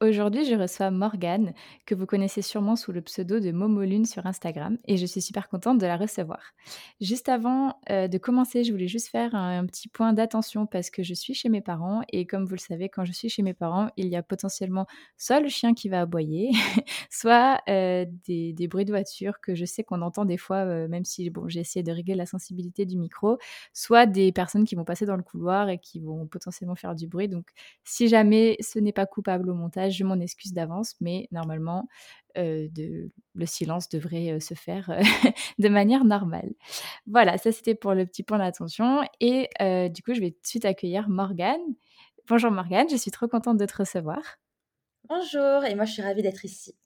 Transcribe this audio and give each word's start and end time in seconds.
Aujourd'hui, 0.00 0.44
je 0.44 0.54
reçois 0.54 0.92
Morgane, 0.92 1.54
que 1.84 1.92
vous 1.96 2.06
connaissez 2.06 2.40
sûrement 2.40 2.76
sous 2.76 2.92
le 2.92 3.02
pseudo 3.02 3.40
de 3.40 3.50
Momolune 3.50 4.04
sur 4.04 4.26
Instagram, 4.26 4.78
et 4.86 4.96
je 4.96 5.04
suis 5.04 5.20
super 5.20 5.48
contente 5.48 5.78
de 5.78 5.86
la 5.86 5.96
recevoir. 5.96 6.54
Juste 7.00 7.28
avant 7.28 7.80
euh, 7.90 8.06
de 8.06 8.16
commencer, 8.16 8.62
je 8.62 8.70
voulais 8.70 8.86
juste 8.86 9.08
faire 9.08 9.34
un, 9.34 9.66
petit 9.66 9.88
point 9.88 10.12
d'attention 10.12 10.66
parce 10.66 10.90
que 10.90 11.02
je 11.02 11.14
suis 11.14 11.34
chez 11.34 11.48
mes 11.48 11.60
parents, 11.60 12.02
et 12.12 12.26
comme 12.26 12.44
vous 12.44 12.54
le 12.54 12.60
savez, 12.60 12.88
quand 12.88 13.04
je 13.04 13.10
suis 13.10 13.28
chez 13.28 13.42
mes 13.42 13.54
parents, 13.54 13.88
il 13.96 14.06
y 14.06 14.14
a 14.14 14.22
potentiellement 14.22 14.86
soit 15.16 15.40
le 15.40 15.48
chien 15.48 15.74
qui 15.74 15.88
va 15.88 16.02
aboyer, 16.02 16.52
soit 17.10 17.60
euh, 17.68 18.06
des, 18.28 18.68
bruits 18.68 18.84
de 18.84 18.92
voiture 18.92 19.40
que 19.40 19.56
je 19.56 19.64
sais 19.64 19.82
qu'on 19.82 20.02
entend 20.02 20.24
des 20.24 20.38
fois, 20.38 20.58
euh, 20.58 20.86
même 20.86 21.04
si 21.04 21.28
bon, 21.28 21.48
j'ai 21.48 21.58
essayé 21.58 21.82
de 21.82 21.90
régler 21.90 22.14
la 22.14 22.26
sensibilité 22.26 22.86
du 22.86 22.96
micro, 22.96 23.36
soit 23.72 24.06
des 24.06 24.30
personnes 24.30 24.64
qui 24.64 24.76
vont 24.76 24.84
passer 24.84 25.06
dans 25.06 25.16
le 25.16 25.24
couloir 25.24 25.68
et 25.68 25.78
qui 25.78 25.98
vont 25.98 26.28
potentiellement 26.28 26.76
faire 26.76 26.94
du 26.94 27.08
bruit. 27.08 27.26
Donc, 27.26 27.46
si 27.82 28.06
jamais 28.06 28.56
ce 28.60 28.78
n'est 28.78 28.92
pas 28.92 29.06
coupable 29.06 29.50
au 29.50 29.54
montage, 29.54 29.87
je 29.90 30.04
m'en 30.04 30.20
excuse 30.20 30.52
d'avance, 30.52 30.94
mais 31.00 31.28
normalement, 31.30 31.88
de, 32.36 33.10
le 33.34 33.46
silence 33.46 33.88
devrait 33.88 34.38
se 34.38 34.54
faire 34.54 34.90
de 35.58 35.68
manière 35.68 36.04
normale. 36.04 36.50
Voilà, 37.06 37.36
ça 37.38 37.50
c'était 37.50 37.74
pour 37.74 37.94
le 37.94 38.06
petit 38.06 38.22
point 38.22 38.38
d'attention. 38.38 39.02
Et 39.20 39.48
du 39.90 40.02
coup, 40.02 40.14
je 40.14 40.20
vais 40.20 40.30
tout 40.30 40.42
de 40.42 40.46
suite 40.46 40.64
accueillir 40.64 41.08
Morgane. 41.08 41.60
Bonjour 42.28 42.50
Morgane, 42.50 42.88
je 42.90 42.96
suis 42.96 43.10
trop 43.10 43.26
contente 43.26 43.56
de 43.56 43.66
te 43.66 43.76
recevoir. 43.76 44.20
Bonjour, 45.08 45.64
et 45.64 45.74
moi 45.74 45.86
je 45.86 45.92
suis 45.92 46.02
ravie 46.02 46.22
d'être 46.22 46.44
ici. 46.44 46.76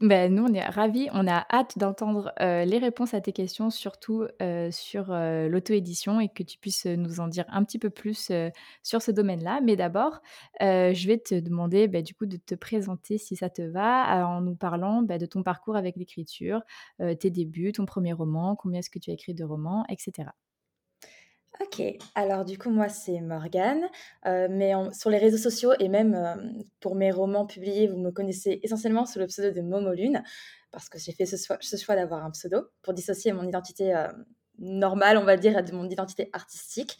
Ben, 0.00 0.34
nous, 0.34 0.44
on 0.44 0.52
est 0.52 0.64
ravis. 0.64 1.08
On 1.12 1.26
a 1.26 1.46
hâte 1.52 1.78
d'entendre 1.78 2.32
les 2.40 2.78
réponses 2.78 3.14
à 3.14 3.20
tes 3.20 3.32
questions, 3.32 3.70
surtout 3.70 4.26
sur 4.70 5.06
l'auto-édition 5.10 6.20
et 6.20 6.28
que 6.28 6.42
tu 6.42 6.58
puisses 6.58 6.86
nous 6.86 7.20
en 7.20 7.28
dire 7.28 7.44
un 7.48 7.64
petit 7.64 7.78
peu 7.78 7.90
plus 7.90 8.30
sur 8.82 9.02
ce 9.02 9.10
domaine-là. 9.10 9.60
Mais 9.62 9.76
d'abord, 9.76 10.20
je 10.60 11.06
vais 11.06 11.18
te 11.18 11.38
demander 11.38 11.88
bah, 11.88 12.02
du 12.02 12.14
coup 12.14 12.26
de 12.26 12.36
te 12.36 12.54
présenter 12.54 13.18
si 13.18 13.36
ça 13.36 13.50
te 13.50 13.62
va 13.62 14.26
en 14.28 14.40
nous 14.40 14.56
parlant 14.56 15.02
bah, 15.02 15.18
de 15.18 15.26
ton 15.26 15.42
parcours 15.42 15.76
avec 15.76 15.96
l'écriture, 15.96 16.60
tes 16.98 17.30
débuts, 17.30 17.72
ton 17.72 17.86
premier 17.86 18.12
roman, 18.12 18.56
combien 18.56 18.80
est-ce 18.80 18.90
que 18.90 18.98
tu 18.98 19.10
as 19.10 19.14
écrit 19.14 19.34
de 19.34 19.44
romans, 19.44 19.84
etc. 19.88 20.28
OK. 21.60 21.82
Alors 22.14 22.44
du 22.44 22.58
coup, 22.58 22.70
moi, 22.70 22.88
c'est 22.88 23.20
Morgane, 23.20 23.88
euh, 24.26 24.46
mais 24.50 24.72
sur 24.92 25.10
les 25.10 25.18
réseaux 25.18 25.38
sociaux 25.38 25.72
et 25.80 25.88
même, 25.88 26.14
euh, 26.14 26.34
pour 26.80 26.94
mes 26.94 27.10
romans 27.10 27.46
publiés, 27.46 27.86
vous 27.86 27.98
me 27.98 28.10
connaissez 28.10 28.60
essentiellement 28.62 29.06
sous 29.06 29.18
le 29.18 29.26
pseudo 29.26 29.54
de 29.54 29.62
Momolune 29.62 30.22
parce 30.70 30.88
que 30.90 30.98
j'ai 30.98 31.12
fait 31.12 31.24
ce 31.24 31.76
choix 31.76 31.96
d'avoir 31.96 32.24
un 32.24 32.30
pseudo 32.30 32.66
pour 32.82 32.92
dissocier 32.92 33.32
mon 33.32 33.48
identité, 33.48 33.94
euh, 33.94 34.08
normale, 34.58 35.16
on 35.18 35.24
va 35.24 35.36
dire, 35.36 35.64
de 35.64 35.72
mon 35.72 35.88
identité 35.88 36.28
artistique. 36.32 36.98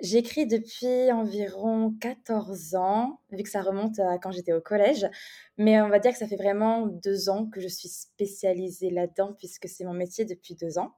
J'écris 0.00 0.46
depuis 0.46 1.10
environ 1.10 1.94
14 2.00 2.74
ans, 2.74 3.20
vu 3.30 3.42
que 3.42 3.48
ça 3.48 3.62
remonte 3.62 3.98
à 3.98 4.18
quand 4.18 4.30
j'étais 4.30 4.52
au 4.52 4.60
collège, 4.60 5.06
mais 5.56 5.80
on 5.80 5.88
va 5.88 5.98
dire 5.98 6.12
que 6.12 6.18
ça 6.18 6.26
fait 6.26 6.36
vraiment 6.36 6.86
deux 6.86 7.30
ans 7.30 7.46
que 7.46 7.60
je 7.60 7.68
suis 7.68 7.88
spécialisée 7.88 8.90
là-dedans 8.90 9.32
puisque 9.38 9.68
c'est 9.68 9.84
mon 9.84 9.94
métier 9.94 10.26
depuis 10.26 10.54
deux 10.54 10.78
ans. 10.78 10.94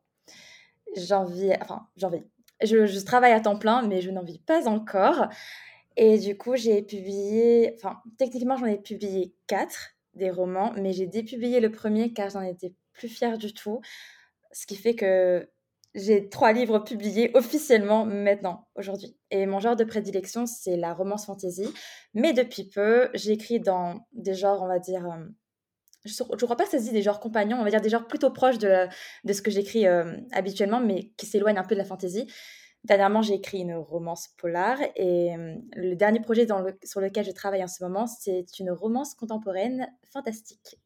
J'envie 0.97 1.53
enfin, 1.62 1.87
j'envie 1.97 2.25
je, 2.62 3.05
travaille 3.05 3.33
à 3.33 3.41
temps 3.41 3.59
plein, 3.59 3.83
mais 3.83 4.01
je 4.01 4.11
n'en 4.11 4.23
vis 4.23 4.39
pas 4.39 4.69
encore. 4.69 5.28
Et 5.97 6.19
du 6.19 6.37
coup, 6.37 6.56
j'ai 6.56 6.83
publié, 6.83 7.73
enfin, 7.77 8.00
techniquement, 8.19 8.56
j'en 8.56 8.66
ai 8.66 8.78
publié 8.78 9.34
quatre 9.47 9.94
des 10.15 10.31
romans, 10.31 10.72
mais 10.77 10.93
j'ai 10.93 11.06
dépublié 11.06 11.60
le 11.60 11.71
premier 11.71 12.12
car 12.12 12.31
j'en 12.31 12.43
étais 12.43 12.75
plus 12.93 13.09
fière 13.09 13.38
du 13.38 13.53
tout. 13.53 13.81
Ce 14.53 14.66
qui 14.66 14.77
fait 14.77 14.94
que 14.94 15.49
j'ai 15.94 16.28
trois 16.28 16.53
livres 16.53 16.78
publiés 16.78 17.31
officiellement 17.34 18.05
maintenant, 18.05 18.69
aujourd'hui. 18.75 19.16
Et 19.31 19.47
mon 19.47 19.59
genre 19.59 19.77
de 19.77 19.84
prédilection, 19.84 20.47
c'est 20.47 20.77
la 20.77 20.94
romance 20.94 21.27
fantasy. 21.27 21.69
Mais 22.15 22.33
depuis 22.33 22.65
peu, 22.65 23.09
j'écris 23.15 23.60
dans 23.60 24.06
des 24.12 24.34
genres, 24.34 24.62
on 24.62 24.69
va 24.69 24.78
dire, 24.78 25.06
euh, 25.06 25.25
je 26.09 26.23
ne 26.23 26.37
crois 26.37 26.57
pas 26.57 26.65
que 26.65 26.71
ça 26.71 26.79
se 26.79 26.85
dit 26.85 26.93
des 26.93 27.03
genres 27.03 27.21
compagnons, 27.21 27.59
on 27.59 27.65
va 27.65 27.71
dire 27.71 27.81
des 27.81 27.89
genres 27.89 28.07
plutôt 28.07 28.31
proches 28.31 28.59
de, 28.59 28.89
ce 29.31 29.43
que 29.43 29.51
j'écris 29.51 29.87
euh, 29.87 30.17
habituellement, 30.33 30.81
mais 30.81 31.11
qui 31.17 31.27
s'éloignent 31.27 31.59
un 31.59 31.65
peu 31.65 31.75
de 31.75 31.81
la 31.81 31.85
fantaisie. 31.85 32.27
Dernièrement, 32.85 33.23
j'ai 33.23 33.35
écrit 33.35 33.59
une 33.59 33.75
romance 33.75 34.29
polar 34.39 34.79
et 34.97 35.35
euh, 35.35 35.55
le 35.75 35.95
dernier 35.95 36.21
projet 36.21 36.47
sur 36.85 37.01
lequel 37.01 37.25
je 37.25 37.33
travaille 37.33 37.63
en 37.63 37.69
ce 37.69 37.83
moment, 37.83 38.07
c'est 38.07 38.47
une 38.59 38.71
romance 38.71 39.15
contemporaine 39.15 39.89
fantastique. 40.13 40.79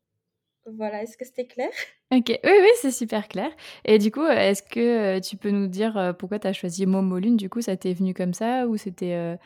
Voilà, 0.65 1.03
est-ce 1.03 1.17
que 1.17 1.25
c'était 1.25 1.47
clair? 1.47 1.71
Ok, 2.13 2.29
oui, 2.29 2.39
oui, 2.45 2.69
c'est 2.81 2.91
super 2.91 3.27
clair. 3.27 3.51
Et 3.85 3.99
du 3.99 4.11
coup, 4.13 4.25
est-ce 4.25 4.63
que 4.63 5.17
euh, 5.17 5.21
tu 5.21 5.37
peux 5.37 5.51
nous 5.51 5.67
dire 5.67 6.15
pourquoi 6.19 6.39
tu 6.39 6.47
as 6.47 6.53
choisi 6.53 6.87
Momolune 6.87 7.37
Du 7.37 7.49
coup, 7.49 7.63
ça 7.63 7.77
t'est 7.77 7.95
venu 7.95 8.15
comme 8.15 8.35
ça 8.35 8.67
ou 8.67 8.77
c'était 8.77 9.39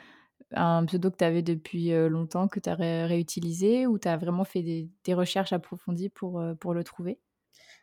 un 0.52 0.84
pseudo 0.86 1.10
que 1.10 1.16
tu 1.16 1.24
avais 1.24 1.42
depuis 1.42 1.90
longtemps, 2.08 2.48
que 2.48 2.60
tu 2.60 2.68
as 2.68 2.74
réutilisé, 2.74 3.86
ou 3.86 3.98
tu 3.98 4.08
as 4.08 4.16
vraiment 4.16 4.44
fait 4.44 4.62
des, 4.62 5.14
recherches 5.14 5.52
approfondies 5.52 6.08
pour, 6.08 6.42
pour 6.60 6.74
le 6.74 6.84
trouver? 6.84 7.18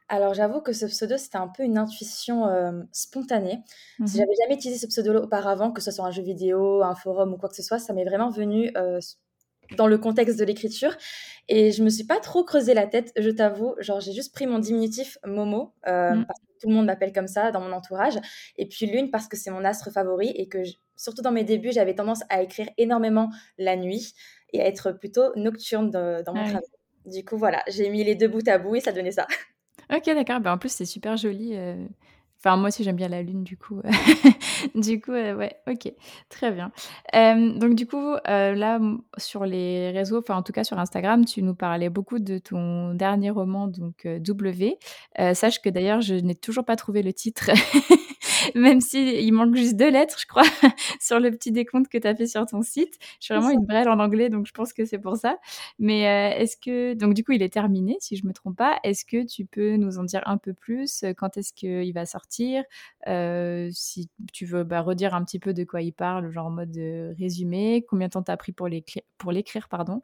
Alors 0.10 0.34
j'avoue 0.34 0.62
que 0.62 0.74
ce 0.74 0.86
pseudo, 0.86 1.18
c'était 1.18 1.38
un 1.38 1.48
peu 1.48 1.64
une 1.64 1.78
intuition 1.78 2.46
spontanée. 2.92 3.60
Si 3.98 4.04
mmh 4.04 4.08
j'avais 4.08 4.36
jamais 4.42 4.56
utilisé 4.56 4.80
ce 4.80 4.88
pseudo 4.88 5.24
auparavant, 5.24 5.72
que 5.72 5.82
ce 5.82 5.92
soit 5.92 6.06
un 6.06 6.12
jeu 6.12 6.24
vidéo, 6.24 6.84
un 6.84 6.96
forum 6.96 7.34
ou 7.34 7.38
quoi 7.38 7.50
que 7.50 7.56
ce 7.56 7.64
soit, 7.64 7.80
ça 7.80 7.94
m'est 7.94 8.06
vraiment 8.06 8.30
venu 8.30 8.72
dans 9.78 9.88
le 9.88 9.98
contexte 9.98 10.40
de 10.40 10.46
l'écriture. 10.46 10.96
Et 11.48 11.72
je 11.72 11.84
me 11.84 11.90
suis 11.90 12.06
pas 12.06 12.20
trop 12.20 12.44
creusé 12.44 12.74
la 12.74 12.88
tête, 12.88 13.12
je 13.18 13.30
t'avoue. 13.30 13.76
Genre, 13.80 14.00
j'ai 14.00 14.14
juste 14.14 14.34
pris 14.34 14.48
mon 14.48 14.60
diminutif 14.60 15.18
Momo, 15.26 15.74
mmh. 15.86 16.26
parce 16.26 16.40
que 16.40 16.53
tout 16.64 16.70
le 16.70 16.76
monde 16.76 16.86
m'appelle 16.86 17.12
comme 17.12 17.28
ça 17.28 17.52
dans 17.52 17.60
mon 17.60 17.74
entourage. 17.74 18.14
Et 18.56 18.66
puis 18.66 18.86
Lune, 18.86 19.12
parce 19.12 19.28
que 19.28 19.36
c'est 19.36 19.52
mon 19.52 19.66
astre 19.66 19.92
favori 19.92 20.30
et 20.30 20.48
que, 20.48 20.60
surtout 20.96 21.22
dans 21.22 21.34
mes 21.34 21.44
débuts, 21.44 21.74
j'avais 21.74 21.94
tendance 21.94 22.24
à 22.30 22.42
écrire 22.42 22.70
énormément 22.78 23.30
la 23.58 23.76
nuit 23.76 24.14
et 24.54 24.62
à 24.62 24.66
être 24.68 24.94
plutôt 24.94 25.36
nocturne 25.36 25.90
dans 25.92 26.34
mon 26.34 26.44
travail. 26.44 26.62
Du 27.06 27.26
coup, 27.26 27.36
voilà, 27.36 27.62
j'ai 27.68 27.90
mis 27.90 28.02
les 28.06 28.16
deux 28.16 28.30
bouts 28.30 28.48
à 28.48 28.58
bout 28.58 28.76
et 28.76 28.80
ça 28.80 28.94
donnait 28.94 29.12
ça. 29.12 29.28
Ok, 29.94 30.06
d'accord. 30.06 30.40
Ben, 30.40 30.54
en 30.54 30.58
plus, 30.58 30.72
c'est 30.72 30.86
super 30.86 31.18
joli. 31.18 31.52
Euh, 31.54 31.86
Enfin, 32.44 32.58
moi 32.58 32.68
aussi, 32.68 32.84
j'aime 32.84 32.98
bien 32.98 33.08
la 33.08 33.22
lune, 33.22 33.44
du 33.44 33.56
coup. 33.58 33.82
du 34.76 35.00
coup, 35.00 35.12
euh, 35.12 35.34
ouais, 35.34 35.56
ok, 35.66 35.94
très 36.30 36.52
bien. 36.52 36.72
donc, 37.58 37.76
du 37.76 37.88
coup, 37.88 38.16
euh, 38.28 38.54
là, 38.54 38.80
sur 39.18 39.46
les 39.46 39.92
réseaux, 39.92 40.20
enfin, 40.20 40.36
en 40.36 40.44
tout 40.44 40.52
cas 40.52 40.64
sur 40.64 40.78
Instagram, 40.78 41.24
tu 41.24 41.42
nous 41.42 41.56
parlais 41.56 41.90
beaucoup 41.90 42.20
de 42.20 42.40
ton 42.40 42.94
dernier 42.96 43.30
roman, 43.30 43.68
donc 43.68 44.06
W. 44.06 44.78
sache 45.34 45.62
que 45.62 45.70
d'ailleurs, 45.70 46.02
je 46.02 46.16
n'ai 46.16 46.36
toujours 46.36 46.66
pas 46.66 46.76
trouvé 46.76 47.02
le 47.02 47.14
titre 47.14 47.52
même 48.56 48.82
s'il 48.82 49.08
il 49.08 49.32
manque 49.32 49.56
juste 49.56 49.76
deux 49.76 49.90
lettres, 49.90 50.18
je 50.20 50.26
crois, 50.26 50.44
sur 51.00 51.20
le 51.20 51.32
petit 51.32 51.52
décompte 51.52 51.90
que 51.90 51.98
tu 51.98 52.08
as 52.08 52.16
fait 52.16 52.28
sur 52.28 52.46
ton 52.46 52.62
site. 52.62 52.98
Je 53.20 53.26
suis 53.26 53.34
vraiment 53.34 53.50
une 53.50 53.66
brêle 53.66 53.90
en 53.90 54.00
anglais, 54.00 54.30
donc 54.30 54.48
je 54.48 54.52
pense 54.52 54.74
que 54.74 54.86
c'est 54.86 55.00
pour 55.00 55.18
ça. 55.18 55.38
Mais 55.80 56.08
euh, 56.08 56.42
est-ce 56.42 56.58
que, 56.58 56.94
donc 56.94 57.14
du 57.14 57.24
coup, 57.24 57.32
il 57.34 57.42
est 57.42 57.54
terminé, 57.54 57.98
si 58.00 58.16
je 58.16 58.26
me 58.26 58.34
trompe 58.34 58.58
pas. 58.58 58.80
Est-ce 58.84 59.06
que 59.06 59.26
tu 59.26 59.46
peux 59.46 59.76
nous 59.76 59.98
en 59.98 60.04
dire 60.04 60.22
un 60.26 60.38
peu 60.38 60.54
plus? 60.54 61.04
Quand 61.18 61.38
est-ce 61.38 61.54
qu'il 61.54 61.94
va 61.94 62.06
sortir? 62.06 62.64
Euh, 63.08 63.70
Si 63.72 64.10
tu 64.32 64.46
veux 64.46 64.64
bah, 64.64 64.82
redire 64.82 65.14
un 65.14 65.24
petit 65.24 65.40
peu 65.40 65.54
de 65.54 65.64
quoi 65.64 65.82
il 65.82 65.94
parle, 65.94 66.32
genre 66.32 66.48
en 66.48 66.52
mode 66.52 66.78
résumé, 67.20 67.86
combien 67.88 68.08
de 68.08 68.14
temps 68.14 68.24
t'as 68.24 68.38
pris 68.38 68.52
pour 68.52 68.68
l'écrire, 68.68 69.70
pardon? 69.70 70.02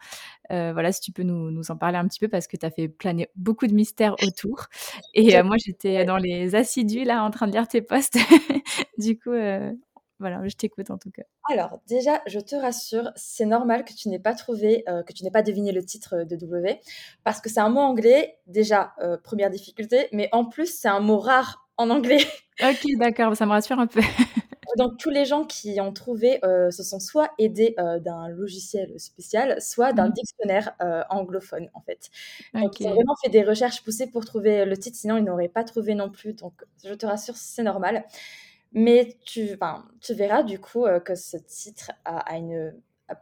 Euh, 0.51 0.73
voilà, 0.73 0.91
si 0.91 1.01
tu 1.01 1.11
peux 1.11 1.23
nous, 1.23 1.51
nous, 1.51 1.71
en 1.71 1.77
parler 1.77 1.97
un 1.97 2.07
petit 2.07 2.19
peu 2.19 2.27
parce 2.27 2.47
que 2.47 2.57
tu 2.57 2.65
as 2.65 2.71
fait 2.71 2.87
planer 2.87 3.27
beaucoup 3.35 3.67
de 3.67 3.73
mystères 3.73 4.15
autour. 4.23 4.67
Et 5.13 5.41
moi, 5.43 5.55
j'étais 5.63 6.05
dans 6.05 6.17
les 6.17 6.55
assidus 6.55 7.03
là 7.03 7.23
en 7.23 7.31
train 7.31 7.47
de 7.47 7.51
lire 7.53 7.67
tes 7.67 7.81
posts 7.81 8.17
du 8.97 9.17
coup, 9.17 9.31
euh, 9.31 9.71
voilà, 10.19 10.45
je 10.47 10.55
t'écoute 10.55 10.89
en 10.91 10.97
tout 10.97 11.11
cas. 11.11 11.23
Alors, 11.49 11.79
déjà, 11.87 12.21
je 12.27 12.39
te 12.39 12.55
rassure, 12.55 13.11
c'est 13.15 13.45
normal 13.45 13.85
que 13.85 13.93
tu 13.93 14.09
n'aies 14.09 14.19
pas 14.19 14.33
trouvé, 14.33 14.83
euh, 14.89 15.01
que 15.03 15.13
tu 15.13 15.23
n'aies 15.23 15.31
pas 15.31 15.41
deviné 15.41 15.71
le 15.71 15.83
titre 15.83 16.23
de 16.23 16.35
W, 16.35 16.79
parce 17.23 17.39
que 17.39 17.49
c'est 17.49 17.61
un 17.61 17.69
mot 17.69 17.79
anglais, 17.79 18.37
déjà, 18.45 18.93
euh, 19.01 19.17
première 19.17 19.49
difficulté, 19.49 20.09
mais 20.11 20.29
en 20.31 20.45
plus, 20.45 20.67
c'est 20.67 20.89
un 20.89 20.99
mot 20.99 21.19
rare 21.19 21.69
en 21.77 21.89
anglais. 21.89 22.19
ok, 22.61 22.85
d'accord, 22.97 23.35
ça 23.35 23.45
me 23.45 23.51
rassure 23.51 23.79
un 23.79 23.87
peu. 23.87 24.01
Donc, 24.77 24.97
tous 24.97 25.09
les 25.09 25.25
gens 25.25 25.43
qui 25.45 25.79
ont 25.81 25.93
trouvé 25.93 26.39
se 26.43 26.83
sont 26.83 26.99
soit 26.99 27.31
aidés 27.37 27.75
d'un 27.77 28.27
logiciel 28.29 28.99
spécial, 28.99 29.61
soit 29.61 29.93
d'un 29.93 30.09
mmh. 30.09 30.13
dictionnaire 30.13 30.75
anglophone, 31.09 31.69
en 31.73 31.81
fait. 31.81 32.09
Donc, 32.53 32.79
ils 32.79 32.87
ont 32.87 32.93
vraiment 32.93 33.15
fait 33.23 33.29
des 33.29 33.43
recherches 33.43 33.83
poussées 33.83 34.07
pour 34.07 34.25
trouver 34.25 34.65
le 34.65 34.77
titre, 34.77 34.97
sinon 34.97 35.17
ils 35.17 35.23
n'auraient 35.23 35.47
pas 35.47 35.63
trouvé 35.63 35.95
non 35.95 36.09
plus. 36.09 36.33
Donc, 36.33 36.53
je 36.83 36.93
te 36.93 37.05
rassure, 37.05 37.35
c'est 37.37 37.63
normal. 37.63 38.05
Mais 38.71 39.17
tu, 39.25 39.57
tu 40.01 40.13
verras 40.13 40.43
du 40.43 40.59
coup 40.59 40.85
que 41.03 41.15
ce 41.15 41.37
titre 41.37 41.91
a, 42.05 42.37
une, 42.37 42.73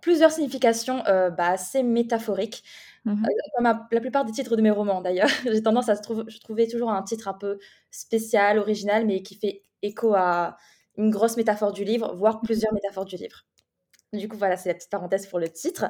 plusieurs 0.01 0.31
significations 0.31 1.03
bah, 1.05 1.51
assez 1.51 1.83
métaphoriques. 1.83 2.63
Mmh 3.05 3.23
comme 3.55 3.87
la 3.91 4.01
plupart 4.01 4.25
des 4.25 4.33
titres 4.33 4.55
de 4.55 4.61
mes 4.61 4.69
romans 4.69 5.01
d'ailleurs. 5.01 5.29
J'ai 5.45 5.63
tendance 5.63 5.89
à 5.89 5.95
je 5.95 6.39
trouver 6.39 6.67
toujours 6.67 6.91
un 6.91 7.01
titre 7.01 7.27
un 7.27 7.33
peu 7.33 7.57
spécial, 7.89 8.59
original, 8.59 9.05
mais 9.05 9.21
qui 9.21 9.35
fait 9.35 9.63
écho 9.81 10.13
à 10.13 10.57
une 10.97 11.09
grosse 11.09 11.37
métaphore 11.37 11.71
du 11.71 11.83
livre, 11.83 12.13
voire 12.15 12.37
mmh 12.37 12.41
plusieurs 12.43 12.73
métaphores 12.73 13.05
du 13.05 13.15
livre. 13.15 13.45
Du 14.13 14.27
coup, 14.27 14.37
voilà, 14.37 14.57
c'est 14.57 14.69
la 14.69 14.75
petite 14.75 14.89
parenthèse 14.89 15.27
pour 15.27 15.39
le 15.39 15.49
titre. 15.49 15.85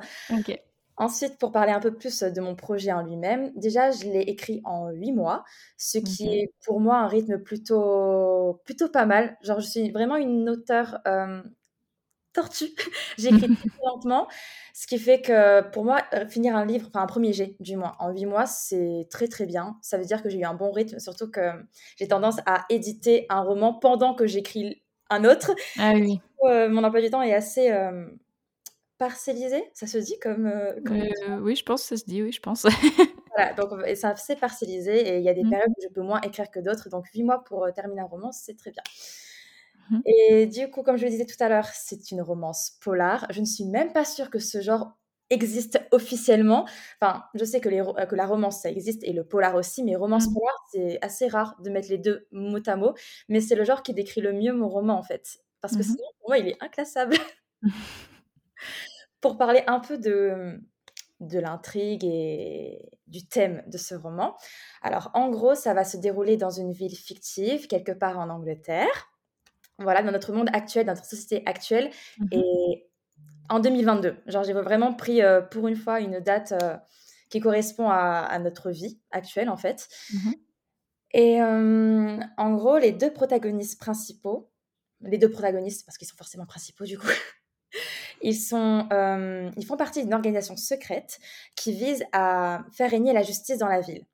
Ensuite, 1.00 1.38
pour 1.38 1.52
parler 1.52 1.72
un 1.72 1.80
peu 1.80 1.94
plus 1.94 2.24
de 2.24 2.42
mon 2.42 2.56
projet 2.56 2.92
en 2.92 3.04
lui-même, 3.04 3.52
déjà, 3.56 3.92
je 3.92 4.06
l'ai 4.06 4.22
écrit 4.22 4.62
en 4.66 4.90
huit 4.90 5.12
mois, 5.12 5.44
ce 5.78 6.00
qui 6.00 6.28
est 6.28 6.52
pour 6.66 6.80
moi 6.80 6.98
un 6.98 7.08
rythme 7.08 7.38
plutôt, 7.38 8.60
plutôt 8.66 8.90
pas 8.90 9.06
mal. 9.06 9.38
Genre, 9.42 9.60
je 9.60 9.68
suis 9.68 9.92
vraiment 9.92 10.16
une 10.16 10.50
auteure 10.50 11.00
tortue. 12.38 12.76
J'écris 13.18 13.56
très 13.56 13.70
lentement, 13.86 14.28
ce 14.74 14.88
qui 14.88 15.00
fait 15.00 15.22
que 15.22 15.62
pour 15.72 15.84
moi, 15.84 16.02
euh, 16.14 16.28
finir 16.28 16.56
un 16.56 16.66
livre, 16.66 16.88
enfin 16.88 17.02
un 17.02 17.08
premier 17.08 17.34
jet 17.34 17.56
du 17.60 17.76
moins, 17.76 17.96
en 18.00 18.12
huit 18.12 18.26
mois, 18.26 18.46
c'est 18.46 19.08
très 19.10 19.28
très 19.28 19.46
bien. 19.46 19.78
Ça 19.82 19.98
veut 19.98 20.06
dire 20.06 20.22
que 20.22 20.30
j'ai 20.30 20.38
eu 20.40 20.46
un 20.46 20.54
bon 20.54 20.72
rythme, 20.72 21.00
surtout 21.00 21.30
que 21.30 21.52
j'ai 21.98 22.08
tendance 22.08 22.38
à 22.46 22.66
éditer 22.70 23.26
un 23.30 23.42
roman 23.42 23.74
pendant 23.74 24.14
que 24.14 24.28
j'écris 24.28 24.84
un 25.10 25.24
autre. 25.26 25.56
Ah 25.78 25.94
oui. 25.94 26.20
Euh, 26.44 26.70
mon 26.70 26.84
emploi 26.84 27.02
du 27.02 27.10
temps 27.10 27.22
est 27.22 27.34
assez 27.34 27.72
euh, 27.72 28.06
parcellisé, 28.98 29.64
ça 29.74 29.88
se 29.88 29.98
dit 29.98 30.20
comme. 30.20 30.52
oui, 31.42 31.56
je 31.56 31.64
pense, 31.64 31.84
ça 31.84 31.98
se 31.98 32.06
dit, 32.06 32.22
oui, 32.22 32.32
je 32.32 32.42
pense. 32.42 32.66
voilà, 33.36 33.54
donc 33.54 33.72
c'est 33.96 34.06
assez 34.06 34.36
parcellisé 34.36 35.10
et 35.10 35.18
il 35.18 35.24
y 35.24 35.30
a 35.30 35.34
des 35.34 35.44
mmh. 35.44 35.50
périodes 35.50 35.70
où 35.70 35.82
je 35.82 35.94
peux 35.94 36.02
moins 36.02 36.22
écrire 36.22 36.50
que 36.52 36.60
d'autres. 36.60 36.90
Donc 36.90 37.08
huit 37.14 37.24
mois 37.24 37.44
pour 37.44 37.68
terminer 37.74 38.02
un 38.02 38.06
roman, 38.06 38.32
c'est 38.32 38.58
très 38.58 38.72
bien. 38.72 38.84
Mmh. 39.90 40.00
Et 40.06 40.46
du 40.48 40.70
coup, 40.70 40.84
comme 40.84 40.98
je 40.98 41.06
le 41.06 41.10
disais 41.10 41.26
tout 41.26 41.42
à 41.42 41.50
l'heure, 41.50 41.68
c'est 41.68 42.12
une 42.12 42.22
romance 42.22 42.78
polar. 42.82 43.26
Je 43.32 43.40
ne 43.40 43.46
suis 43.46 43.66
même 43.66 43.94
pas 43.94 44.06
sûre 44.06 44.30
que 44.30 44.40
ce 44.40 44.62
genre 44.62 44.98
existe 45.30 45.80
officiellement. 45.92 46.68
Enfin, 47.02 47.24
je 47.34 47.46
sais 47.46 47.60
que, 47.60 47.70
les, 47.70 47.84
que 48.08 48.16
la 48.16 48.26
romance, 48.26 48.62
ça 48.62 48.70
existe, 48.70 49.04
et 49.04 49.14
le 49.14 49.24
polar 49.24 49.56
aussi, 49.56 49.84
mais 49.84 49.96
romance 49.96 50.30
mmh. 50.30 50.34
polar, 50.34 50.56
c'est 50.72 51.00
assez 51.02 51.28
rare 51.28 51.56
de 51.62 51.70
mettre 51.70 51.90
les 51.90 51.98
deux 51.98 52.28
mot 52.32 52.60
à 52.66 52.76
mot, 52.76 52.94
mais 53.30 53.42
c'est 53.42 53.56
le 53.56 53.64
genre 53.64 53.84
qui 53.84 53.94
décrit 53.94 54.22
le 54.22 54.34
mieux 54.34 54.54
mon 54.54 54.70
roman, 54.70 54.98
en 54.98 55.04
fait. 55.04 55.40
Parce 55.62 55.74
que 55.74 55.80
mmh 55.80 55.84
sinon, 55.84 56.04
pour 56.20 56.30
moi, 56.30 56.38
il 56.38 56.48
est 56.48 56.64
inclassable. 56.64 57.16
pour 59.22 59.38
parler 59.38 59.64
un 59.68 59.80
peu 59.80 59.98
de, 59.98 60.62
de 61.20 61.40
l'intrigue 61.40 62.06
et 62.06 62.90
du 63.08 63.28
thème 63.28 63.64
de 63.68 63.78
ce 63.78 63.96
roman. 63.96 64.36
Alors, 64.82 65.10
en 65.14 65.30
gros, 65.30 65.56
ça 65.56 65.74
va 65.74 65.84
se 65.84 65.98
dérouler 65.98 66.38
dans 66.38 66.52
une 66.52 66.72
ville 66.72 66.96
fictive, 66.96 67.68
quelque 67.68 67.92
part 67.92 68.20
en 68.20 68.30
Angleterre 68.30 69.10
voilà, 69.80 70.02
dans 70.02 70.12
notre 70.12 70.34
monde 70.34 70.50
actuel, 70.54 70.86
dans 70.86 70.94
notre 70.94 71.06
société 71.06 71.44
actuelle, 71.46 71.92
mmh 72.18 72.26
et 72.32 72.87
en 73.50 73.60
2022. 73.60 74.16
Genre, 74.28 74.44
j'ai 74.44 74.54
vraiment 74.54 74.94
pris 74.94 75.22
euh, 75.22 75.42
pour 75.42 75.68
une 75.68 75.76
fois 75.76 76.00
une 76.00 76.20
date 76.20 76.54
euh, 76.54 76.76
qui 77.30 77.40
correspond 77.40 77.90
à, 77.90 78.38
notre 78.40 78.72
vie 78.72 79.00
actuelle, 79.12 79.50
en 79.50 79.58
fait. 79.58 79.88
Mmh 80.14 80.32
et 81.14 81.42
en 81.42 82.54
gros, 82.56 82.78
les 82.78 82.92
deux 82.92 83.12
protagonistes 83.12 83.80
principaux, 83.80 84.52
les 85.02 85.18
deux 85.18 85.32
protagonistes, 85.32 85.86
parce 85.86 85.98
qu'ils 85.98 86.08
sont 86.08 86.18
forcément 86.18 86.46
principaux 86.46 86.84
du 86.84 87.00
coup, 87.00 87.08
ils, 88.22 88.36
sont, 88.36 88.88
ils 89.56 89.66
font 89.66 89.78
partie 89.78 90.04
d'une 90.04 90.14
organisation 90.14 90.58
secrète 90.58 91.20
qui 91.56 91.72
vise 91.72 92.04
à 92.12 92.66
faire 92.74 92.92
régner 92.92 93.14
la 93.14 93.24
justice 93.24 93.58
dans 93.58 93.70
la 93.70 93.80
ville. 93.80 94.06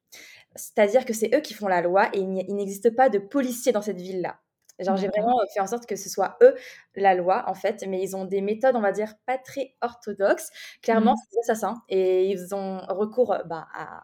C'est-à-dire 0.56 1.04
que 1.04 1.14
c'est 1.14 1.34
eux 1.36 1.42
qui 1.42 1.54
font 1.54 1.68
la 1.68 1.82
loi 1.82 2.10
et 2.14 2.20
il 2.20 2.56
n'existe 2.56 2.96
pas 2.96 3.10
de 3.10 3.18
policiers 3.18 3.72
dans 3.72 3.82
cette 3.82 4.00
ville-là. 4.00 4.40
Genre, 4.84 4.98
j'ai 4.98 5.08
vraiment 5.08 5.38
fait 5.54 5.60
en 5.60 5.68
sorte 5.68 5.86
que 5.86 5.96
ce 5.96 6.10
soit 6.10 6.38
eux 6.42 6.56
la 6.96 7.16
loi, 7.16 7.44
en 7.48 7.54
fait, 7.54 7.84
mais 7.88 8.02
ils 8.02 8.16
ont 8.16 8.26
des 8.26 8.42
méthodes, 8.42 8.76
on 8.76 8.82
va 8.82 8.92
dire, 8.92 9.14
pas 9.26 9.38
très 9.38 9.76
orthodoxes. 9.82 10.50
Clairement, 10.82 11.14
mmh. 11.14 11.18
c'est 11.18 11.36
des 11.36 11.52
assassins 11.52 11.82
et 11.90 12.30
ils 12.30 12.54
ont 12.54 12.80
recours 12.90 13.36
bah, 13.46 13.68
à, 13.74 14.04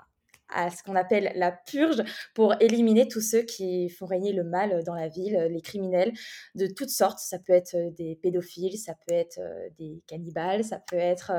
à 0.49 0.69
ce 0.69 0.83
qu'on 0.83 0.95
appelle 0.95 1.31
la 1.35 1.51
purge 1.51 2.03
pour 2.33 2.55
éliminer 2.59 3.07
tous 3.07 3.21
ceux 3.21 3.41
qui 3.43 3.89
font 3.89 4.05
régner 4.05 4.33
le 4.33 4.43
mal 4.43 4.83
dans 4.83 4.95
la 4.95 5.07
ville, 5.07 5.47
les 5.49 5.61
criminels 5.61 6.13
de 6.55 6.67
toutes 6.67 6.89
sortes. 6.89 7.19
Ça 7.19 7.39
peut 7.39 7.53
être 7.53 7.75
des 7.95 8.15
pédophiles, 8.15 8.77
ça 8.77 8.95
peut 9.07 9.13
être 9.13 9.39
des 9.77 10.03
cannibales, 10.07 10.63
ça 10.63 10.79
peut 10.79 10.97
être 10.97 11.31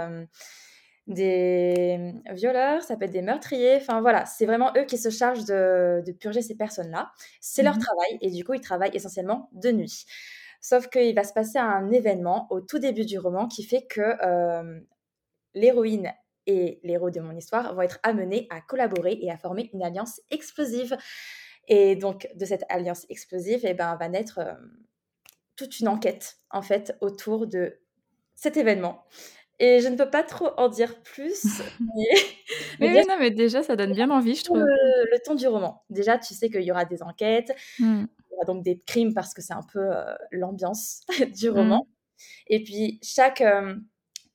des 1.07 2.15
violeurs, 2.31 2.83
ça 2.83 2.97
peut 2.97 3.07
être 3.07 3.11
des 3.11 3.23
meurtriers. 3.23 3.77
Enfin 3.77 4.01
voilà, 4.01 4.27
c'est 4.27 4.47
vraiment 4.47 4.73
eux 4.77 4.85
qui 4.85 4.99
se 4.99 5.11
chargent 5.11 5.45
de, 5.45 6.13
purger 6.19 6.43
ces 6.43 6.57
personnes-là. 6.57 7.11
C'est 7.41 7.63
leur 7.63 7.77
mmh 7.77 7.81
travail 7.81 8.19
et 8.21 8.31
du 8.31 8.45
coup, 8.45 8.55
ils 8.55 8.61
travaillent 8.61 8.95
essentiellement 8.95 9.49
de 9.53 9.71
nuit. 9.71 10.05
Sauf 10.61 10.89
qu'il 10.89 11.15
va 11.15 11.25
se 11.25 11.33
passer 11.33 11.59
un 11.59 11.91
événement 11.91 12.47
au 12.51 12.61
tout 12.61 12.79
début 12.79 13.07
du 13.07 13.19
roman 13.19 13.49
qui 13.49 13.65
fait 13.65 13.87
que 13.87 14.15
l'héroïne 15.55 16.13
et 16.47 16.81
l'héros 16.83 17.11
de 17.11 17.21
mon 17.21 17.37
histoire 17.37 17.75
vont 17.75 17.83
être 17.83 17.99
amenés 18.03 18.47
à 18.51 18.61
collaborer 18.61 19.19
et 19.21 19.31
à 19.31 19.37
former 19.37 19.71
une 19.73 19.83
alliance 19.83 20.21
explosive. 20.31 20.97
Et 21.69 21.97
donc, 21.97 22.29
de 22.35 22.45
cette 22.45 22.65
alliance 22.69 23.07
explosive, 23.09 23.61
eh 23.63 23.75
ben, 23.75 23.97
va 23.97 24.09
naître 24.09 24.41
toute 25.57 25.79
une 25.79 25.89
enquête, 25.89 26.39
en 26.51 26.63
fait, 26.63 26.97
autour 27.01 27.47
de 27.47 27.79
cet 28.35 28.57
événement. 28.57 29.05
Et 29.61 29.81
je 29.81 29.89
ne 29.89 29.97
peux 29.97 30.09
pas 30.09 30.23
trop 30.23 30.49
en 30.57 30.69
dire 30.69 31.01
plus. 31.03 31.45
Mais, 32.81 32.89
mais, 32.89 33.05
non, 33.05 33.17
mais 33.19 33.31
déjà, 33.31 33.63
ça 33.63 33.77
donne 33.77 33.93
bien 33.93 34.11
envie, 34.11 34.35
je 34.35 34.43
trouve. 34.43 34.59
Le, 34.59 35.23
ton 35.25 35.35
du 35.35 35.47
roman. 35.47 35.85
Déjà, 35.91 36.19
tu 36.19 36.35
sais 36.35 36.49
qu'il 36.49 36.63
y 36.63 36.73
aura 36.73 36.85
des 36.85 37.03
enquêtes, 37.03 37.53
mmh. 37.79 38.05
il 38.05 38.33
y 38.33 38.35
aura 38.35 38.45
donc 38.45 38.65
des 38.65 38.81
crimes 38.81 39.15
parce 39.15 39.35
que 39.35 39.43
c'est 39.43 39.53
un 39.53 39.63
peu 39.73 39.79
euh, 39.79 40.15
l'ambiance 40.33 41.03
du 41.39 41.51
roman. 41.51 41.87
Mmh. 41.87 42.23
Et 42.49 42.65
puis, 42.65 42.99
chaque 43.03 43.43
euh, 43.43 43.77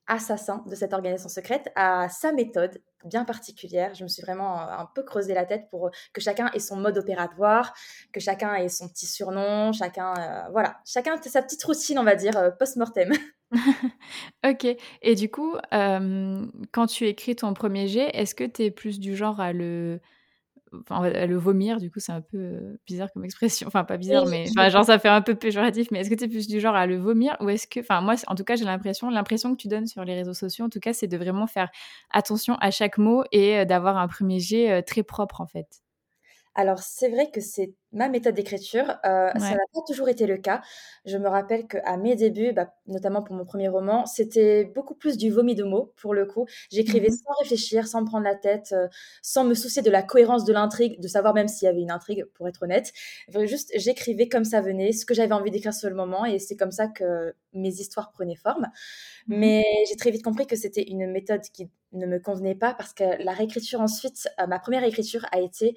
assassin 0.08 0.64
de 0.68 0.76
cette 0.76 0.94
organisation 0.94 1.28
secrète 1.28 1.72
a 1.76 2.08
sa 2.08 2.32
méthode 2.32 2.82
bien 3.04 3.26
particulière. 3.26 3.94
Je 3.96 4.04
me 4.04 4.08
suis 4.08 4.22
vraiment 4.22 4.62
euh, 4.62 4.78
un 4.78 4.90
peu 4.94 5.04
creusé 5.04 5.34
la 5.34 5.46
tête 5.46 5.68
pour 5.70 5.90
que 6.14 6.22
chacun 6.22 6.50
ait 6.54 6.60
son 6.60 6.78
mode 6.78 6.98
opératoire, 6.98 7.74
que 8.14 8.20
chacun 8.20 8.56
ait 8.56 8.70
son 8.70 8.88
petit 8.88 9.08
surnom, 9.08 9.74
chacun, 9.74 10.14
voilà, 10.52 10.78
chacun 10.86 11.16
a 11.16 11.22
sa 11.22 11.42
petite 11.42 11.64
routine, 11.64 12.00
on 12.00 12.04
va 12.04 12.16
dire, 12.16 12.56
post-mortem. 12.60 13.12
OK 14.46 14.68
et 15.02 15.16
du 15.16 15.30
coup, 15.30 15.56
quand 15.72 16.88
tu 16.88 17.06
écris 17.06 17.36
ton 17.36 17.54
premier 17.54 17.88
jet, 17.88 18.10
est-ce 18.14 18.36
que 18.36 18.44
tu 18.44 18.64
es 18.64 18.72
plus 18.72 19.00
du 19.00 19.16
genre 19.16 19.40
à 19.40 19.54
le 19.54 20.00
enfin, 20.74 21.04
à 21.04 21.26
le 21.26 21.38
vomir? 21.38 21.80
Du 21.80 21.92
coup, 21.92 22.00
c'est 22.00 22.12
un 22.12 22.22
peu, 22.22 22.78
bizarre 22.86 23.12
comme 23.14 23.26
expression. 23.26 23.68
Enfin, 23.68 23.84
pas 23.84 23.98
bizarre, 23.98 24.26
mais 24.26 24.46
genre, 24.72 24.86
ça 24.86 25.00
fait 25.00 25.10
un 25.10 25.22
peu 25.22 25.36
péjoratif, 25.36 25.92
mais 25.92 26.00
est-ce 26.00 26.10
que 26.10 26.16
tu 26.16 26.26
es 26.26 26.28
plus 26.28 26.48
du 26.48 26.60
genre 26.60 26.76
à 26.76 26.86
le 26.88 26.98
vomir? 26.98 27.38
Ou 27.40 27.50
est-ce 27.50 27.68
que 27.68 27.80
enfin, 27.80 28.02
moi, 28.02 28.16
en 28.28 28.36
tout 28.36 28.44
cas, 28.44 28.56
j'ai 28.56 28.66
l'impression 28.66 29.10
l'impression 29.10 29.56
que 29.56 29.62
tu 29.62 29.68
donnes 29.68 29.88
sur 29.88 30.04
les 30.04 30.16
réseaux 30.16 30.34
sociaux, 30.34 30.66
en 30.66 30.70
tout 30.70 30.80
cas, 30.80 30.94
c'est 30.94 31.08
de 31.08 31.18
vraiment 31.18 31.48
faire 31.48 31.70
attention 32.12 32.56
à 32.56 32.72
chaque 32.72 32.98
mot 32.98 33.24
et 33.32 33.66
d'avoir 33.66 33.98
un 33.98 34.08
premier 34.08 34.40
jet, 34.40 34.82
très 34.84 35.04
propre, 35.04 35.42
en 35.42 35.48
fait. 35.48 35.85
Alors, 36.56 36.80
c'est 36.80 37.10
vrai 37.10 37.30
que 37.30 37.42
c'est 37.42 37.74
ma 37.92 38.08
méthode 38.08 38.34
d'écriture. 38.34 38.98
Euh, 39.06 39.30
ça 39.34 39.52
n'a 39.52 39.64
pas 39.74 39.82
toujours 39.86 40.08
été 40.08 40.26
le 40.26 40.38
cas. 40.38 40.62
Je 41.06 41.18
me 41.18 41.28
rappelle 41.28 41.68
qu'à 41.68 41.98
mes 41.98 42.16
débuts, 42.16 42.54
bah, 42.54 42.74
notamment 42.88 43.22
pour 43.22 43.36
mon 43.36 43.46
premier 43.46 43.68
roman, 43.68 44.06
c'était 44.06 44.64
beaucoup 44.64 44.96
plus 44.96 45.18
du 45.18 45.30
vomi 45.32 45.54
de 45.56 45.66
mots, 45.66 45.94
pour 45.98 46.14
le 46.14 46.26
coup. 46.26 46.46
J'écrivais 46.72 47.10
mmh 47.10 47.12
sans 47.12 47.34
réfléchir, 47.42 47.88
sans 47.88 48.02
me 48.02 48.06
prendre 48.06 48.24
la 48.24 48.36
tête, 48.36 48.70
euh, 48.72 48.88
sans 49.22 49.44
me 49.44 49.54
soucier 49.54 49.82
de 49.82 49.92
la 49.92 50.02
cohérence 50.02 50.46
de 50.46 50.54
l'intrigue, 50.54 51.00
de 51.02 51.08
savoir 51.10 51.34
même 51.34 51.50
s'il 51.50 51.66
y 51.66 51.70
avait 51.70 51.82
une 51.82 51.92
intrigue, 51.92 52.24
pour 52.34 52.48
être 52.48 52.64
honnête. 52.64 52.94
Juste, 53.44 53.72
j'écrivais 53.76 54.30
comme 54.30 54.46
ça 54.46 54.62
venait, 54.62 54.94
ce 54.94 55.06
que 55.06 55.14
j'avais 55.14 55.34
envie 55.34 55.52
d'écrire 55.52 55.74
sur 55.74 55.90
le 55.90 55.96
moment, 55.96 56.26
et 56.26 56.40
c'est 56.40 56.56
comme 56.56 56.72
ça 56.72 56.88
que 56.88 57.34
mes 57.54 57.70
histoires 57.70 58.12
prenaient 58.12 58.36
forme. 58.36 58.68
Mmh 59.28 59.38
Mais 59.38 59.64
j'ai 59.90 59.98
très 59.98 60.12
vite 60.12 60.24
compris 60.24 60.48
que 60.48 60.56
c'était 60.56 60.84
une 60.84 61.12
méthode 61.12 61.42
qui 61.54 61.70
ne 61.92 62.06
me 62.06 62.20
convenait 62.20 62.56
pas, 62.56 62.74
parce 62.74 62.94
que 62.94 63.22
la 63.24 63.34
réécriture 63.34 63.82
ensuite, 63.82 64.30
euh, 64.40 64.48
ma 64.48 64.60
première 64.60 64.84
écriture 64.86 65.26
a 65.32 65.40
été 65.42 65.76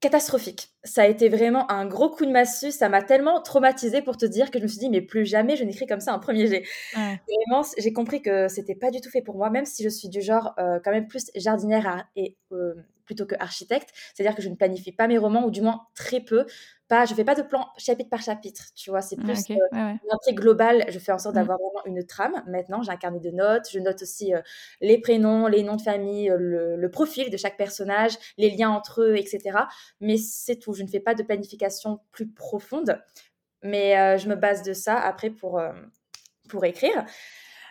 catastrophique. 0.00 0.68
Ça 0.84 1.02
a 1.02 1.06
été 1.06 1.28
vraiment 1.28 1.70
un 1.70 1.86
gros 1.86 2.08
coup 2.08 2.24
de 2.24 2.30
massue. 2.30 2.70
Ça 2.70 2.88
m'a 2.88 3.02
tellement 3.02 3.40
traumatisée 3.42 4.02
pour 4.02 4.16
te 4.16 4.26
dire 4.26 4.50
que 4.50 4.58
je 4.58 4.64
me 4.64 4.68
suis 4.68 4.78
dit, 4.78 4.90
mais 4.90 5.00
plus 5.00 5.26
jamais 5.26 5.56
je 5.56 5.64
n'écris 5.64 5.86
comme 5.86 6.00
ça 6.00 6.12
un 6.12 6.18
premier 6.18 6.46
jet. 6.46 6.64
Vraiment, 6.94 7.62
j'ai 7.76 7.92
compris 7.92 8.22
que 8.22 8.48
c'était 8.48 8.74
pas 8.74 8.90
du 8.90 9.00
tout 9.00 9.10
fait 9.10 9.22
pour 9.22 9.36
moi, 9.36 9.50
même 9.50 9.64
si 9.64 9.82
je 9.82 9.88
suis 9.88 10.08
du 10.08 10.20
genre 10.20 10.54
euh, 10.58 10.78
quand 10.84 10.92
même 10.92 11.08
plus 11.08 11.30
jardinière 11.34 12.06
et 12.16 12.36
euh, 12.52 12.74
plutôt 13.04 13.26
que 13.26 13.34
architecte. 13.40 13.90
C'est-à-dire 14.14 14.36
que 14.36 14.42
je 14.42 14.48
ne 14.48 14.54
planifie 14.54 14.92
pas 14.92 15.08
mes 15.08 15.18
romans, 15.18 15.44
ou 15.44 15.50
du 15.50 15.62
moins 15.62 15.86
très 15.94 16.20
peu. 16.20 16.46
Pas, 16.88 17.04
je 17.04 17.14
fais 17.14 17.24
pas 17.24 17.34
de 17.34 17.42
plan 17.42 17.68
chapitre 17.76 18.08
par 18.08 18.22
chapitre, 18.22 18.64
tu 18.74 18.88
vois. 18.88 19.02
C'est 19.02 19.16
plus 19.16 19.40
okay. 19.40 19.58
euh, 19.60 19.76
une 19.76 20.10
intrigue 20.10 20.38
globale. 20.40 20.86
Je 20.88 20.98
fais 20.98 21.12
en 21.12 21.18
sorte 21.18 21.34
mmh. 21.34 21.38
d'avoir 21.38 21.58
vraiment 21.58 21.84
une 21.84 22.04
trame. 22.06 22.42
Maintenant, 22.46 22.82
j'ai 22.82 22.90
un 22.90 22.96
carnet 22.96 23.20
de 23.20 23.30
notes. 23.30 23.68
Je 23.70 23.78
note 23.78 24.00
aussi 24.02 24.34
euh, 24.34 24.40
les 24.80 24.98
prénoms, 24.98 25.48
les 25.48 25.62
noms 25.62 25.76
de 25.76 25.82
famille, 25.82 26.30
euh, 26.30 26.38
le, 26.38 26.76
le, 26.76 26.90
profil 26.90 27.28
de 27.30 27.36
chaque 27.36 27.58
personnage, 27.58 28.14
les 28.38 28.50
liens 28.50 28.70
entre 28.70 29.02
eux, 29.02 29.16
etc. 29.16 29.58
Mais 30.00 30.16
c'est 30.16 30.56
tout. 30.56 30.72
Je 30.72 30.82
ne 30.82 30.88
fais 30.88 31.00
pas 31.00 31.14
de 31.14 31.22
planification 31.22 32.00
plus 32.10 32.28
profonde. 32.28 33.02
Mais 33.62 34.16
je 34.18 34.28
me 34.28 34.36
base 34.36 34.62
de 34.62 34.72
ça 34.72 34.94
après 34.94 35.30
pour, 35.30 35.60
pour 36.48 36.64
écrire. 36.64 37.04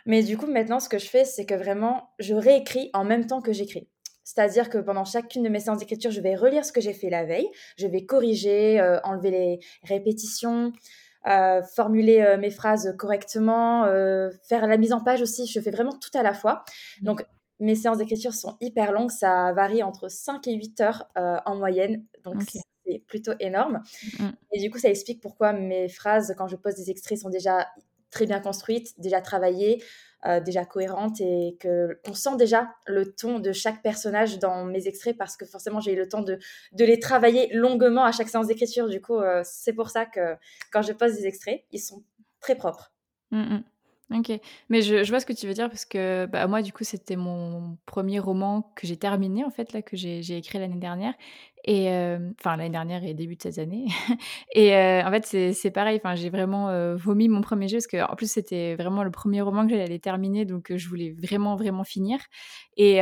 Mais 0.06 0.24
du 0.24 0.38
coup, 0.38 0.48
maintenant, 0.48 0.80
ce 0.80 0.90
que 0.90 1.00
je 1.00 1.08
fais, 1.08 1.26
c'est 1.26 1.46
que 1.46 1.54
vraiment, 1.54 2.10
je 2.20 2.34
réécris 2.34 2.90
en 2.94 3.04
même 3.04 3.26
temps 3.26 3.42
que 3.42 3.54
j'écris. 3.54 3.88
C'est-à-dire 4.28 4.70
que 4.70 4.78
pendant 4.78 5.06
chacune 5.06 5.42
de 5.42 5.48
mes 5.48 5.62
séances 5.62 5.78
d'écriture, 5.78 6.12
je 6.12 6.20
vais 6.20 6.36
relire 6.36 6.66
ce 6.66 6.74
que 6.74 6.82
j'ai 6.82 6.92
fait 6.92 7.10
la 7.10 7.24
veille, 7.24 7.50
je 7.78 7.88
vais 7.88 8.06
corriger, 8.06 8.78
euh, 8.78 9.00
enlever 9.06 9.32
les 9.32 9.60
répétitions, 9.84 10.74
formuler 11.76 12.36
mes 12.38 12.50
phrases 12.50 12.94
correctement, 12.98 13.84
faire 14.48 14.68
la 14.68 14.78
mise 14.78 14.92
en 14.94 15.02
page 15.02 15.22
aussi. 15.22 15.46
Je 15.46 15.60
fais 15.60 15.72
vraiment 15.72 15.92
tout 15.92 16.10
à 16.14 16.24
la 16.24 16.34
fois. 16.34 16.64
Mmh. 17.02 17.06
Donc, 17.06 17.26
mes 17.60 17.76
séances 17.76 17.98
d'écriture 17.98 18.34
sont 18.34 18.58
hyper 18.62 18.92
longues. 18.92 19.12
Ça 19.12 19.52
varie 19.54 19.84
entre 19.84 20.10
5 20.10 20.46
et 20.48 20.54
8 20.54 20.82
heures 20.82 21.08
en 21.16 21.56
moyenne. 21.56 22.06
Donc, 22.24 22.44
c'est 22.86 23.00
plutôt 23.08 23.34
énorme. 23.40 23.82
Mmh. 24.20 24.30
Et 24.54 24.60
du 24.62 24.70
coup, 24.70 24.78
ça 24.78 24.90
explique 24.90 25.22
pourquoi 25.22 25.54
mes 25.54 25.90
phrases, 25.90 26.34
quand 26.38 26.48
je 26.48 26.56
pose 26.56 26.76
des 26.76 26.90
extraits, 26.92 27.18
sont 27.18 27.30
déjà 27.30 27.68
très 28.10 28.26
bien 28.26 28.40
construites, 28.40 29.00
déjà 29.00 29.22
travaillées. 29.22 29.84
Euh, 30.26 30.40
déjà 30.40 30.66
cohérente 30.66 31.22
et 31.22 31.58
que 31.60 32.00
on 32.08 32.16
sent 32.16 32.38
déjà 32.38 32.74
le 32.88 33.14
ton 33.14 33.38
de 33.38 33.52
chaque 33.52 33.84
personnage 33.84 34.40
dans 34.40 34.66
mes 34.66 34.88
extraits 34.88 35.16
parce 35.16 35.38
que 35.38 35.46
forcément 35.46 35.80
j'ai 35.80 35.94
eu 35.94 35.96
le 35.96 36.10
temps 36.10 36.24
de, 36.24 36.40
de 36.72 36.86
les 36.86 37.00
travailler 37.00 37.54
longuement 37.54 38.04
à 38.04 38.12
chaque 38.12 38.28
séance 38.28 38.48
d'écriture. 38.48 38.90
Du 38.90 39.00
coup, 39.00 39.20
euh, 39.20 39.44
c'est 39.46 39.74
pour 39.74 39.92
ça 39.92 40.08
que 40.08 40.36
quand 40.72 40.82
je 40.82 40.94
pose 40.94 41.14
des 41.14 41.28
extraits, 41.28 41.64
ils 41.72 41.80
sont 41.80 42.04
très 42.40 42.56
propres. 42.56 42.92
Mmh 43.30 43.58
Ok, 44.10 44.32
mais 44.70 44.82
je, 44.82 45.04
je, 45.04 45.10
vois 45.10 45.20
ce 45.20 45.26
que 45.26 45.34
tu 45.34 45.48
veux 45.48 45.54
dire 45.54 45.68
parce 45.68 45.84
que 45.84 46.28
bah, 46.28 46.48
moi, 46.48 46.62
du 46.62 46.72
coup, 46.72 46.86
c'était 46.86 47.18
mon 47.18 47.78
premier 47.86 48.20
roman 48.20 48.72
que 48.78 48.88
j'ai 48.88 48.96
terminé, 48.96 49.44
en 49.44 49.50
fait, 49.50 49.74
là, 49.74 49.82
que 49.82 49.98
j'ai 49.98 50.38
écrit 50.38 50.60
l'année 50.60 50.80
dernière. 50.80 51.14
Et 51.70 51.90
enfin, 52.40 52.56
l'année 52.56 52.70
dernière 52.70 53.04
et 53.04 53.14
début 53.14 53.36
de 53.36 53.42
cette 53.42 53.58
année. 53.58 53.88
et 54.56 54.74
en 54.74 55.12
fait, 55.12 55.54
c'est 55.54 55.72
pareil. 55.72 56.00
Enfin, 56.02 56.16
j'ai 56.16 56.30
vraiment 56.30 56.96
vomi 56.96 57.28
mon 57.28 57.42
premier 57.42 57.68
jeu 57.68 57.76
parce 57.76 57.88
que, 57.88 58.10
en 58.10 58.16
plus, 58.16 58.32
c'était 58.32 58.76
vraiment 58.76 59.04
le 59.04 59.12
premier 59.12 59.42
roman 59.42 59.68
que 59.68 59.76
j'allais 59.76 60.00
terminer. 60.00 60.46
Donc, 60.46 60.72
je 60.74 60.88
voulais 60.88 61.12
vraiment, 61.12 61.58
vraiment 61.58 61.84
finir. 61.84 62.20
Et 62.78 63.00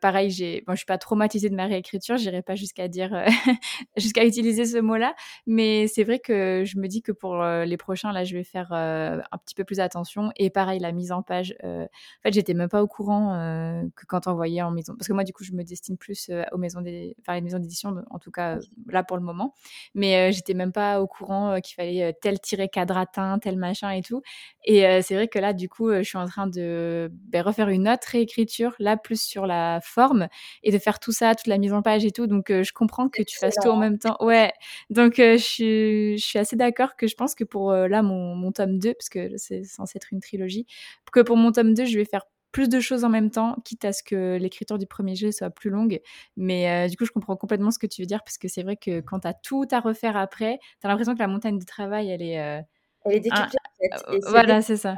pareil, 0.00 0.30
j'ai, 0.30 0.64
bon, 0.66 0.72
je 0.72 0.78
suis 0.78 0.86
pas 0.86 0.98
traumatisée 0.98 1.48
de 1.48 1.54
ma 1.54 1.66
réécriture. 1.66 2.16
J'irai 2.16 2.42
pas 2.42 2.56
jusqu'à 2.56 2.88
dire, 2.88 3.24
jusqu'à 3.96 4.24
utiliser 4.24 4.64
ce 4.64 4.78
mot-là. 4.78 5.14
Mais 5.46 5.86
c'est 5.86 6.02
vrai 6.02 6.18
que 6.18 6.64
je 6.66 6.76
me 6.78 6.88
dis 6.88 7.02
que 7.02 7.12
pour 7.12 7.40
les 7.44 7.76
prochains, 7.76 8.10
là, 8.10 8.24
je 8.24 8.36
vais 8.36 8.42
faire 8.42 8.72
un 8.72 9.38
petit 9.44 9.54
peu 9.54 9.62
plus 9.62 9.78
attention. 9.78 10.32
Et 10.34 10.50
pareil, 10.50 10.80
la 10.80 10.90
mise 10.90 11.12
en 11.12 11.22
page. 11.22 11.54
en 11.62 11.86
fait, 12.24 12.32
j'étais 12.32 12.54
même 12.54 12.68
pas 12.68 12.82
au 12.82 12.88
courant 12.88 13.88
que 13.94 14.06
quand 14.06 14.26
on 14.26 14.34
voyait 14.34 14.62
en 14.62 14.72
maison. 14.72 14.94
Parce 14.96 15.06
que 15.06 15.12
moi, 15.12 15.22
du 15.22 15.32
coup, 15.32 15.44
je 15.44 15.52
me 15.52 15.62
destine 15.62 15.96
plus 15.96 16.32
aux 16.50 16.58
maisons 16.58 16.80
des, 16.80 17.14
enfin, 17.20 17.34
les 17.34 17.42
maisons 17.42 17.60
d'édition 17.60 17.94
en 18.10 18.18
tout 18.18 18.30
cas 18.30 18.58
là 18.86 19.02
pour 19.02 19.16
le 19.16 19.22
moment. 19.22 19.54
Mais 19.94 20.32
j'étais 20.32 20.54
même 20.54 20.72
pas 20.72 21.00
au 21.00 21.06
courant 21.06 21.60
qu'il 21.60 21.74
fallait 21.74 22.14
tel 22.20 22.40
tirer 22.40 22.68
quadratin, 22.68 23.38
tel 23.38 23.56
machin 23.56 23.90
et 23.90 24.02
tout. 24.02 24.22
Et 24.64 25.02
c'est 25.02 25.14
vrai 25.14 25.28
que 25.28 25.38
là, 25.38 25.52
du 25.52 25.68
coup, 25.68 25.92
je 25.92 26.02
suis 26.02 26.18
en 26.18 26.26
train 26.26 26.46
de 26.46 27.10
ben, 27.12 27.42
refaire 27.42 27.68
une 27.68 27.88
autre 27.88 28.08
réécriture, 28.08 28.74
là 28.78 28.96
plus 28.96 29.20
sur 29.20 29.46
la 29.46 29.80
forme 29.82 30.28
et 30.62 30.70
de 30.70 30.78
faire 30.78 30.98
tout 31.00 31.12
ça, 31.12 31.34
toute 31.34 31.46
la 31.46 31.58
mise 31.58 31.72
en 31.72 31.82
page 31.82 32.04
et 32.04 32.10
tout. 32.10 32.26
Donc 32.26 32.46
je 32.50 32.72
comprends 32.72 33.08
que 33.08 33.22
tu 33.22 33.38
fasses 33.38 33.56
tout 33.62 33.68
en 33.68 33.76
même 33.76 33.98
temps. 33.98 34.16
Ouais. 34.20 34.52
Donc 34.90 35.14
je 35.16 35.36
suis, 35.36 36.18
je, 36.18 36.24
suis, 36.24 36.38
assez 36.38 36.56
d'accord 36.56 36.96
que 36.96 37.06
je 37.06 37.14
pense 37.14 37.34
que 37.34 37.44
pour 37.44 37.72
là 37.72 38.02
mon, 38.02 38.34
mon 38.34 38.52
tome 38.52 38.78
2, 38.78 38.94
parce 38.94 39.08
que 39.08 39.36
c'est 39.36 39.64
censé 39.64 39.96
être 39.96 40.12
une 40.12 40.20
trilogie, 40.20 40.66
que 41.10 41.20
pour 41.20 41.36
mon 41.36 41.52
tome 41.52 41.74
2, 41.74 41.84
je 41.84 41.98
vais 41.98 42.04
faire 42.04 42.24
plus 42.52 42.68
de 42.68 42.80
choses 42.80 43.04
en 43.04 43.08
même 43.08 43.30
temps, 43.30 43.56
quitte 43.64 43.84
à 43.84 43.92
ce 43.92 44.02
que 44.02 44.36
l'écriture 44.36 44.78
du 44.78 44.86
premier 44.86 45.14
jeu 45.14 45.32
soit 45.32 45.50
plus 45.50 45.70
longue. 45.70 46.00
Mais 46.36 46.86
euh, 46.86 46.88
du 46.88 46.96
coup, 46.96 47.04
je 47.04 47.10
comprends 47.10 47.36
complètement 47.36 47.70
ce 47.70 47.78
que 47.78 47.86
tu 47.86 48.02
veux 48.02 48.06
dire, 48.06 48.22
parce 48.24 48.38
que 48.38 48.48
c'est 48.48 48.62
vrai 48.62 48.76
que 48.76 49.00
quand 49.00 49.20
tu 49.20 49.28
as 49.28 49.34
tout 49.34 49.66
à 49.70 49.80
refaire 49.80 50.16
après, 50.16 50.58
tu 50.80 50.86
as 50.86 50.88
l'impression 50.88 51.14
que 51.14 51.20
la 51.20 51.28
montagne 51.28 51.58
de 51.58 51.64
travail, 51.64 52.10
elle 52.10 52.22
est... 52.22 52.40
Euh, 52.40 52.60
elle 53.04 53.16
est 53.16 53.20
décuplée, 53.20 53.44
en 53.44 53.96
fait. 53.96 54.10
Euh, 54.12 54.18
voilà, 54.28 54.60
c'est 54.60 54.76
ça. 54.76 54.96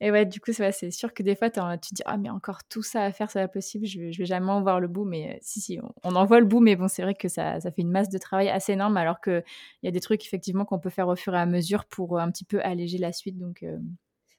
Et 0.00 0.10
ouais, 0.10 0.26
du 0.26 0.40
coup, 0.40 0.52
c'est 0.52 0.90
sûr 0.90 1.14
que 1.14 1.22
des 1.22 1.36
fois, 1.36 1.48
tu 1.48 1.60
te 1.60 1.94
dis, 1.94 2.02
ah, 2.06 2.16
mais 2.16 2.28
encore 2.28 2.64
tout 2.68 2.82
ça 2.82 3.04
à 3.04 3.12
faire, 3.12 3.30
c'est 3.30 3.40
pas 3.40 3.48
possible, 3.48 3.86
je, 3.86 4.10
je 4.10 4.18
vais 4.18 4.24
jamais 4.24 4.50
en 4.50 4.60
voir 4.60 4.80
le 4.80 4.88
bout. 4.88 5.04
Mais 5.04 5.38
si, 5.42 5.60
si, 5.60 5.78
on, 6.02 6.14
en 6.16 6.24
voit 6.24 6.40
le 6.40 6.46
bout, 6.46 6.60
mais 6.60 6.74
bon, 6.74 6.88
c'est 6.88 7.02
vrai 7.02 7.14
que 7.14 7.28
ça, 7.28 7.60
ça, 7.60 7.70
fait 7.70 7.82
une 7.82 7.90
masse 7.90 8.08
de 8.08 8.18
travail 8.18 8.48
assez 8.48 8.72
énorme, 8.72 8.96
alors 8.96 9.20
qu'il 9.20 9.44
y 9.82 9.88
a 9.88 9.90
des 9.92 10.00
trucs, 10.00 10.24
effectivement, 10.24 10.64
qu'on 10.64 10.80
peut 10.80 10.90
faire 10.90 11.08
au 11.08 11.16
fur 11.16 11.34
et 11.34 11.38
à 11.38 11.46
mesure 11.46 11.84
pour 11.84 12.18
un 12.18 12.30
petit 12.30 12.44
peu 12.44 12.60
alléger 12.62 12.98
la 12.98 13.12
suite. 13.12 13.38
Donc, 13.38 13.64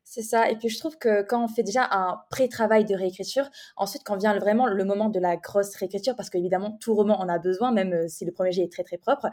c'est 0.03 0.21
ça. 0.21 0.49
Et 0.49 0.55
puis 0.55 0.69
je 0.69 0.77
trouve 0.79 0.97
que 0.97 1.21
quand 1.23 1.43
on 1.43 1.47
fait 1.47 1.63
déjà 1.63 1.87
un 1.91 2.21
pré-travail 2.29 2.85
de 2.85 2.95
réécriture, 2.95 3.49
ensuite 3.77 4.03
quand 4.05 4.17
vient 4.17 4.37
vraiment 4.37 4.67
le 4.67 4.83
moment 4.83 5.09
de 5.09 5.19
la 5.19 5.37
grosse 5.37 5.75
réécriture, 5.75 6.15
parce 6.15 6.29
qu'évidemment 6.29 6.77
tout 6.81 6.93
roman 6.93 7.19
en 7.19 7.29
a 7.29 7.39
besoin, 7.39 7.71
même 7.71 7.93
euh, 7.93 8.07
si 8.07 8.25
le 8.25 8.31
premier 8.31 8.51
jet 8.51 8.63
est 8.63 8.71
très 8.71 8.83
très 8.83 8.97
propre, 8.97 9.27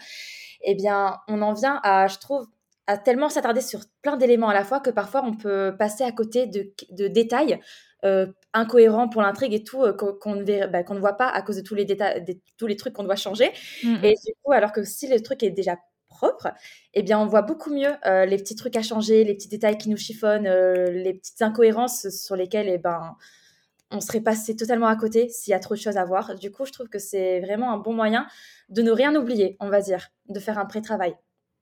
eh 0.62 0.74
bien 0.74 1.18
on 1.28 1.42
en 1.42 1.52
vient 1.52 1.80
à, 1.82 2.06
je 2.06 2.18
trouve, 2.18 2.46
à 2.86 2.98
tellement 2.98 3.28
s'attarder 3.28 3.60
sur 3.60 3.80
plein 4.02 4.16
d'éléments 4.16 4.48
à 4.48 4.54
la 4.54 4.64
fois 4.64 4.80
que 4.80 4.90
parfois 4.90 5.22
on 5.24 5.36
peut 5.36 5.74
passer 5.78 6.04
à 6.04 6.12
côté 6.12 6.46
de, 6.46 7.08
détails 7.08 7.60
euh, 8.04 8.26
incohérents 8.54 9.08
pour 9.08 9.22
l'intrigue 9.22 9.52
et 9.54 9.62
tout, 9.62 9.82
euh, 9.82 9.92
qu'on 9.92 10.34
ne, 10.34 10.66
bah, 10.66 10.82
qu'on 10.82 10.94
ne 10.94 11.00
voit 11.00 11.16
pas 11.16 11.28
à 11.28 11.42
cause 11.42 11.56
de 11.56 11.62
tous 11.62 11.74
les, 11.74 11.84
détails, 11.84 12.40
tous 12.58 12.66
les 12.66 12.76
trucs 12.76 12.94
qu'on 12.94 13.04
doit 13.04 13.16
changer. 13.16 13.50
Mmh 13.84 13.96
et 14.04 14.14
du 14.24 14.32
coup, 14.42 14.52
alors 14.52 14.72
que 14.72 14.82
si 14.84 15.06
le 15.08 15.20
truc 15.20 15.42
est 15.42 15.50
déjà 15.50 15.76
propre, 16.20 16.48
eh 16.92 17.02
bien, 17.02 17.18
on 17.18 17.26
voit 17.26 17.40
beaucoup 17.40 17.72
mieux 17.72 17.92
euh, 18.04 18.26
les 18.26 18.36
petits 18.36 18.54
trucs 18.54 18.76
à 18.76 18.82
changer, 18.82 19.24
les 19.24 19.34
petits 19.34 19.48
détails 19.48 19.78
qui 19.78 19.88
nous 19.88 19.96
chiffonnent, 19.96 20.46
euh, 20.46 20.90
les 20.90 21.14
petites 21.14 21.40
incohérences 21.40 22.10
sur 22.10 22.36
lesquelles, 22.36 22.68
eh 22.68 22.76
ben, 22.76 23.16
on 23.90 24.00
serait 24.00 24.20
passé 24.20 24.54
totalement 24.54 24.86
à 24.86 24.96
côté 24.96 25.30
s'il 25.30 25.52
y 25.52 25.54
a 25.54 25.58
trop 25.58 25.74
de 25.74 25.80
choses 25.80 25.96
à 25.96 26.04
voir. 26.04 26.34
Du 26.34 26.52
coup, 26.52 26.66
je 26.66 26.72
trouve 26.72 26.88
que 26.88 26.98
c'est 26.98 27.40
vraiment 27.40 27.72
un 27.72 27.78
bon 27.78 27.94
moyen 27.94 28.26
de 28.68 28.82
ne 28.82 28.90
rien 28.90 29.14
oublier, 29.16 29.56
on 29.60 29.70
va 29.70 29.80
dire, 29.80 30.08
de 30.28 30.38
faire 30.38 30.58
un 30.58 30.66
pré-travail. 30.66 31.14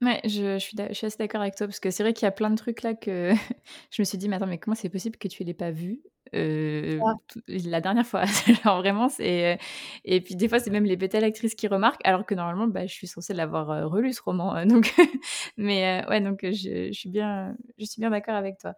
Ouais, 0.03 0.21
je, 0.25 0.59
suis, 0.59 0.77
assez 0.81 1.17
d'accord 1.19 1.41
avec 1.41 1.55
toi 1.55 1.67
parce 1.67 1.81
que 1.81 1.91
c'est 1.91 2.03
vrai 2.03 2.13
qu'il 2.13 2.27
y 2.27 2.29
a 2.29 2.33
plein 2.33 2.51
de 2.51 2.57
trucs 2.57 2.83
là 2.83 2.95
que 2.95 3.33
je 3.91 4.03
me 4.03 4.05
suis 4.05 4.19
dit, 4.19 4.29
mais 4.29 4.37
attends, 4.37 4.47
mais 4.47 4.59
comment 4.59 4.77
c'est 4.77 4.89
possible 4.89 5.17
que 5.17 5.29
tu 5.29 5.43
ne 5.43 5.47
l'aies 5.47 5.55
pas 5.55 5.71
vu 5.71 6.03
euh, 6.35 6.99
la 7.47 7.81
dernière 7.81 8.07
fois 8.07 8.25
Genre 8.65 8.79
vraiment, 8.79 9.09
c'est. 9.09 9.59
Et 10.05 10.21
puis 10.21 10.37
des 10.37 10.49
fois, 10.49 10.59
c'est 10.59 10.71
même 10.71 10.85
les 10.85 10.97
bêtes 10.97 11.15
actrices 11.15 11.55
qui 11.55 11.69
remarquent, 11.69 12.01
alors 12.05 12.27
que 12.27 12.35
normalement, 12.35 12.67
bah, 12.67 12.87
je 12.87 12.93
suis 12.93 13.07
censée 13.07 13.35
l'avoir 13.35 13.91
relu 13.91 14.13
ce 14.13 14.23
roman. 14.23 14.65
donc, 14.67 14.95
mais 15.57 16.05
ouais, 16.09 16.21
donc 16.21 16.41
je, 16.43 16.89
je, 16.89 16.99
suis 16.99 17.11
bien, 17.11 17.57
je 17.79 17.85
suis 17.85 18.01
bien 18.01 18.11
d'accord 18.11 18.35
avec 18.35 18.59
toi. 18.59 18.75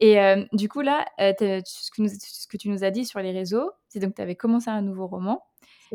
Et 0.00 0.16
du 0.52 0.68
coup, 0.68 0.80
là, 0.80 1.06
ce 1.18 1.90
que, 1.90 2.02
nous, 2.02 2.08
ce 2.08 2.46
que 2.46 2.56
tu 2.56 2.68
nous 2.68 2.84
as 2.84 2.90
dit 2.90 3.04
sur 3.04 3.20
les 3.20 3.32
réseaux, 3.32 3.70
c'est 3.88 4.00
donc 4.00 4.14
tu 4.14 4.22
avais 4.22 4.36
commencé 4.36 4.70
un 4.70 4.82
nouveau 4.82 5.06
roman. 5.06 5.42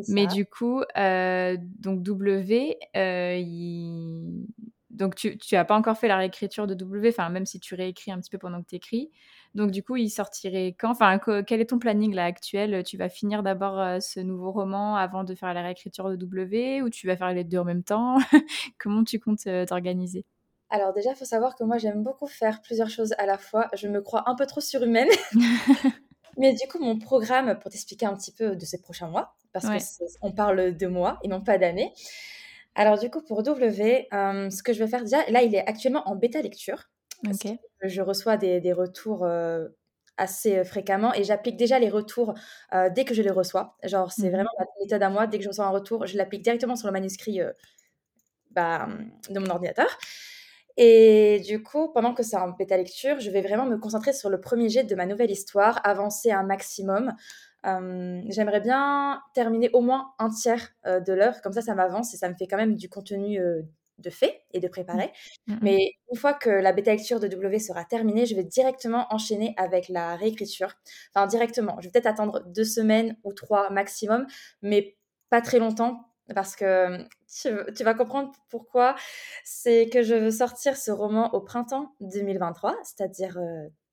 Mais 0.08 0.28
du 0.28 0.46
coup, 0.46 0.82
euh, 0.98 1.58
donc 1.80 2.04
W, 2.04 2.78
il... 2.96 4.46
donc 4.90 5.16
tu 5.16 5.38
n'as 5.52 5.66
pas 5.66 5.76
encore 5.76 5.98
fait 5.98 6.08
la 6.08 6.18
réécriture 6.18 6.68
de 6.68 6.74
W, 6.74 7.10
enfin 7.10 7.30
même 7.30 7.46
si 7.46 7.60
tu 7.60 7.76
réécris 7.76 8.12
un 8.12 8.20
petit 8.20 8.30
peu 8.30 8.38
pendant 8.38 8.62
que 8.62 8.68
tu 8.68 8.76
écris. 8.76 9.12
Donc 9.56 9.72
du 9.72 9.84
coup, 9.84 9.96
il 9.96 10.10
sortirait 10.10 10.76
quand? 10.78 10.92
Enfin, 10.92 11.20
quel 11.46 11.62
est 11.62 11.70
ton 11.70 11.80
planning 11.80 12.14
là 12.14 12.26
actuel? 12.26 12.84
Tu 12.84 12.98
vas 12.98 13.10
finir 13.10 13.44
d'abord 13.44 13.80
euh, 13.80 14.00
ce 14.00 14.20
nouveau 14.20 14.52
roman 14.52 14.96
avant 14.96 15.24
de 15.24 15.36
faire 15.36 15.54
la 15.54 15.62
réécriture 15.62 16.10
de 16.10 16.16
W 16.16 16.82
ou 16.82 16.90
tu 16.90 17.08
vas 17.08 17.18
faire 17.18 17.34
les 17.34 17.44
deux 17.44 17.58
en 17.58 17.66
même 17.66 17.84
temps? 17.84 18.18
Comment 18.80 19.04
tu 19.04 19.20
comptes 19.20 19.48
t'organiser? 19.68 20.26
Alors 20.70 20.94
déjà, 20.94 21.12
il 21.12 21.16
faut 21.16 21.26
savoir 21.26 21.56
que 21.56 21.64
moi, 21.64 21.78
j'aime 21.80 22.04
beaucoup 22.04 22.28
faire 22.28 22.62
plusieurs 22.62 22.90
choses 22.90 23.14
à 23.18 23.26
la 23.26 23.38
fois. 23.38 23.68
Je 23.74 23.88
me 23.88 24.02
crois 24.02 24.30
un 24.30 24.36
peu 24.36 24.46
trop 24.46 24.62
surhumaine. 24.62 25.10
Mais 26.38 26.54
du 26.54 26.68
coup, 26.68 26.80
mon 26.80 26.98
programme, 26.98 27.58
pour 27.60 27.72
t'expliquer 27.72 28.06
un 28.06 28.16
petit 28.16 28.32
peu 28.32 28.56
de 28.56 28.66
ces 28.66 28.80
prochains 28.80 29.08
mois, 29.08 29.36
parce 29.52 29.68
qu'on 30.22 30.32
parle 30.32 30.76
de 30.76 30.88
mois 30.88 31.20
et 31.24 31.28
non 31.28 31.42
pas 31.42 31.58
d'années. 31.58 31.94
Alors 32.76 32.98
du 32.98 33.10
coup, 33.10 33.22
pour 33.22 33.44
W, 33.44 34.08
euh, 34.14 34.50
ce 34.50 34.64
que 34.64 34.74
je 34.74 34.80
vais 34.80 34.88
faire 34.88 35.04
déjà, 35.04 35.30
là, 35.30 35.42
il 35.42 35.54
est 35.56 35.68
actuellement 35.68 36.08
en 36.08 36.16
bêta 36.16 36.42
lecture. 36.42 36.90
Je 37.82 38.02
reçois 38.02 38.38
des, 38.38 38.74
retours 38.74 39.24
euh, 39.24 39.68
assez 40.18 40.58
euh, 40.58 40.64
fréquemment 40.64 41.14
et 41.14 41.24
j'applique 41.24 41.58
déjà 41.58 41.80
les 41.80 41.90
retours 41.90 42.34
dès 42.96 43.06
que 43.06 43.14
je 43.14 43.22
les 43.22 43.32
reçois. 43.32 43.78
Genre, 43.84 44.12
c'est 44.12 44.30
mmh 44.30 44.32
vraiment 44.32 44.52
ma 44.60 44.66
méthode 44.82 45.04
à 45.04 45.10
moi. 45.10 45.28
Dès 45.28 45.38
que 45.38 45.44
je 45.44 45.50
reçois 45.50 45.66
un 45.66 45.72
retour, 45.72 46.06
je 46.06 46.18
l'applique 46.18 46.44
directement 46.44 46.76
sur 46.76 46.88
le 46.88 46.94
manuscrit 46.94 47.40
bah, 48.52 48.88
de 49.30 49.40
mon 49.40 49.50
ordinateur. 49.50 49.88
Et 50.82 51.42
du 51.46 51.62
coup, 51.62 51.92
pendant 51.92 52.14
que 52.14 52.24
c'est 52.24 52.38
en 52.38 52.52
bêta 52.52 52.78
lecture, 52.78 53.20
je 53.20 53.30
vais 53.32 53.42
vraiment 53.42 53.66
me 53.66 53.78
concentrer 53.78 54.14
sur 54.14 54.30
le 54.30 54.40
premier 54.40 54.70
jet 54.70 54.86
de 54.86 54.96
ma 54.96 55.06
nouvelle 55.06 55.30
histoire, 55.30 55.82
avancer 55.84 56.32
un 56.32 56.44
maximum. 56.44 57.14
Euh, 57.66 58.22
j'aimerais 58.30 58.62
bien 58.62 59.22
terminer 59.34 59.70
au 59.74 59.82
moins 59.82 60.14
un 60.20 60.30
tiers 60.30 60.70
euh, 60.86 61.02
de 61.02 61.12
l'œuvre, 61.12 61.42
comme 61.42 61.52
ça, 61.52 61.62
ça 61.62 61.76
m'avance 61.76 62.14
et 62.14 62.18
ça 62.18 62.30
me 62.30 62.36
fait 62.36 62.48
quand 62.48 62.56
même 62.56 62.76
du 62.76 62.88
contenu 62.88 63.42
euh, 63.42 63.62
de 64.00 64.10
fait 64.10 64.42
et 64.52 64.60
de 64.60 64.68
préparer. 64.68 65.12
Mmh. 65.48 65.54
Mmh, 65.54 65.56
mmh. 65.56 65.60
Mais 65.62 65.92
une 66.12 66.18
fois 66.18 66.34
que 66.34 66.50
la 66.50 66.72
bêta 66.74 66.92
lecture 66.92 67.20
de 67.20 67.28
W 67.28 67.60
sera 67.60 67.86
terminée, 67.86 68.26
je 68.26 68.36
vais 68.36 68.44
directement 68.44 69.08
enchaîner 69.10 69.54
avec 69.58 69.90
la 69.90 70.16
réécriture. 70.16 70.74
Enfin, 71.14 71.28
directement. 71.28 71.76
Je 71.80 71.88
vais 71.88 71.92
peut-être 71.92 72.08
attendre 72.08 72.44
deux 72.48 72.64
semaines 72.64 73.18
ou 73.24 73.34
trois 73.34 73.70
maximum, 73.70 74.26
mais 74.62 74.98
pas 75.30 75.42
très 75.42 75.60
longtemps 75.60 76.06
parce 76.36 76.56
que 76.56 77.08
tu, 77.74 77.84
vas 77.84 77.94
comprendre 77.94 78.32
pourquoi. 78.50 78.96
C'est 79.44 79.90
que 79.90 80.04
je 80.04 80.14
veux 80.14 80.32
sortir 80.32 80.78
ce 80.78 80.92
roman 80.92 81.34
au 81.34 81.42
printemps 81.42 81.96
2023, 82.02 82.78
c'est-à-dire 82.84 83.40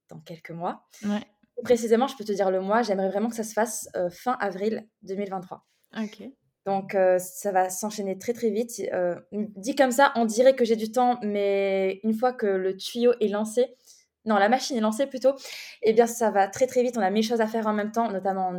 dans 0.09 0.21
quelques 0.21 0.51
mois. 0.51 0.87
Ouais 1.05 1.23
précisément, 1.63 2.07
je 2.07 2.17
peux 2.17 2.25
te 2.25 2.33
dire 2.33 2.51
le 2.51 2.61
mois, 2.61 2.83
j'aimerais 2.83 3.09
vraiment 3.09 3.29
que 3.29 3.37
ça 3.37 3.45
se 3.45 3.53
fasse 3.53 3.89
euh, 3.97 4.11
fin 4.11 4.37
avril 4.41 4.87
2023. 5.03 5.65
Ok. 5.99 6.23
Donc, 6.67 6.95
euh, 6.95 7.19
ça 7.19 7.53
va 7.53 7.71
s'enchaîner 7.71 8.19
très 8.19 8.33
très 8.33 8.51
vite. 8.51 8.83
Euh, 8.93 9.15
dit 9.33 9.77
comme 9.77 9.93
ça, 9.93 10.13
on 10.17 10.25
dirait 10.25 10.55
que 10.55 10.65
j'ai 10.65 10.77
du 10.77 10.91
temps, 10.91 11.19
mais 11.23 12.01
une 12.03 12.13
fois 12.13 12.33
que 12.33 12.47
le 12.47 12.77
tuyau 12.77 13.13
est 13.21 13.29
lancé, 13.29 13.67
non, 14.25 14.37
la 14.37 14.49
machine 14.49 14.77
est 14.77 14.81
lancée 14.81 15.07
plutôt, 15.07 15.35
eh 15.83 15.93
bien, 15.93 16.09
ça 16.09 16.31
va 16.31 16.49
très 16.49 16.67
très 16.67 16.83
vite. 16.83 16.99
On 16.99 17.03
a 17.03 17.11
mille 17.11 17.23
choses 17.23 17.41
à 17.41 17.47
faire 17.47 17.69
en 17.69 17.73
même 17.73 17.93
temps, 17.93 18.11
notamment 18.11 18.53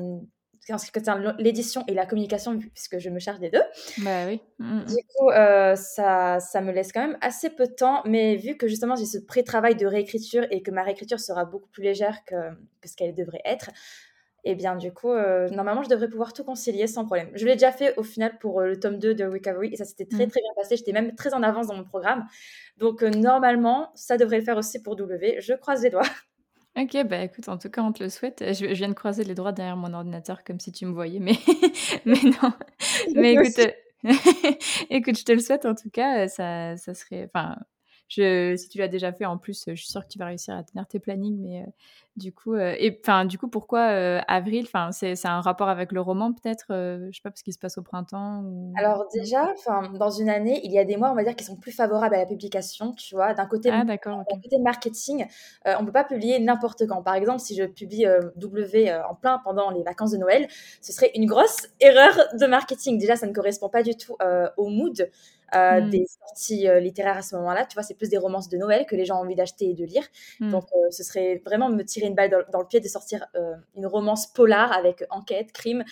en 0.69 0.77
ce 0.77 0.85
qui 0.85 0.91
concerne 0.91 1.35
l'édition 1.39 1.83
et 1.87 1.93
la 1.93 2.05
communication, 2.05 2.57
puisque 2.57 2.99
je 2.99 3.09
me 3.09 3.19
charge 3.19 3.39
des 3.39 3.49
deux. 3.49 3.63
Bah 3.99 4.25
oui. 4.25 4.41
Mmh, 4.59 4.79
mmh. 4.79 4.85
Du 4.85 4.95
coup, 5.15 5.29
euh, 5.29 5.75
ça, 5.75 6.39
ça 6.39 6.61
me 6.61 6.71
laisse 6.71 6.91
quand 6.91 7.05
même 7.05 7.17
assez 7.21 7.49
peu 7.49 7.67
de 7.67 7.73
temps, 7.73 8.01
mais 8.05 8.35
vu 8.35 8.57
que 8.57 8.67
justement 8.67 8.95
j'ai 8.95 9.05
ce 9.05 9.17
pré-travail 9.17 9.75
de 9.75 9.85
réécriture 9.85 10.45
et 10.51 10.61
que 10.61 10.71
ma 10.71 10.83
réécriture 10.83 11.19
sera 11.19 11.45
beaucoup 11.45 11.69
plus 11.69 11.83
légère 11.83 12.23
que, 12.25 12.35
que 12.81 12.89
ce 12.89 12.95
qu'elle 12.95 13.15
devrait 13.15 13.41
être, 13.45 13.69
et 14.47 14.55
bien 14.55 14.77
du 14.77 14.93
coup, 14.93 15.11
euh, 15.11 15.49
normalement, 15.49 15.83
je 15.83 15.89
devrais 15.89 16.07
pouvoir 16.07 16.31
tout 16.31 16.45
concilier 16.45 16.87
sans 16.87 17.05
problème. 17.05 17.29
Je 17.33 17.45
l'ai 17.45 17.53
déjà 17.53 17.73
fait 17.73 17.93
au 17.97 18.03
final 18.03 18.37
pour 18.39 18.61
euh, 18.61 18.67
le 18.67 18.79
tome 18.79 18.97
2 18.97 19.13
de 19.13 19.25
Recovery 19.25 19.73
et 19.73 19.75
ça 19.75 19.83
s'était 19.83 20.05
très 20.05 20.25
mmh. 20.25 20.29
très 20.29 20.39
bien 20.39 20.51
passé. 20.55 20.77
J'étais 20.77 20.93
même 20.93 21.15
très 21.15 21.33
en 21.33 21.43
avance 21.43 21.67
dans 21.67 21.75
mon 21.75 21.83
programme. 21.83 22.25
Donc 22.77 23.01
normalement, 23.01 23.91
ça 23.93 24.15
devrait 24.15 24.39
le 24.39 24.45
faire 24.45 24.55
aussi 24.55 24.81
pour 24.81 24.95
W. 24.95 25.41
Je 25.41 25.53
croise 25.53 25.83
les 25.83 25.89
doigts. 25.89 26.03
Ok, 26.79 26.95
bah 27.07 27.23
écoute, 27.23 27.49
en 27.49 27.57
tout 27.57 27.71
cas, 27.71 27.81
on 27.81 27.91
te 27.91 28.03
le 28.03 28.09
souhaite. 28.09 28.53
Je, 28.53 28.67
viens 28.67 28.89
de 28.89 28.93
croiser 28.93 29.23
les 29.23 29.33
doigts 29.33 29.51
derrière 29.51 29.75
mon 29.75 29.91
ordinateur 29.95 30.43
comme 30.43 30.59
si 30.59 30.71
tu 30.71 30.85
me 30.85 30.93
voyais, 30.93 31.17
mais, 31.17 31.33
mais 32.05 32.21
non. 32.23 32.53
mais 33.15 33.33
écoute, 33.33 33.59
écoute, 34.91 35.17
je 35.17 35.25
te 35.25 35.31
le 35.31 35.39
souhaite 35.39 35.65
en 35.65 35.73
tout 35.73 35.89
cas. 35.89 36.27
Ça, 36.27 36.77
ça 36.77 36.93
serait. 36.93 37.31
Enfin, 37.33 37.55
je, 38.07 38.55
si 38.55 38.69
tu 38.69 38.77
l'as 38.77 38.87
déjà 38.87 39.11
fait, 39.11 39.25
en 39.25 39.37
plus, 39.37 39.65
je 39.67 39.75
suis 39.75 39.89
sûre 39.89 40.03
que 40.03 40.09
tu 40.09 40.19
vas 40.19 40.25
réussir 40.25 40.55
à 40.55 40.63
tenir 40.63 40.87
tes 40.87 40.99
plannings, 40.99 41.39
mais 41.41 41.65
du 42.17 42.33
coup, 42.33 42.55
euh, 42.55 42.73
et 42.79 42.99
enfin, 43.03 43.25
du 43.25 43.37
coup, 43.37 43.47
pourquoi 43.47 43.91
euh, 43.91 44.19
avril? 44.27 44.65
Enfin, 44.65 44.91
c'est, 44.91 45.13
un 45.25 45.39
rapport 45.39 45.69
avec 45.69 45.91
le 45.91 46.01
roman, 46.01 46.33
peut-être 46.33 46.65
euh, 46.71 47.07
Je 47.11 47.17
sais 47.17 47.21
pas, 47.23 47.29
parce 47.29 47.43
qu'il 47.43 47.53
se 47.53 47.59
passe 47.59 47.77
au 47.77 47.83
printemps. 47.83 48.43
Alors 48.75 49.07
déjà, 49.13 49.51
enfin, 49.51 49.91
dans 49.93 50.09
une 50.09 50.27
année, 50.27 50.59
il 50.63 50.71
y 50.71 50.79
a 50.79 50.83
des 50.83 50.97
mois, 50.97 51.11
on 51.11 51.15
va 51.15 51.23
dire, 51.23 51.35
qui 51.35 51.43
sont 51.43 51.55
plus 51.55 51.71
favorables 51.71 52.15
à 52.15 52.17
la 52.17 52.25
publication. 52.25 52.93
Tu 52.93 53.13
vois, 53.13 53.35
d'un 53.35 53.45
côté, 53.45 53.69
ah, 53.71 53.85
d'accord, 53.85 54.17
d'un 54.17 54.41
côté 54.41 54.57
marketing, 54.57 55.27
on 55.65 55.85
peut 55.85 55.91
pas 55.91 56.03
publier 56.03 56.39
n'importe 56.39 56.87
quand. 56.87 57.03
Par 57.03 57.13
exemple, 57.13 57.39
si 57.39 57.55
je 57.55 57.65
publie 57.65 58.07
W 58.35 58.93
en 59.07 59.13
plein 59.13 59.39
pendant 59.43 59.69
les 59.69 59.83
vacances 59.83 60.11
de 60.11 60.17
Noël, 60.17 60.47
ce 60.81 60.91
serait 60.91 61.11
une 61.13 61.27
grosse 61.27 61.67
erreur 61.79 62.17
de 62.33 62.47
marketing. 62.47 62.97
Déjà, 62.97 63.15
ça 63.15 63.27
ne 63.27 63.33
correspond 63.33 63.69
pas 63.69 63.83
du 63.83 63.95
tout 63.95 64.17
au 64.57 64.69
mood. 64.69 65.07
Mmh. 65.53 65.89
des 65.89 66.05
sorties 66.05 66.67
littéraires 66.81 67.17
à 67.17 67.21
ce 67.21 67.35
moment-là. 67.37 67.65
Tu 67.65 67.75
vois, 67.75 67.83
c'est 67.83 67.95
plus 67.95 68.09
des 68.09 68.17
romances 68.17 68.49
de 68.49 68.57
Noël 68.57 68.85
que 68.85 68.95
les 68.95 69.05
gens 69.05 69.17
ont 69.17 69.21
envie 69.21 69.35
d'acheter 69.35 69.69
et 69.69 69.73
de 69.73 69.85
lire. 69.85 70.03
Mmh. 70.39 70.51
Donc, 70.51 70.65
ce 70.91 71.03
serait 71.03 71.41
vraiment 71.45 71.69
me 71.69 71.83
tirer 71.83 72.07
une 72.07 72.15
balle 72.15 72.45
dans, 72.51 72.59
le 72.59 72.67
pied 72.67 72.79
de 72.79 72.87
sortir 72.87 73.25
euh, 73.35 73.55
une 73.75 73.85
romance 73.85 74.27
polar 74.27 74.71
avec 74.71 75.03
enquête, 75.09 75.51
crime, 75.51 75.83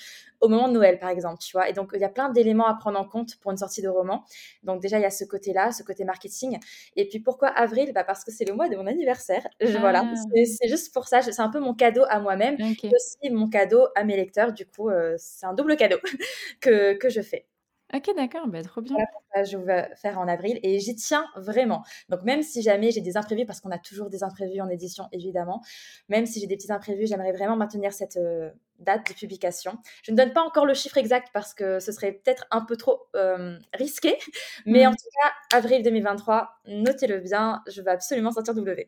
au 0.42 0.48
moment 0.48 0.68
de 0.68 0.74
Noël, 0.74 1.00
par 1.00 1.10
exemple, 1.10 1.40
tu 1.40 1.54
vois. 1.54 1.70
Et 1.70 1.74
donc, 1.74 1.92
il 1.94 2.02
y 2.02 2.04
a 2.04 2.10
plein 2.10 2.30
d'éléments 2.30 2.68
à 2.68 2.74
prendre 2.76 3.00
en 3.00 3.06
compte 3.06 3.38
pour 3.38 3.52
une 3.52 3.58
sortie 3.58 3.82
de 3.82 3.88
roman. 3.88 4.24
Donc, 4.64 4.82
déjà, 4.82 4.98
il 5.00 5.02
y 5.02 5.06
a 5.06 5.10
ce 5.10 5.24
côté-là, 5.24 5.72
ce 5.72 5.84
côté 5.84 6.04
marketing. 6.04 6.60
Et 6.96 7.08
puis, 7.08 7.20
pourquoi 7.20 7.50
avril? 7.50 7.92
Bah, 7.94 8.04
Parce 8.04 8.24
que 8.24 8.32
c'est 8.32 8.46
le 8.46 8.54
mois 8.54 8.70
de 8.70 8.76
mon 8.76 8.88
anniversaire. 8.88 9.48
Voilà, 9.80 10.04
ah. 10.06 10.16
c'est 10.46 10.68
juste 10.68 10.94
pour 10.94 11.08
ça. 11.08 11.22
C'est 11.22 11.40
un 11.40 11.50
peu 11.50 11.60
mon 11.60 11.74
cadeau 11.74 12.04
à 12.10 12.20
moi-même. 12.20 12.58
et 12.60 12.90
aussi 12.94 13.32
mon 13.32 13.50
cadeau 13.50 13.88
à 13.96 14.04
mes 14.04 14.16
lecteurs. 14.16 14.54
Du 14.54 14.66
coup, 14.66 14.90
euh, 14.90 15.16
c'est 15.18 15.46
un 15.46 15.54
double 15.54 15.76
cadeau 15.76 15.98
que, 16.62 16.94
que 16.94 17.10
je 17.10 17.22
fais. 17.22 17.46
Ok, 17.94 18.10
d'accord, 18.16 18.48
bah, 18.48 18.64
trop 18.64 18.82
bien. 18.82 18.98
je 19.44 19.58
vais 19.58 19.90
faire 19.96 20.20
en 20.20 20.28
avril 20.28 20.60
et 20.64 20.80
j'y 20.80 20.96
tiens 20.96 21.26
vraiment. 21.36 21.84
Donc, 22.10 22.24
même 22.24 22.42
si 22.42 22.62
jamais 22.64 22.92
j'ai 22.92 23.02
des 23.02 23.16
imprévus, 23.16 23.46
parce 23.46 23.62
qu'on 23.62 23.70
a 23.70 23.78
toujours 23.78 24.10
des 24.10 24.24
imprévus 24.24 24.60
en 24.60 24.70
édition, 24.70 25.08
évidemment, 25.12 25.62
même 26.10 26.26
si 26.26 26.40
j'ai 26.40 26.48
des 26.48 26.58
petits 26.58 26.72
imprévus, 26.72 27.06
j'aimerais 27.06 27.32
vraiment 27.32 27.56
maintenir 27.56 27.94
cette 27.94 28.18
euh, 28.18 28.50
date 28.80 29.08
de 29.08 29.14
publication. 29.14 29.78
Je 30.04 30.12
ne 30.12 30.18
donne 30.18 30.34
pas 30.34 30.42
encore 30.42 30.66
le 30.66 30.74
chiffre 30.74 30.98
exact 30.98 31.30
parce 31.32 31.54
que 31.54 31.80
ce 31.80 31.92
serait 31.92 32.14
peut-être 32.14 32.48
un 32.50 32.62
peu 32.62 32.76
trop 32.76 33.04
euh, 33.16 33.58
risqué, 33.74 34.18
mais 34.66 34.88
en 34.88 34.92
mmh. 34.92 34.96
tout 34.96 35.10
cas, 35.22 35.58
avril 35.58 35.84
2023, 35.84 36.50
notez-le 36.66 37.20
bien, 37.20 37.62
je 37.68 37.82
vais 37.84 37.92
absolument 37.92 38.32
sortir 38.32 38.56
W. 38.56 38.88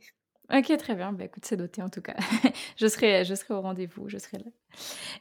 Ok, 0.53 0.75
très 0.77 0.95
bien. 0.95 1.11
Bah, 1.11 1.25
écoute, 1.25 1.43
c'est 1.45 1.57
doté 1.57 1.81
en 1.81 1.89
tout 1.89 2.01
cas. 2.01 2.15
je, 2.77 2.87
serai, 2.87 3.25
je 3.25 3.35
serai 3.35 3.53
au 3.53 3.61
rendez-vous, 3.61 4.07
je 4.07 4.17
serai 4.17 4.37
là. 4.37 4.45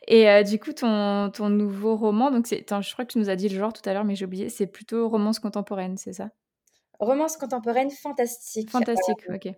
Et 0.06 0.28
euh, 0.28 0.42
du 0.42 0.58
coup, 0.58 0.72
ton, 0.72 1.30
ton 1.30 1.48
nouveau 1.48 1.96
roman, 1.96 2.30
donc 2.30 2.46
c'est, 2.46 2.64
je 2.68 2.92
crois 2.92 3.04
que 3.04 3.12
tu 3.12 3.18
nous 3.18 3.28
as 3.28 3.36
dit 3.36 3.48
le 3.48 3.56
genre 3.56 3.72
tout 3.72 3.86
à 3.88 3.92
l'heure, 3.92 4.04
mais 4.04 4.14
j'ai 4.14 4.24
oublié, 4.24 4.48
c'est 4.48 4.66
plutôt 4.66 5.08
romance 5.08 5.40
contemporaine, 5.40 5.96
c'est 5.96 6.12
ça? 6.12 6.30
Romance 7.00 7.36
contemporaine 7.36 7.90
fantastique. 7.90 8.70
Fantastique, 8.70 9.18
ok. 9.28 9.52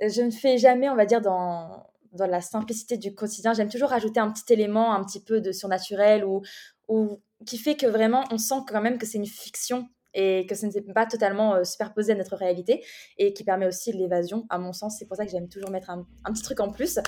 Je 0.00 0.22
ne 0.22 0.30
fais 0.30 0.58
jamais, 0.58 0.88
on 0.90 0.96
va 0.96 1.06
dire, 1.06 1.20
dans, 1.22 1.86
dans 2.12 2.26
la 2.26 2.40
simplicité 2.40 2.96
du 2.96 3.14
quotidien. 3.14 3.54
J'aime 3.54 3.70
toujours 3.70 3.92
ajouter 3.92 4.20
un 4.20 4.30
petit 4.30 4.52
élément, 4.52 4.92
un 4.92 5.02
petit 5.04 5.22
peu 5.22 5.40
de 5.40 5.52
surnaturel 5.52 6.24
ou, 6.24 6.42
ou 6.88 7.20
qui 7.46 7.58
fait 7.58 7.76
que 7.76 7.86
vraiment 7.86 8.24
on 8.30 8.38
sent 8.38 8.62
quand 8.68 8.80
même 8.80 8.98
que 8.98 9.06
c'est 9.06 9.18
une 9.18 9.26
fiction 9.26 9.88
et 10.14 10.46
que 10.46 10.54
ce 10.54 10.66
n'est 10.66 10.92
pas 10.92 11.06
totalement 11.06 11.54
euh, 11.54 11.64
superposé 11.64 12.12
à 12.12 12.14
notre 12.14 12.36
réalité 12.36 12.84
et 13.18 13.32
qui 13.32 13.44
permet 13.44 13.66
aussi 13.66 13.92
l'évasion, 13.92 14.46
à 14.50 14.58
mon 14.58 14.72
sens. 14.72 14.96
C'est 14.98 15.06
pour 15.06 15.16
ça 15.16 15.24
que 15.24 15.30
j'aime 15.30 15.48
toujours 15.48 15.70
mettre 15.70 15.90
un, 15.90 16.06
petit 16.32 16.42
truc 16.42 16.60
en 16.60 16.70
plus. 16.70 16.98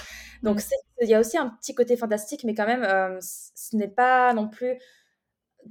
Donc, 0.43 0.59
mmh. 0.59 1.03
il 1.03 1.09
y 1.09 1.15
a 1.15 1.21
aussi 1.21 1.39
un 1.39 1.49
petit 1.49 1.75
côté 1.75 1.97
fantastique, 1.97 2.45
mais 2.45 2.55
quand 2.55 2.67
même, 2.67 2.85
euh, 2.85 3.19
ce 3.21 3.77
n'est 3.77 3.89
pas 3.89 4.33
non 4.35 4.49
plus 4.49 4.79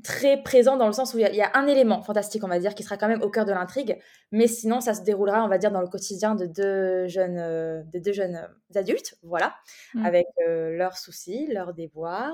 très 0.05 0.41
présent 0.41 0.77
dans 0.77 0.87
le 0.87 0.93
sens 0.93 1.13
où 1.13 1.19
il 1.19 1.35
y, 1.35 1.41
a, 1.41 1.51
un 1.53 1.67
élément 1.67 2.01
fantastique, 2.01 2.45
on 2.45 2.47
va 2.47 2.59
dire, 2.59 2.75
qui 2.75 2.83
sera 2.83 2.95
quand 2.95 3.09
même 3.09 3.21
au 3.21 3.29
cœur 3.29 3.43
de 3.43 3.51
l'intrigue, 3.51 3.99
mais 4.31 4.47
sinon, 4.47 4.79
ça 4.79 4.93
se 4.93 5.01
déroulera, 5.01 5.43
on 5.43 5.49
va 5.49 5.57
dire, 5.57 5.69
dans 5.69 5.81
le 5.81 5.89
quotidien 5.89 6.33
de 6.35 6.45
deux 6.45 7.09
jeunes, 7.09 7.37
euh, 7.37 7.83
de 7.91 7.99
deux 7.99 8.13
jeunes 8.13 8.47
adultes, 8.73 9.15
voilà, 9.21 9.53
mmh. 9.93 10.05
avec 10.05 10.27
leurs 10.47 10.97
soucis, 10.97 11.45
leurs 11.47 11.73
déboires, 11.73 12.33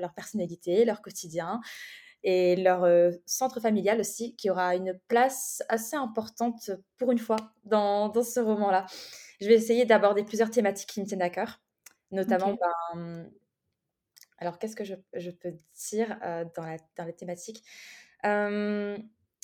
leur 0.00 0.14
personnalité, 0.14 0.86
leur 0.86 1.02
quotidien 1.02 1.60
et 2.24 2.56
leur 2.56 2.84
euh, 2.84 3.12
centre 3.26 3.60
familial 3.60 4.00
aussi, 4.00 4.34
qui 4.36 4.50
aura 4.50 4.74
une 4.74 4.98
place 5.08 5.62
assez 5.68 5.94
importante 5.94 6.70
pour 6.96 7.12
une 7.12 7.18
fois 7.18 7.36
dans, 7.64 8.08
dans 8.08 8.24
ce 8.24 8.40
roman-là. 8.40 8.86
Je 9.40 9.46
vais 9.46 9.54
essayer 9.54 9.84
d'aborder 9.84 10.24
plusieurs 10.24 10.50
thématiques 10.50 10.88
qui 10.88 11.00
me 11.00 11.06
tiennent 11.06 11.22
à 11.22 11.30
cœur, 11.30 11.60
notamment, 12.10 12.56
ben, 12.94 13.30
alors 14.38 14.58
qu'est-ce 14.58 14.76
que 14.76 14.84
je, 14.84 14.94
je, 15.14 15.30
peux 15.30 15.52
dire 15.88 16.18
euh, 16.22 16.44
dans, 16.56 16.64
la, 16.64 16.76
dans 16.96 17.04
les 17.04 17.12
thématiques? 17.12 17.62
Euh, 18.24 18.96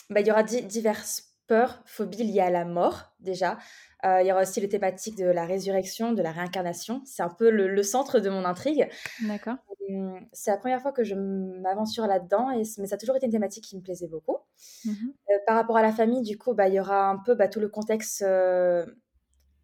ben, 0.09 0.21
Il 0.21 0.27
y 0.27 0.31
aura 0.31 0.43
diverses 0.43 1.30
peurs, 1.51 1.83
phobies 1.85 2.23
liées 2.23 2.41
à 2.41 2.51
la 2.51 2.65
mort 2.65 3.11
déjà. 3.19 3.59
il 4.05 4.25
y 4.25 4.31
aura 4.31 4.43
aussi 4.43 4.61
les 4.61 4.69
thématiques 4.69 5.19
de 5.19 5.27
la 5.27 5.45
résurrection, 5.45 6.13
de 6.13 6.23
la 6.23 6.31
réincarnation. 6.31 7.03
C'est 7.05 7.25
un 7.25 7.29
peu 7.29 7.51
le, 7.51 7.67
le 7.67 7.83
centre 7.83 8.21
de 8.21 8.31
mon 8.31 8.45
intrigue. 8.45 8.89
D'accord. 9.27 9.57
Mmh, 9.91 10.21
c'est 10.33 10.53
la 10.53 10.57
première 10.57 10.81
fois 10.81 10.93
que 10.93 11.03
je 11.03 11.15
m'aventure 11.15 12.07
là-dedans, 12.07 12.51
et, 12.51 12.63
mais 12.79 12.87
ça 12.87 12.95
a 12.95 12.99
toujours 12.99 13.17
été 13.17 13.27
une 13.27 13.33
thématique 13.33 13.65
qui 13.65 13.77
me 13.77 13.83
plaisait 13.83 14.07
beaucoup. 14.07 14.37
Mmh 14.85 14.93
euh, 15.31 15.35
par 15.47 15.57
rapport 15.57 15.77
à 15.77 15.83
la 15.83 15.93
famille, 15.93 16.23
du 16.23 16.39
coup, 16.39 16.55
bah, 16.55 16.69
il 16.69 16.75
y 16.75 16.81
aura 16.81 17.09
un 17.09 17.19
peu 17.19 17.35
bah, 17.35 17.49
tout 17.49 17.61
le 17.61 17.69
contexte 17.69 18.23
euh, 18.23 18.87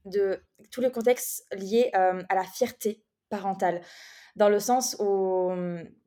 de 0.04 0.40
tout 0.72 0.80
le 0.80 0.90
contexte 0.90 1.46
lié 1.52 1.90
euh, 1.94 2.22
à 2.28 2.34
la 2.34 2.44
fierté 2.44 3.04
parentale, 3.28 3.80
dans 4.36 4.48
le 4.48 4.58
sens 4.60 4.96
où, 5.00 5.50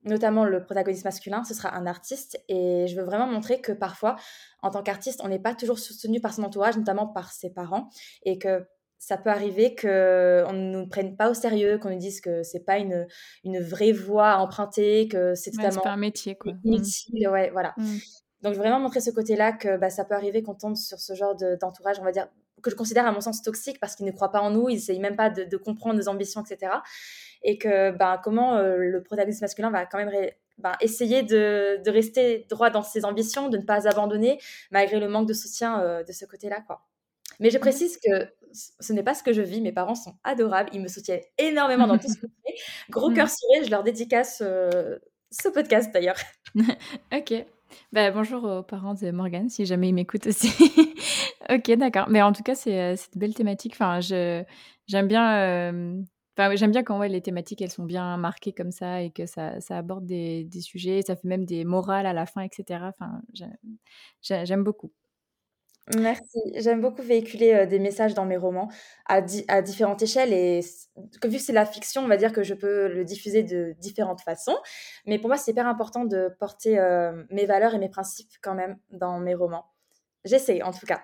notamment 0.04 0.46
le 0.46 0.64
protagoniste 0.64 1.04
masculin, 1.04 1.44
ce 1.44 1.54
sera 1.54 1.76
un 1.76 1.86
artiste, 1.86 2.40
et 2.48 2.88
je 2.88 2.96
veux 2.96 3.04
vraiment 3.04 3.28
montrer 3.28 3.60
que 3.60 3.72
parfois, 3.72 4.16
en 4.62 4.70
tant 4.70 4.84
qu'artiste, 4.84 5.22
on 5.24 5.28
n'est 5.28 5.40
pas 5.40 5.56
toujours 5.56 5.80
soutenu 5.80 6.22
par 6.22 6.34
son 6.34 6.44
entourage, 6.44 6.78
notamment 6.78 7.08
par 7.08 7.32
ses 7.32 7.50
parents, 7.52 7.90
et 8.24 8.38
que 8.38 8.66
ça 9.00 9.18
peut 9.18 9.30
arriver 9.30 9.76
qu'on 9.76 9.88
ne 10.54 10.72
nous 10.72 10.88
prenne 10.88 11.16
pas 11.16 11.30
au 11.30 11.34
sérieux, 11.34 11.78
qu'on 11.80 11.90
nous 11.90 11.98
dise 11.98 12.22
que 12.22 12.44
c'est 12.44 12.66
pas 12.66 12.78
une, 12.78 13.08
une 13.46 13.60
vraie 13.60 13.94
voie 13.94 14.32
à 14.32 14.38
emprunter, 14.40 15.08
que 15.08 15.36
c'est 15.36 15.52
totalement. 15.52 15.82
pas 15.82 15.92
un 15.92 15.98
métier, 15.98 16.36
quoi. 16.36 16.52
Mmh. 16.52 16.60
Inutile, 16.66 17.30
ouais, 17.30 17.50
voilà. 17.50 17.74
Mmh. 17.78 17.98
Donc, 18.42 18.56
vraiment 18.56 18.80
montrer 18.80 19.00
ce 19.00 19.10
côté-là 19.10 19.54
que 19.54 19.78
bah, 19.78 19.90
ça 19.90 20.06
peut 20.06 20.16
arriver 20.16 20.44
qu'on 20.44 20.54
tombe 20.54 20.76
sur 20.76 21.00
ce 21.00 21.14
genre 21.14 21.36
d'entourage, 21.36 21.98
on 22.00 22.04
va 22.04 22.12
dire, 22.12 22.28
que 22.62 22.70
je 22.70 22.76
considère 22.76 23.06
à 23.06 23.12
mon 23.12 23.22
sens 23.22 23.42
toxique 23.42 23.80
parce 23.80 23.96
qu'ils 23.96 24.06
ne 24.06 24.12
croient 24.12 24.32
pas 24.32 24.42
en 24.42 24.52
nous, 24.52 24.70
ils 24.70 24.76
n'essayent 24.76 25.00
même 25.00 25.16
pas 25.16 25.30
de, 25.30 25.58
comprendre 25.58 25.96
nos 25.96 26.10
ambitions, 26.10 26.44
etc. 26.44 26.74
Et 27.44 27.58
que 27.58 27.92
bah, 27.92 28.20
comment 28.24 28.56
euh, 28.56 28.78
le 28.78 29.04
protagoniste 29.04 29.42
masculin 29.42 29.70
va 29.70 29.86
quand 29.86 29.98
même 29.98 30.12
bah, 30.58 30.74
essayer 30.82 31.24
de, 31.24 31.82
de, 31.84 31.92
rester 31.92 32.46
droit 32.50 32.70
dans 32.70 32.82
ses 32.82 33.06
ambitions, 33.06 33.50
de 33.50 33.58
ne 33.58 33.64
pas 33.64 33.88
abandonner 33.88 34.40
malgré 34.72 35.00
le 35.00 35.08
manque 35.08 35.28
de 35.28 35.34
soutien 35.34 35.82
euh, 35.82 36.04
de 36.04 36.12
ce 36.12 36.26
côté-là, 36.26 36.62
quoi. 36.68 36.82
Mais 37.40 37.50
je 37.50 37.58
mmh. 37.58 37.62
précise 37.62 37.98
que 37.98 38.28
ce 38.52 38.94
n'est 38.94 39.04
pas 39.04 39.14
ce 39.14 39.24
que 39.24 39.32
je 39.32 39.42
vis. 39.42 39.62
Mes 39.62 39.72
parents 39.72 39.96
sont 39.96 40.16
adorables. 40.24 40.70
Ils 40.74 40.82
me 40.82 40.88
soutiennent 40.88 41.22
énormément 41.38 41.88
dans 41.88 41.98
tout 41.98 42.10
ce 42.10 42.16
que 42.20 42.28
je 42.28 42.52
fais. 42.52 42.58
Gros 42.90 43.10
mmh. 43.10 43.14
cœur 43.14 43.30
serré, 43.30 43.66
je 43.66 43.72
leur 43.72 43.84
dédicace 43.84 44.42
euh, 44.46 44.98
ce 45.32 45.48
podcast 45.48 45.94
d'ailleurs. 45.94 46.18
ok. 47.14 47.46
Bah, 47.94 48.12
bonjour 48.12 48.44
aux 48.44 48.64
parents 48.64 48.96
de 48.96 49.12
Morgane, 49.12 49.50
si 49.50 49.66
jamais 49.66 49.90
ils 49.90 49.94
m'écoutent 49.94 50.28
aussi. 50.28 50.50
ok, 51.50 51.72
d'accord. 51.78 52.10
Mais 52.10 52.22
en 52.22 52.34
tout 52.34 52.44
cas, 52.44 52.56
c'est 52.56 52.94
une 52.94 53.20
belle 53.20 53.36
thématique. 53.36 53.74
Enfin, 53.74 54.00
j'aime 54.02 55.08
bien. 55.08 55.38
Euh, 55.38 56.02
enfin, 56.40 56.56
j'aime 56.56 56.72
bien 56.72 56.84
quand 56.84 57.02
les 57.02 57.22
thématiques 57.22 57.62
elles 57.62 57.72
sont 57.72 57.84
bien 57.84 58.18
marquées 58.18 58.54
comme 58.54 58.72
ça 58.72 59.02
et 59.02 59.12
que 59.12 59.26
ça, 59.26 59.58
aborde 59.70 60.06
des, 60.06 60.48
sujets, 60.62 61.02
ça 61.06 61.16
fait 61.16 61.28
même 61.28 61.46
des 61.46 61.66
morales 61.66 62.06
à 62.06 62.14
la 62.14 62.26
fin, 62.26 62.42
etc. 62.42 62.82
Enfin, 62.84 63.22
j'aime 64.22 64.64
beaucoup. 64.64 64.92
Merci. 65.98 66.40
J'aime 66.56 66.82
beaucoup 66.82 67.02
véhiculer 67.02 67.66
des 67.66 67.80
messages 67.80 68.14
dans 68.14 68.26
mes 68.26 68.38
romans 68.38 68.70
à, 69.08 69.22
différentes 69.22 70.04
échelles 70.04 70.34
et 70.34 70.62
vu 71.24 71.38
que 71.38 71.40
c'est 71.40 71.54
la 71.54 71.66
fiction, 71.66 72.04
on 72.04 72.08
va 72.08 72.18
dire 72.18 72.32
que 72.32 72.44
je 72.44 72.54
peux 72.54 72.88
le 72.88 73.04
diffuser 73.04 73.42
de 73.42 73.76
différentes 73.80 74.22
façons. 74.22 74.58
Mais 75.08 75.18
pour 75.18 75.30
moi, 75.30 75.38
c'est 75.38 75.52
hyper 75.52 75.68
important 75.68 76.06
de 76.06 76.30
porter 76.40 76.80
mes 77.32 77.46
valeurs 77.46 77.74
et 77.74 77.80
mes 77.80 77.90
principes 77.90 78.32
quand 78.42 78.54
même 78.54 78.78
dans 78.92 79.20
mes 79.20 79.34
romans. 79.34 79.66
J'essaie 80.26 80.62
en 80.62 80.72
tout 80.72 80.86
cas. 80.86 81.02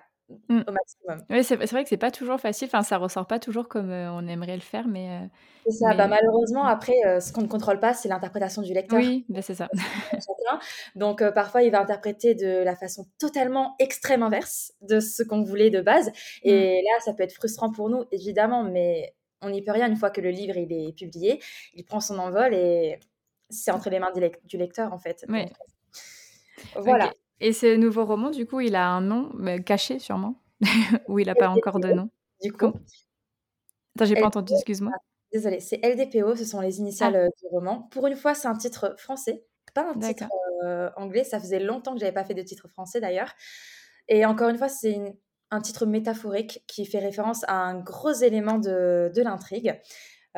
Mmh. 0.48 0.60
au 0.66 0.72
maximum. 0.72 1.26
Oui, 1.30 1.44
c'est 1.44 1.56
vrai 1.56 1.82
que 1.82 1.88
c'est 1.88 1.96
pas 1.96 2.10
toujours 2.10 2.40
facile, 2.40 2.68
enfin, 2.68 2.82
ça 2.82 2.96
ressort 2.98 3.26
pas 3.26 3.38
toujours 3.38 3.68
comme, 3.68 3.90
on 3.90 4.26
aimerait 4.26 4.56
le 4.56 4.62
faire, 4.62 4.86
mais 4.88 5.20
c'est 5.64 5.72
ça, 5.72 5.94
bah, 5.94 6.06
malheureusement 6.06 6.64
mmh. 6.64 6.68
après, 6.68 7.20
ce 7.20 7.32
qu'on 7.32 7.42
ne 7.42 7.48
contrôle 7.48 7.80
pas, 7.80 7.92
c'est 7.92 8.08
l'interprétation 8.08 8.62
du 8.62 8.72
lecteur. 8.72 9.00
Oui, 9.00 9.24
bah, 9.28 9.42
c'est 9.42 9.54
ça. 9.54 9.68
Donc 10.94 11.28
parfois, 11.32 11.62
il 11.62 11.72
va 11.72 11.80
interpréter 11.80 12.34
de 12.34 12.62
la 12.62 12.76
façon 12.76 13.06
totalement 13.18 13.74
extrême 13.78 14.22
inverse 14.22 14.72
de 14.80 15.00
ce 15.00 15.22
qu'on 15.22 15.42
voulait 15.42 15.70
de 15.70 15.80
base 15.80 15.96
Mmh. 16.44 16.48
et 16.48 16.82
là, 16.82 17.00
ça 17.04 17.14
peut 17.14 17.22
être 17.22 17.32
frustrant 17.32 17.70
pour 17.72 17.90
nous 17.90 18.04
évidemment, 18.12 18.62
mais 18.64 19.14
on 19.42 19.50
n'y 19.50 19.62
peut 19.62 19.72
rien 19.72 19.88
une 19.88 19.96
fois 19.96 20.10
que 20.10 20.20
le 20.20 20.30
livre, 20.30 20.56
il 20.56 20.72
est 20.72 20.92
publié. 20.96 21.40
Il 21.74 21.84
prend 21.84 22.00
son 22.00 22.18
envol 22.18 22.54
et 22.54 22.98
c'est 23.50 23.70
entre 23.70 23.90
les 23.90 23.98
mains 23.98 24.12
du 24.44 24.56
lecteur, 24.56 24.92
en 24.92 24.98
fait, 24.98 25.24
Ouais. 25.28 25.50
voilà. 26.74 27.12
Et 27.40 27.52
ce 27.52 27.76
nouveau 27.76 28.04
roman, 28.06 28.30
du 28.30 28.46
coup, 28.46 28.60
il 28.60 28.74
a 28.74 28.88
un 28.88 29.00
nom, 29.02 29.30
caché 29.64 29.98
sûrement? 29.98 30.40
Ou 31.08 31.18
il 31.18 31.28
a 31.28 31.34
pas 31.34 31.50
encore 31.50 31.80
de 31.80 31.92
nom? 31.92 32.10
Du 32.42 32.52
coup. 32.52 32.72
Attends, 33.96 34.04
j'ai 34.06 34.16
pas 34.16 34.26
entendu, 34.26 34.52
excuse-moi. 34.54 34.92
Désolée, 35.32 35.60
c'est 35.60 35.80
LDPO, 35.84 36.36
ce 36.36 36.44
sont 36.44 36.60
les 36.60 36.78
Ah. 36.78 36.80
initiales, 36.80 37.28
du 37.40 37.46
roman. 37.48 37.82
Pour 37.90 38.06
une 38.06 38.16
fois, 38.16 38.34
c'est 38.34 38.48
un 38.48 38.54
titre 38.56 38.94
français, 38.98 39.44
pas 39.74 39.90
un 39.90 39.98
titre, 39.98 40.22
D'accord. 40.22 40.92
anglais. 40.96 41.24
Ça 41.24 41.40
faisait 41.40 41.60
longtemps 41.60 41.94
que 41.94 42.00
j'avais 42.00 42.12
pas 42.12 42.24
fait 42.24 42.34
de 42.34 42.42
titre 42.42 42.68
français 42.68 43.00
d'ailleurs 43.00 43.32
et 44.08 44.24
encore 44.26 44.48
une 44.50 44.58
fois, 44.58 44.68
c'est 44.68 44.96
un 45.50 45.60
titre 45.60 45.86
métaphorique 45.86 46.64
qui 46.68 46.86
fait 46.86 46.98
référence 47.00 47.44
à 47.48 47.54
un 47.56 47.80
gros 47.80 48.12
élément 48.12 48.58
de 48.58 49.10
de 49.14 49.22
l'intrigue, 49.22 49.80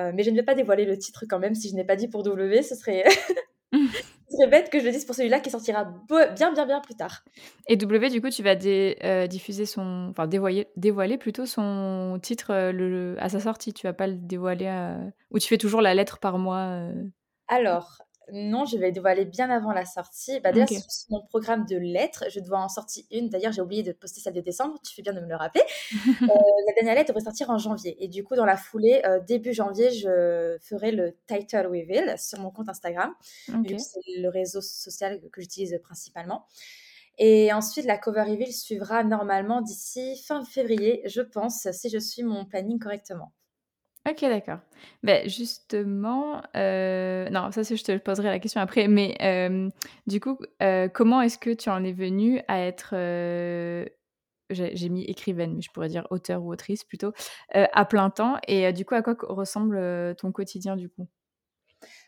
heu, 0.00 0.12
mais 0.14 0.22
je 0.24 0.30
ne 0.30 0.36
vais 0.36 0.42
pas 0.44 0.54
dévoiler 0.56 0.86
le 0.86 0.98
titre 0.98 1.24
quand 1.28 1.38
même 1.40 1.54
si 1.54 1.70
je 1.70 1.74
n'ai 1.76 1.84
pas 1.84 1.96
dit 1.96 2.08
pour 2.08 2.22
W, 2.24 2.62
ce 2.62 2.74
serait 2.76 3.04
serait 4.38 4.50
bête 4.50 4.70
que 4.70 4.78
je 4.80 4.84
le 4.84 4.92
dise 4.92 5.04
pour 5.04 5.14
celui-là 5.14 5.40
qui 5.40 5.50
sortira 5.50 5.84
bien, 6.36 6.52
bien, 6.52 6.66
bien 6.66 6.80
plus 6.80 6.94
tard. 6.94 7.22
Et 7.68 7.76
W, 7.76 8.08
du 8.10 8.20
coup, 8.20 8.30
tu 8.30 8.42
vas 8.42 8.54
dé 8.54 8.96
diffuser 9.28 9.66
son 9.66 10.08
enfin 10.10 10.26
dévoyer 10.26 10.68
dévoiler 10.76 11.18
plutôt 11.18 11.46
son 11.46 12.18
titre, 12.22 12.70
le 12.72 13.16
à 13.18 13.28
sa 13.28 13.40
sortie, 13.40 13.72
tu 13.72 13.86
vas 13.86 13.92
pas 13.92 14.06
le 14.06 14.14
dévoiler 14.14 14.66
à 14.66 14.98
ou 15.30 15.38
tu 15.38 15.48
fais 15.48 15.58
toujours 15.58 15.82
la 15.82 15.94
lettre 15.94 16.18
par 16.18 16.38
mois? 16.38 16.88
Alors 17.48 17.98
non, 18.32 18.64
je 18.64 18.76
vais 18.76 18.92
dévoiler 18.92 19.24
bien 19.24 19.50
avant 19.50 19.72
la 19.72 19.84
sortie. 19.84 20.40
Bah, 20.40 20.52
déjà 20.52 20.64
OK. 20.64 20.70
sur 20.70 21.10
mon 21.10 21.22
programme 21.26 21.64
de 21.66 21.76
lettres, 21.76 22.24
je 22.30 22.40
dois 22.40 22.58
en 22.58 22.68
sortir 22.68 23.04
une. 23.10 23.28
D'ailleurs, 23.28 23.52
j'ai 23.52 23.62
oublié 23.62 23.82
de 23.82 23.92
poster 23.92 24.20
celle 24.20 24.34
de 24.34 24.40
décembre, 24.40 24.78
tu 24.86 24.94
fais 24.94 25.02
bien 25.02 25.12
de 25.12 25.20
me 25.20 25.28
le 25.28 25.36
rappeler. 25.36 25.62
Heu, 25.92 26.28
la 26.66 26.72
dernière 26.74 26.94
lettre 26.94 27.08
devrait 27.08 27.24
sortir 27.24 27.50
en 27.50 27.58
janvier 27.58 27.96
et 28.02 28.08
du 28.08 28.24
coup, 28.24 28.34
dans 28.34 28.44
la 28.46 28.56
foulée, 28.56 29.02
heu, 29.06 29.20
début 29.26 29.52
janvier, 29.52 29.90
je 29.90 30.56
ferai 30.60 30.92
le 30.92 31.16
title 31.26 31.66
reveal 31.66 32.18
sur 32.18 32.38
mon 32.40 32.50
compte 32.50 32.68
Instagram, 32.68 33.14
c'est 33.78 34.00
le 34.18 34.28
réseau 34.28 34.60
social 34.60 35.20
que 35.32 35.40
j'utilise 35.40 35.78
principalement 35.82 36.46
et 37.18 37.52
ensuite 37.52 37.84
la 37.84 37.98
cover 37.98 38.22
reveal 38.22 38.52
suivra 38.52 39.02
normalement 39.02 39.60
d'ici 39.60 40.16
fin 40.24 40.44
février, 40.44 41.02
je 41.04 41.20
pense, 41.20 41.68
si 41.72 41.90
je 41.90 41.98
suis 41.98 42.22
mon 42.22 42.44
planning 42.44 42.78
correctement. 42.78 43.32
OK, 44.06 44.20
d'accord. 44.22 44.58
Beh, 45.02 45.28
justement, 45.28 46.40
heu, 46.56 47.28
non, 47.30 47.50
ça, 47.52 47.62
c'est 47.64 47.76
je 47.76 47.84
te 47.84 47.96
poserai 47.98 48.28
la 48.28 48.38
question 48.38 48.60
après, 48.60 48.88
mais 48.88 49.14
hem, 49.18 49.70
du 50.06 50.20
coup, 50.20 50.38
heu, 50.62 50.88
comment 50.94 51.20
est-ce 51.20 51.36
que 51.38 51.50
tu 51.50 51.68
en 51.68 51.84
es 51.84 51.92
venue 51.92 52.40
à 52.48 52.60
être, 52.60 52.94
j'ai 54.50 54.88
mis 54.88 55.04
écrivaine, 55.04 55.54
mais 55.56 55.62
je 55.62 55.70
pourrais 55.70 55.88
dire 55.88 56.06
auteure 56.10 56.42
ou 56.44 56.52
autrice 56.52 56.84
plutôt, 56.84 57.12
à 57.52 57.84
plein 57.84 58.10
temps 58.10 58.36
et 58.46 58.72
du 58.72 58.84
coup, 58.84 58.94
à 58.94 59.02
quoi 59.02 59.16
ressemble 59.22 60.14
ton 60.16 60.32
quotidien, 60.32 60.76
du 60.76 60.88
coup? 60.88 61.08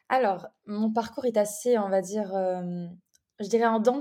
Alors, 0.09 0.49
mon 0.67 0.93
parcours 0.93 1.25
est 1.25 1.37
assez, 1.37 1.79
on 1.79 1.89
va 1.89 2.01
dire, 2.03 2.33
je 3.41 3.49
dirais 3.49 3.67
en 3.67 3.81
dents 3.81 3.99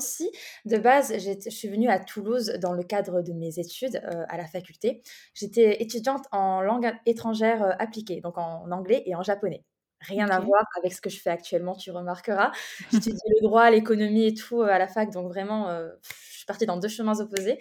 de 0.66 0.78
base, 0.78 1.14
je 1.18 1.50
suis 1.50 1.68
venue 1.68 1.90
à 1.90 2.00
Toulouse 2.00 2.54
dans 2.62 2.74
le 2.74 2.84
cadre 2.84 3.22
de 3.22 3.34
mes 3.34 3.60
études, 3.60 3.96
heu, 3.96 4.26
à 4.28 4.38
la 4.38 4.46
faculté. 4.46 5.02
J'étais 5.34 5.82
étudiante 5.82 6.26
en 6.32 6.62
langues 6.62 6.92
étrangères 7.06 7.76
appliquées, 7.80 8.22
donc 8.22 8.38
en 8.38 8.70
anglais 8.72 9.04
et 9.06 9.16
en 9.16 9.24
japonais. 9.24 9.64
Rien 10.02 10.30
à 10.30 10.40
voir 10.40 10.64
avec 10.78 10.94
ce 10.94 11.02
que 11.02 11.10
je 11.10 11.20
fais 11.20 11.30
actuellement, 11.30 11.76
tu 11.76 11.92
remarqueras. 11.92 12.52
J'étudie 12.92 13.18
le 13.28 13.42
droit, 13.42 13.70
l'économie 13.70 14.28
et 14.28 14.34
tout, 14.34 14.62
à 14.62 14.78
la 14.78 14.88
fac, 14.88 15.12
donc 15.12 15.28
vraiment, 15.28 15.70
heu, 15.72 15.92
je 16.32 16.38
suis 16.38 16.46
partie 16.46 16.66
dans 16.66 16.78
2 16.78 16.88
chemins 16.88 17.20
opposés. 17.20 17.58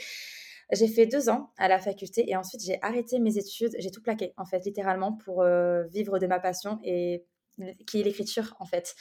J'ai 0.70 0.86
fait 0.86 1.06
2 1.06 1.30
ans 1.30 1.50
à 1.56 1.66
la 1.66 1.78
faculté 1.78 2.30
et 2.30 2.36
ensuite 2.36 2.62
j'ai 2.62 2.78
arrêté 2.82 3.18
mes 3.18 3.38
études, 3.38 3.74
j'ai 3.78 3.90
tout 3.90 4.02
plaqué, 4.02 4.34
en 4.36 4.44
fait, 4.44 4.64
littéralement 4.64 5.12
pour, 5.12 5.44
vivre 5.90 6.18
de 6.18 6.26
ma 6.26 6.38
passion 6.40 6.78
et 6.84 7.24
qui 7.86 8.00
est 8.00 8.04
l'écriture, 8.04 8.54
en 8.60 8.66
fait. 8.66 8.94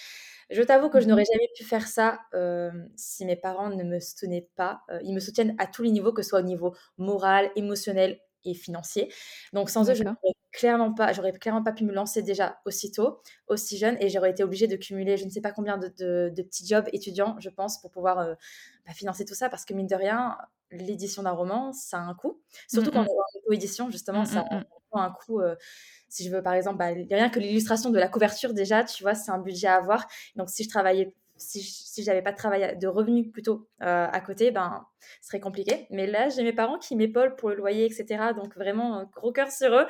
Je 0.49 0.61
t'avoue 0.63 0.89
que 0.89 0.99
je 1.01 1.07
n'aurais 1.07 1.25
jamais 1.25 1.47
pu 1.57 1.63
faire 1.65 1.87
ça, 1.87 2.21
hem, 2.33 2.89
si 2.95 3.25
mes 3.25 3.35
parents 3.35 3.69
ne 3.69 3.83
me 3.83 3.99
soutenaient 3.99 4.49
pas. 4.55 4.81
Heu, 4.91 4.99
ils 5.03 5.13
me 5.13 5.19
soutiennent 5.19 5.55
à 5.59 5.67
tous 5.67 5.83
les 5.83 5.91
niveaux, 5.91 6.13
que 6.13 6.21
ce 6.21 6.29
soit 6.29 6.39
au 6.39 6.43
niveau 6.43 6.73
moral, 6.97 7.51
émotionnel 7.55 8.19
et 8.45 8.53
financier. 8.53 9.11
Donc 9.53 9.69
sans 9.69 9.89
eux, 9.89 9.93
je 9.95 10.03
n'aurais 10.03 10.33
clairement 10.53 10.93
pas 10.93 11.11
j'aurais 11.13 11.33
clairement 11.33 11.63
pas 11.63 11.73
pu 11.73 11.83
me 11.85 11.93
lancer 11.93 12.21
déjà 12.23 12.59
aussitôt, 12.65 13.19
aussi 13.47 13.77
jeune 13.77 13.97
et 13.99 14.09
j'aurais 14.09 14.31
été 14.31 14.43
obligée 14.43 14.67
de 14.67 14.75
cumuler 14.77 15.17
je 15.17 15.25
ne 15.25 15.29
sais 15.29 15.41
pas 15.41 15.51
combien 15.51 15.77
de 15.77 15.89
de 15.89 16.31
de 16.35 16.41
petits 16.43 16.65
jobs 16.67 16.87
étudiants, 16.93 17.35
je 17.39 17.49
pense, 17.49 17.79
pour 17.81 17.91
pouvoir, 17.91 18.19
heu, 18.21 18.35
bah, 18.85 18.93
financer 18.93 19.25
tout 19.25 19.35
ça 19.35 19.49
parce 19.49 19.65
que 19.65 19.73
mine 19.73 19.87
de 19.87 19.95
rien, 19.95 20.37
l'édition 20.71 21.23
d'un 21.23 21.31
roman, 21.31 21.73
ça 21.73 21.97
a 21.99 22.01
un 22.01 22.13
coût. 22.15 22.41
Surtout 22.69 22.91
quand 22.91 23.01
on 23.01 23.05
est 23.05 23.09
en 23.09 23.39
auto-édition, 23.45 23.89
justement, 23.91 24.23
Mmh 24.23 24.25
ça 24.25 24.39
mh, 24.39 24.45
mmh. 24.51 24.63
a 24.73 24.76
un 24.93 25.11
coût, 25.11 25.41
heu, 25.41 25.57
si 26.09 26.25
je 26.25 26.31
veux, 26.35 26.41
par 26.41 26.53
exemple, 26.53 26.77
bah, 26.77 26.87
rien 27.11 27.29
que 27.29 27.39
l'illustration 27.39 27.89
de 27.89 27.99
la 27.99 28.07
couverture 28.07 28.53
déjà, 28.53 28.83
tu 28.83 29.03
vois, 29.03 29.15
c'est 29.15 29.31
un 29.31 29.39
budget 29.39 29.67
à 29.67 29.75
avoir. 29.75 30.07
Donc 30.35 30.49
si 30.49 30.63
je 30.63 30.69
travaillais 30.69 31.13
si 31.39 31.61
si 31.61 32.03
j'avais 32.03 32.23
pas 32.23 32.31
de 32.31 32.37
travail 32.37 32.77
de 32.79 32.87
revenus 32.87 33.31
plutôt, 33.31 33.67
heu, 33.83 33.85
à 33.85 34.19
côté, 34.21 34.49
ben, 34.51 34.85
ce 35.21 35.27
serait 35.27 35.39
compliqué. 35.39 35.85
Mais 35.91 36.07
là, 36.07 36.29
j'ai 36.29 36.41
mes 36.43 36.53
parents 36.53 36.79
qui 36.79 36.95
m'épaulent 36.95 37.35
pour 37.35 37.49
le 37.49 37.55
loyer 37.55 37.85
et 37.85 37.89
cetera, 37.91 38.33
donc 38.33 38.55
vraiment, 38.55 39.05
gros 39.15 39.31
cœur 39.31 39.51
sur 39.51 39.71
eux 39.75 39.85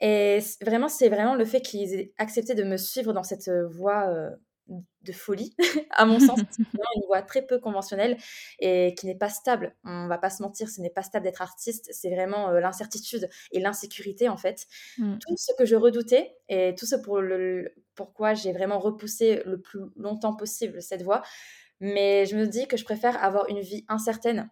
et 0.00 0.38
vraiment, 0.62 0.88
c'est 0.88 1.08
vraiment 1.08 1.34
le 1.34 1.44
fait 1.44 1.60
qu'ils 1.60 1.92
aient 1.94 2.12
accepté 2.18 2.54
de 2.54 2.64
me 2.64 2.76
suivre 2.76 3.12
dans 3.12 3.22
cette 3.22 3.50
voie, 3.70 4.08
heu, 4.10 4.30
de 5.02 5.12
folie, 5.12 5.54
à 5.90 6.04
mon 6.04 6.20
sens. 6.20 6.40
Une 6.58 7.06
voie 7.06 7.22
très 7.22 7.42
peu 7.42 7.58
conventionnelle 7.58 8.16
et 8.58 8.94
qui 8.98 9.06
n'est 9.06 9.14
pas 9.14 9.28
stable. 9.28 9.74
On 9.84 10.08
va 10.08 10.18
pas 10.18 10.30
se 10.30 10.42
mentir, 10.42 10.68
ce 10.68 10.80
n'est 10.80 10.90
pas 10.90 11.02
stable 11.02 11.24
d'être 11.24 11.42
artiste, 11.42 11.88
c'est 11.92 12.10
vraiment, 12.10 12.50
heu, 12.50 12.60
l'incertitude 12.60 13.28
et 13.52 13.60
l'insécurité, 13.60 14.28
en 14.28 14.36
fait. 14.36 14.66
Mmh. 14.98 15.18
Tout 15.18 15.36
ce 15.36 15.52
que 15.56 15.64
je 15.64 15.76
redoutais 15.76 16.36
et 16.48 16.74
tout 16.76 16.86
ce 16.86 16.96
pour 16.96 17.20
le 17.20 17.74
pourquoi 17.94 18.34
j'ai 18.34 18.52
vraiment 18.52 18.78
repoussé 18.78 19.42
le 19.44 19.60
plus 19.60 19.80
longtemps 19.96 20.34
possible 20.34 20.80
cette 20.80 21.02
voie, 21.02 21.22
mais 21.80 22.26
je 22.26 22.36
me 22.36 22.46
dis 22.46 22.66
que 22.66 22.76
je 22.76 22.84
préfère 22.84 23.22
avoir 23.22 23.48
une 23.48 23.60
vie 23.60 23.84
incertaine, 23.88 24.50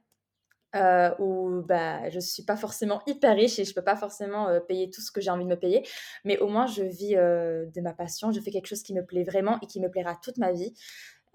heu, 0.76 1.10
où, 1.18 1.62
bah, 1.62 2.08
je 2.10 2.20
suis 2.20 2.44
pas 2.44 2.56
forcément 2.56 3.02
hyper 3.06 3.34
riche 3.36 3.58
et 3.58 3.64
je 3.64 3.74
peux 3.74 3.82
pas 3.82 3.96
forcément, 3.96 4.48
heu, 4.50 4.60
payer 4.60 4.90
tout 4.90 5.00
ce 5.00 5.10
que 5.12 5.20
j'ai 5.20 5.30
envie 5.30 5.44
de 5.44 5.48
me 5.50 5.56
payer, 5.58 5.86
mais 6.24 6.38
au 6.38 6.48
moins 6.48 6.66
je 6.66 6.82
vis, 6.84 7.16
heu, 7.16 7.70
de 7.74 7.80
ma 7.80 7.92
passion. 7.94 8.32
Je 8.32 8.40
fais 8.40 8.50
quelque 8.50 8.66
chose 8.66 8.82
qui 8.82 8.94
me 8.94 9.04
plaît 9.04 9.24
vraiment 9.24 9.58
et 9.62 9.66
qui 9.66 9.80
me 9.80 9.90
plaira 9.90 10.16
toute 10.22 10.38
ma 10.38 10.52
vie. 10.52 10.74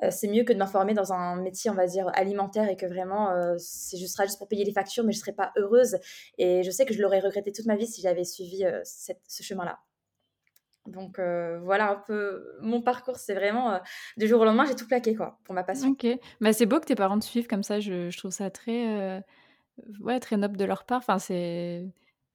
Heu, 0.04 0.10
c'est 0.12 0.28
mieux 0.28 0.44
que 0.44 0.54
de 0.54 0.58
m'informer 0.60 0.94
dans 0.94 1.14
un 1.14 1.38
métier, 1.42 1.70
on 1.72 1.76
va 1.76 1.88
dire, 1.88 2.10
alimentaire 2.16 2.70
et 2.70 2.76
que 2.78 2.86
vraiment, 2.86 3.30
c'est 3.58 3.98
ce 3.98 4.08
sera 4.08 4.26
juste 4.26 4.38
pour 4.40 4.48
payer 4.48 4.66
les 4.66 4.74
factures, 4.74 5.04
mais 5.04 5.14
je 5.14 5.20
serai 5.20 5.34
pas 5.34 5.52
heureuse 5.58 5.98
et 6.38 6.64
je 6.64 6.72
sais 6.72 6.86
que 6.86 6.94
je 6.94 7.02
l'aurais 7.02 7.20
regretté 7.20 7.52
toute 7.52 7.66
ma 7.68 7.76
vie 7.76 7.88
si 7.88 8.02
j'avais 8.02 8.26
suivi, 8.26 8.66
ce 8.86 9.44
chemin-là. 9.44 9.80
Donc 10.86 11.20
heu, 11.20 11.60
voilà 11.64 11.92
un 11.92 11.96
peu 11.96 12.58
mon 12.62 12.82
parcours, 12.82 13.18
c'est 13.18 13.36
vraiment, 13.36 13.74
heu, 13.76 13.80
du 14.18 14.28
jour 14.28 14.42
au 14.42 14.46
lendemain, 14.46 14.66
j'ai 14.66 14.76
tout 14.76 14.88
plaqué, 14.88 15.16
quoi, 15.16 15.40
pour 15.46 15.56
ma 15.56 15.64
passion. 15.64 15.92
OK. 15.92 16.06
Bah, 16.40 16.54
c'est 16.54 16.68
beau 16.68 16.80
que 16.80 16.86
tes 16.86 16.94
parents 16.96 17.18
te 17.18 17.26
suivent 17.26 17.48
comme 17.48 17.64
ça, 17.64 17.80
je 17.80 18.10
je 18.12 18.18
trouve 18.18 18.32
ça 18.32 18.52
très, 18.52 19.18
heu, 19.20 19.22
ouais, 20.02 20.20
très 20.20 20.38
noble 20.38 20.58
de 20.58 20.66
leur 20.66 20.86
part. 20.86 21.00
Enfin, 21.00 21.20
c'est 21.20 21.88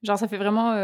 genre, 0.03 0.19
ça 0.19 0.29
fait 0.29 0.39
vraiment, 0.39 0.75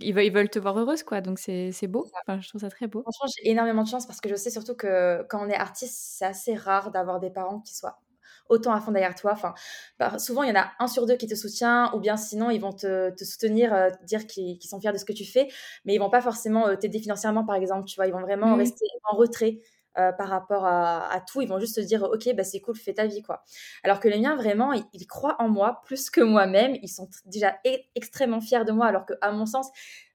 ils 0.00 0.14
veulent 0.14 0.24
ils 0.26 0.32
veulent 0.32 0.50
te 0.50 0.58
voir 0.58 0.78
heureuse, 0.78 1.02
quoi, 1.04 1.20
donc 1.20 1.38
c'est 1.38 1.72
beau. 1.88 2.12
Enfin, 2.26 2.40
je 2.40 2.48
trouve 2.48 2.62
ça 2.62 2.70
très 2.70 2.88
beau. 2.88 3.08
Franchement, 3.10 3.26
j'ai 3.36 3.50
énormément 3.50 3.84
de 3.84 3.88
chance 3.88 4.06
parce 4.06 4.20
que 4.20 4.28
je 4.28 4.34
sais 4.34 4.50
surtout 4.50 4.74
que 4.74 5.22
quand 5.28 5.44
on 5.46 5.48
est 5.48 5.54
artiste, 5.56 5.94
c'est 6.18 6.24
assez 6.26 6.54
rare 6.56 6.90
d'avoir 6.90 7.20
des 7.20 7.30
parents 7.30 7.60
qui 7.60 7.74
soient 7.74 8.00
autant 8.48 8.72
à 8.72 8.80
fond 8.80 8.92
derrière 8.92 9.14
toi. 9.14 9.32
Enfin, 9.32 9.54
bah, 9.98 10.18
souvent, 10.18 10.42
il 10.42 10.48
y 10.48 10.52
en 10.52 10.60
a 10.60 10.72
1 10.80 10.88
sur 10.88 11.06
2 11.06 11.16
qui 11.16 11.26
te 11.26 11.34
soutient 11.34 11.92
ou 11.94 12.00
bien 12.00 12.16
sinon 12.16 12.50
ils 12.50 12.60
vont 12.60 12.72
te 12.72 13.10
te 13.10 13.24
soutenir, 13.24 13.70
te 14.00 14.04
dire 14.04 14.26
qu'ils 14.26 14.62
sont 14.62 14.80
fiers 14.80 14.92
de 14.92 14.98
ce 14.98 15.04
que 15.04 15.12
tu 15.12 15.24
fais, 15.24 15.48
mais 15.84 15.94
ils 15.94 15.98
vont 15.98 16.10
pas 16.10 16.20
forcément, 16.22 16.68
heu, 16.68 16.76
t'aider 16.78 16.98
financièrement, 17.00 17.44
par 17.44 17.56
exemple, 17.56 17.84
tu 17.86 17.96
vois? 17.96 18.06
Ils 18.06 18.12
vont 18.12 18.20
vraiment 18.22 18.54
Oui. 18.54 18.56
rester 18.56 18.84
en 19.10 19.16
retrait, 19.16 19.58
heu, 19.98 20.10
par 20.18 20.28
rapport 20.28 20.64
à 20.66 21.10
à 21.12 21.20
tout. 21.20 21.40
Ils 21.42 21.48
vont 21.48 21.58
juste 21.60 21.76
te 21.76 21.80
dire: 21.80 22.02
«OK, 22.04 22.28
bah, 22.34 22.44
c'est 22.44 22.60
cool, 22.60 22.76
fais 22.76 22.94
ta 22.94 23.06
vie, 23.06 23.22
quoi». 23.22 23.44
Alors 23.84 24.00
que 24.00 24.08
les 24.08 24.18
miens, 24.20 24.36
vraiment, 24.36 24.72
ils 24.72 24.84
ils 24.92 25.06
croient 25.06 25.36
en 25.40 25.48
moi 25.48 25.80
plus 25.84 26.10
que 26.10 26.20
moi-même. 26.20 26.76
Ils 26.82 26.88
sont 26.88 27.08
déjà 27.26 27.56
e 27.66 27.76
extrêmement 27.94 28.40
fiers 28.40 28.64
de 28.64 28.72
moi 28.72 28.86
alors 28.86 29.06
qu'à 29.06 29.32
mon 29.32 29.46
sens, 29.46 29.68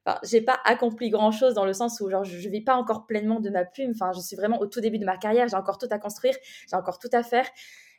enfin, 0.06 0.20
j'ai 0.24 0.42
pas 0.42 0.60
accompli 0.66 1.10
grand 1.10 1.32
chose 1.32 1.54
dans 1.56 1.66
le 1.66 1.74
sens 1.74 2.00
où 2.02 2.10
genre 2.10 2.24
je 2.24 2.38
je 2.40 2.50
vis 2.50 2.62
pas 2.62 2.76
encore 2.76 3.06
pleinement 3.08 3.40
de 3.40 3.50
ma 3.50 3.66
plume. 3.66 3.92
Enfin, 3.96 4.12
je 4.14 4.20
suis 4.22 4.36
vraiment 4.36 4.60
au 4.62 4.68
tout 4.68 4.82
début 4.82 5.00
de 5.00 5.06
ma 5.06 5.18
carrière, 5.18 5.48
j'ai 5.48 5.56
encore 5.58 5.78
tout 5.78 5.88
à 5.92 6.00
construire, 6.00 6.36
j'ai 6.70 6.76
encore 6.76 7.00
tout 7.00 7.10
à 7.14 7.24
faire 7.24 7.48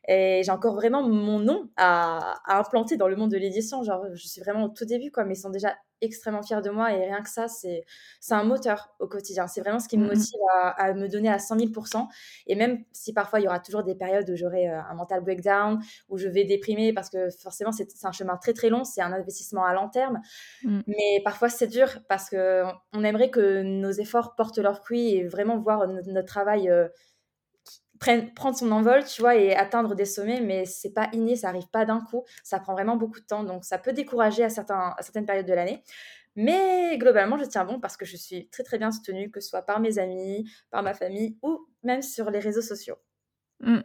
Et 0.08 0.42
j'ai 0.44 0.50
encore 0.50 0.74
vraiment 0.74 1.02
mon 1.02 1.38
nom 1.38 1.68
à, 1.76 2.34
à 2.44 2.58
implanter 2.58 2.96
dans 2.96 3.08
le 3.08 3.16
monde 3.16 3.30
de 3.30 3.36
l'édition. 3.36 3.82
Genre, 3.82 4.06
je 4.14 4.28
suis 4.28 4.40
vraiment 4.40 4.64
au 4.64 4.68
tout 4.68 4.84
début, 4.84 5.10
quoi, 5.10 5.24
mais 5.24 5.34
ils 5.34 5.40
sont 5.40 5.50
déjà 5.50 5.74
extrêmement 6.02 6.42
fiers 6.42 6.60
de 6.60 6.70
moi 6.70 6.92
et 6.92 7.04
rien 7.04 7.22
que 7.22 7.30
ça, 7.30 7.46
c'est 7.48 7.84
un 8.30 8.44
moteur 8.44 8.94
au 8.98 9.06
quotidien. 9.06 9.46
C'est 9.46 9.60
vraiment 9.60 9.78
ce 9.78 9.88
qui 9.88 9.96
me 9.96 10.04
mmh 10.04 10.08
motive 10.08 10.40
à, 10.76 10.92
me 10.92 11.08
donner 11.08 11.30
à 11.30 11.38
100 11.38 11.56
000% 11.56 12.08
Et 12.48 12.54
même 12.54 12.84
si 12.92 13.12
parfois 13.12 13.40
il 13.40 13.44
y 13.44 13.46
aura 13.46 13.60
toujours 13.60 13.84
des 13.84 13.94
périodes 13.94 14.28
où 14.28 14.36
j'aurai 14.36 14.68
euh, 14.68 14.80
un 14.82 14.94
mental 14.94 15.22
breakdown, 15.22 15.80
où 16.08 16.18
je 16.18 16.28
vais 16.28 16.44
déprimer 16.44 16.92
parce 16.92 17.08
que 17.08 17.30
forcément 17.30 17.72
c'est 17.72 17.88
un 18.02 18.12
chemin 18.12 18.36
très 18.36 18.52
très 18.52 18.68
long, 18.68 18.84
c'est 18.84 19.00
un 19.00 19.12
investissement 19.12 19.64
à 19.64 19.72
long 19.72 19.88
terme. 19.88 20.20
Mmh. 20.64 20.80
Mais 20.86 21.22
parfois 21.24 21.48
c'est 21.48 21.68
dur 21.68 21.88
parce 22.08 22.28
qu'on 22.28 23.04
aimerait 23.04 23.30
que 23.30 23.62
nos 23.62 23.92
efforts 23.92 24.34
portent 24.34 24.58
leurs 24.58 24.82
fruits 24.82 25.14
et 25.14 25.26
vraiment 25.26 25.58
voir 25.58 25.86
notre, 25.86 26.22
travail. 26.26 26.68
Euh, 26.68 26.88
prendre 28.34 28.56
son 28.56 28.70
envol, 28.72 29.04
tu 29.04 29.22
vois, 29.22 29.36
et 29.36 29.54
atteindre 29.54 29.94
des 29.94 30.04
sommets, 30.04 30.40
mais 30.40 30.64
c'est 30.64 30.92
pas 30.92 31.08
inné, 31.12 31.36
ça 31.36 31.48
arrive 31.48 31.68
pas 31.68 31.84
d'un 31.84 32.00
coup, 32.00 32.24
ça 32.42 32.58
prend 32.58 32.72
vraiment 32.72 32.96
beaucoup 32.96 33.20
de 33.20 33.24
temps, 33.26 33.44
donc 33.44 33.64
ça 33.64 33.78
peut 33.78 33.92
décourager 33.92 34.44
à, 34.44 34.50
certaines 34.50 35.26
périodes 35.26 35.46
de 35.46 35.54
l'année. 35.54 35.82
Mais 36.34 36.96
globalement, 36.96 37.36
je 37.36 37.44
tiens 37.44 37.64
bon 37.64 37.78
parce 37.78 37.96
que 37.96 38.06
je 38.06 38.16
suis 38.16 38.48
très 38.48 38.62
très 38.62 38.78
bien 38.78 38.90
soutenue, 38.90 39.30
que 39.30 39.40
ce 39.40 39.48
soit 39.50 39.62
par 39.62 39.80
mes 39.80 39.98
amis, 39.98 40.50
par 40.70 40.82
ma 40.82 40.94
famille 40.94 41.36
ou 41.42 41.66
même 41.82 42.00
sur 42.00 42.30
les 42.30 42.38
réseaux 42.38 42.62
sociaux. 42.62 42.96
Mmh. 43.60 43.80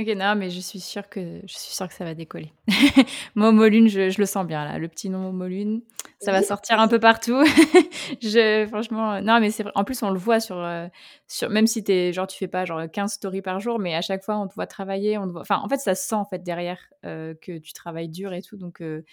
Ok, 0.00 0.06
non, 0.14 0.36
mais 0.36 0.48
je 0.48 0.60
suis 0.60 0.78
sûre 0.78 1.08
que 1.08 1.40
je 1.44 1.52
suis 1.52 1.74
sûre 1.74 1.88
que 1.88 1.94
ça 1.94 2.04
va 2.04 2.14
décoller. 2.14 2.52
Momolune, 3.34 3.88
je, 3.88 4.10
je 4.10 4.20
le 4.20 4.26
sens 4.26 4.46
bien 4.46 4.64
là, 4.64 4.78
le 4.78 4.86
petit 4.86 5.10
nom 5.10 5.18
Momolune, 5.18 5.82
ça 6.20 6.30
va 6.30 6.40
sortir 6.44 6.78
un 6.78 6.86
peu 6.86 7.00
partout. 7.00 7.44
je, 8.22 8.64
franchement, 8.68 9.20
non, 9.20 9.40
mais 9.40 9.50
c'est. 9.50 9.64
En 9.74 9.82
plus, 9.82 10.00
on 10.04 10.10
le 10.10 10.18
voit 10.18 10.38
sur, 10.38 10.56
euh, 10.56 10.86
sur 11.26 11.50
même 11.50 11.66
si 11.66 11.82
t'es 11.82 12.12
genre 12.12 12.28
tu 12.28 12.38
fais 12.38 12.46
pas 12.46 12.64
genre 12.64 12.88
15 12.88 13.12
stories 13.12 13.42
par 13.42 13.58
jour, 13.58 13.80
mais 13.80 13.96
à 13.96 14.00
chaque 14.00 14.22
fois 14.22 14.38
on 14.38 14.46
te 14.46 14.54
voit 14.54 14.68
travailler, 14.68 15.18
on 15.18 15.26
te 15.26 15.32
voit. 15.32 15.40
Enfin, 15.40 15.60
en 15.64 15.68
fait, 15.68 15.78
ça 15.78 15.96
se 15.96 16.06
sent 16.06 16.14
en 16.14 16.24
fait 16.24 16.44
derrière 16.44 16.78
euh, 17.04 17.34
que 17.42 17.58
tu 17.58 17.72
travailles 17.72 18.08
dur 18.08 18.32
et 18.32 18.42
tout, 18.42 18.56
donc 18.56 18.80
euh, 18.80 19.04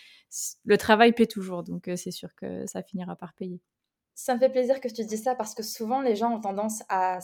le 0.66 0.78
travail 0.78 1.14
paie 1.14 1.26
toujours, 1.26 1.64
donc 1.64 1.90
c'est 1.96 2.12
sûr 2.12 2.30
que 2.36 2.68
ça 2.68 2.84
finira 2.84 3.16
par 3.16 3.34
payer. 3.34 3.60
Ça 4.14 4.36
me 4.36 4.40
fait 4.40 4.50
plaisir 4.50 4.80
que 4.80 4.88
tu 4.88 5.04
dis 5.04 5.18
ça 5.18 5.34
parce 5.34 5.56
que 5.56 5.64
souvent 5.64 6.02
les 6.02 6.16
gens 6.16 6.32
ont 6.32 6.40
tendance 6.40 6.84
à 6.90 7.20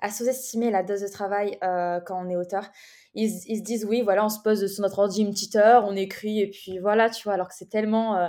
à 0.00 0.10
sous-estimer 0.10 0.70
la 0.70 0.82
dose 0.82 1.00
de 1.00 1.08
travail 1.08 1.58
euh, 1.62 2.00
quand 2.00 2.24
on 2.24 2.28
est 2.28 2.36
auteur. 2.36 2.70
Ils, 3.14 3.30
se 3.30 3.62
disent, 3.62 3.84
oui, 3.84 4.02
voilà, 4.02 4.24
on 4.24 4.28
se 4.28 4.40
pose 4.40 4.66
sur 4.72 4.82
notre 4.82 4.98
ordi 4.98 5.22
une 5.22 5.30
petite 5.30 5.54
heure, 5.56 5.84
on 5.86 5.94
écrit, 5.94 6.40
et 6.40 6.50
puis 6.50 6.78
voilà, 6.78 7.10
tu 7.10 7.22
vois, 7.24 7.34
alors 7.34 7.48
que 7.48 7.54
c'est 7.54 7.70
tellement, 7.70 8.16
euh, 8.16 8.28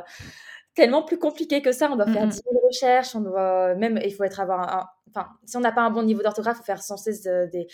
tellement 0.75 1.03
plus 1.03 1.17
compliqué 1.17 1.61
que 1.61 1.71
ça. 1.71 1.89
On 1.91 1.95
doit 1.95 2.05
faire 2.05 2.27
10 2.27 2.35
000 2.35 2.67
recherches, 2.67 3.15
on 3.15 3.21
doit, 3.21 3.73
même, 3.75 3.99
il 4.03 4.13
faut 4.13 4.23
être 4.23 4.39
avoir 4.39 4.61
un, 4.61 4.87
enfin, 5.09 5.29
si 5.45 5.57
on 5.57 5.61
n'a 5.61 5.71
pas 5.71 5.81
un 5.81 5.89
bon 5.89 6.03
niveau 6.03 6.21
d'orthographe, 6.21 6.57
il 6.57 6.59
faut 6.59 6.65
faire 6.65 6.83
sans 6.83 6.97
cesse 6.97 7.23
des, 7.23 7.67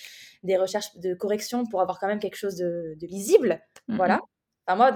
des, 0.44 0.58
recherches 0.58 0.96
de 0.98 1.14
correction 1.14 1.66
pour 1.66 1.82
avoir 1.82 2.00
quand 2.00 2.08
même 2.08 2.20
quelque 2.20 2.38
chose 2.38 2.56
de, 2.56 2.96
lisible. 3.02 3.60
Voilà. 3.90 4.20
Enfin, 4.66 4.78
moi, 4.78 4.92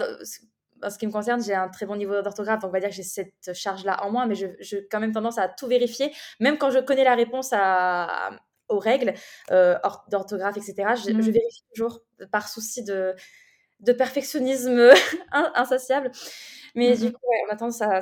en 0.83 0.89
ce 0.89 0.97
qui 0.97 1.07
me 1.07 1.11
concerne, 1.11 1.41
j'ai 1.43 1.53
un 1.53 1.69
très 1.69 1.85
bon 1.85 1.95
niveau 1.95 2.21
d'orthographe, 2.21 2.61
donc 2.61 2.69
on 2.69 2.73
va 2.73 2.79
dire 2.79 2.89
que 2.89 2.95
j'ai 2.95 3.03
cette 3.03 3.53
charge-là 3.53 4.03
en 4.03 4.11
moins, 4.11 4.25
mais 4.25 4.35
je, 4.35 4.47
je 4.59 4.77
quand 4.89 4.99
même 4.99 5.11
tendance 5.11 5.37
à 5.37 5.47
tout 5.47 5.67
vérifier, 5.67 6.13
même 6.39 6.57
quand 6.57 6.69
je 6.69 6.79
connais 6.79 7.03
la 7.03 7.15
réponse 7.15 7.49
à, 7.53 8.31
aux 8.69 8.79
règles 8.79 9.13
euh, 9.51 9.77
d'orthographe, 10.09 10.57
etc. 10.57 10.75
Je, 10.95 11.11
mmh. 11.11 11.21
vérifie 11.21 11.63
toujours 11.73 12.01
par 12.31 12.47
souci 12.47 12.83
de, 12.83 13.13
de 13.79 13.93
perfectionnisme 13.93 14.89
insatiable. 15.55 16.11
Mais 16.75 16.93
mmh 16.93 16.97
du 16.97 17.11
coup, 17.11 17.21
on 17.47 17.53
a 17.53 17.55
tendance 17.55 17.81
à, 17.81 17.99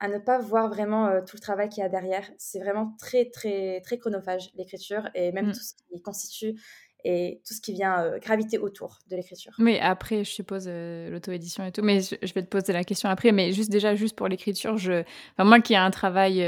à, 0.00 0.08
ne 0.08 0.18
pas 0.18 0.38
voir 0.38 0.68
vraiment 0.68 1.06
euh, 1.06 1.20
tout 1.20 1.36
le 1.36 1.40
travail 1.40 1.68
qu'il 1.68 1.82
y 1.82 1.86
a 1.86 1.88
derrière. 1.88 2.28
C'est 2.38 2.58
vraiment 2.58 2.96
très, 2.98 3.30
très, 3.30 3.80
très 3.82 3.98
chronophage, 3.98 4.50
l'écriture, 4.54 5.08
et 5.14 5.32
même 5.32 5.48
mmh. 5.48 5.52
tout 5.52 5.60
ce 5.60 5.74
qui 5.74 6.02
constitue 6.02 6.60
et 7.02 7.40
tout 7.46 7.54
ce 7.54 7.62
qui 7.62 7.72
vient 7.72 7.98
euh, 8.02 8.18
graviter 8.18 8.58
autour 8.58 8.98
de 9.08 9.16
l'écriture. 9.16 9.54
Mais 9.58 9.80
après, 9.80 10.22
je 10.22 10.30
suppose 10.30 10.68
l'auto-édition 10.68 11.64
et 11.64 11.72
tout. 11.72 11.80
Mais 11.82 12.00
je, 12.00 12.34
vais 12.34 12.42
te 12.42 12.48
poser 12.48 12.74
la 12.74 12.84
question 12.84 13.08
après. 13.08 13.32
Mais 13.32 13.52
juste 13.52 13.70
déjà, 13.70 13.94
juste 13.94 14.16
pour 14.16 14.28
l'écriture, 14.28 14.76
je... 14.76 15.02
Enfin, 15.32 15.48
moi 15.48 15.60
qui 15.60 15.72
ai 15.72 15.76
un 15.76 15.90
travail 15.90 16.42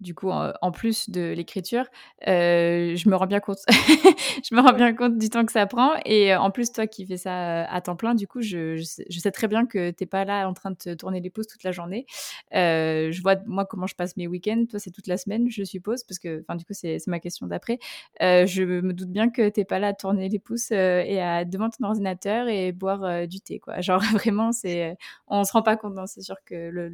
du 0.00 0.14
coup, 0.14 0.30
en, 0.30 0.70
plus 0.70 1.10
de 1.10 1.32
l'écriture, 1.32 1.84
euh, 2.28 2.94
je 2.94 3.08
me 3.08 3.16
rends 3.16 3.26
bien 3.26 3.40
compte. 3.40 3.58
je 3.68 4.54
me 4.54 4.60
rends 4.60 4.72
bien 4.72 4.94
compte 4.94 5.18
du 5.18 5.28
temps 5.28 5.44
que 5.44 5.50
ça 5.50 5.66
prend. 5.66 5.94
Et 6.04 6.34
en 6.36 6.52
plus, 6.52 6.70
toi 6.72 6.86
qui 6.86 7.04
fais 7.04 7.16
ça 7.16 7.64
à 7.64 7.80
temps 7.80 7.96
plein, 7.96 8.14
du 8.14 8.28
coup, 8.28 8.40
je, 8.40 8.76
je, 8.76 9.18
sais, 9.18 9.30
très 9.32 9.48
bien 9.48 9.66
que 9.66 9.90
tu 9.90 9.96
n'es 10.00 10.06
pas 10.06 10.24
là 10.24 10.48
en 10.48 10.54
train 10.54 10.70
de 10.70 10.76
te 10.76 10.94
tourner 10.94 11.20
les 11.20 11.30
pouces 11.30 11.48
toute 11.48 11.64
la 11.64 11.72
journée. 11.72 12.06
Euh, 12.54 13.10
je 13.10 13.20
vois, 13.22 13.36
moi, 13.46 13.66
comment 13.66 13.88
je 13.88 13.96
passe 13.96 14.16
mes 14.16 14.28
week-ends. 14.28 14.66
Toi, 14.70 14.78
c'est 14.78 14.92
toute 14.92 15.08
la 15.08 15.16
semaine, 15.16 15.50
je 15.50 15.64
suppose, 15.64 16.04
parce 16.04 16.20
que, 16.20 16.42
enfin, 16.42 16.54
du 16.54 16.64
coup, 16.64 16.74
c'est 16.74 16.98
ma 17.08 17.18
question 17.18 17.48
d'après. 17.48 17.80
Euh, 18.22 18.46
je 18.46 18.62
me 18.62 18.92
doute 18.92 19.10
bien 19.10 19.30
que 19.30 19.48
tu 19.48 19.58
n'es 19.60 19.64
pas 19.64 19.80
là 19.80 19.88
à 19.88 19.94
tourner 19.94 20.28
les 20.28 20.38
pouces 20.38 20.70
et 20.70 21.20
à 21.20 21.44
devant 21.44 21.70
ton 21.70 21.84
ordinateur 21.84 22.46
et 22.46 22.70
boire 22.70 23.26
du 23.26 23.40
thé, 23.40 23.58
quoi. 23.58 23.80
Genre, 23.80 24.00
vraiment, 24.12 24.52
c'est, 24.52 24.96
on 25.26 25.42
se 25.42 25.52
rend 25.52 25.62
pas 25.62 25.76
compte. 25.76 25.96
C'est 26.06 26.22
sûr 26.22 26.36
que 26.44 26.68
le... 26.68 26.92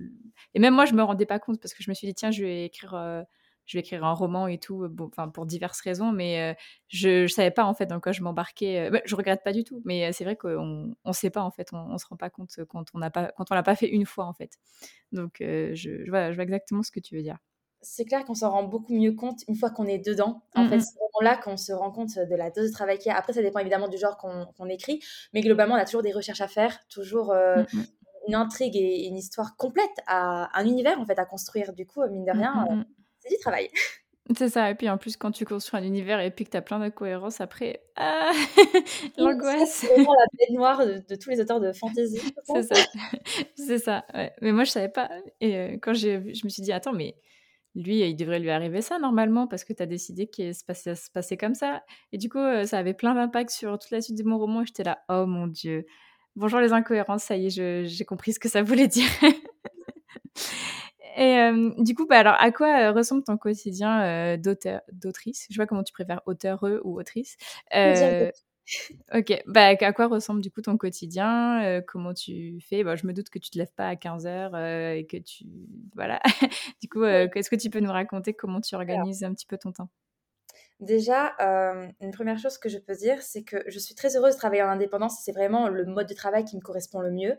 Et 0.55 0.59
même 0.59 0.75
moi, 0.75 0.87
je 0.87 0.95
me 0.95 1.03
rendais 1.03 1.27
pas 1.27 1.39
compte 1.39 1.61
parce 1.61 1.75
que 1.75 1.83
je 1.83 1.91
me 1.91 1.95
suis 1.95 2.07
dit, 2.07 2.15
tiens, 2.15 2.31
je 2.31 2.43
vais 2.43 2.65
écrire 2.65 2.94
euh, 2.95 3.23
je 3.67 3.77
vais 3.77 3.81
écrire 3.81 4.05
un 4.05 4.13
roman 4.13 4.47
et 4.47 4.59
tout, 4.59 4.87
bon, 4.91 5.07
enfin 5.07 5.29
pour 5.29 5.47
diverses 5.47 5.81
raisons, 5.81 6.13
mais 6.13 6.53
euh, 6.53 6.55
je, 6.89 7.23
ne 7.23 7.27
savais 7.27 7.51
pas 7.51 7.65
en 7.65 7.75
fait 7.75 7.87
dans 7.87 8.01
quoi 8.01 8.13
je 8.13 8.23
m'embarquais. 8.23 8.91
Je 9.05 9.17
regrette 9.17 9.43
pas 9.43 9.53
du 9.53 9.65
tout, 9.65 9.81
mais 9.85 10.13
c'est 10.13 10.25
vrai 10.25 10.37
qu'on 10.37 10.95
on 11.05 11.13
sait 11.13 11.31
pas 11.31 11.43
en 11.43 11.51
fait, 11.51 11.73
on, 11.73 11.89
ne 11.89 11.99
se 11.99 12.07
rend 12.07 12.17
pas 12.17 12.31
compte 12.31 12.51
quand 12.69 12.85
on 12.95 12.99
n'a 12.99 13.11
pas 13.11 13.33
quand 13.37 13.51
on 13.51 13.55
l'a 13.55 13.63
pas 13.63 13.77
fait 13.77 13.89
une 13.89 14.07
fois 14.07 14.27
en 14.27 14.35
fait. 14.35 14.59
Donc 15.13 15.37
je, 15.41 15.75
je, 15.75 16.11
vois, 16.11 16.31
je 16.31 16.37
vois 16.37 16.45
exactement 16.45 16.83
ce 16.83 16.91
que 16.91 17.01
tu 17.01 17.17
veux 17.17 17.23
dire 17.23 17.39
c'est 17.85 18.05
clair 18.05 18.25
qu'on 18.25 18.35
s'en 18.35 18.51
rend 18.51 18.65
beaucoup 18.65 18.95
mieux 18.95 19.13
compte 19.13 19.41
une 19.47 19.55
fois 19.55 19.71
qu'on 19.71 19.87
est 19.87 19.99
dedans. 19.99 20.43
En 20.55 20.69
fait, 20.69 20.81
c'est 20.81 20.95
vraiment 20.95 21.21
là 21.21 21.37
qu'on 21.37 21.57
se 21.57 21.73
rend 21.73 21.93
compte 21.93 22.17
de 22.17 22.35
la 22.35 22.51
dose 22.51 22.71
de 22.71 22.73
travail 22.73 22.99
qu'il 22.99 23.11
y 23.11 23.13
a. 23.13 23.19
Après, 23.19 23.33
ça 23.33 23.43
dépend 23.43 23.61
évidemment 23.61 23.89
du 23.89 23.99
genre 23.99 24.17
qu'on 24.17 24.69
écrit, 24.69 25.01
mais 25.33 25.43
globalement, 25.43 25.75
on 25.75 25.79
a 25.79 25.85
toujours 25.85 26.03
des 26.03 26.13
recherches 26.13 26.41
à 26.41 26.49
faire, 26.49 26.79
toujours 26.89 27.33
une 28.27 28.35
intrigue 28.35 28.77
et 28.77 29.07
une 29.07 29.17
histoire 29.17 29.57
complète, 29.57 29.97
à 30.07 30.51
un 30.59 30.65
univers 30.67 30.99
en 31.01 31.07
fait 31.07 31.19
à 31.19 31.25
construire. 31.25 31.73
Du 31.73 31.87
coup, 31.87 32.03
mine 32.09 32.25
de 32.25 32.33
mmh, 32.33 32.39
rien, 32.39 32.55
mmh, 32.55 32.75
mmh. 32.75 32.85
c'est 33.21 33.29
du 33.31 33.39
travail. 33.39 33.71
C'est 34.39 34.49
ça, 34.49 34.71
et 34.71 34.75
puis 34.75 34.89
en 34.89 34.97
plus, 34.97 35.19
quand 35.19 35.33
tu 35.33 35.45
construis 35.45 35.79
un 35.79 35.83
univers 35.83 36.19
et 36.19 36.31
puis 36.31 36.47
que 36.47 36.51
tu 36.51 36.57
as 36.57 36.63
plein 36.63 36.79
d'incohérences, 36.79 37.43
après, 37.43 37.83
ah, 37.97 38.33
l'angoisse. 39.19 39.71
C'est 39.71 39.89
vraiment 39.89 40.15
la 40.15 40.27
bête 40.39 40.51
noire 40.51 40.87
de, 40.87 41.15
tous 41.15 41.29
les 41.29 41.41
auteurs 41.43 41.61
de 41.61 41.73
fantasy. 41.73 42.23
c'est 42.45 42.63
ça, 42.63 42.87
c'est 43.55 43.79
ça. 43.79 44.07
Mais 44.41 44.53
moi, 44.53 44.65
je 44.65 44.71
savais 44.71 44.89
pas. 44.89 45.11
Et 45.43 45.59
euh, 45.59 45.77
quand 45.83 45.93
je 45.93 46.21
me 46.21 46.49
suis 46.49 46.63
dit, 46.63 46.73
attends, 46.73 46.95
mais 46.95 47.17
lui, 47.75 48.01
il 48.01 48.17
devrait 48.17 48.39
lui 48.39 48.51
arriver 48.51 48.81
ça 48.83 48.99
normalement 48.99 49.47
parce 49.47 49.65
que 49.65 49.73
tu 49.73 49.83
as 49.83 49.87
décidé 49.87 50.27
qu'il 50.29 50.55
se 50.55 50.65
passait, 50.65 50.95
se 50.95 51.11
passait 51.11 51.37
comme 51.37 51.55
ça. 51.55 51.83
Et 52.13 52.19
du 52.19 52.29
coup, 52.29 52.39
euh, 52.39 52.65
ça 52.65 52.79
avait 52.79 52.95
plein 52.95 53.15
d'impact 53.15 53.51
sur 53.51 53.79
toute 53.79 53.91
la 53.91 54.01
suite 54.01 54.17
de 54.17 54.25
mon 54.25 54.39
roman. 54.39 54.63
Et 54.63 54.67
j'étais 54.67 54.85
là, 54.85 55.01
oh 55.09 55.27
mon 55.27 55.49
Dieu, 55.49 55.85
Bonjour 56.37 56.59
les 56.59 56.73
incohérences, 56.73 57.25
ça 57.25 57.37
y 57.37 57.47
est, 57.47 57.85
j'ai 57.87 58.05
compris 58.05 58.33
ce 58.33 58.41
que 58.41 58.49
ça 58.49 58.63
voulait 58.63 58.89
dire. 58.89 59.09
Et 61.17 61.39
euh, 61.39 61.71
du 61.79 61.95
coup, 61.95 62.07
bah, 62.07 62.19
alors, 62.19 62.35
à 62.41 62.51
quoi 62.51 62.89
euh, 62.89 62.93
ressemble 62.93 63.23
ton 63.23 63.37
quotidien 63.37 64.03
euh, 64.03 64.37
d'auteur, 64.37 64.81
d'autrice? 64.93 65.47
Je 65.49 65.55
sais 65.55 65.59
pas 65.59 65.67
comment 65.67 65.85
tu 65.85 65.93
préfères, 65.93 66.21
auteur 66.27 66.65
ou 66.83 66.99
autrice. 66.99 67.37
ok, 69.15 69.43
bah, 69.47 69.67
à 69.81 69.93
quoi 69.93 70.09
ressemble 70.09 70.41
du 70.41 70.51
coup 70.51 70.61
ton 70.61 70.77
quotidien? 70.77 71.83
Comment 71.87 72.15
tu 72.15 72.59
fais? 72.69 72.83
Bah, 72.83 72.97
Je 72.97 73.07
me 73.07 73.13
doute 73.13 73.31
que 73.31 73.39
tu 73.39 73.51
te 73.51 73.59
lèves 73.59 73.73
pas 73.77 73.89
à 73.89 73.95
15h 73.95 74.97
et 74.97 75.07
que 75.07 75.19
tu... 75.19 75.45
Voilà. 75.95 76.21
du 76.83 76.89
coup, 76.89 77.05
est-ce 77.05 77.51
que 77.51 77.57
tu 77.57 77.71
peux 77.71 77.81
nous 77.81 77.93
raconter 77.93 78.35
comment 78.35 78.61
tu 78.61 78.75
organises 78.75 79.23
un 79.23 79.33
petit 79.33 79.47
peu 79.47 79.57
ton 79.57 79.71
temps? 79.71 79.91
Déjà, 80.81 81.35
euh, 81.41 81.89
une 82.01 82.11
première 82.11 82.39
chose 82.39 82.59
que 82.59 82.69
je 82.69 82.79
peux 82.79 82.95
dire, 82.95 83.23
c'est 83.23 83.45
que 83.45 83.59
je 83.69 83.79
suis 83.79 83.95
très 83.95 84.17
heureuse 84.17 84.35
de 84.35 84.39
travailler 84.39 84.63
en 84.63 84.69
indépendance. 84.69 85.21
C'est 85.25 85.33
vraiment 85.33 85.69
le 85.69 85.85
mode 85.87 86.09
de 86.09 86.15
travail 86.15 86.45
qui 86.45 86.57
me 86.57 86.61
correspond 86.61 87.01
le 87.01 87.11
mieux. 87.11 87.39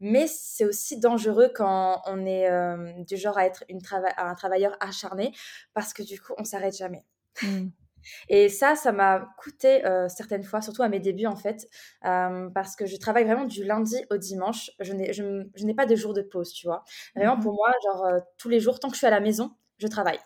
Mais 0.00 0.26
c'est 0.26 0.64
aussi 0.64 0.98
dangereux 0.98 1.52
quand 1.54 2.02
on 2.06 2.26
est 2.26 2.50
euh, 2.50 2.92
du 3.04 3.16
genre 3.16 3.38
à 3.38 3.46
être 3.46 3.62
une 3.68 3.80
un 4.16 4.34
travailleur 4.34 4.76
acharné 4.80 5.32
parce 5.74 5.92
que 5.94 6.02
du 6.02 6.20
coup, 6.20 6.32
on 6.38 6.44
s'arrête 6.44 6.76
jamais. 6.76 7.04
Mmh. 7.42 7.68
Et 8.28 8.48
ça, 8.48 8.74
ça 8.74 8.90
m'a 8.90 9.32
coûté 9.38 9.86
euh, 9.86 10.08
certaines 10.08 10.42
fois, 10.42 10.60
surtout 10.60 10.82
à 10.82 10.88
mes 10.88 10.98
débuts 10.98 11.26
en 11.26 11.36
fait, 11.36 11.68
parce 12.02 12.74
que 12.74 12.84
je 12.84 12.96
travaille 12.96 13.22
vraiment 13.22 13.44
du 13.44 13.62
lundi 13.62 13.96
au 14.10 14.16
dimanche. 14.16 14.72
Je 14.80 14.92
n'ai, 14.92 15.12
je, 15.12 15.22
n'ai 15.64 15.74
pas 15.74 15.86
de 15.86 15.94
jour 15.94 16.12
de 16.12 16.22
pause, 16.22 16.52
tu 16.52 16.66
vois. 16.66 16.82
Vraiment 17.14 17.36
mmh 17.36 17.40
pour 17.42 17.54
moi, 17.54 17.72
genre 17.84 18.08
tous 18.38 18.48
les 18.48 18.58
jours, 18.58 18.80
tant 18.80 18.88
que 18.88 18.94
je 18.94 18.98
suis 18.98 19.06
à 19.06 19.10
la 19.10 19.20
maison, 19.20 19.52
je 19.78 19.86
travaille. 19.86 20.18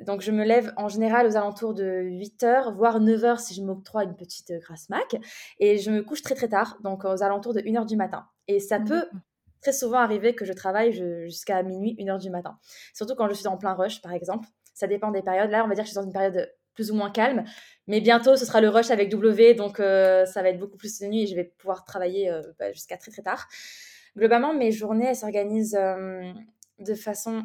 Donc, 0.00 0.20
je 0.20 0.30
me 0.30 0.44
lève 0.44 0.72
en 0.76 0.88
général 0.88 1.26
aux 1.26 1.36
alentours 1.36 1.74
de 1.74 1.84
8h, 1.84 2.74
voire 2.74 3.00
9h 3.00 3.38
si 3.38 3.54
je 3.54 3.62
m'octroie 3.62 4.04
une 4.04 4.14
petite 4.14 4.50
euh, 4.52 4.58
grasse 4.58 4.88
mac. 4.88 5.16
Et 5.58 5.78
je 5.78 5.90
me 5.90 6.02
couche 6.02 6.22
très 6.22 6.34
très 6.34 6.48
tard, 6.48 6.78
donc 6.82 7.04
aux 7.04 7.22
alentours 7.22 7.54
de 7.54 7.60
1h 7.60 7.86
du 7.86 7.96
matin. 7.96 8.26
Et 8.46 8.60
ça 8.60 8.78
peut 8.78 9.08
très 9.60 9.72
souvent 9.72 9.98
arriver 9.98 10.34
que 10.34 10.44
je 10.44 10.52
travaille 10.52 10.92
jusqu'à 11.24 11.62
minuit, 11.62 11.96
1h 11.98 12.20
du 12.20 12.30
matin. 12.30 12.58
Surtout 12.94 13.14
quand 13.16 13.28
je 13.28 13.34
suis 13.34 13.48
en 13.48 13.56
plein 13.56 13.74
rush, 13.74 14.00
par 14.00 14.12
exemple. 14.12 14.46
Ça 14.74 14.86
dépend 14.86 15.10
des 15.10 15.22
périodes. 15.22 15.50
Là, 15.50 15.64
on 15.64 15.68
va 15.68 15.74
dire 15.74 15.82
que 15.82 15.88
je 15.88 15.92
suis 15.92 16.00
dans 16.00 16.06
une 16.06 16.12
période 16.12 16.52
plus 16.74 16.92
ou 16.92 16.94
moins 16.94 17.10
calme. 17.10 17.44
Mais 17.88 18.00
bientôt, 18.00 18.36
ce 18.36 18.44
sera 18.44 18.60
le 18.60 18.68
rush 18.68 18.92
avec 18.92 19.08
W, 19.10 19.54
donc 19.54 19.80
euh, 19.80 20.24
ça 20.26 20.42
va 20.42 20.50
être 20.50 20.60
beaucoup 20.60 20.76
plus 20.76 21.00
de 21.00 21.06
nuit 21.06 21.24
et 21.24 21.26
je 21.26 21.34
vais 21.34 21.42
pouvoir 21.44 21.84
travailler 21.84 22.30
euh, 22.30 22.40
bah, 22.60 22.70
jusqu'à 22.70 22.96
très 22.96 23.10
très 23.10 23.22
tard. 23.22 23.48
Globalement, 24.16 24.54
mes 24.54 24.70
journées, 24.70 25.06
elles 25.06 25.16
s'organisent 25.16 25.78
de 26.78 26.94
façon 26.94 27.42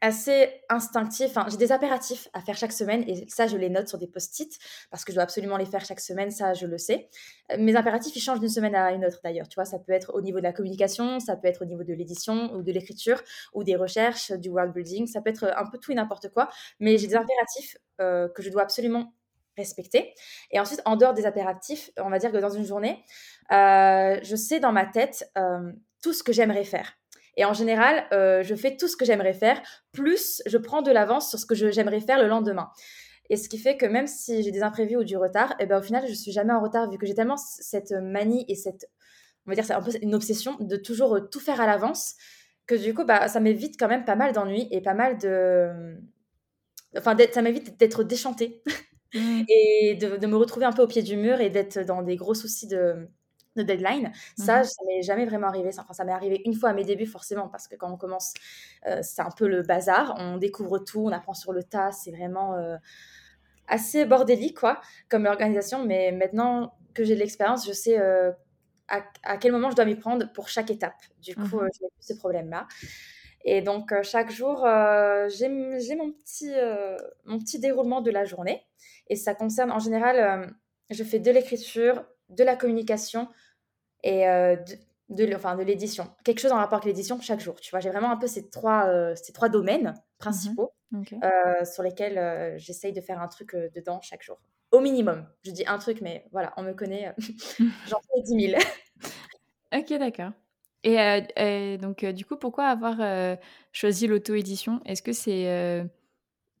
assez 0.00 0.62
instinctif. 0.68 1.32
J'ai 1.48 1.56
des 1.56 1.72
impératifs 1.72 2.28
à 2.32 2.40
faire 2.40 2.56
chaque 2.56 2.72
semaine 2.72 3.04
et 3.08 3.26
ça, 3.28 3.46
je 3.46 3.56
les 3.56 3.70
note 3.70 3.88
sur 3.88 3.98
des 3.98 4.06
post-it 4.06 4.58
parce 4.90 5.04
que 5.04 5.12
je 5.12 5.16
dois 5.16 5.24
absolument 5.24 5.56
les 5.56 5.66
faire 5.66 5.84
chaque 5.84 6.00
semaine. 6.00 6.30
Ça, 6.30 6.54
je 6.54 6.66
le 6.66 6.78
sais. 6.78 7.08
Euh, 7.52 7.56
mes 7.58 7.76
impératifs, 7.76 8.14
ils 8.16 8.20
changent 8.20 8.40
d'une 8.40 8.48
semaine 8.48 8.74
à 8.74 8.92
une 8.92 9.04
autre 9.04 9.20
d'ailleurs. 9.22 9.48
Tu 9.48 9.54
vois, 9.54 9.64
ça 9.64 9.78
peut 9.78 9.92
être 9.92 10.14
au 10.14 10.20
niveau 10.20 10.38
de 10.38 10.44
la 10.44 10.52
communication, 10.52 11.20
ça 11.20 11.36
peut 11.36 11.48
être 11.48 11.62
au 11.62 11.64
niveau 11.64 11.84
de 11.84 11.92
l'édition 11.92 12.52
ou 12.54 12.62
de 12.62 12.72
l'écriture 12.72 13.22
ou 13.54 13.64
des 13.64 13.76
recherches, 13.76 14.32
du 14.32 14.48
world 14.48 14.72
building. 14.72 15.06
Ça 15.06 15.20
peut 15.20 15.30
être 15.30 15.52
un 15.56 15.66
peu 15.66 15.78
tout 15.78 15.92
et 15.92 15.94
n'importe 15.94 16.28
quoi. 16.30 16.48
Mais 16.80 16.98
j'ai 16.98 17.06
des 17.06 17.16
impératifs 17.16 17.76
euh, 18.00 18.28
que 18.28 18.42
je 18.42 18.50
dois 18.50 18.62
absolument 18.62 19.12
respecter. 19.56 20.14
Et 20.50 20.60
ensuite, 20.60 20.82
en 20.84 20.96
dehors 20.96 21.14
des 21.14 21.26
impératifs, 21.26 21.90
on 21.98 22.10
va 22.10 22.18
dire 22.18 22.30
que 22.30 22.36
dans 22.36 22.50
une 22.50 22.64
journée, 22.64 23.02
euh, 23.50 24.18
je 24.22 24.36
sais 24.36 24.60
dans 24.60 24.72
ma 24.72 24.86
tête 24.86 25.32
tout 26.02 26.12
ce 26.12 26.22
que 26.22 26.32
j'aimerais 26.32 26.64
faire. 26.64 26.97
Et 27.38 27.44
en 27.44 27.54
général, 27.54 28.04
euh, 28.12 28.42
je 28.42 28.54
fais 28.56 28.76
tout 28.76 28.88
ce 28.88 28.96
que 28.96 29.04
j'aimerais 29.04 29.32
faire, 29.32 29.62
plus 29.92 30.42
je 30.44 30.58
prends 30.58 30.82
de 30.82 30.90
l'avance 30.90 31.30
sur 31.30 31.38
ce 31.38 31.46
que 31.46 31.54
j'aimerais 31.54 32.00
faire 32.00 32.20
le 32.20 32.26
lendemain. 32.26 32.68
Et 33.30 33.36
ce 33.36 33.48
qui 33.48 33.58
fait 33.58 33.76
que 33.76 33.86
même 33.86 34.08
si 34.08 34.42
j'ai 34.42 34.50
des 34.50 34.62
imprévus 34.62 34.96
ou 34.96 35.04
du 35.04 35.16
retard, 35.16 35.52
et 35.52 35.62
eh 35.62 35.66
ben, 35.66 35.78
au 35.78 35.82
final, 35.82 36.04
je 36.08 36.14
suis 36.14 36.32
jamais 36.32 36.52
en 36.52 36.60
retard 36.60 36.90
vu 36.90 36.98
que 36.98 37.06
j'ai 37.06 37.14
tellement 37.14 37.36
cette 37.36 37.92
manie 37.92 38.44
et 38.48 38.56
cette, 38.56 38.90
on 39.46 39.52
va 39.52 39.54
dire, 39.54 39.64
c'est 39.64 39.72
un 39.72 39.80
peu 39.80 39.92
une 40.02 40.16
obsession 40.16 40.56
de 40.58 40.76
toujours 40.76 41.14
euh, 41.14 41.20
tout 41.20 41.38
faire 41.38 41.60
à 41.60 41.66
l'avance 41.66 42.16
que 42.66 42.74
du 42.74 42.92
coup, 42.92 43.04
bah, 43.04 43.28
ça 43.28 43.38
m'évite 43.38 43.78
quand 43.78 43.88
même 43.88 44.04
pas 44.04 44.16
mal 44.16 44.32
d'ennuis 44.32 44.66
et 44.72 44.80
pas 44.80 44.94
mal 44.94 45.16
de. 45.18 45.96
Enfin, 46.96 47.16
ça 47.32 47.42
m'évite 47.42 47.78
d'être 47.78 48.02
déchantée 48.02 48.64
mmh. 49.14 49.42
et 49.48 49.94
de, 49.94 50.16
de, 50.16 50.26
me 50.26 50.36
retrouver 50.36 50.66
un 50.66 50.72
peu 50.72 50.82
au 50.82 50.88
pied 50.88 51.02
du 51.02 51.16
mur 51.16 51.40
et 51.40 51.50
d'être 51.50 51.78
dans 51.86 52.02
des 52.02 52.16
gros 52.16 52.34
soucis 52.34 52.66
de, 52.66 53.08
de 53.58 53.62
deadline. 53.62 54.12
Ça, 54.36 54.60
mmh 54.60 54.64
ça 54.64 54.82
m'est 54.86 55.02
jamais 55.02 55.26
vraiment 55.26 55.48
arrivé. 55.48 55.70
Enfin, 55.78 55.92
ça 55.92 56.04
m'est 56.04 56.12
arrivé 56.12 56.40
une 56.44 56.54
fois 56.54 56.70
à 56.70 56.72
mes 56.72 56.84
débuts, 56.84 57.06
forcément, 57.06 57.48
parce 57.48 57.68
que 57.68 57.76
quand 57.76 57.92
on 57.92 57.96
commence, 57.96 58.34
euh, 58.86 59.00
c'est 59.02 59.22
un 59.22 59.30
peu 59.30 59.46
le 59.46 59.62
bazar. 59.62 60.14
On 60.18 60.38
découvre 60.38 60.78
tout, 60.78 61.00
on 61.00 61.12
apprend 61.12 61.34
sur 61.34 61.52
le 61.52 61.62
tas. 61.62 61.92
C'est 61.92 62.10
vraiment 62.10 62.54
euh, 62.54 62.76
assez 63.66 64.04
bordélique, 64.04 64.58
quoi, 64.58 64.80
comme 65.08 65.26
organisation. 65.26 65.84
Mais 65.84 66.12
maintenant 66.12 66.74
que 66.94 67.04
j'ai 67.04 67.14
de 67.14 67.20
l'expérience, 67.20 67.66
je 67.66 67.72
sais 67.72 67.98
euh, 67.98 68.32
à, 68.88 69.36
quel 69.36 69.52
moment 69.52 69.70
je 69.70 69.76
dois 69.76 69.84
m'y 69.84 69.96
prendre 69.96 70.32
pour 70.32 70.48
chaque 70.48 70.70
étape. 70.70 70.96
Du 71.20 71.34
coup, 71.34 71.42
mmh 71.42 71.68
je 71.74 71.82
n'ai 71.82 71.90
plus 71.90 72.06
ce 72.06 72.14
problème-là. 72.14 72.66
Et 73.44 73.62
donc, 73.62 73.92
chaque 74.02 74.30
jour, 74.30 74.66
j'ai 75.28 75.48
mon, 75.48 76.12
petit, 76.12 76.52
mon 77.24 77.38
petit 77.38 77.58
déroulement 77.58 78.00
de 78.00 78.10
la 78.10 78.24
journée. 78.24 78.62
Et 79.08 79.16
ça 79.16 79.34
concerne, 79.34 79.70
en 79.70 79.78
général, 79.78 80.54
je 80.90 81.04
fais 81.04 81.18
de 81.18 81.30
l'écriture, 81.30 82.04
de 82.30 82.44
la 82.44 82.56
communication, 82.56 83.28
et 84.02 84.28
euh, 84.28 84.56
de, 85.08 85.34
enfin, 85.34 85.56
de 85.56 85.62
l'édition. 85.62 86.08
Quelque 86.24 86.40
chose 86.40 86.52
en 86.52 86.56
rapport 86.56 86.78
avec 86.78 86.86
l'édition 86.86 87.20
chaque 87.20 87.40
jour. 87.40 87.60
Tu 87.60 87.70
vois, 87.70 87.80
j'ai 87.80 87.90
vraiment 87.90 88.10
un 88.10 88.16
peu 88.16 88.26
ces 88.26 88.48
trois, 88.48 88.86
euh, 88.86 89.14
ces 89.16 89.32
trois 89.32 89.48
domaines 89.48 89.94
principaux 90.18 90.72
mmh 90.90 91.02
euh, 91.22 91.64
sur 91.66 91.82
lesquels 91.82 92.58
j'essaye 92.58 92.94
de 92.94 93.02
faire 93.02 93.20
un 93.20 93.28
truc 93.28 93.54
dedans 93.74 94.00
chaque 94.00 94.22
jour. 94.22 94.38
Au 94.72 94.80
minimum. 94.80 95.26
Je 95.44 95.50
dis 95.50 95.64
un 95.66 95.76
truc, 95.76 96.00
mais 96.00 96.24
voilà, 96.32 96.54
on 96.56 96.62
me 96.62 96.72
connaît, 96.72 97.14
j'en 97.86 98.00
fais 98.00 98.22
10 98.22 98.50
000. 98.52 98.62
ok, 99.76 99.98
d'accord. 99.98 100.32
Et, 100.84 101.76
donc, 101.76 102.06
du 102.06 102.24
coup, 102.24 102.36
pourquoi 102.36 102.68
avoir 102.68 103.36
choisi 103.70 104.06
l'auto-édition? 104.06 104.80
Est-ce 104.86 105.02
que 105.02 105.12
c'est 105.12 105.84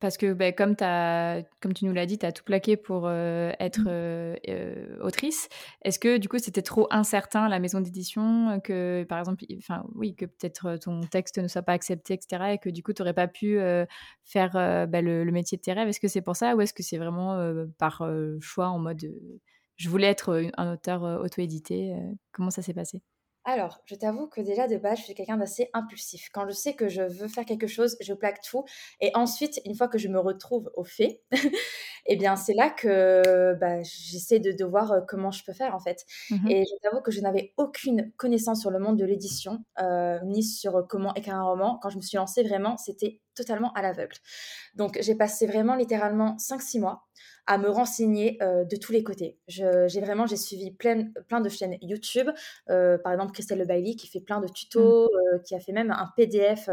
parce 0.00 0.16
que 0.16 0.32
bah, 0.32 0.52
comme, 0.52 0.74
as, 0.80 1.42
comme 1.60 1.74
tu 1.74 1.84
nous 1.84 1.92
l'as 1.92 2.06
dit, 2.06 2.18
tu 2.18 2.26
as 2.26 2.32
tout 2.32 2.44
plaqué 2.44 2.76
pour 2.76 3.06
euh, 3.06 3.52
être 3.58 3.80
mmh. 3.80 3.88
euh, 3.88 4.36
euh, 4.48 4.98
autrice. 5.00 5.48
Est-ce 5.82 5.98
que 5.98 6.18
du 6.18 6.28
coup 6.28 6.38
c'était 6.38 6.62
trop 6.62 6.86
incertain 6.90 7.48
la 7.48 7.58
maison 7.58 7.80
d'édition 7.80 8.60
que 8.62 9.04
par 9.08 9.18
exemple, 9.18 9.44
enfin 9.56 9.84
oui, 9.94 10.14
que 10.14 10.26
peut-être 10.26 10.76
ton 10.76 11.00
texte 11.00 11.38
ne 11.38 11.48
soit 11.48 11.62
pas 11.62 11.72
accepté, 11.72 12.14
etc. 12.14 12.52
Et 12.54 12.58
que 12.58 12.70
du 12.70 12.82
coup 12.82 12.92
tu 12.92 13.02
n'aurais 13.02 13.14
pas 13.14 13.28
pu 13.28 13.58
faire 14.24 14.52
bah, 14.52 15.00
le, 15.00 15.24
le, 15.24 15.32
métier 15.32 15.58
de 15.58 15.62
tes 15.62 15.72
rêves? 15.72 15.88
Est-ce 15.88 16.00
que 16.00 16.08
c'est 16.08 16.22
pour 16.22 16.36
ça 16.36 16.54
ou 16.56 16.60
est-ce 16.60 16.74
que 16.74 16.82
c'est 16.82 16.98
vraiment 16.98 17.38
par 17.78 18.08
choix 18.40 18.68
en 18.68 18.78
mode 18.78 19.00
je 19.76 19.88
voulais 19.88 20.08
être 20.08 20.50
un 20.56 20.72
auteur 20.74 21.02
auto-édité 21.02 21.94
Comment 22.32 22.50
ça 22.50 22.62
s'est 22.62 22.74
passé? 22.74 23.02
Alors, 23.48 23.80
je 23.86 23.94
t'avoue 23.94 24.26
que 24.26 24.42
déjà 24.42 24.68
de 24.68 24.76
base, 24.76 24.98
je 24.98 25.04
suis 25.04 25.14
quelqu'un 25.14 25.38
d'assez 25.38 25.70
impulsif. 25.72 26.28
Quand 26.34 26.46
je 26.46 26.52
sais 26.52 26.74
que 26.74 26.88
je 26.88 27.00
veux 27.02 27.28
faire 27.28 27.46
quelque 27.46 27.66
chose, 27.66 27.96
je 28.00 28.12
plaque 28.12 28.42
tout. 28.42 28.64
Et 29.00 29.10
ensuite, 29.14 29.60
une 29.64 29.74
fois 29.74 29.88
que 29.88 29.96
je 29.96 30.08
me 30.08 30.18
retrouve 30.18 30.70
au 30.76 30.84
fait, 30.84 31.22
eh 32.06 32.16
bien, 32.16 32.36
c'est 32.36 32.52
là 32.52 32.68
que 32.68 33.54
bah, 33.54 33.82
j'essaie 33.82 34.38
de, 34.38 34.64
voir 34.64 34.92
euh, 34.92 35.00
comment 35.06 35.30
je 35.30 35.42
peux 35.44 35.54
faire 35.54 35.74
en 35.74 35.80
fait. 35.80 36.04
Mmh 36.30 36.50
Et 36.50 36.64
je 36.64 36.82
t'avoue 36.82 37.00
que 37.00 37.10
je 37.10 37.20
n'avais 37.20 37.54
aucune 37.56 38.12
connaissance 38.18 38.60
sur 38.60 38.70
le 38.70 38.78
monde 38.78 38.98
de 38.98 39.06
l'édition, 39.06 39.64
euh, 39.80 40.18
ni 40.24 40.42
sur 40.42 40.86
comment 40.86 41.14
écrire 41.14 41.36
un 41.36 41.44
roman. 41.44 41.78
Quand 41.80 41.88
je 41.88 41.96
me 41.96 42.02
suis 42.02 42.18
lancée, 42.18 42.42
vraiment, 42.42 42.76
c'était 42.76 43.20
totalement 43.34 43.72
à 43.72 43.80
l'aveugle. 43.82 44.16
Donc, 44.74 44.98
j'ai 45.00 45.14
passé 45.14 45.46
vraiment 45.46 45.74
littéralement 45.74 46.36
5-6 46.36 46.80
mois 46.80 47.08
à 47.48 47.56
me 47.56 47.70
renseigner 47.70 48.36
euh, 48.42 48.64
de 48.64 48.76
tous 48.76 48.92
les 48.92 49.02
côtés. 49.02 49.38
J'ai 49.48 50.00
vraiment 50.00 50.26
j'ai 50.26 50.36
suivi 50.36 50.70
plein, 50.70 51.08
plein 51.28 51.40
de 51.40 51.48
chaînes 51.48 51.78
YouTube, 51.80 52.28
euh, 52.68 52.98
par 52.98 53.12
exemple 53.12 53.32
Christelle 53.32 53.58
Le 53.58 53.64
Bailey 53.64 53.94
qui 53.94 54.06
fait 54.06 54.20
plein 54.20 54.40
de 54.40 54.48
tutos, 54.48 55.06
mmh. 55.06 55.34
euh, 55.34 55.38
qui 55.38 55.54
a 55.54 55.60
fait 55.60 55.72
même 55.72 55.90
un 55.90 56.12
PDF 56.14 56.68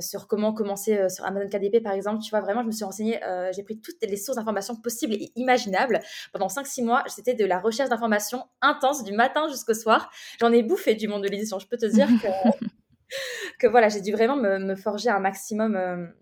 sur 0.00 0.26
comment 0.26 0.52
commencer 0.52 1.08
sur 1.08 1.24
Amazon 1.24 1.48
KDP 1.48 1.80
par 1.80 1.92
exemple. 1.92 2.20
Tu 2.22 2.30
vois, 2.30 2.40
vraiment, 2.40 2.62
je 2.62 2.66
me 2.66 2.72
suis 2.72 2.84
renseignée, 2.84 3.20
j'ai 3.54 3.62
pris 3.62 3.80
toutes 3.80 4.02
les 4.02 4.16
sources 4.16 4.36
d'informations 4.36 4.74
possibles 4.74 5.14
et 5.14 5.30
imaginables. 5.36 6.00
Pendant 6.32 6.48
5-6 6.48 6.84
mois, 6.84 7.04
c'était 7.06 7.34
de 7.34 7.44
la 7.44 7.60
recherche 7.60 7.88
d'informations 7.88 8.44
intense 8.60 9.04
du 9.04 9.12
matin 9.12 9.48
jusqu'au 9.48 9.74
soir. 9.74 10.10
J'en 10.40 10.52
ai 10.52 10.64
bouffé 10.64 10.96
du 10.96 11.06
monde 11.06 11.22
de 11.22 11.28
l'édition. 11.28 11.60
Je 11.60 11.68
peux 11.68 11.76
te 11.76 11.86
dire 11.86 12.08
que, 12.20 12.66
que 13.60 13.66
voilà, 13.68 13.88
j'ai 13.88 14.00
dû 14.00 14.10
vraiment 14.10 14.36
me, 14.36 14.58
me, 14.58 14.74
forger 14.74 15.08
un 15.08 15.20
maximum. 15.20 16.12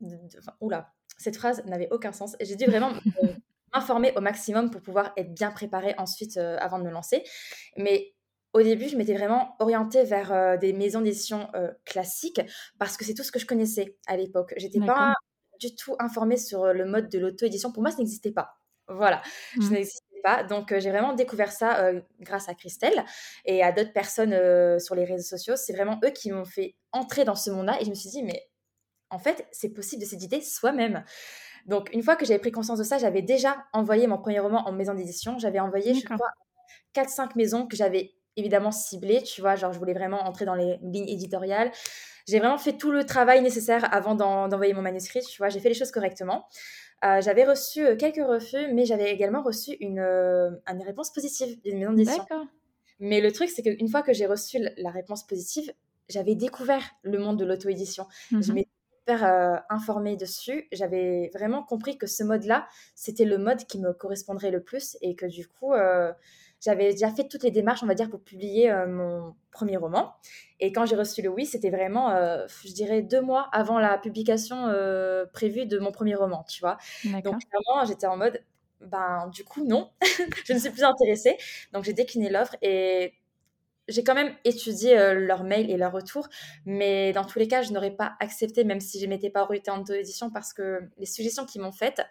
De, 0.00 0.16
oula, 0.60 0.92
cette 1.18 1.36
phrase 1.36 1.62
n'avait 1.66 1.88
aucun 1.90 2.12
sens. 2.12 2.36
J'ai 2.40 2.56
dû 2.56 2.64
vraiment 2.64 2.92
m'informer 3.74 4.12
au 4.16 4.20
maximum 4.20 4.70
pour 4.70 4.80
pouvoir 4.80 5.12
être 5.16 5.32
bien 5.34 5.50
préparée 5.50 5.94
ensuite 5.98 6.36
euh, 6.36 6.56
avant 6.60 6.78
de 6.78 6.84
me 6.84 6.90
lancer. 6.90 7.24
Mais 7.76 8.14
au 8.52 8.62
début, 8.62 8.88
je 8.88 8.96
m'étais 8.96 9.14
vraiment 9.14 9.56
orientée 9.58 10.04
vers 10.04 10.32
euh, 10.32 10.56
des 10.56 10.72
maisons 10.72 11.00
d'édition 11.00 11.48
euh, 11.54 11.70
classiques 11.84 12.40
parce 12.78 12.96
que 12.96 13.04
c'est 13.04 13.14
tout 13.14 13.22
ce 13.22 13.32
que 13.32 13.38
je 13.38 13.46
connaissais 13.46 13.96
à 14.06 14.16
l'époque. 14.16 14.54
J'étais 14.56 14.80
pas 14.80 15.14
du 15.60 15.74
tout 15.74 15.96
informée 15.98 16.36
sur 16.36 16.72
le 16.72 16.86
mode 16.86 17.08
de 17.08 17.18
l'auto-édition. 17.18 17.72
Pour 17.72 17.82
moi, 17.82 17.90
ça 17.90 17.98
n'existait 17.98 18.30
pas. 18.30 18.54
Voilà, 18.86 19.20
je 19.60 19.66
mmh. 19.66 19.72
n'existais 19.72 20.20
pas. 20.22 20.44
Donc, 20.44 20.72
j'ai 20.78 20.90
vraiment 20.90 21.12
découvert 21.12 21.52
ça 21.52 21.92
grâce 22.20 22.48
à 22.48 22.54
Christelle 22.54 23.04
et 23.44 23.62
à 23.62 23.72
d'autres 23.72 23.92
personnes 23.92 24.30
sur 24.78 24.94
les 24.94 25.04
réseaux 25.04 25.36
sociaux. 25.36 25.56
C'est 25.56 25.74
vraiment 25.74 26.00
eux 26.04 26.10
qui 26.10 26.30
m'ont 26.30 26.44
fait 26.44 26.76
entrer 26.92 27.24
dans 27.24 27.34
ce 27.34 27.50
monde-là 27.50 27.76
et 27.80 27.84
je 27.84 27.90
me 27.90 27.94
suis 27.94 28.08
dit, 28.08 28.22
mais 28.22 28.48
en 29.10 29.18
fait, 29.18 29.46
c'est 29.52 29.70
possible 29.70 30.02
de 30.02 30.06
s'éditer 30.06 30.40
soi-même. 30.40 31.04
Donc, 31.66 31.90
une 31.92 32.02
fois 32.02 32.16
que 32.16 32.24
j'avais 32.24 32.38
pris 32.38 32.52
conscience 32.52 32.78
de 32.78 32.84
ça, 32.84 32.98
j'avais 32.98 33.22
déjà 33.22 33.64
envoyé 33.72 34.06
mon 34.06 34.18
premier 34.18 34.40
roman 34.40 34.66
en 34.66 34.72
maison 34.72 34.94
d'édition. 34.94 35.38
J'avais 35.38 35.60
envoyé, 35.60 35.94
je 35.94 36.04
crois, 36.04 36.30
4-5 36.94 37.32
maisons 37.36 37.66
que 37.66 37.76
j'avais 37.76 38.14
évidemment 38.36 38.70
ciblées. 38.70 39.22
Tu 39.22 39.40
vois, 39.40 39.56
genre, 39.56 39.72
je 39.72 39.78
voulais 39.78 39.92
vraiment 39.92 40.20
entrer 40.26 40.44
dans 40.44 40.54
les 40.54 40.78
lignes 40.82 41.08
éditoriales. 41.08 41.70
J'ai 42.26 42.38
vraiment 42.38 42.58
fait 42.58 42.74
tout 42.74 42.90
le 42.90 43.04
travail 43.04 43.42
nécessaire 43.42 43.92
avant 43.92 44.14
d'envoyer 44.14 44.74
mon 44.74 44.82
manuscrit. 44.82 45.20
Tu 45.20 45.38
vois, 45.38 45.48
j'ai 45.48 45.60
fait 45.60 45.68
les 45.68 45.74
choses 45.74 45.90
correctement. 45.90 46.46
Euh, 47.04 47.20
j'avais 47.20 47.44
reçu 47.44 47.84
euh, 47.84 47.96
quelques 47.96 48.26
refus, 48.26 48.72
mais 48.72 48.84
j'avais 48.84 49.12
également 49.12 49.42
reçu 49.42 49.72
une, 49.80 50.00
euh, 50.00 50.50
une 50.66 50.82
réponse 50.82 51.12
positive 51.12 51.60
d'une 51.62 51.78
maison 51.78 51.92
d'édition. 51.92 52.24
Mais 52.98 53.20
le 53.20 53.30
truc, 53.30 53.48
c'est 53.48 53.62
qu'une 53.62 53.88
fois 53.88 54.02
que 54.02 54.12
j'ai 54.12 54.26
reçu 54.26 54.58
la 54.76 54.90
réponse 54.90 55.24
positive, 55.24 55.72
j'avais 56.08 56.34
découvert 56.34 56.82
le 57.02 57.18
monde 57.18 57.38
de 57.38 57.44
l'auto-édition. 57.44 58.06
Je 58.32 58.52
mmh 59.16 59.22
euh, 59.22 59.56
informée 59.70 60.16
dessus, 60.16 60.68
j'avais 60.72 61.30
vraiment 61.34 61.62
compris 61.62 61.98
que 61.98 62.06
ce 62.06 62.22
mode-là, 62.22 62.66
c'était 62.94 63.24
le 63.24 63.38
mode 63.38 63.64
qui 63.64 63.78
me 63.78 63.92
correspondrait 63.92 64.50
le 64.50 64.62
plus 64.62 64.96
et 65.00 65.14
que 65.14 65.26
du 65.26 65.46
coup, 65.46 65.72
euh, 65.72 66.12
j'avais 66.60 66.92
déjà 66.92 67.10
fait 67.10 67.26
toutes 67.28 67.42
les 67.42 67.50
démarches, 67.50 67.82
on 67.82 67.86
va 67.86 67.94
dire, 67.94 68.10
pour 68.10 68.20
publier 68.20 68.70
euh, 68.70 68.86
mon 68.86 69.34
premier 69.50 69.76
roman. 69.76 70.12
Et 70.60 70.72
quand 70.72 70.86
j'ai 70.86 70.96
reçu 70.96 71.22
le 71.22 71.28
oui, 71.28 71.46
c'était 71.46 71.70
vraiment, 71.70 72.10
je 72.48 72.72
dirais, 72.72 73.02
deux 73.02 73.20
mois 73.20 73.48
avant 73.52 73.78
la 73.78 73.96
publication 73.98 74.72
prévue 75.32 75.66
de 75.66 75.78
mon 75.78 75.92
premier 75.92 76.14
roman, 76.14 76.44
tu 76.48 76.60
vois. 76.60 76.78
Donc, 77.04 77.40
vraiment, 77.52 77.84
j'étais 77.86 78.06
en 78.06 78.16
mode, 78.16 78.42
ben, 78.80 79.28
du 79.32 79.44
coup, 79.44 79.64
non, 79.64 79.90
je 80.44 80.52
ne 80.52 80.58
suis 80.58 80.70
plus 80.70 80.84
intéressée. 80.84 81.36
Donc, 81.72 81.84
j'ai 81.84 81.92
décliné 81.92 82.28
l'offre 82.28 82.56
et 82.62 83.14
j'ai 83.88 84.04
quand 84.04 84.14
même 84.14 84.34
étudié 84.44 84.94
leur 84.96 85.14
leurs 85.14 85.44
mails 85.44 85.70
et 85.70 85.76
leurs 85.76 85.92
retours, 85.92 86.28
mais 86.66 87.12
dans 87.12 87.24
tous 87.24 87.38
les 87.38 87.48
cas, 87.48 87.62
je 87.62 87.72
n'aurais 87.72 87.94
pas 87.94 88.16
accepté, 88.20 88.64
même 88.64 88.80
si 88.80 89.00
je 89.00 89.06
m'étais 89.06 89.30
pas 89.30 89.42
orientée 89.42 89.70
en 89.70 89.80
auto-édition, 89.80 90.30
parce 90.30 90.52
que 90.52 90.80
les 90.98 91.06
suggestions 91.06 91.46
qu'ils 91.46 91.60
m'ont 91.60 91.72
faites, 91.72 92.02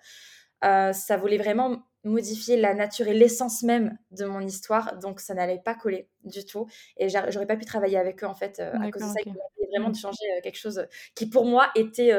euh, 0.63 0.91
ça 0.93 1.17
voulait 1.17 1.37
vraiment 1.37 1.83
modifier 2.03 2.57
la 2.57 2.73
nature 2.73 3.07
et 3.07 3.13
l'essence 3.13 3.63
même 3.63 3.97
de 4.11 4.25
mon 4.25 4.39
histoire, 4.39 4.97
donc 4.97 5.19
ça 5.19 5.33
n'allait 5.33 5.61
pas 5.63 5.75
coller 5.75 6.09
du 6.23 6.45
tout. 6.45 6.67
Et 6.97 7.09
j'aurais 7.09 7.45
pas 7.45 7.57
pu 7.57 7.65
travailler 7.65 7.97
avec 7.97 8.23
eux, 8.23 8.27
en 8.27 8.33
fait, 8.33 8.59
euh, 8.59 8.73
à 8.73 8.91
cause 8.91 9.03
de 9.03 9.07
ça. 9.07 9.13
Okay. 9.21 9.31
Ils 9.59 9.67
vraiment 9.69 9.89
de 9.89 9.97
changer 9.97 10.25
euh, 10.37 10.41
quelque 10.41 10.57
chose 10.57 10.87
qui, 11.15 11.29
pour 11.29 11.45
moi, 11.45 11.69
était 11.75 12.11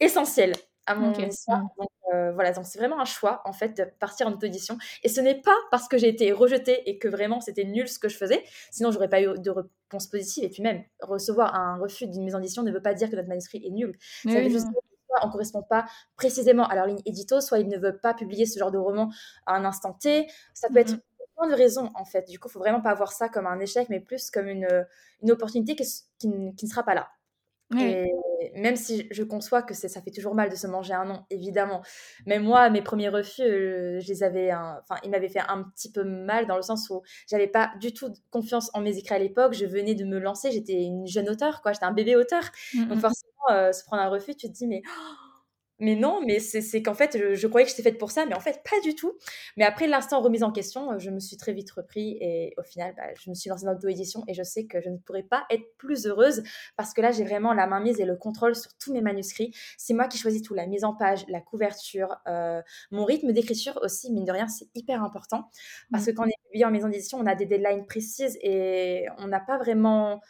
essentiel 0.00 0.52
à 0.86 0.94
mon 0.94 1.12
histoire. 1.12 1.60
Mmh. 1.60 1.68
Donc, 1.78 1.88
euh, 2.16 2.32
voilà, 2.32 2.52
donc 2.52 2.66
c'est 2.66 2.78
vraiment 2.78 3.00
un 3.00 3.04
choix 3.04 3.42
en 3.44 3.52
fait 3.52 3.76
de 3.76 3.84
partir 3.98 4.26
en 4.26 4.32
auto-édition. 4.32 4.78
Et 5.02 5.08
ce 5.08 5.20
n'est 5.20 5.40
pas 5.40 5.56
parce 5.70 5.88
que 5.88 5.98
j'ai 5.98 6.08
été 6.08 6.32
rejetée 6.32 6.88
et 6.88 6.98
que 6.98 7.08
vraiment 7.08 7.40
c'était 7.40 7.64
nul 7.64 7.88
ce 7.88 7.98
que 7.98 8.08
je 8.08 8.16
faisais, 8.16 8.42
sinon 8.70 8.90
j'aurais 8.90 9.08
pas 9.08 9.20
eu 9.20 9.38
de 9.38 9.50
réponse 9.50 10.06
positive. 10.08 10.44
Et 10.44 10.48
puis 10.48 10.62
même, 10.62 10.82
recevoir 11.00 11.54
un 11.54 11.78
refus 11.78 12.06
d'une 12.06 12.24
maison 12.24 12.38
d'édition 12.38 12.62
ne 12.62 12.72
veut 12.72 12.82
pas 12.82 12.94
dire 12.94 13.10
que 13.10 13.16
notre 13.16 13.28
manuscrit 13.28 13.62
est 13.64 13.70
nul. 13.70 13.96
ça 14.24 14.40
veut 14.40 14.48
juste 14.48 14.66
dire 14.66 14.80
soit 15.06 15.20
on 15.22 15.26
ne 15.28 15.32
correspond 15.32 15.62
pas 15.62 15.86
précisément 16.16 16.66
à 16.66 16.74
leur 16.74 16.86
ligne 16.86 17.00
édito, 17.04 17.40
soit 17.40 17.60
ils 17.60 17.68
ne 17.68 17.78
veulent 17.78 18.00
pas 18.00 18.14
publier 18.14 18.46
ce 18.46 18.58
genre 18.58 18.72
de 18.72 18.78
roman 18.78 19.10
à 19.46 19.54
un 19.54 19.64
instant 19.64 19.92
T. 19.92 20.26
Ça 20.52 20.68
peut 20.68 20.78
être 20.78 20.96
plein 21.36 21.48
de 21.48 21.54
raisons 21.54 21.90
en 21.94 22.04
fait. 22.04 22.28
Du 22.28 22.38
coup, 22.38 22.48
il 22.48 22.52
faut 22.52 22.58
vraiment 22.58 22.80
pas 22.80 22.94
voir 22.94 23.12
ça 23.12 23.28
comme 23.28 23.46
un 23.46 23.60
échec, 23.60 23.88
mais 23.88 24.00
plus 24.00 24.30
comme 24.30 24.48
une, 24.48 24.86
une 25.22 25.30
opportunité 25.30 25.76
qui, 25.76 25.84
qui, 26.18 26.28
ne 26.28 26.68
sera 26.68 26.82
pas 26.82 26.94
là. 26.94 27.08
Et 27.74 28.06
même 28.54 28.76
si 28.76 29.08
je 29.10 29.22
conçois 29.22 29.62
que 29.62 29.74
ça 29.74 29.88
fait 30.00 30.10
toujours 30.10 30.34
mal 30.34 30.50
de 30.50 30.56
se 30.56 30.66
manger 30.66 30.94
un 30.94 31.04
nom, 31.04 31.24
évidemment. 31.30 31.82
Mais 32.26 32.38
moi, 32.38 32.70
mes 32.70 32.82
premiers 32.82 33.08
refus, 33.08 33.42
euh, 33.42 34.00
je 34.00 34.08
les 34.08 34.22
avais, 34.22 34.52
enfin, 34.54 34.96
ils 35.02 35.10
m'avaient 35.10 35.28
fait 35.28 35.42
un 35.48 35.64
petit 35.64 35.90
peu 35.90 36.04
mal 36.04 36.46
dans 36.46 36.56
le 36.56 36.62
sens 36.62 36.88
où 36.90 37.02
j'avais 37.28 37.48
pas 37.48 37.72
du 37.80 37.92
tout 37.92 38.12
confiance 38.30 38.70
en 38.74 38.80
mes 38.80 38.96
écrits 38.98 39.14
à 39.14 39.18
l'époque. 39.18 39.54
Je 39.54 39.66
venais 39.66 39.94
de 39.94 40.04
me 40.04 40.18
lancer, 40.18 40.52
j'étais 40.52 40.82
une 40.82 41.06
jeune 41.06 41.28
auteure, 41.28 41.60
quoi. 41.62 41.72
J'étais 41.72 41.86
un 41.86 41.92
bébé 41.92 42.16
auteur. 42.16 42.42
Mmh 42.74 42.84
Donc 42.86 43.00
forcément, 43.00 43.32
euh, 43.50 43.72
se 43.72 43.84
prendre 43.84 44.02
un 44.02 44.08
refus, 44.08 44.36
tu 44.36 44.48
te 44.48 44.52
dis 44.52 44.66
mais 44.66 44.82
mais 45.78 45.94
non, 45.94 46.20
mais 46.24 46.38
c'est 46.40 46.82
qu'en 46.82 46.94
fait, 46.94 47.34
je, 47.34 47.46
croyais 47.46 47.66
que 47.66 47.70
j'étais 47.70 47.82
faite 47.82 47.98
pour 47.98 48.10
ça, 48.10 48.24
mais 48.24 48.34
en 48.34 48.40
fait, 48.40 48.62
pas 48.64 48.80
du 48.82 48.94
tout. 48.94 49.12
Mais 49.56 49.64
après 49.64 49.86
l'instant 49.86 50.22
remise 50.22 50.42
en 50.42 50.50
question, 50.50 50.92
euh, 50.92 50.98
je 50.98 51.10
me 51.10 51.20
suis 51.20 51.36
très 51.36 51.52
vite 51.52 51.70
repris 51.70 52.16
et 52.20 52.54
au 52.56 52.62
final, 52.62 52.94
bah, 52.96 53.04
je 53.20 53.28
me 53.28 53.34
suis 53.34 53.50
lancée 53.50 53.66
dans 53.66 53.72
l'auto-édition 53.72 54.24
et 54.26 54.34
je 54.34 54.42
sais 54.42 54.64
que 54.66 54.80
je 54.80 54.88
ne 54.88 54.96
pourrais 54.96 55.22
pas 55.22 55.44
être 55.50 55.76
plus 55.76 56.06
heureuse 56.06 56.42
parce 56.76 56.94
que 56.94 57.02
là, 57.02 57.12
j'ai 57.12 57.24
vraiment 57.24 57.52
la 57.52 57.66
main 57.66 57.80
mise 57.80 58.00
et 58.00 58.06
le 58.06 58.16
contrôle 58.16 58.54
sur 58.54 58.72
tous 58.78 58.92
mes 58.92 59.02
manuscrits. 59.02 59.52
C'est 59.76 59.92
moi 59.92 60.08
qui 60.08 60.16
choisis 60.16 60.40
tout, 60.42 60.54
la 60.54 60.66
mise 60.66 60.84
en 60.84 60.94
page, 60.94 61.24
la 61.28 61.40
couverture, 61.40 62.16
euh, 62.26 62.62
mon 62.90 63.04
rythme 63.04 63.32
d'écriture 63.32 63.78
aussi, 63.82 64.10
mine 64.12 64.24
de 64.24 64.32
rien, 64.32 64.48
c'est 64.48 64.68
hyper 64.74 65.02
important 65.02 65.50
parce 65.90 66.04
mmh. 66.04 66.06
que 66.06 66.10
quand 66.12 66.24
on 66.24 66.28
est 66.28 66.44
publié 66.46 66.64
en 66.64 66.70
maison 66.70 66.88
d'édition, 66.88 67.18
on 67.18 67.26
a 67.26 67.34
des 67.34 67.46
deadlines 67.46 67.86
précises 67.86 68.38
et 68.40 69.06
on 69.18 69.28
n'a 69.28 69.40
pas 69.40 69.58
vraiment 69.58 70.20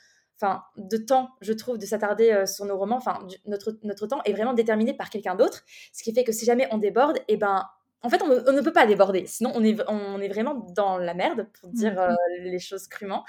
enfin, 0.41 0.62
de 0.76 0.97
temps, 0.97 1.30
je 1.41 1.53
trouve, 1.53 1.78
de 1.78 1.87
s'attarder 1.87 2.30
euh, 2.30 2.47
sur 2.47 2.64
nos 2.64 2.76
romans. 2.76 2.97
Enfin, 2.97 3.18
notre, 3.47 3.78
notre 3.82 4.07
temps 4.07 4.22
est 4.24 4.32
vraiment 4.32 4.55
déterminé 4.55 4.95
par 4.95 5.11
quelqu'un 5.11 5.34
d'autre, 5.34 5.64
ce 5.93 6.03
qui 6.03 6.12
fait 6.12 6.24
que 6.24 6.32
si 6.32 6.45
jamais 6.45 6.68
on 6.70 6.78
déborde, 6.78 7.18
eh 7.28 7.37
ben, 7.37 7.64
en 8.03 8.09
fait, 8.09 8.22
on, 8.22 8.53
ne 8.53 8.61
peut 8.61 8.72
pas 8.72 8.86
déborder. 8.86 9.26
Sinon, 9.26 9.53
on 9.55 9.64
est, 9.64 9.80
on 9.88 10.20
est 10.20 10.28
vraiment 10.28 10.55
dans 10.55 10.99
la 10.99 11.14
merde, 11.14 11.49
pour 11.61 11.70
dire 11.70 11.94
mmh. 11.94 11.99
euh, 11.99 12.14
les 12.40 12.59
choses 12.59 12.86
crûment. 12.86 13.24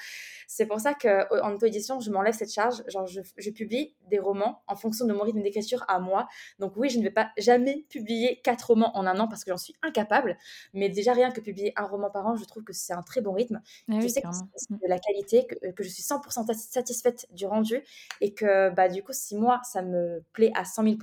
C'est 0.46 0.66
pour 0.66 0.80
ça 0.80 0.94
qu'en 0.94 1.54
auto-édition, 1.54 2.00
je 2.00 2.12
m'enlève 2.12 2.34
cette 2.34 2.52
charge. 2.52 2.84
Genre, 2.88 3.08
je, 3.08 3.50
publie 3.52 3.96
des 4.10 4.20
romans 4.20 4.62
en 4.68 4.76
fonction 4.76 5.06
de 5.06 5.14
mon 5.14 5.24
rythme 5.24 5.42
d'écriture 5.42 5.84
à 5.88 6.00
moi. 6.00 6.28
Donc 6.60 6.74
oui, 6.76 6.90
je 6.90 7.00
ne 7.00 7.04
vais 7.04 7.12
pas 7.12 7.32
jamais 7.38 7.86
publier 7.90 8.40
quatre 8.44 8.68
romans 8.68 8.96
en 8.96 9.08
un 9.08 9.20
an 9.20 9.28
parce 9.28 9.44
que 9.44 9.52
j'en 9.52 9.58
suis 9.58 9.74
incapable. 9.82 10.38
Mais 10.74 10.90
déjà, 10.90 11.14
rien 11.14 11.32
que 11.32 11.42
publier 11.42 11.74
un 11.76 11.86
roman 11.86 12.10
par 12.12 12.28
an, 12.28 12.36
je 12.36 12.46
trouve 12.46 12.64
que 12.64 12.74
c'est 12.74 12.94
un 12.94 13.04
très 13.04 13.22
bon 13.22 13.34
rythme. 13.34 13.62
Ah 13.90 14.00
je 14.00 14.08
sais 14.08 14.22
que 14.22 14.28
c'est 14.56 14.72
de 14.72 14.88
la 14.88 15.00
qualité, 15.00 15.48
que, 15.48 15.72
que, 15.72 15.84
je 15.84 15.90
suis 15.90 16.04
100% 16.04 16.54
satisfaite 16.54 17.28
du 17.32 17.48
rendu 17.48 17.82
et 18.22 18.34
que 18.34 18.70
bah, 18.70 18.90
du 18.90 19.02
coup, 19.02 19.14
si 19.14 19.36
moi, 19.36 19.62
ça 19.64 19.82
me 19.82 20.24
plaît 20.34 20.52
à 20.56 20.66
100 20.66 20.84
000 20.84 20.98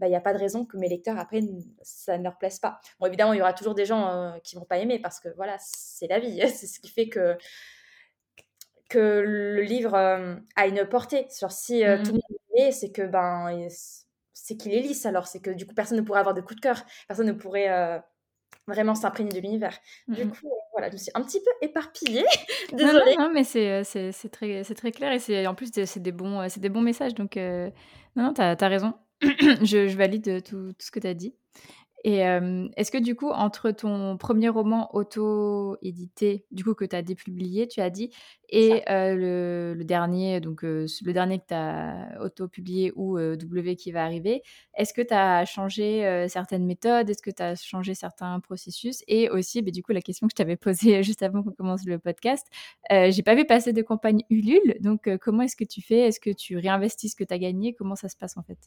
il 0.00 0.04
bah, 0.04 0.08
n'y 0.08 0.16
a 0.16 0.20
pas 0.20 0.32
de 0.32 0.38
raison 0.38 0.64
que 0.64 0.78
mes 0.78 0.88
lecteurs, 0.88 1.18
après, 1.18 1.42
ça 1.82 2.16
ne 2.16 2.24
leur 2.24 2.38
plaise 2.38 2.58
pas. 2.58 2.80
Bon, 2.98 3.06
évidemment, 3.06 3.34
il 3.34 3.38
y 3.38 3.42
aura 3.42 3.52
toujours 3.52 3.74
des 3.74 3.84
gens 3.84 4.08
euh, 4.08 4.38
qui 4.42 4.56
vont 4.56 4.64
pas 4.64 4.78
aimer 4.78 4.98
parce 4.98 5.20
que 5.20 5.28
voilà, 5.36 5.56
c'est 5.58 6.06
la 6.06 6.18
vie. 6.18 6.40
c'est 6.48 6.66
ce 6.66 6.80
qui 6.80 6.90
fait 6.90 7.10
que, 7.10 7.36
que 8.88 8.98
le 8.98 9.60
livre 9.60 9.94
euh, 9.94 10.36
a 10.56 10.66
une 10.66 10.86
portée. 10.86 11.28
Genre, 11.38 11.52
si 11.52 11.84
euh, 11.84 11.98
tout 11.98 12.12
le 12.12 12.18
mmh. 12.18 12.20
monde 12.30 12.38
aime, 12.56 12.72
c'est 12.72 12.92
que 12.92 13.02
ben, 13.02 13.68
c'est 14.32 14.56
qu'il 14.56 14.72
est 14.72 14.80
lisse 14.80 15.04
alors. 15.04 15.26
C'est 15.26 15.40
que 15.40 15.50
du 15.50 15.66
coup, 15.66 15.74
personne 15.74 15.98
ne 15.98 16.02
pourrait 16.02 16.20
avoir 16.20 16.34
de 16.34 16.40
coup 16.40 16.54
de 16.54 16.60
cœur. 16.60 16.82
Personne 17.06 17.26
ne 17.26 17.32
pourrait 17.32 18.02
vraiment 18.66 18.94
s'imprégner 18.94 19.32
de 19.32 19.40
l'univers. 19.40 19.76
Du 20.08 20.24
mmh. 20.24 20.30
coup, 20.30 20.50
voilà, 20.72 20.88
je 20.88 20.94
me 20.94 20.98
suis 20.98 21.12
un 21.12 21.22
petit 21.22 21.40
peu 21.40 21.50
éparpillée. 21.60 22.24
Désolée. 22.72 23.16
Non, 23.18 23.24
non, 23.24 23.30
mais 23.34 23.44
c'est, 23.44 23.84
c'est, 23.84 24.30
très, 24.30 24.64
c'est 24.64 24.74
très 24.74 24.92
clair 24.92 25.12
et 25.12 25.18
c'est, 25.18 25.46
en 25.46 25.54
plus, 25.54 25.70
c'est 25.84 26.00
des, 26.00 26.12
bons, 26.12 26.48
c'est 26.48 26.60
des 26.60 26.70
bons 26.70 26.80
messages. 26.80 27.12
Donc, 27.12 27.36
non, 27.36 28.24
non, 28.24 28.32
tu 28.32 28.40
as, 28.40 28.68
raison. 28.68 28.94
je, 29.22 29.96
valide 29.96 30.42
tout, 30.42 30.72
ce 30.78 30.90
que 30.90 31.00
tu 31.00 31.06
as 31.06 31.14
dit. 31.14 31.34
Et 32.02 32.20
est-ce 32.76 32.90
que 32.90 32.98
du 32.98 33.14
coup, 33.14 33.28
entre 33.28 33.70
ton 33.72 34.16
premier 34.16 34.48
roman 34.48 34.94
auto-édité, 34.94 36.46
du 36.50 36.64
coup 36.64 36.74
que 36.74 36.86
tu 36.86 36.96
as 36.96 37.02
dépublié, 37.02 37.68
tu 37.68 37.82
as 37.82 37.90
dit, 37.90 38.10
et 38.48 38.82
le, 38.88 39.82
dernier, 39.82 40.40
donc 40.40 40.62
le 40.62 41.12
dernier 41.12 41.38
que 41.40 41.44
tu 41.48 41.54
as 41.54 42.18
auto-publié 42.22 42.92
ou 42.96 43.18
W 43.18 43.76
qui 43.76 43.92
va 43.92 44.02
arriver, 44.04 44.42
est-ce 44.74 44.94
que 44.94 45.02
tu 45.02 45.12
as 45.12 45.44
changé 45.44 46.26
certaines 46.28 46.64
méthodes? 46.64 47.10
Est-ce 47.10 47.22
que 47.22 47.30
tu 47.30 47.42
as 47.42 47.54
changé 47.56 47.94
certains 47.94 48.40
processus? 48.40 49.04
Et 49.06 49.28
aussi, 49.28 49.60
bah, 49.60 49.70
du 49.70 49.82
coup, 49.82 49.92
la 49.92 50.00
question 50.00 50.26
que 50.26 50.32
je 50.32 50.36
t'avais 50.36 50.56
posée 50.56 51.02
juste 51.02 51.22
avant 51.22 51.42
qu'on 51.42 51.52
commence 51.52 51.84
le 51.84 51.98
podcast, 51.98 52.46
j'ai 52.90 53.22
pas 53.22 53.34
vu 53.34 53.44
passer 53.44 53.74
de 53.74 53.82
campagne 53.82 54.22
Ulule, 54.30 54.76
donc 54.80 55.10
comment 55.18 55.42
est-ce 55.42 55.56
que 55.56 55.64
tu 55.64 55.82
fais? 55.82 56.08
Est-ce 56.08 56.20
que 56.20 56.30
tu 56.30 56.56
réinvestis 56.56 57.10
ce 57.10 57.16
que 57.16 57.24
tu 57.24 57.34
as 57.34 57.38
gagné? 57.38 57.74
Comment 57.74 57.96
ça 57.96 58.08
se 58.08 58.16
passe 58.16 58.38
en 58.38 58.42
fait? 58.42 58.58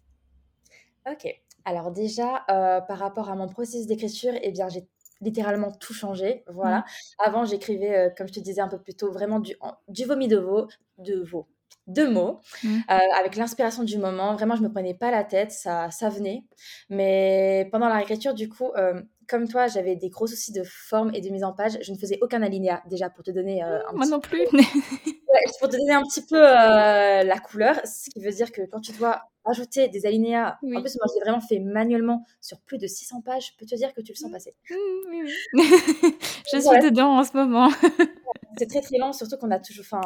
Ok. 1.09 1.27
Alors 1.65 1.91
déjà, 1.91 2.43
euh, 2.49 2.81
par 2.81 2.97
rapport 2.97 3.29
à 3.29 3.35
mon 3.35 3.47
processus 3.47 3.87
d'écriture, 3.87 4.33
eh 4.41 4.51
bien, 4.51 4.67
j'ai 4.69 4.87
littéralement 5.21 5.71
tout 5.71 5.93
changé. 5.93 6.43
Voilà. 6.47 6.79
Mmh. 6.79 6.83
Avant, 7.19 7.45
j'écrivais, 7.45 7.95
euh, 7.95 8.09
comme 8.17 8.27
je 8.27 8.33
te 8.33 8.39
disais 8.39 8.61
un 8.61 8.67
peu 8.67 8.79
plus 8.79 8.95
tôt, 8.95 9.11
vraiment 9.11 9.39
du, 9.39 9.55
du 9.87 10.05
vomi 10.05 10.27
de 10.27 10.37
veau, 10.37 10.67
de 10.97 11.21
veau, 11.21 11.47
de 11.87 12.03
mots, 12.03 12.41
mmh. 12.63 12.79
euh, 12.89 12.97
avec 13.19 13.35
l'inspiration 13.37 13.83
du 13.83 13.97
moment. 13.97 14.33
Vraiment, 14.33 14.55
je 14.55 14.61
me 14.61 14.71
prenais 14.71 14.93
pas 14.93 15.11
la 15.11 15.23
tête, 15.23 15.51
ça, 15.51 15.89
ça 15.91 16.09
venait. 16.09 16.43
Mais 16.89 17.69
pendant 17.71 17.87
la 17.87 17.95
réécriture, 17.95 18.33
du 18.33 18.49
coup, 18.49 18.71
comme 19.29 19.47
toi, 19.47 19.67
j'avais 19.67 19.95
des 19.95 20.09
gros 20.09 20.27
soucis 20.27 20.51
de 20.51 20.63
forme 20.63 21.11
et 21.13 21.21
de 21.21 21.29
mise 21.29 21.45
en 21.45 21.53
page. 21.53 21.77
Je 21.81 21.93
ne 21.93 21.97
faisais 21.97 22.19
aucun 22.21 22.41
alinéa, 22.41 22.83
déjà, 22.89 23.09
pour 23.09 23.23
te 23.23 23.31
donner 23.31 23.61
un 23.61 23.81
Moi 23.93 24.05
non 24.07 24.19
plus. 24.19 24.45
pour 25.59 25.69
te 25.69 25.77
donner 25.77 25.93
un 25.93 26.03
petit 26.03 26.25
peu 26.25 26.41
la 26.41 27.39
couleur, 27.39 27.79
ce 27.85 28.09
qui 28.09 28.19
veut 28.19 28.31
dire 28.31 28.51
que 28.51 28.63
quand 28.69 28.81
tu 28.81 28.91
dois 28.91 29.21
ajouter 29.45 29.87
des 29.89 30.05
alinéas. 30.05 30.57
En 30.63 30.81
plus, 30.81 30.95
moi, 30.95 31.07
j'ai 31.13 31.19
vraiment 31.21 31.41
fait 31.41 31.59
manuellement 31.59 32.25
sur 32.41 32.59
plus 32.61 32.77
de 32.77 32.87
600 32.87 33.21
pages. 33.21 33.51
Je 33.51 33.57
peux 33.57 33.65
te 33.65 33.75
dire 33.75 33.93
que 33.93 34.01
tu 34.01 34.11
le 34.11 34.17
sens 34.17 34.29
mmh. 34.29 34.33
passer. 34.33 34.55
Mmh, 34.69 34.75
oui, 35.09 35.23
oui. 35.23 35.63
je 36.53 36.59
suis 36.59 36.79
dedans 36.79 37.17
en 37.17 37.23
ce 37.23 37.35
moment. 37.35 37.69
c'est 38.57 38.67
très, 38.67 38.81
très 38.81 38.97
lent, 38.97 39.13
surtout 39.13 39.37
qu'on 39.37 39.51
a 39.51 39.59
toujours. 39.59 39.85
Enfin, 39.85 40.01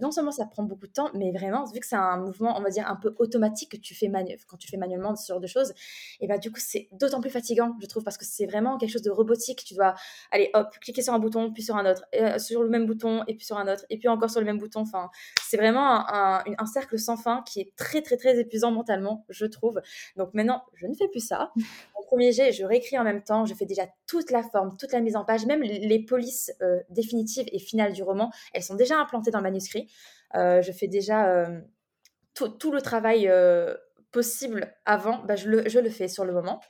non 0.00 0.10
seulement 0.10 0.32
ça 0.32 0.46
prend 0.46 0.62
beaucoup 0.62 0.86
de 0.86 0.92
temps, 0.92 1.10
mais 1.14 1.32
vraiment, 1.32 1.64
vu 1.64 1.80
que 1.80 1.86
c'est 1.86 1.96
un 1.96 2.18
mouvement, 2.18 2.56
on 2.56 2.62
va 2.62 2.70
dire, 2.70 2.88
un 2.88 2.96
peu 2.96 3.14
automatique 3.18 3.72
que 3.72 3.76
tu 3.76 3.94
fais 3.94 4.10
quand 4.46 4.56
tu 4.56 4.68
fais 4.68 4.76
manuellement 4.76 5.14
ce 5.16 5.26
genre 5.26 5.40
de 5.40 5.46
choses, 5.46 5.72
et 6.20 6.26
bah 6.26 6.38
du 6.38 6.50
coup, 6.50 6.60
c'est 6.60 6.88
d'autant 6.92 7.20
plus 7.20 7.30
fatigant, 7.30 7.76
je 7.80 7.86
trouve, 7.86 8.04
parce 8.04 8.16
que 8.16 8.24
c'est 8.24 8.46
vraiment 8.46 8.78
quelque 8.78 8.90
chose 8.90 9.02
de 9.02 9.10
robotique. 9.10 9.64
Tu 9.64 9.74
dois 9.74 9.94
aller, 10.30 10.50
hop, 10.54 10.68
cliquer 10.80 11.02
sur 11.02 11.14
un 11.14 11.18
bouton, 11.18 11.52
puis 11.52 11.62
sur 11.62 11.76
un 11.76 11.90
autre, 11.90 12.04
euh, 12.14 12.38
sur 12.38 12.62
le 12.62 12.68
même 12.68 12.86
bouton, 12.86 13.24
et 13.26 13.34
puis 13.34 13.44
sur 13.44 13.56
un 13.58 13.72
autre, 13.72 13.84
et 13.90 13.98
puis 13.98 14.08
encore 14.08 14.30
sur 14.30 14.40
le 14.40 14.46
même 14.46 14.58
bouton. 14.58 14.80
Enfin, 14.80 15.10
c'est 15.42 15.56
vraiment 15.56 16.08
un, 16.08 16.42
un, 16.58 16.66
cercle 16.66 16.98
sans 16.98 17.16
fin 17.16 17.42
qui 17.46 17.60
est 17.60 17.74
très, 17.76 18.02
très, 18.02 18.16
très 18.16 18.38
épuisant 18.38 18.70
mentalement, 18.70 19.24
je 19.28 19.46
trouve. 19.46 19.80
Donc 20.16 20.34
maintenant, 20.34 20.62
je 20.74 20.86
ne 20.86 20.94
fais 20.94 21.08
plus 21.08 21.26
ça. 21.26 21.52
Au 21.98 22.04
premier 22.04 22.32
jet, 22.32 22.52
je 22.52 22.64
réécris 22.64 22.98
en 22.98 23.04
même 23.04 23.22
temps, 23.22 23.46
je 23.46 23.54
fais 23.54 23.66
déjà 23.66 23.86
toute 24.06 24.30
la 24.30 24.42
forme, 24.42 24.76
toute 24.76 24.92
la 24.92 25.00
mise 25.00 25.16
en 25.16 25.24
page, 25.24 25.46
même 25.46 25.62
les 25.62 26.04
polices 26.04 26.52
euh, 26.62 26.80
définitives 26.90 27.46
et 27.52 27.58
finales 27.58 27.92
du 27.92 28.02
roman, 28.02 28.30
elles 28.52 28.62
sont 28.62 28.74
déjà 28.74 28.98
implantées 28.98 29.30
dans 29.30 29.38
le 29.38 29.44
manuscrit. 29.44 29.81
Euh, 30.34 30.62
je 30.62 30.72
fais 30.72 30.88
déjà 30.88 31.28
euh, 31.28 31.60
tout, 32.34 32.72
le 32.72 32.80
travail 32.80 33.28
euh, 33.28 33.74
possible 34.10 34.74
avant, 34.84 35.22
bah, 35.24 35.36
je, 35.36 35.48
le, 35.48 35.68
je, 35.68 35.78
le, 35.78 35.90
fais 35.90 36.08
sur 36.08 36.24
le 36.24 36.32
moment. 36.32 36.60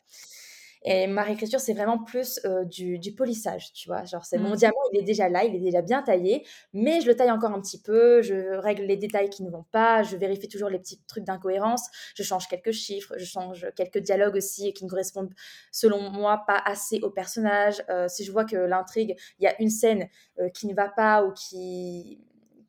Et 0.85 1.07
ma 1.07 1.23
réécriture, 1.23 1.61
c'est 1.61 1.75
vraiment 1.75 2.03
plus 2.03 2.41
du, 2.65 2.99
du, 2.99 3.15
polissage, 3.15 3.73
tu 3.73 3.89
vois. 3.89 4.03
Genre, 4.03 4.25
c'est 4.25 4.37
mon 4.37 4.55
mmh. 4.55 4.57
diamant, 4.57 4.81
il 4.93 4.99
est 4.99 5.05
déjà 5.05 5.29
là, 5.29 5.45
il 5.45 5.55
est 5.55 5.61
déjà 5.61 5.81
bien 5.81 6.03
taillé, 6.03 6.45
mais 6.73 7.01
je 7.01 7.07
le 7.07 7.15
taille 7.15 7.31
encore 7.31 7.53
un 7.53 7.61
petit 7.61 7.81
peu, 7.81 8.21
je 8.21 8.57
règle 8.57 8.83
les 8.83 8.97
détails 8.97 9.31
qui 9.31 9.45
ne 9.45 9.51
vont 9.51 9.65
pas, 9.71 10.03
je 10.03 10.17
vérifie 10.17 10.49
toujours 10.49 10.69
les 10.69 10.81
petits 10.81 11.01
trucs 11.07 11.23
d'incohérence, 11.23 11.89
je 12.17 12.25
change 12.25 12.49
quelques 12.49 12.73
chiffres, 12.73 13.15
je 13.17 13.25
change 13.25 13.69
quelques 13.77 13.99
dialogues 13.99 14.35
aussi 14.35 14.73
qui 14.73 14.85
ne 14.85 14.91
correspondent, 14.91 15.33
selon 15.71 16.11
moi, 16.11 16.43
pas 16.49 16.61
assez 16.67 16.99
au 17.03 17.11
personnage. 17.11 17.81
si 18.09 18.25
je 18.25 18.33
vois 18.33 18.45
que 18.45 18.57
l'intrigue, 18.57 19.15
il 19.39 19.45
y 19.45 19.47
a 19.47 19.55
une 19.63 19.71
scène 19.71 20.09
qui 20.53 20.67
ne 20.67 20.75
va 20.75 20.89
pas 20.89 21.25
ou 21.25 21.33
qui 21.33 22.19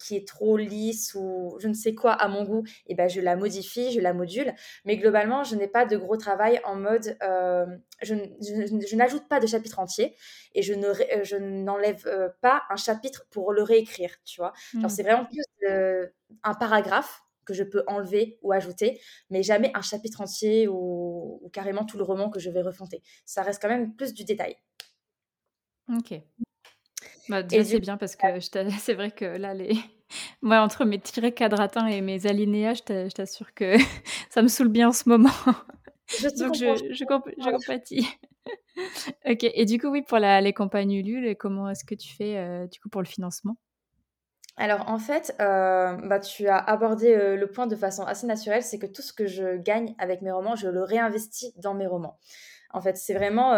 qui 0.04 0.16
est 0.16 0.28
trop 0.28 0.58
lisse 0.58 1.16
ou 1.16 1.56
je 1.60 1.68
ne 1.68 1.74
sais 1.74 1.95
quoi 1.95 2.12
à 2.12 2.28
mon 2.28 2.43
goût, 2.43 2.64
et 2.66 2.91
eh 2.91 2.95
ben 2.95 3.08
je 3.08 3.22
la 3.22 3.36
modifie, 3.36 3.91
je 3.91 4.01
la 4.01 4.14
module. 4.14 4.54
Mais 4.86 4.97
globalement, 4.97 5.43
je 5.43 5.56
n'ai 5.56 5.68
pas 5.68 5.86
de 5.86 5.95
gros 5.97 6.18
travail 6.18 6.60
en 6.66 6.76
mode 6.76 7.18
euh, 7.24 7.66
je, 8.01 8.16
je, 8.41 8.95
n'ajoute 8.95 9.28
pas 9.28 9.39
de 9.39 9.47
chapitre 9.47 9.80
entier 9.80 10.16
et 10.54 10.62
je 10.62 10.74
ne 10.74 10.88
euh, 10.88 11.24
je 11.24 11.38
n'enlève 11.38 12.06
euh, 12.06 12.30
pas 12.41 12.64
un 12.70 12.76
chapitre 12.76 13.26
pour 13.30 13.54
le 13.54 13.64
réécrire, 13.64 14.16
tu 14.26 14.41
vois. 14.41 14.54
Mmh. 14.74 14.89
c'est 14.89 15.04
vraiment 15.04 15.26
plus 15.26 15.43
un 16.43 16.54
paragraphe 16.54 17.24
que 17.45 17.54
je 17.54 17.64
peux 17.64 17.84
enlever 17.88 18.39
ou 18.41 18.51
ajouter, 18.51 18.99
mais 19.30 19.43
jamais 19.43 19.72
un 19.74 19.82
chapitre 19.82 20.22
entier 20.22 20.68
ou, 20.68 21.39
ou 21.41 21.49
carrément 21.49 21.86
tout 21.86 21.97
le 21.97 22.04
roman 22.04 22.30
que 22.30 22.39
je 22.39 22.49
vais 22.49 22.62
refonter. 22.62 23.01
Ça 23.26 23.41
reste 23.41 23.62
quand 23.62 23.70
même 23.70 23.95
plus 23.95 24.14
du 24.14 24.24
détail. 24.24 24.56
Ok. 25.89 26.22
Bah, 27.30 27.44
déjà, 27.44 27.64
c'est 27.64 27.80
bien 27.80 27.98
parce 27.98 28.16
que 28.16 28.28
c'est 28.80 28.94
vrai 28.94 29.12
que 29.12 29.26
là, 29.26 29.54
les... 29.54 29.76
Moi, 30.42 30.60
entre 30.60 30.86
mes 30.86 31.00
tirés 31.00 31.34
quadratins 31.34 31.88
et 31.88 32.02
mes 32.02 32.28
alinéas, 32.28 32.82
je 32.88 33.10
t'assure 33.10 33.54
que 33.54 33.76
ça 34.30 34.42
me 34.42 34.48
saoule 34.48 34.70
bien 34.70 34.90
en 34.90 34.94
ce 34.94 35.10
moment. 35.10 35.30
je 36.08 36.28
Donc 36.38 36.56
je, 36.56 36.94
je, 36.94 37.04
compatis. 37.06 38.08
ok, 39.26 39.44
et 39.44 39.66
du 39.66 39.80
coup, 39.80 39.88
oui, 39.88 40.02
pour 40.02 40.20
la, 40.20 40.42
les 40.42 40.54
campagnes 40.54 40.94
Ulule, 40.94 41.36
comment 41.38 41.70
est-ce 41.70 41.84
que 41.84 41.96
tu 41.96 42.14
fais 42.14 42.38
euh, 42.38 42.68
du 42.68 42.80
coup 42.80 42.90
pour 42.90 43.02
le 43.02 43.08
financement? 43.08 43.58
Alors 44.56 44.88
en 44.88 45.00
fait, 45.00 45.36
euh, 45.42 45.98
bah, 46.04 46.20
tu 46.20 46.48
as 46.48 46.58
abordé 46.58 47.16
euh, 47.16 47.36
le 47.36 47.48
point 47.48 47.66
de 47.66 47.76
façon 47.76 48.04
assez 48.04 48.28
naturelle, 48.28 48.62
c'est 48.62 48.78
que 48.78 48.86
tout 48.86 49.02
ce 49.02 49.12
que 49.12 49.26
je 49.26 49.58
gagne 49.58 49.96
avec 49.98 50.22
mes 50.22 50.32
romans, 50.32 50.56
je 50.56 50.68
le 50.68 50.84
réinvestis 50.84 51.54
dans 51.58 51.74
mes 51.74 51.88
romans. 51.88 52.20
En 52.74 52.82
fait, 52.82 52.98
c'est 52.98 53.14
vraiment 53.14 53.54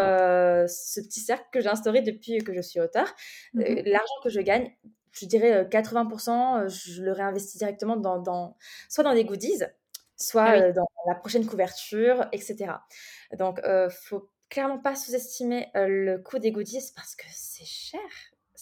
ce 0.68 1.01
petit 1.01 1.22
cercle 1.22 1.45
que 1.51 1.61
j'ai 1.61 1.70
instauré 1.70 2.01
depuis 2.01 2.39
que 2.39 2.53
je 2.53 2.61
suis 2.61 2.80
auteur. 2.80 3.07
Mmh 3.53 3.63
l'argent 3.86 4.13
que 4.24 4.30
je 4.30 4.41
gagne, 4.41 4.72
je 5.11 5.26
dirais 5.26 5.66
80%, 5.66 6.68
je 6.68 7.01
le 7.01 7.11
réinvestis 7.11 7.57
directement 7.57 7.95
dans, 7.95 8.57
soit 8.89 9.03
dans 9.03 9.13
des 9.13 9.26
goodies, 9.26 9.63
soit 10.18 10.43
ah 10.43 10.72
dans 10.72 10.88
la 11.07 11.16
prochaine 11.16 11.45
couverture, 11.45 12.28
etc. 12.32 12.74
Donc, 13.38 13.61
ne 13.66 13.88
faut 13.89 14.30
clairement 14.49 14.80
pas 14.80 14.95
sous-estimer 14.95 15.70
le 15.74 16.18
coût 16.18 16.39
des 16.39 16.51
goodies 16.51 16.91
parce 16.95 17.16
que 17.16 17.26
c'est 17.32 17.66
cher. 17.66 18.01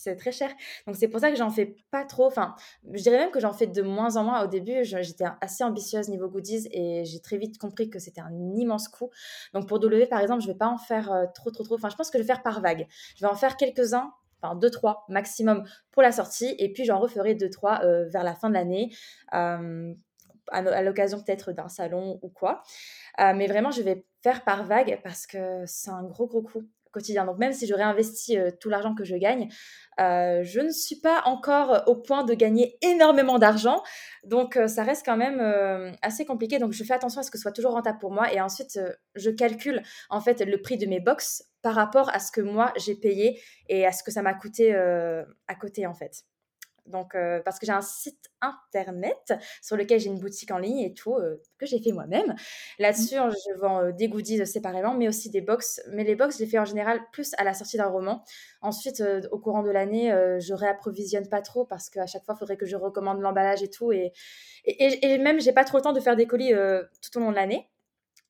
C'est 0.03 0.15
très 0.15 0.31
cher. 0.31 0.49
Donc, 0.85 0.95
c'est 0.95 1.07
pour 1.07 1.19
ça 1.19 1.29
que 1.29 1.37
j'en 1.37 1.49
fais 1.49 1.75
pas 1.91 2.03
trop. 2.03 2.25
Enfin, 2.25 2.55
je 2.91 3.01
dirais 3.01 3.17
même 3.17 3.31
que 3.31 3.39
j'en 3.39 3.53
fais 3.53 3.67
de 3.67 3.81
moins 3.81 4.17
en 4.17 4.23
moins. 4.23 4.43
Au 4.43 4.47
début, 4.47 4.83
j'étais 4.83 5.25
assez 5.41 5.63
ambitieuse 5.63 6.09
niveau 6.09 6.27
goodies 6.27 6.67
et 6.71 7.05
j'ai 7.05 7.19
très 7.21 7.37
vite 7.37 7.57
compris 7.57 7.89
que 7.89 7.99
c'était 7.99 8.21
un 8.21 8.33
immense 8.55 8.87
coût. 8.87 9.09
Donc, 9.53 9.67
pour 9.67 9.79
W, 9.79 10.05
par 10.07 10.19
exemple, 10.19 10.41
je 10.41 10.47
vais 10.47 10.57
pas 10.57 10.67
en 10.67 10.77
faire 10.77 11.27
trop, 11.33 11.51
trop, 11.51 11.63
trop. 11.63 11.75
Enfin, 11.75 11.89
je 11.89 11.95
pense 11.95 12.09
que 12.09 12.17
je 12.17 12.23
vais 12.23 12.27
faire 12.27 12.43
par 12.43 12.61
vague. 12.61 12.87
Je 13.15 13.21
vais 13.21 13.31
en 13.31 13.35
faire 13.35 13.57
quelques-uns 13.57 14.11
enfin 14.43 14.55
deux, 14.55 14.69
trois 14.69 15.05
maximum 15.09 15.63
pour 15.91 16.01
la 16.01 16.11
sortie, 16.11 16.55
et 16.59 16.71
puis 16.71 16.85
j'en 16.85 16.99
referai 16.99 17.35
deux, 17.35 17.49
trois 17.49 17.83
euh, 17.83 18.07
vers 18.09 18.23
la 18.23 18.35
fin 18.35 18.49
de 18.49 18.53
l'année, 18.53 18.93
euh, 19.33 19.93
à, 20.51 20.81
l'occasion 20.81 21.21
peut-être 21.21 21.51
d'un 21.53 21.69
salon 21.69 22.19
ou 22.21 22.29
quoi. 22.29 22.61
Euh, 23.19 23.33
mais 23.33 23.47
vraiment, 23.47 23.71
je 23.71 23.81
vais 23.81 24.05
faire 24.21 24.43
par 24.43 24.65
vague 24.65 24.99
parce 25.03 25.25
que 25.25 25.63
c'est 25.65 25.91
un 25.91 26.03
gros, 26.03 26.27
gros 26.27 26.41
coup 26.41 26.63
Donc 27.25 27.37
même 27.37 27.53
si 27.53 27.67
je 27.67 27.73
réinvestis 27.73 28.37
tout 28.59 28.69
l'argent 28.69 28.95
que 28.95 29.03
je 29.03 29.15
gagne, 29.15 29.49
je 29.97 30.59
ne 30.59 30.69
suis 30.69 30.99
pas 30.99 31.21
encore 31.25 31.83
au 31.87 31.95
point 31.95 32.23
de 32.23 32.33
gagner 32.33 32.77
énormément 32.81 33.39
d'argent. 33.39 33.81
Donc 34.23 34.59
ça 34.67 34.83
reste 34.83 35.05
quand 35.05 35.17
même 35.17 35.41
assez 36.01 36.25
compliqué. 36.25 36.59
Donc 36.59 36.71
je 36.73 36.83
fais 36.83 36.93
attention 36.93 37.21
à 37.21 37.23
ce 37.23 37.31
que 37.31 37.37
ce 37.37 37.43
soit 37.43 37.51
toujours 37.51 37.73
rentable 37.73 37.99
pour 37.99 38.11
moi. 38.11 38.31
Et 38.33 38.41
ensuite, 38.41 38.79
je 39.15 39.29
calcule 39.29 39.81
en 40.09 40.21
fait 40.21 40.41
le 40.45 40.61
prix 40.61 40.77
de 40.77 40.85
mes 40.85 40.99
box 40.99 41.43
par 41.63 41.73
rapport 41.75 42.09
à 42.09 42.19
ce 42.19 42.31
que 42.31 42.41
moi 42.41 42.71
j'ai 42.75 42.93
payé 42.93 43.41
et 43.69 43.87
à 43.87 43.91
ce 43.91 44.03
que 44.03 44.11
ça 44.11 44.21
m'a 44.21 44.33
coûté 44.35 44.75
euh, 44.75 45.23
à 45.47 45.55
côté 45.55 45.87
en 45.87 45.93
fait. 45.95 46.23
Donc, 46.85 47.15
euh, 47.15 47.41
parce 47.43 47.59
que 47.59 47.65
j'ai 47.65 47.71
un 47.71 47.81
site 47.81 48.29
internet 48.41 49.33
sur 49.61 49.77
lequel 49.77 49.99
j'ai 49.99 50.09
une 50.09 50.19
boutique 50.19 50.51
en 50.51 50.57
ligne 50.57 50.79
et 50.79 50.93
tout, 50.93 51.15
euh, 51.15 51.41
que 51.57 51.65
j'ai 51.65 51.79
fait 51.79 51.91
moi-même. 51.91 52.35
Là-dessus, 52.79 53.15
mmh. 53.15 53.31
je 53.31 53.59
vends 53.59 53.91
des 53.91 54.09
goodies 54.09 54.45
séparément, 54.45 54.93
mais 54.93 55.07
aussi 55.07 55.29
des 55.29 55.41
box. 55.41 55.81
Mais 55.91 56.03
les 56.03 56.15
box, 56.15 56.37
je 56.37 56.43
les 56.43 56.49
fais 56.49 56.59
en 56.59 56.65
général 56.65 56.99
plus 57.11 57.33
à 57.37 57.43
la 57.43 57.53
sortie 57.53 57.77
d'un 57.77 57.87
roman. 57.87 58.23
Ensuite, 58.61 59.03
au 59.31 59.39
courant 59.39 59.63
de 59.63 59.71
l'année, 59.71 60.09
je 60.39 60.53
réapprovisionne 60.53 61.29
pas 61.29 61.41
trop 61.41 61.65
parce 61.65 61.89
qu'à 61.89 62.05
chaque 62.05 62.25
fois, 62.25 62.35
il 62.35 62.39
faudrait 62.39 62.57
que 62.57 62.65
je 62.65 62.75
recommande 62.75 63.21
l'emballage 63.21 63.63
et 63.63 63.69
tout. 63.69 63.91
Et, 63.91 64.11
et, 64.65 64.83
et, 64.83 65.13
et 65.13 65.17
même, 65.17 65.39
j'ai 65.39 65.53
pas 65.53 65.63
trop 65.63 65.77
le 65.77 65.83
temps 65.83 65.93
de 65.93 65.99
faire 65.99 66.15
des 66.15 66.27
colis 66.27 66.51
tout 66.51 67.17
au 67.17 67.21
long 67.21 67.31
de 67.31 67.35
l'année. 67.35 67.69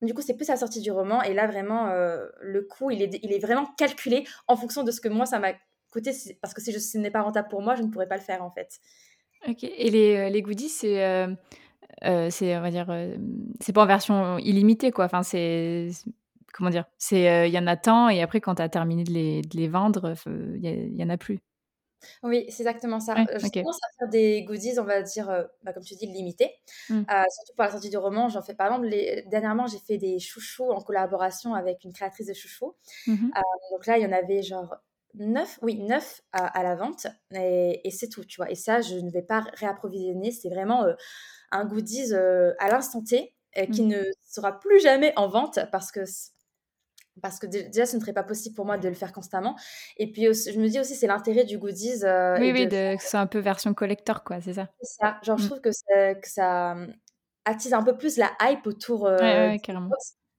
Du 0.03 0.13
coup, 0.13 0.21
c'est 0.21 0.33
plus 0.33 0.49
à 0.49 0.53
la 0.53 0.59
sortie 0.59 0.81
du 0.81 0.91
roman. 0.91 1.21
Et 1.23 1.33
là, 1.33 1.47
vraiment, 1.47 1.87
euh, 1.87 2.27
le 2.41 2.61
coût, 2.63 2.91
il 2.91 3.01
est, 3.01 3.19
il 3.23 3.31
est 3.31 3.39
vraiment 3.39 3.65
calculé 3.77 4.25
en 4.47 4.57
fonction 4.57 4.83
de 4.83 4.91
ce 4.91 4.99
que 4.99 5.07
moi, 5.07 5.25
ça 5.25 5.39
m'a 5.39 5.53
coûté. 5.93 6.11
Parce 6.41 6.53
que 6.53 6.61
si 6.61 6.73
ce 6.79 6.97
n'est 6.97 7.11
pas 7.11 7.21
rentable 7.21 7.47
pour 7.47 7.61
moi, 7.61 7.75
je 7.75 7.83
ne 7.83 7.87
pourrais 7.87 8.07
pas 8.07 8.17
le 8.17 8.23
faire, 8.23 8.43
en 8.43 8.51
fait. 8.51 8.79
Ok. 9.47 9.63
Et 9.63 9.89
les, 9.89 10.15
euh, 10.15 10.29
les 10.29 10.41
goodies, 10.41 10.69
c'est, 10.69 11.03
euh, 11.03 12.29
c'est, 12.29 12.57
on 12.57 12.61
va 12.61 12.71
dire, 12.71 12.87
c'est 13.59 13.73
pas 13.73 13.83
en 13.83 13.87
version 13.87 14.37
illimitée, 14.39 14.91
quoi. 14.91 15.05
Enfin, 15.05 15.23
c'est... 15.23 15.89
Comment 16.53 16.69
dire 16.69 16.85
C'est, 16.99 17.47
il 17.49 17.53
y 17.53 17.57
en 17.57 17.65
a 17.65 17.75
tant, 17.75 18.09
et 18.09 18.21
après, 18.21 18.39
quand 18.39 18.55
tu 18.55 18.61
as 18.61 18.69
terminé 18.69 19.03
de 19.03 19.11
les, 19.11 19.41
de 19.41 19.57
les 19.57 19.67
vendre, 19.67 20.13
il 20.27 20.95
y, 20.95 21.03
en 21.03 21.09
a 21.09 21.17
plus. 21.17 21.39
Oui, 22.23 22.45
c'est 22.49 22.63
exactement 22.63 22.99
ça. 22.99 23.13
Euh, 23.13 23.39
je 23.39 23.49
commence 23.49 23.77
à 23.77 23.87
faire 23.99 24.09
des 24.09 24.43
goodies, 24.43 24.79
on 24.79 24.83
va 24.83 25.01
dire, 25.01 25.29
euh, 25.29 25.43
bah, 25.63 25.73
comme 25.73 25.83
tu 25.83 25.95
dis, 25.95 26.07
limités. 26.07 26.51
Mmh. 26.89 26.99
Euh, 26.99 27.23
surtout 27.29 27.53
pour 27.55 27.65
la 27.65 27.71
sortie 27.71 27.89
du 27.89 27.97
roman, 27.97 28.29
j'en 28.29 28.41
fais 28.41 28.53
par 28.53 28.67
exemple. 28.67 28.87
Les... 28.87 29.23
Dernièrement, 29.27 29.67
j'ai 29.67 29.79
fait 29.79 29.97
des 29.97 30.19
chouchous 30.19 30.71
en 30.71 30.81
collaboration 30.81 31.53
avec 31.53 31.83
une 31.83 31.93
créatrice 31.93 32.27
de 32.27 32.33
chouchous. 32.33 32.75
Mmh 33.07 33.29
donc 33.71 33.87
là, 33.87 33.97
il 33.97 34.03
y 34.03 34.05
en 34.05 34.11
avait 34.11 34.43
genre 34.43 34.75
neuf, 35.15 35.59
oui, 35.61 35.77
neuf 35.77 36.21
à, 36.31 36.63
la 36.63 36.75
vente. 36.75 37.07
Et, 37.31 37.89
c'est 37.91 38.09
tout, 38.09 38.25
tu 38.25 38.37
vois. 38.37 38.49
Et 38.51 38.55
ça, 38.55 38.81
je 38.81 38.95
ne 38.95 39.11
vais 39.11 39.21
pas 39.21 39.45
réapprovisionner. 39.55 40.31
C'est 40.31 40.49
vraiment 40.49 40.85
un 41.51 41.65
goodies 41.65 42.13
à 42.13 42.69
l'instant 42.69 43.01
T 43.03 43.35
qui 43.71 43.83
mmh. 43.83 43.87
ne 43.87 44.03
sera 44.27 44.59
plus 44.59 44.79
jamais 44.79 45.13
en 45.15 45.27
vente 45.27 45.59
parce 45.71 45.91
que 45.91 46.01
parce 47.21 47.37
que 47.37 47.45
déjà 47.45 47.85
ce 47.85 47.95
ne 47.95 48.01
serait 48.01 48.13
pas 48.13 48.23
possible 48.23 48.55
pour 48.55 48.65
moi 48.65 48.77
de 48.77 48.87
le 48.87 48.95
faire 48.95 49.13
constamment 49.13 49.55
et 49.97 50.11
puis 50.11 50.23
je 50.23 50.59
me 50.59 50.67
dis 50.67 50.79
aussi 50.79 50.95
c'est 50.95 51.07
l'intérêt 51.07 51.43
du 51.43 51.59
goodies 51.59 52.03
euh, 52.03 52.37
oui 52.39 52.51
oui 52.51 52.67
c'est 52.99 53.17
un 53.17 53.27
peu 53.27 53.39
version 53.39 53.73
collector 53.73 54.23
quoi 54.23 54.41
c'est 54.41 54.53
ça 54.53 54.69
c'est 54.81 55.03
ça 55.03 55.19
genre 55.21 55.37
je 55.37 55.43
mmh. 55.43 55.47
trouve 55.47 55.61
que, 55.61 56.13
que 56.19 56.29
ça 56.29 56.71
hum, 56.71 56.93
attise 57.45 57.73
un 57.73 57.83
peu 57.83 57.95
plus 57.95 58.17
la 58.17 58.31
hype 58.41 58.65
autour 58.65 59.05
euh, 59.05 59.17
ouais, 59.19 59.59
carrément 59.59 59.89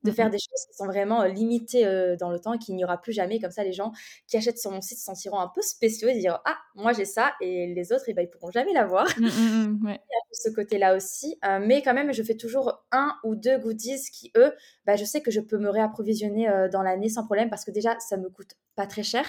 de 0.05 0.11
faire 0.11 0.31
des 0.31 0.39
choses 0.39 0.67
qui 0.69 0.77
sont 0.77 0.87
vraiment 0.87 1.25
limitées 1.25 1.87
euh, 1.87 2.17
dans 2.17 2.31
le 2.31 2.39
temps 2.39 2.53
et 2.53 2.59
qu'il 2.59 2.77
n'y 2.77 2.85
aura 2.85 3.01
plus 3.01 3.13
jamais. 3.13 3.41
Comme 3.41 3.51
ça, 3.51 3.65
les 3.65 3.73
gens 3.73 3.93
qui 4.27 4.37
achètent 4.37 4.59
sur 4.59 4.71
mon 4.71 4.81
site 4.81 4.99
se 4.99 5.05
sentiront 5.05 5.39
un 5.41 5.51
peu 5.53 5.63
spéciaux 5.63 6.09
et 6.09 6.19
diront 6.19 6.39
Ah, 6.45 6.57
moi 6.75 6.93
j'ai 6.93 7.07
ça 7.07 7.33
et 7.41 7.67
les 7.75 7.93
autres, 7.93 8.05
eh 8.09 8.15
ben, 8.15 8.23
ils 8.23 8.29
pourront 8.29 8.51
jamais 8.51 8.73
l'avoir. 8.73 9.07
Mmh, 9.19 9.25
mmh, 9.25 9.67
mmh, 9.67 9.79
Il 9.89 9.91
y 9.91 9.93
a 9.93 10.21
ce 10.33 10.51
côté-là 10.51 10.95
aussi. 10.95 11.39
Euh, 11.45 11.59
mais 11.65 11.83
quand 11.83 11.95
même, 11.95 12.13
je 12.13 12.23
fais 12.23 12.37
toujours 12.37 12.85
un 12.93 13.15
ou 13.25 13.35
deux 13.35 13.59
goodies 13.59 14.03
qui, 14.13 14.31
eux, 14.37 14.53
bah, 14.85 14.97
je 14.97 15.05
sais 15.05 15.23
que 15.23 15.31
je 15.31 15.41
peux 15.41 15.59
me 15.59 15.71
réapprovisionner 15.71 16.49
dans 16.71 16.83
l'année 16.83 17.09
sans 17.09 17.25
problème 17.25 17.49
parce 17.49 17.65
que 17.65 17.71
déjà, 17.71 17.99
ça 17.99 18.17
me 18.17 18.29
coûte 18.29 18.53
pas 18.77 18.87
très 18.87 19.03
cher. 19.03 19.25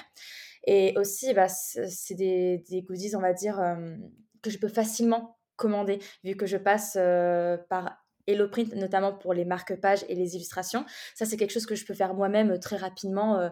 Et 0.67 0.93
aussi, 0.97 1.33
bah, 1.33 1.47
c'est 1.47 2.15
des, 2.15 2.63
des, 2.69 2.81
goodies, 2.81 3.15
on 3.15 3.21
va 3.21 3.33
dire, 3.33 3.61
que 4.41 4.49
je 4.49 4.57
peux 4.57 4.67
facilement 4.67 5.37
commander 5.55 5.99
vu 6.23 6.35
que 6.35 6.45
je 6.45 6.57
passe 6.57 6.97
par 7.69 8.04
HelloPrint, 8.27 8.75
notamment 8.75 9.13
pour 9.13 9.33
les 9.33 9.45
marque-pages 9.45 10.05
et 10.09 10.15
les 10.15 10.35
illustrations. 10.35 10.85
Ça, 11.13 11.25
c'est 11.25 11.37
quelque 11.37 11.51
chose 11.51 11.65
que 11.65 11.75
je 11.75 11.85
peux 11.85 11.93
faire 11.93 12.13
moi-même 12.13 12.51
euh, 12.51 12.59
très 12.59 12.77
rapidement 12.77 13.39
euh, 13.39 13.49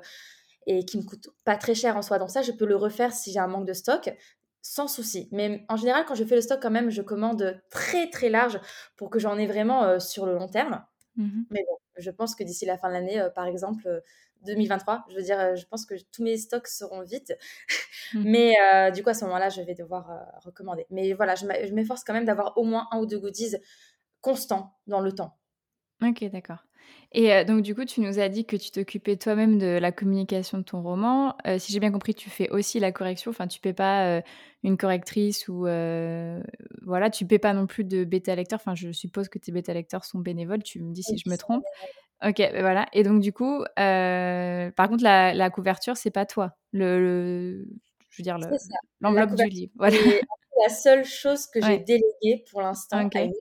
et 0.68 0.86
qui 0.86 0.98
me 0.98 1.04
coûte 1.04 1.30
pas 1.46 1.56
très 1.56 1.76
cher 1.76 1.98
en 1.98 2.02
soi. 2.02 2.20
Donc 2.20 2.32
ça, 2.32 2.42
je 2.42 2.52
peux 2.52 2.66
le 2.66 2.76
refaire 2.76 3.14
si 3.14 3.32
j'ai 3.32 3.40
un 3.40 3.48
manque 3.48 3.68
de 3.68 3.74
stock 3.74 4.14
sans 4.62 4.88
souci. 4.88 5.28
Mais 5.32 5.66
en 5.68 5.76
général, 5.76 6.06
quand 6.06 6.16
je 6.16 6.24
fais 6.24 6.36
le 6.36 6.42
stock, 6.42 6.60
quand 6.62 6.72
même, 6.72 6.90
je 6.90 7.02
commande 7.02 7.62
très 7.70 8.10
très 8.10 8.30
large 8.30 8.60
pour 8.96 9.10
que 9.10 9.20
j'en 9.20 9.38
ai 9.38 9.46
vraiment 9.46 9.84
euh, 9.84 10.00
sur 10.00 10.26
le 10.26 10.36
long 10.36 10.48
terme. 10.48 10.84
Mmh 11.18 11.44
Mais 11.52 11.64
bon, 11.68 11.78
je 11.98 12.10
pense 12.10 12.34
que 12.34 12.44
d'ici 12.44 12.66
la 12.66 12.78
fin 12.78 12.88
de 12.88 12.94
l'année, 12.94 13.28
par 13.36 13.46
exemple, 13.46 14.02
2023, 14.46 15.06
je 15.10 15.16
veux 15.16 15.22
dire, 15.22 15.56
je 15.56 15.66
pense 15.66 15.86
que 15.86 15.96
tous 16.12 16.24
mes 16.24 16.38
stocks 16.38 16.68
seront 16.68 17.02
vides. 17.02 17.38
Mmh 18.14 18.24
Mais 18.26 18.92
du 18.94 19.04
coup, 19.04 19.10
à 19.10 19.14
ce 19.14 19.26
moment-là, 19.26 19.50
je 19.50 19.62
vais 19.62 19.76
devoir 19.76 20.10
recommander. 20.44 20.88
Mais 20.90 21.14
voilà, 21.14 21.36
je 21.36 21.74
m'efforce 21.74 22.04
quand 22.04 22.14
même 22.14 22.26
d'avoir 22.26 22.58
au 22.58 22.64
moins 22.64 22.88
un 22.92 23.00
ou 23.00 23.06
deux 23.06 23.20
goodies 23.20 23.58
constant 24.24 24.80
dans 24.88 25.02
le 25.02 25.12
temps. 25.12 25.38
Ok, 26.02 26.24
d'accord. 26.32 26.66
Et 27.12 27.32
euh, 27.32 27.44
donc, 27.44 27.62
du 27.62 27.76
coup, 27.76 27.86
tu 27.86 28.02
nous 28.02 28.20
as 28.20 28.28
dit 28.28 28.46
que 28.46 28.56
tu 28.56 28.72
t'occupais 28.72 29.18
toi-même 29.18 29.60
de 29.60 29.78
la 29.78 29.92
communication 29.92 30.58
de 30.58 30.64
ton 30.64 30.82
roman. 30.82 31.36
Euh, 31.46 31.60
si 31.60 31.72
j'ai 31.72 31.80
bien 31.80 31.92
compris, 31.92 32.16
tu 32.16 32.30
fais 32.32 32.50
aussi 32.50 32.80
la 32.80 32.92
correction. 32.92 33.30
Enfin, 33.30 33.48
tu 33.48 33.60
paies 33.60 33.74
pas 33.74 34.08
euh, 34.08 34.22
une 34.64 34.78
correctrice 34.78 35.48
ou 35.48 35.62
voilà, 35.62 37.10
tu 37.12 37.26
paies 37.28 37.38
pas 37.38 37.54
non 37.54 37.68
plus 37.68 37.84
de 37.84 38.04
bêta 38.04 38.34
lecteurs. 38.34 38.60
Enfin, 38.60 38.74
je 38.74 38.92
suppose 38.92 39.30
que 39.30 39.38
tes 39.38 39.52
bêta 39.52 39.74
lecteurs 39.74 40.06
sont 40.06 40.20
bénévoles. 40.20 40.64
Tu 40.64 40.82
me 40.82 40.92
dis 40.92 41.04
si 41.04 41.18
je 41.24 41.30
me 41.30 41.38
trompe. 41.38 41.64
Ok, 42.26 42.38
ben 42.38 42.62
voilà. 42.62 42.88
Et 42.94 43.04
donc, 43.04 43.22
du 43.22 43.32
coup, 43.32 43.64
par 43.76 44.90
contre, 44.90 45.04
la, 45.04 45.34
la 45.34 45.50
couverture, 45.52 45.98
c'est 45.98 46.12
pas 46.12 46.26
toi. 46.26 46.56
Le, 46.72 47.66
je 48.10 48.22
veux 48.22 48.24
dire, 48.24 48.40
l'enveloppe 49.02 49.36
du 49.36 49.46
livre. 49.50 49.72
Voilà. 49.76 49.98
la 50.64 50.70
seule 50.74 51.06
chose 51.06 51.46
que 51.48 51.62
j'ai 51.62 51.78
déléguée 51.78 52.44
pour 52.50 52.62
l'instant 52.62 52.98
à 52.98 53.22
une 53.22 53.34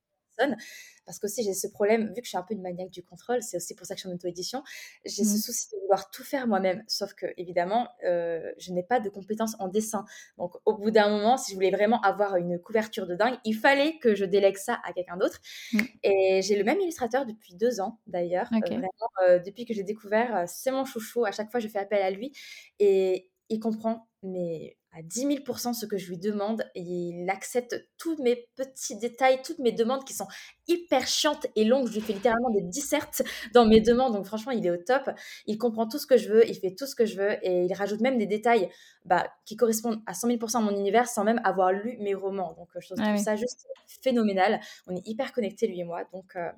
parce 1.04 1.18
que 1.18 1.26
aussi 1.26 1.42
j'ai 1.42 1.54
ce 1.54 1.66
problème, 1.66 2.08
vu 2.08 2.20
que 2.20 2.24
je 2.24 2.28
suis 2.28 2.38
un 2.38 2.42
peu 2.42 2.54
une 2.54 2.62
maniaque 2.62 2.90
du 2.90 3.02
contrôle, 3.02 3.42
c'est 3.42 3.56
aussi 3.56 3.74
pour 3.74 3.86
ça 3.86 3.94
que 3.94 4.00
je 4.00 4.06
suis 4.06 4.10
en 4.10 4.14
auto-édition, 4.14 4.62
j'ai 5.04 5.24
ce 5.24 5.34
mmh. 5.34 5.40
souci 5.40 5.68
de 5.72 5.80
vouloir 5.80 6.10
tout 6.10 6.24
faire 6.24 6.46
moi-même. 6.46 6.82
Sauf 6.86 7.14
que, 7.14 7.26
évidemment, 7.36 7.88
euh, 8.04 8.52
je 8.58 8.72
n'ai 8.72 8.82
pas 8.82 9.00
de 9.00 9.08
compétences 9.08 9.56
en 9.58 9.68
dessin. 9.68 10.04
Donc, 10.38 10.54
au 10.64 10.76
bout 10.76 10.90
d'un 10.90 11.08
moment, 11.08 11.36
si 11.36 11.52
je 11.52 11.56
voulais 11.56 11.70
vraiment 11.70 12.00
avoir 12.02 12.36
une 12.36 12.58
couverture 12.58 13.06
de 13.06 13.14
dingue, 13.14 13.36
il 13.44 13.54
fallait 13.54 13.98
que 13.98 14.14
je 14.14 14.24
délègue 14.24 14.56
ça 14.56 14.80
à 14.84 14.92
quelqu'un 14.92 15.16
d'autre. 15.16 15.40
Mmh. 15.72 15.78
Et 16.04 16.40
j'ai 16.42 16.56
le 16.56 16.64
même 16.64 16.80
illustrateur 16.80 17.26
depuis 17.26 17.54
deux 17.54 17.80
ans, 17.80 17.98
d'ailleurs. 18.06 18.48
Euh, 18.52 18.60
vraiment, 18.60 18.88
euh, 19.26 19.38
depuis 19.38 19.64
que 19.64 19.74
j'ai 19.74 19.84
découvert, 19.84 20.44
c'est 20.46 20.70
mon 20.70 20.84
chouchou. 20.84 21.24
À 21.24 21.32
chaque 21.32 21.50
fois, 21.50 21.60
je 21.60 21.68
fais 21.68 21.78
appel 21.78 22.02
à 22.02 22.10
lui. 22.10 22.32
Et 22.78 23.28
il 23.48 23.60
comprend, 23.60 24.08
mais 24.22 24.76
à 24.92 25.02
10 25.02 25.42
000 25.46 25.72
ce 25.72 25.86
que 25.86 25.96
je 25.96 26.08
lui 26.08 26.18
demande 26.18 26.64
et 26.74 26.82
il 26.82 27.28
accepte 27.30 27.88
tous 27.98 28.20
mes 28.22 28.48
petits 28.56 28.98
détails, 28.98 29.40
toutes 29.42 29.58
mes 29.58 29.72
demandes 29.72 30.04
qui 30.04 30.12
sont 30.12 30.26
hyper 30.68 31.06
chiantes 31.06 31.46
et 31.56 31.64
longues. 31.64 31.88
Je 31.88 31.94
lui 31.94 32.00
fais 32.00 32.12
littéralement 32.12 32.50
des 32.50 32.62
dissertes 32.62 33.22
dans 33.54 33.64
mes 33.66 33.80
demandes, 33.80 34.12
donc 34.12 34.26
franchement, 34.26 34.52
il 34.52 34.66
est 34.66 34.70
au 34.70 34.76
top. 34.76 35.10
Il 35.46 35.56
comprend 35.58 35.88
tout 35.88 35.98
ce 35.98 36.06
que 36.06 36.16
je 36.16 36.28
veux, 36.28 36.48
il 36.48 36.54
fait 36.54 36.74
tout 36.74 36.86
ce 36.86 36.94
que 36.94 37.06
je 37.06 37.16
veux 37.16 37.32
et 37.42 37.64
il 37.64 37.72
rajoute 37.74 38.00
même 38.00 38.18
des 38.18 38.26
détails 38.26 38.68
bah, 39.04 39.26
qui 39.46 39.56
correspondent 39.56 40.02
à 40.06 40.14
100 40.14 40.28
000 40.28 40.38
à 40.54 40.60
mon 40.60 40.76
univers 40.76 41.08
sans 41.08 41.24
même 41.24 41.40
avoir 41.44 41.72
lu 41.72 41.96
mes 42.00 42.14
romans. 42.14 42.54
Donc 42.58 42.68
je 42.78 42.86
trouve 42.86 42.98
ah 43.00 43.16
ça 43.16 43.36
juste 43.36 43.66
phénoménal. 43.86 44.60
On 44.86 44.94
est 44.94 45.06
hyper 45.06 45.32
connectés, 45.32 45.66
lui 45.66 45.80
et 45.80 45.84
moi. 45.84 46.04
Donc, 46.12 46.36
euh, 46.36 46.50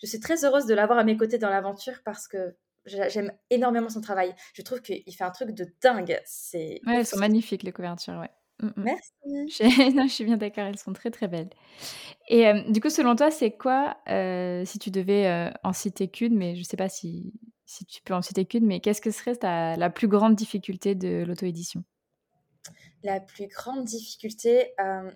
je 0.00 0.06
suis 0.06 0.20
très 0.20 0.44
heureuse 0.44 0.66
de 0.66 0.74
l'avoir 0.74 0.98
à 0.98 1.04
mes 1.04 1.16
côtés 1.16 1.38
dans 1.38 1.50
l'aventure 1.50 2.00
parce 2.04 2.28
que 2.28 2.54
j'aime 2.86 3.32
énormément 3.50 3.88
son 3.88 4.00
travail. 4.00 4.34
Je 4.54 4.62
trouve 4.62 4.80
qu'il 4.80 5.14
fait 5.14 5.24
un 5.24 5.30
truc 5.30 5.50
de 5.50 5.66
dingue. 5.82 6.18
C'est 6.24 6.80
ouais, 6.86 6.96
elles 6.98 7.06
sont 7.06 7.18
magnifiques 7.18 7.62
les 7.62 7.72
couvertures, 7.72 8.18
ouais. 8.18 8.30
Mmh, 8.60 8.66
mmh. 8.66 8.82
Merci. 8.82 9.12
Je, 9.24 9.96
non, 9.96 10.06
je 10.06 10.12
suis 10.12 10.24
bien 10.24 10.36
d'accord, 10.36 10.64
elles 10.64 10.78
sont 10.78 10.92
très 10.92 11.10
très 11.10 11.28
belles. 11.28 11.48
Et 12.28 12.52
du 12.68 12.80
coup, 12.80 12.90
selon 12.90 13.16
toi, 13.16 13.30
c'est 13.30 13.52
quoi, 13.52 13.96
si 14.64 14.78
tu 14.78 14.90
devais 14.90 15.50
en 15.64 15.72
citer 15.72 16.08
qu'une, 16.08 16.36
mais 16.36 16.54
je 16.54 16.60
ne 16.60 16.64
sais 16.64 16.76
pas 16.76 16.88
si, 16.88 17.32
si 17.64 17.86
tu 17.86 18.02
peux 18.02 18.14
en 18.14 18.22
citer 18.22 18.44
qu'une, 18.44 18.66
mais 18.66 18.80
qu'est-ce 18.80 19.00
que 19.00 19.10
serait 19.10 19.36
ta, 19.36 19.76
la 19.76 19.90
plus 19.90 20.08
grande 20.08 20.34
difficulté 20.34 20.94
de 20.94 21.24
l'auto-édition? 21.24 21.84
La 23.02 23.20
plus 23.20 23.46
grande 23.46 23.84
difficulté, 23.84 24.74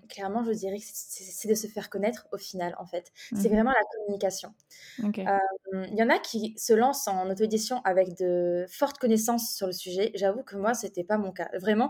clairement, 0.09 0.43
je 0.43 0.51
dirais 0.51 0.77
que 0.77 0.83
c'est 0.85 1.47
de 1.47 1.53
se 1.55 1.67
faire 1.67 1.89
connaître 1.89 2.27
au 2.31 2.37
final, 2.37 2.75
en 2.79 2.85
fait. 2.85 3.11
C'est 3.15 3.49
mmh 3.49 3.51
vraiment 3.51 3.71
la 3.71 3.83
communication. 3.97 4.53
Il 4.99 5.95
y 5.95 6.03
en 6.03 6.09
a 6.09 6.19
qui 6.19 6.53
se 6.57 6.73
lancent 6.73 7.07
en 7.07 7.29
auto-édition 7.29 7.81
avec 7.83 8.17
de 8.17 8.65
fortes 8.69 8.97
connaissances 8.97 9.55
sur 9.55 9.67
le 9.67 9.73
sujet. 9.73 10.11
J'avoue 10.15 10.43
que 10.43 10.55
moi, 10.55 10.73
ce 10.73 10.85
n'était 10.85 11.03
pas 11.03 11.17
mon 11.17 11.31
cas. 11.31 11.49
Vraiment, 11.59 11.89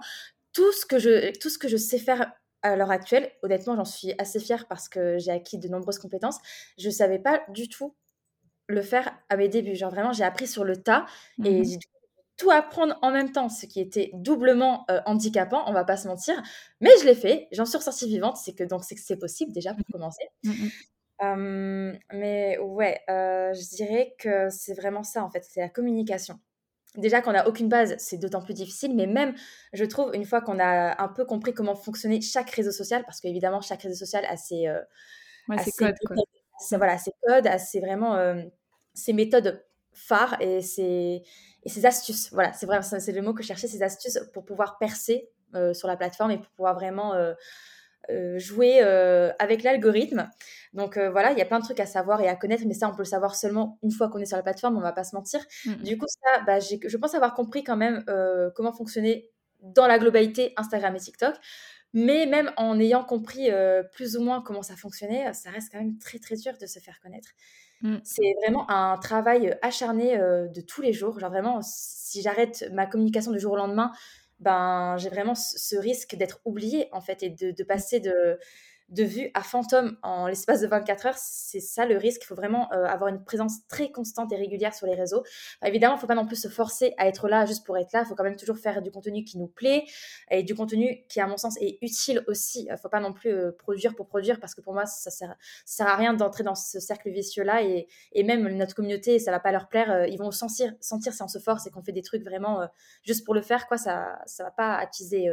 tout 0.54 0.72
ce 0.72 0.86
que 0.86 1.00
je, 1.00 1.32
tout 1.40 1.50
ce 1.50 1.58
que 1.58 1.68
je 1.68 1.78
sais 1.78 2.00
faire 2.00 2.34
à 2.62 2.76
l'heure 2.76 2.92
actuelle, 2.92 3.32
honnêtement, 3.44 3.76
j'en 3.76 3.86
suis 3.86 4.14
assez 4.18 4.40
fière 4.40 4.68
parce 4.68 4.90
que 4.90 5.18
j'ai 5.20 5.32
acquis 5.32 5.58
de 5.58 5.68
nombreuses 5.68 6.00
compétences. 6.00 6.40
Je 6.78 6.88
ne 6.88 6.94
savais 6.94 7.20
pas 7.20 7.44
du 7.50 7.70
tout 7.70 7.96
le 8.68 8.82
faire 8.82 9.16
à 9.30 9.38
mes 9.38 9.50
débuts. 9.50 9.76
Genre 9.76 9.92
vraiment, 9.92 10.14
j'ai 10.14 10.24
appris 10.24 10.48
sur 10.48 10.64
le 10.64 10.76
tas 10.82 11.06
et 11.44 11.62
mmh 11.62 11.64
j'ai 11.64 11.78
dû 11.78 11.88
tout 12.38 12.52
apprendre 12.52 12.98
en 13.02 13.12
même 13.12 13.32
temps, 13.32 13.50
ce 13.50 13.66
qui 13.66 13.80
était 13.80 14.12
doublement 14.14 14.86
euh, 14.92 15.00
handicapant, 15.06 15.64
on 15.68 15.74
va 15.74 15.86
pas 15.86 15.98
se 15.98 16.08
mentir. 16.08 16.42
Mais 16.82 16.90
je 17.00 17.06
l'ai 17.06 17.16
fait, 17.16 17.48
j'en 17.52 17.66
suis 17.66 17.78
ressortie 17.78 18.08
vivante, 18.08 18.38
c'est 18.38 18.54
que 18.54 18.64
donc 18.64 18.84
c'est 18.84 18.96
que 18.96 19.02
c'est 19.02 19.18
possible 19.18 19.54
déjà 19.54 19.74
pour 19.74 19.86
mmh 19.88 19.92
commencer. 19.92 20.24
Mmh 20.44 20.68
mais 22.12 22.58
ouais, 22.60 23.00
euh, 23.10 23.54
je 23.54 23.76
dirais 23.76 24.16
que 24.20 24.50
c'est 24.50 24.74
vraiment 24.74 25.04
ça 25.04 25.24
en 25.24 25.30
fait, 25.30 25.46
c'est 25.50 25.62
la 25.62 25.70
communication. 25.70 26.40
Déjà 26.98 27.22
qu'on 27.22 27.32
n'a 27.32 27.48
aucune 27.48 27.70
base, 27.70 27.96
c'est 28.00 28.18
d'autant 28.18 28.42
plus 28.42 28.54
difficile, 28.54 28.96
mais 28.96 29.06
même, 29.06 29.34
je 29.74 29.86
trouve, 29.86 30.14
une 30.14 30.26
fois 30.26 30.42
qu'on 30.42 30.60
a 30.60 31.02
un 31.02 31.08
peu 31.08 31.26
compris 31.26 31.54
comment 31.54 31.76
fonctionnait 31.76 32.22
chaque 32.22 32.50
réseau 32.52 32.72
social, 32.72 33.04
parce 33.06 33.22
qu'évidemment, 33.22 33.62
chaque 33.62 33.82
réseau 33.82 33.96
social 33.96 34.26
a 34.26 34.36
ses, 34.36 34.68
euh, 34.68 34.82
codes, 35.78 35.96
voilà, 36.72 36.98
ses 36.98 37.12
codes, 37.26 37.48
a 37.48 37.60
ses 37.60 37.80
vraiment 37.80 38.18
ses 38.96 39.14
méthodes 39.14 39.65
phares 39.96 40.38
et 40.42 40.62
ses, 40.62 41.24
et 41.64 41.70
ses 41.70 41.86
astuces. 41.86 42.32
Voilà, 42.32 42.54
c'est 42.54 42.66
vraiment 42.66 42.84
c'est 42.84 43.12
le 43.12 43.22
mot 43.22 43.34
que 43.34 43.42
je 43.42 43.48
cherchais, 43.48 43.68
ces 43.68 43.84
astuces 43.84 44.20
pour 44.34 44.46
pouvoir 44.46 44.78
percer 44.78 45.30
euh, 45.56 45.74
sur 45.74 45.88
la 45.88 45.96
plateforme 45.96 46.32
et 46.32 46.38
pour 46.38 46.50
pouvoir 46.50 46.76
vraiment 46.76 47.14
euh, 47.14 47.34
euh, 48.10 48.38
jouer 48.38 48.82
avec 49.40 49.64
l'algorithme. 49.64 50.30
Donc 50.74 50.98
voilà, 50.98 51.32
il 51.32 51.38
y 51.38 51.42
a 51.42 51.46
plein 51.46 51.60
de 51.60 51.64
trucs 51.64 51.80
à 51.80 51.86
savoir 51.86 52.22
et 52.22 52.28
à 52.28 52.36
connaître, 52.36 52.64
mais 52.68 52.74
ça, 52.74 52.90
on 52.90 52.92
peut 52.92 53.04
le 53.04 53.06
savoir 53.06 53.36
seulement 53.36 53.80
une 53.82 53.92
fois 53.92 54.10
qu'on 54.10 54.20
est 54.20 54.26
sur 54.26 54.38
la 54.38 54.44
plateforme, 54.44 54.78
on 54.78 54.82
va 54.82 54.92
pas 54.92 55.04
se 55.04 55.16
mentir. 55.16 55.40
Mmh. 55.66 55.74
Du 55.76 55.98
coup, 55.98 56.06
ça, 56.08 56.42
bah, 56.46 56.60
je 56.60 56.98
pense 56.98 57.16
avoir 57.16 57.34
compris 57.34 57.64
quand 57.64 57.78
même 57.78 58.04
comment 58.56 58.74
fonctionnait 58.74 59.32
dans 59.62 59.88
la 59.88 59.98
globalité 59.98 60.54
Instagram 60.58 60.96
et 60.96 61.00
TikTok. 61.00 61.36
Mais 61.94 62.26
même 62.26 62.52
en 62.58 62.78
ayant 62.78 63.06
compris 63.06 63.50
plus 63.94 64.18
ou 64.18 64.22
moins 64.22 64.42
comment 64.42 64.62
ça 64.62 64.76
fonctionnait, 64.76 65.34
ça 65.34 65.50
reste 65.50 65.72
quand 65.72 65.80
même 65.80 65.98
très 65.98 66.20
très 66.20 66.36
dur 66.36 66.54
de 66.60 66.66
se 66.66 66.80
faire 66.80 67.00
connaître. 67.02 67.30
Mmh. 67.82 67.98
C'est 68.04 68.34
vraiment 68.42 68.70
un 68.70 68.98
travail 68.98 69.58
acharné 69.62 70.18
de 70.18 70.62
tous 70.62 70.82
les 70.82 70.94
jours. 70.94 71.20
Genre 71.20 71.30
vraiment, 71.30 71.60
si 71.62 72.22
j'arrête 72.22 72.70
ma 72.74 72.86
communication 72.86 73.32
du 73.32 73.40
jour 73.40 73.54
au 73.54 73.58
lendemain, 73.58 73.92
ben 74.40 74.98
j'ai 74.98 75.10
vraiment 75.10 75.36
ce 75.36 75.76
risque 75.78 76.16
d'être 76.16 76.40
oubliée 76.46 76.90
en 76.92 77.02
fait 77.02 77.24
et 77.24 77.30
de, 77.30 77.52
de 77.52 77.64
passer 77.64 78.00
de 78.00 78.38
de 78.90 79.04
vue 79.04 79.32
à 79.34 79.42
fantôme 79.42 79.98
en 80.04 80.28
l'espace 80.28 80.62
de 80.62 80.68
24 80.68 81.06
heures, 81.08 81.18
c'est 81.18 81.60
ça 81.60 81.86
le 81.86 81.98
risque. 81.98 82.22
Il 82.24 82.28
faut 82.28 82.36
vraiment 82.36 82.72
euh, 82.72 82.86
avoir 82.86 83.10
une 83.10 83.24
présence 83.24 83.66
très 83.68 83.90
constante 83.90 84.32
et 84.32 84.36
régulière 84.36 84.76
sur 84.76 84.86
les 84.86 84.94
réseaux. 84.94 85.24
évidemment, 85.64 85.96
il 85.96 85.98
ne 85.98 86.02
faut 86.02 86.08
pas 86.08 86.16
non 86.16 86.28
plus 86.28 86.40
se 86.40 86.48
forcer 86.50 86.94
à 86.98 87.08
être 87.08 87.28
là 87.28 87.46
juste 87.46 87.66
pour 87.66 87.78
être 87.78 87.92
là. 87.94 88.04
Il 88.06 88.06
faut 88.08 88.16
quand 88.16 88.24
même 88.24 88.36
toujours 88.36 88.58
faire 88.58 88.82
du 88.84 88.92
contenu 88.92 89.24
qui 89.24 89.40
nous 89.40 89.48
plaît 89.48 89.86
et 90.30 90.44
du 90.44 90.54
contenu 90.54 91.04
qui, 91.10 91.20
à 91.20 91.28
mon 91.28 91.38
sens, 91.38 91.58
est 91.62 91.80
utile 91.82 92.24
aussi. 92.28 92.66
Il 92.66 92.72
ne 92.72 92.78
faut 92.78 92.90
pas 92.90 93.00
non 93.00 93.12
plus 93.12 93.32
euh, 93.32 93.52
produire 93.52 93.96
pour 93.96 94.08
produire 94.08 94.40
parce 94.40 94.54
que 94.54 94.62
pour 94.62 94.74
moi, 94.74 94.86
ça 94.86 95.10
ne 95.10 95.14
sert, 95.14 95.36
sert, 95.66 95.88
à 95.88 95.96
rien 95.96 96.14
d'entrer 96.14 96.44
dans 96.44 96.56
ce 96.56 96.80
cercle 96.80 97.10
vicieux-là 97.10 97.64
et, 97.64 97.88
et, 98.12 98.24
même 98.24 98.48
notre 98.56 98.76
communauté, 98.76 99.18
ça 99.18 99.32
ne 99.32 99.36
va 99.36 99.40
pas 99.40 99.52
leur 99.52 99.68
plaire. 99.68 99.92
Euh, 99.92 100.08
ils 100.08 100.18
vont 100.18 100.30
sentir, 100.30 100.74
sentir 100.80 101.14
si 101.14 101.24
on 101.24 101.28
se 101.28 101.40
force 101.40 101.66
et 101.66 101.72
qu'on 101.72 101.82
fait 101.82 101.92
des 101.92 102.04
trucs 102.04 102.24
vraiment 102.24 102.68
juste 103.04 103.26
pour 103.26 103.34
le 103.34 103.42
faire. 103.42 103.68
Quoi, 103.68 103.78
ça 103.78 104.20
ne 104.40 104.44
va 104.44 104.52
pas 104.52 104.76
attiser 104.76 105.28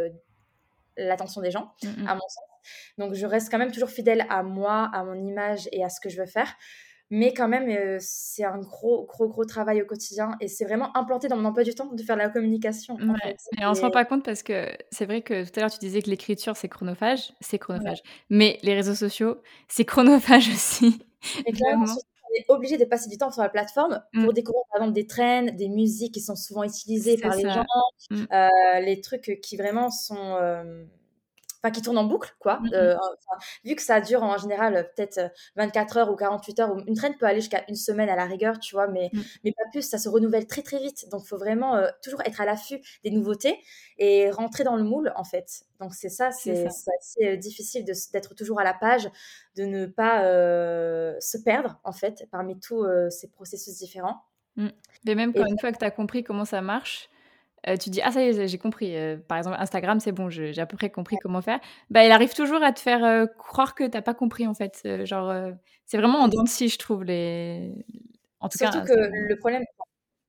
l'attention 0.96 1.40
des 1.40 1.50
gens, 1.50 1.72
mmh 1.82 2.06
à 2.06 2.14
mon 2.14 2.28
sens. 2.28 2.51
Donc, 2.98 3.14
je 3.14 3.26
reste 3.26 3.50
quand 3.50 3.58
même 3.58 3.72
toujours 3.72 3.90
fidèle 3.90 4.26
à 4.28 4.42
moi, 4.42 4.90
à 4.92 5.04
mon 5.04 5.14
image 5.14 5.68
et 5.72 5.84
à 5.84 5.88
ce 5.88 6.00
que 6.00 6.08
je 6.08 6.20
veux 6.20 6.26
faire. 6.26 6.54
Mais 7.14 7.34
quand 7.34 7.46
même, 7.46 7.68
euh, 7.68 7.98
c'est 8.00 8.42
un 8.42 8.58
gros, 8.58 9.04
gros, 9.04 9.28
gros 9.28 9.44
travail 9.44 9.82
au 9.82 9.84
quotidien. 9.84 10.34
Et 10.40 10.48
c'est 10.48 10.64
vraiment 10.64 10.96
implanté 10.96 11.28
dans 11.28 11.36
mon 11.36 11.44
emploi 11.44 11.62
du 11.62 11.74
temps 11.74 11.92
de 11.92 12.02
faire 12.02 12.16
la 12.16 12.30
communication. 12.30 12.96
Et 13.58 13.66
on 13.66 13.70
ne 13.70 13.74
se 13.74 13.82
rend 13.82 13.90
pas 13.90 14.06
compte 14.06 14.24
parce 14.24 14.42
que 14.42 14.68
c'est 14.90 15.04
vrai 15.04 15.20
que 15.20 15.44
tout 15.44 15.50
à 15.56 15.60
l'heure, 15.60 15.70
tu 15.70 15.78
disais 15.78 16.00
que 16.00 16.08
l'écriture, 16.08 16.56
c'est 16.56 16.70
chronophage. 16.70 17.34
C'est 17.42 17.58
chronophage. 17.58 17.98
Mais 18.30 18.58
les 18.62 18.72
réseaux 18.72 18.94
sociaux, 18.94 19.42
c'est 19.68 19.84
chronophage 19.84 20.48
aussi. 20.54 21.04
Et 21.44 21.52
clairement, 21.52 21.84
on 21.84 22.40
est 22.40 22.44
obligé 22.48 22.78
de 22.78 22.86
passer 22.86 23.10
du 23.10 23.18
temps 23.18 23.30
sur 23.30 23.42
la 23.42 23.50
plateforme 23.50 24.02
pour 24.14 24.30
mmh. 24.30 24.32
découvrir 24.32 24.62
par 24.72 24.80
exemple 24.80 24.94
des 24.94 25.06
trends, 25.06 25.46
des 25.52 25.68
musiques 25.68 26.14
qui 26.14 26.22
sont 26.22 26.34
souvent 26.34 26.64
utilisées 26.64 27.18
par 27.18 27.36
les 27.36 27.42
gens, 27.42 27.66
mmh. 28.10 28.24
euh, 28.32 28.80
les 28.80 29.02
trucs 29.02 29.38
qui 29.42 29.58
vraiment 29.58 29.90
sont 29.90 30.38
euh, 30.40 30.84
enfin 31.62 31.72
qui 31.72 31.82
tourne 31.82 31.98
en 31.98 32.04
boucle, 32.04 32.34
quoi. 32.38 32.58
Mmh 32.60 32.70
euh, 32.74 32.96
vu 33.64 33.76
que 33.76 33.82
ça 33.82 34.00
dure 34.00 34.22
en 34.22 34.36
général 34.36 34.74
euh, 34.74 34.82
peut-être 34.82 35.32
24 35.56 35.96
euh, 35.96 36.00
heures 36.00 36.10
ou 36.10 36.16
48 36.16 36.60
heures, 36.60 36.76
une 36.86 36.94
traîne 36.94 37.16
peut 37.16 37.26
aller 37.26 37.40
jusqu'à 37.40 37.64
une 37.68 37.76
semaine 37.76 38.08
à 38.08 38.16
la 38.16 38.24
rigueur, 38.24 38.58
tu 38.58 38.74
vois, 38.74 38.88
mais, 38.88 39.10
mmh. 39.12 39.20
mais 39.44 39.52
pas 39.52 39.62
plus, 39.70 39.82
ça 39.82 39.98
se 39.98 40.08
renouvelle 40.08 40.46
très 40.46 40.62
très 40.62 40.78
vite. 40.78 41.08
Donc 41.10 41.22
il 41.24 41.28
faut 41.28 41.38
vraiment 41.38 41.80
toujours 42.02 42.20
être 42.22 42.40
à 42.40 42.44
l'affût 42.44 42.80
des 43.04 43.10
nouveautés 43.10 43.58
et 43.98 44.30
rentrer 44.30 44.64
dans 44.64 44.76
le 44.76 44.82
moule, 44.82 45.12
en 45.16 45.24
fait. 45.24 45.64
Donc 45.80 45.94
c'est 45.94 46.08
ça, 46.08 46.30
c'est 46.32 46.66
assez 46.66 47.36
difficile 47.36 47.84
d'être 47.84 48.34
toujours 48.34 48.60
à 48.60 48.64
la 48.64 48.74
page, 48.74 49.08
de 49.56 49.64
ne 49.64 49.86
pas 49.86 50.22
se 51.20 51.38
perdre, 51.38 51.78
en 51.84 51.92
fait, 51.92 52.26
parmi 52.30 52.58
tous 52.58 52.86
ces 53.10 53.28
processus 53.28 53.78
différents. 53.78 54.22
Mmh. 54.56 54.68
Mais 55.06 55.14
même 55.14 55.32
quand 55.32 55.46
une 55.46 55.58
fois 55.58 55.72
que 55.72 55.78
tu 55.78 55.84
as 55.84 55.90
compris 55.90 56.24
comment 56.24 56.44
ça 56.44 56.60
marche, 56.60 57.08
euh, 57.68 57.76
tu 57.76 57.90
dis 57.90 58.00
ah 58.02 58.10
ça 58.10 58.22
y 58.22 58.28
est 58.28 58.48
j'ai 58.48 58.58
compris. 58.58 58.96
Euh, 58.96 59.16
par 59.16 59.38
exemple 59.38 59.56
Instagram 59.60 60.00
c'est 60.00 60.12
bon 60.12 60.28
j'ai 60.28 60.58
à 60.58 60.66
peu 60.66 60.76
près 60.76 60.90
compris 60.90 61.16
comment 61.22 61.40
faire. 61.40 61.60
Bah 61.90 62.04
il 62.04 62.10
arrive 62.10 62.34
toujours 62.34 62.62
à 62.62 62.72
te 62.72 62.80
faire 62.80 63.04
euh, 63.04 63.26
croire 63.26 63.74
que 63.74 63.84
t'as 63.84 64.02
pas 64.02 64.14
compris 64.14 64.46
en 64.46 64.54
fait. 64.54 64.86
Genre 65.04 65.52
c'est 65.86 65.98
vraiment 65.98 66.20
en 66.20 66.28
dents 66.28 66.42
de 66.42 66.48
je 66.48 66.78
trouve 66.78 67.04
les 67.04 67.72
en 68.40 68.48
tout 68.48 68.58
surtout 68.58 68.82
que 68.82 68.92
le 68.92 69.36
problème 69.36 69.62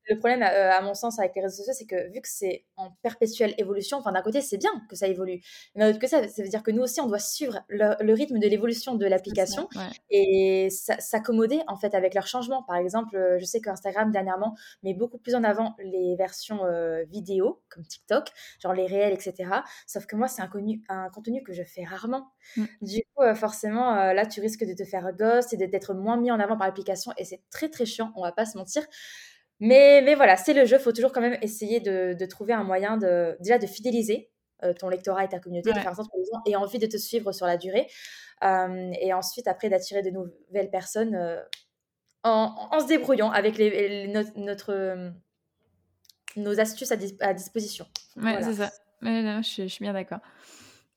le 0.10 0.18
problème, 0.18 0.44
euh, 0.44 0.72
à 0.72 0.82
mon 0.82 0.94
sens, 0.94 1.20
avec 1.20 1.36
les 1.36 1.42
réseaux 1.42 1.58
sociaux, 1.58 1.74
c'est 1.74 1.86
que 1.86 2.12
vu 2.12 2.22
que 2.22 2.28
c'est 2.28 2.66
en 2.76 2.92
perpétuelle 3.02 3.54
évolution, 3.58 3.98
enfin 3.98 4.12
d'un 4.12 4.22
côté, 4.22 4.42
c'est 4.42 4.58
bien 4.58 4.72
que 4.90 4.96
ça 4.96 5.08
évolue, 5.08 5.42
mais 5.76 5.82
d'un 5.82 5.90
autre 5.90 6.00
côté, 6.00 6.08
ça, 6.08 6.28
ça, 6.28 6.44
veut 6.44 6.50
dire 6.50 6.64
que 6.64 6.72
nous 6.72 6.82
aussi, 6.82 7.02
on 7.02 7.08
doit 7.08 7.20
suivre 7.20 7.64
le, 7.70 8.14
rythme 8.14 8.40
de 8.40 8.48
l'évolution 8.48 8.96
de 8.96 9.06
l'application 9.06 9.68
et 10.10 10.70
s'accommoder 10.70 11.62
en 11.68 11.78
fait 11.78 11.96
avec 11.96 12.14
leurs 12.14 12.28
changements. 12.28 12.64
Par 12.64 12.76
exemple, 12.76 13.16
euh, 13.16 13.40
je 13.40 13.46
sais 13.46 13.62
qu'Instagram 13.62 14.12
dernièrement 14.12 14.56
met 14.84 14.94
beaucoup 14.94 15.18
plus 15.18 15.36
en 15.36 15.44
avant 15.44 15.76
les 15.80 16.16
versions 16.16 16.66
euh, 16.66 17.04
vidéo, 17.06 17.62
comme 17.70 17.86
TikTok, 17.86 18.30
genre 18.62 18.74
les 18.74 18.86
réels, 18.86 19.14
etc. 19.14 19.50
Sauf 19.88 20.06
que 20.06 20.16
moi, 20.16 20.28
c'est 20.28 20.42
un, 20.42 20.50
un, 20.90 21.10
contenu 21.10 21.44
que 21.44 21.54
je 21.54 21.64
fais 21.64 21.84
rarement. 21.84 22.28
Mm. 22.58 22.66
Du 22.82 23.02
coup, 23.16 23.24
forcément, 23.36 23.96
là, 24.14 24.26
tu 24.26 24.42
risques 24.42 24.66
de 24.66 24.74
te 24.74 24.84
faire 24.84 25.12
ghost 25.14 25.54
et 25.54 25.58
d'être 25.58 25.94
moins 25.94 26.18
mis 26.18 26.32
en 26.32 26.40
avant 26.40 26.58
par 26.58 26.68
l'application 26.68 27.14
et 27.18 27.26
c'est 27.26 27.42
très 27.50 27.70
très 27.70 27.86
chiant, 27.86 28.12
on 28.16 28.22
va 28.22 28.32
pas 28.32 28.46
se 28.46 28.58
mentir. 28.58 28.84
Mais, 29.60 30.02
mais 30.04 30.16
voilà, 30.16 30.36
c'est 30.36 30.54
le 30.54 30.66
jeu. 30.66 30.78
Il 30.78 30.82
faut 30.82 30.92
toujours 30.92 31.12
quand 31.12 31.22
même 31.22 31.38
essayer 31.42 31.80
de, 31.80 32.14
de, 32.14 32.26
trouver 32.26 32.54
un 32.54 32.64
moyen 32.64 32.98
de, 32.98 33.38
déjà 33.40 33.58
de 33.58 33.68
fidéliser 33.68 34.30
euh, 34.64 34.74
ton 34.74 34.90
lectorat 34.90 35.26
et 35.26 35.30
ta 35.30 35.40
communauté, 35.40 35.72
de 35.72 35.80
faire 35.80 35.92
en 35.92 35.96
sorte 35.96 36.12
que 36.12 36.18
les 36.18 36.26
gens 36.26 36.42
aient 36.46 36.56
envie 36.56 36.80
de 36.80 36.86
te 36.86 36.98
suivre 36.98 37.32
sur 37.32 37.46
la 37.46 37.58
durée. 37.58 37.88
Euh, 38.44 38.92
et 39.00 39.14
ensuite, 39.14 39.48
après, 39.48 39.70
d'attirer 39.70 40.02
de 40.02 40.10
nouvelles 40.10 40.70
personnes 40.70 41.16
euh, 41.16 41.42
en, 42.24 42.70
en, 42.72 42.80
se 42.80 42.88
débrouillant 42.88 43.32
avec 43.32 43.58
les, 43.58 44.08
notre, 44.36 45.12
nos 46.38 46.60
astuces 46.60 46.92
à, 46.92 46.96
à 47.22 47.34
disposition. 47.34 47.86
Ouais, 48.16 48.42
c'est 48.42 48.54
ça. 48.54 48.72
je, 49.02 49.42
je, 49.42 49.68
suis 49.68 49.84
bien 49.84 49.94
d'accord. 49.94 50.20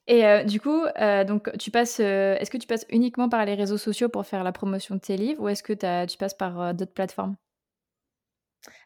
Et 0.06 0.44
du 0.44 0.60
coup, 0.60 0.84
donc 1.26 1.50
tu 1.58 1.72
passes, 1.72 1.98
est-ce 1.98 2.48
que 2.48 2.58
tu 2.58 2.68
passes 2.68 2.86
uniquement 2.90 3.28
par 3.28 3.44
les 3.44 3.54
réseaux 3.54 3.78
sociaux 3.78 4.08
pour 4.08 4.24
faire 4.24 4.44
la 4.44 4.52
promotion 4.52 4.94
de 4.94 5.00
tes 5.00 5.16
livres 5.16 5.42
ou 5.42 5.48
est-ce 5.48 5.64
que 5.64 5.72
tu 6.06 6.16
passes 6.16 6.34
par 6.34 6.72
d'autres 6.74 6.94
plateformes? 6.94 7.34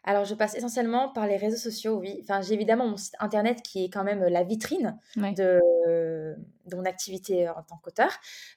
Alors, 0.03 0.25
je 0.25 0.33
passe 0.33 0.55
essentiellement 0.55 1.09
par 1.09 1.27
les 1.27 1.37
réseaux 1.37 1.57
sociaux, 1.57 1.97
oui. 1.99 2.19
Enfin, 2.23 2.41
j'ai 2.41 2.53
évidemment 2.53 2.87
mon 2.87 2.97
site 2.97 3.15
internet 3.19 3.61
qui 3.61 3.85
est 3.85 3.89
quand 3.89 4.03
même 4.03 4.23
la 4.23 4.43
vitrine 4.43 4.99
de, 5.15 5.59
mon 6.73 6.85
activité 6.85 7.49
en 7.49 7.61
tant 7.63 7.77
qu'auteur. 7.83 8.09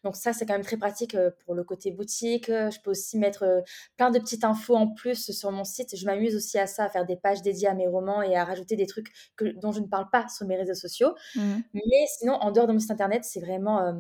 Donc, 0.04 0.16
ça, 0.16 0.32
c'est 0.32 0.46
quand 0.46 0.54
même 0.54 0.64
très 0.64 0.76
pratique 0.76 1.16
pour 1.44 1.54
le 1.54 1.64
côté 1.64 1.90
boutique. 1.90 2.46
Je 2.48 2.80
peux 2.80 2.92
aussi 2.92 3.18
mettre 3.18 3.62
plein 3.96 4.10
de 4.10 4.18
petites 4.18 4.44
infos 4.44 4.76
en 4.76 4.88
plus 4.88 5.32
sur 5.32 5.50
mon 5.50 5.64
site. 5.64 5.96
Je 5.96 6.06
m'amuse 6.06 6.34
aussi 6.36 6.58
à 6.58 6.66
ça, 6.66 6.84
à 6.84 6.88
faire 6.88 7.04
des 7.04 7.16
pages 7.16 7.42
dédiées 7.42 7.68
à 7.68 7.74
mes 7.74 7.88
romans 7.88 8.22
et 8.22 8.36
à 8.36 8.44
rajouter 8.44 8.76
des 8.76 8.86
trucs 8.86 9.12
que, 9.36 9.44
dont 9.44 9.72
je 9.72 9.80
ne 9.80 9.86
parle 9.86 10.08
pas 10.10 10.28
sur 10.28 10.46
mes 10.46 10.56
réseaux 10.56 10.74
sociaux. 10.74 11.14
Mmh. 11.34 11.54
Mais 11.74 12.06
sinon, 12.18 12.34
en 12.34 12.52
dehors 12.52 12.66
de 12.66 12.72
mon 12.72 12.78
site 12.78 12.90
internet, 12.90 13.24
c'est 13.24 13.40
vraiment 13.40 13.94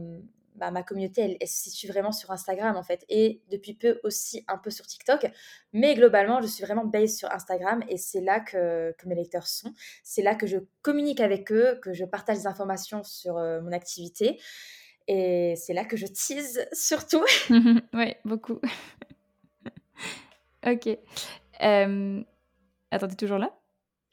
bah, 0.54 0.70
ma 0.70 0.82
communauté, 0.82 1.36
elle, 1.40 1.48
se 1.48 1.70
situe 1.70 1.88
vraiment 1.88 2.12
sur 2.12 2.30
Instagram, 2.30 2.76
en 2.76 2.82
fait, 2.82 3.04
et 3.08 3.42
depuis 3.50 3.74
peu 3.74 4.00
aussi 4.04 4.44
un 4.48 4.58
peu 4.58 4.70
sur 4.70 4.86
TikTok. 4.86 5.26
Mais 5.72 5.94
globalement, 5.94 6.40
je 6.40 6.46
suis 6.46 6.64
vraiment 6.64 6.84
basée 6.84 7.08
sur 7.08 7.30
Instagram, 7.32 7.82
et 7.88 7.96
c'est 7.96 8.20
là 8.20 8.40
que, 8.40 8.94
que, 8.98 9.08
mes 9.08 9.14
lecteurs 9.14 9.46
sont. 9.46 9.74
C'est 10.02 10.22
là 10.22 10.34
que 10.34 10.46
je 10.46 10.58
communique 10.82 11.20
avec 11.20 11.50
eux, 11.52 11.78
que 11.82 11.92
je 11.92 12.04
partage 12.04 12.38
des 12.38 12.46
informations 12.46 13.02
sur 13.02 13.34
mon 13.34 13.72
activité. 13.72 14.40
Et 15.06 15.54
c'est 15.56 15.74
là 15.74 15.84
que 15.84 15.96
je 15.96 16.06
tease 16.06 16.66
surtout. 16.72 17.24
oui, 17.92 18.14
beaucoup. 18.24 18.60
ok. 20.66 20.98
Euh... 21.62 22.22
Attends, 22.90 23.08
t'es 23.08 23.16
toujours 23.16 23.38
là? 23.38 23.52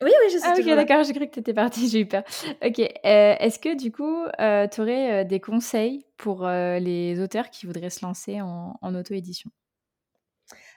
Oui, 0.02 0.12
oui, 0.12 0.32
je 0.32 0.38
suis 0.38 0.48
ah, 0.48 0.54
Ok, 0.58 0.66
d'accord, 0.66 1.04
j'ai 1.04 1.14
cru 1.14 1.28
que 1.28 1.34
tu 1.34 1.40
étais 1.40 1.54
partie, 1.54 1.88
j'ai 1.90 2.02
eu 2.02 2.08
peur. 2.08 2.24
Ok, 2.64 2.80
euh, 2.80 3.36
est-ce 3.40 3.60
que 3.60 3.76
du 3.76 3.92
coup, 3.92 4.24
euh, 4.40 4.68
tu 4.68 4.82
aurais 4.82 5.22
euh, 5.22 5.24
des 5.24 5.40
conseils 5.40 6.06
pour 6.18 6.48
les 6.48 7.20
auteurs 7.20 7.50
qui 7.50 7.66
voudraient 7.66 7.90
se 7.90 8.06
lancer 8.06 8.42
en, 8.42 8.78
en 8.82 8.96
auto-édition? 8.96 9.52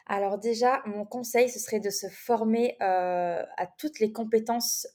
Alors 0.06 0.38
déjà, 0.38 0.82
mon 0.86 1.04
conseil, 1.06 1.48
ce 1.48 1.58
serait 1.58 1.80
de 1.80 1.90
se 1.90 2.06
former 2.08 2.76
à 2.80 3.66
toutes 3.78 4.00
les 4.00 4.12
compétences 4.12 4.86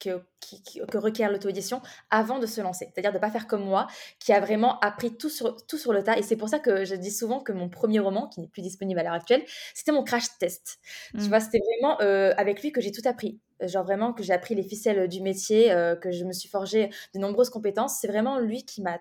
que, 0.00 0.22
que 0.86 0.98
requiert 0.98 1.30
l'auto-édition 1.30 1.80
avant 2.10 2.38
de 2.38 2.46
se 2.46 2.60
lancer. 2.60 2.90
C'est-à-dire 2.92 3.12
de 3.12 3.18
ne 3.18 3.20
pas 3.20 3.30
faire 3.30 3.46
comme 3.46 3.64
moi, 3.64 3.86
qui 4.18 4.32
a 4.32 4.40
vraiment 4.40 4.78
appris 4.80 5.16
tout 5.16 5.28
sur, 5.28 5.64
tout 5.66 5.78
sur 5.78 5.92
le 5.92 6.02
tas. 6.02 6.18
Et 6.18 6.22
c'est 6.22 6.36
pour 6.36 6.48
ça 6.48 6.58
que 6.58 6.84
je 6.84 6.94
dis 6.94 7.10
souvent 7.10 7.40
que 7.40 7.52
mon 7.52 7.68
premier 7.68 8.00
roman, 8.00 8.28
qui 8.28 8.40
n'est 8.40 8.48
plus 8.48 8.62
disponible 8.62 8.98
à 9.00 9.02
l'heure 9.02 9.12
actuelle, 9.12 9.44
c'était 9.74 9.92
mon 9.92 10.02
crash 10.02 10.26
test. 10.38 10.78
Tu 11.12 11.18
mmh. 11.18 11.28
vois, 11.28 11.40
c'était 11.40 11.60
vraiment 11.60 12.00
euh, 12.00 12.32
avec 12.36 12.62
lui 12.62 12.72
que 12.72 12.80
j'ai 12.80 12.92
tout 12.92 13.06
appris. 13.06 13.38
Genre 13.60 13.84
vraiment 13.84 14.14
que 14.14 14.22
j'ai 14.22 14.32
appris 14.32 14.54
les 14.54 14.62
ficelles 14.62 15.06
du 15.06 15.20
métier, 15.20 15.70
euh, 15.70 15.94
que 15.94 16.10
je 16.10 16.24
me 16.24 16.32
suis 16.32 16.48
forgé 16.48 16.90
de 17.14 17.18
nombreuses 17.18 17.50
compétences. 17.50 17.98
C'est 18.00 18.08
vraiment 18.08 18.38
lui 18.38 18.64
qui 18.64 18.80
m'a 18.80 18.98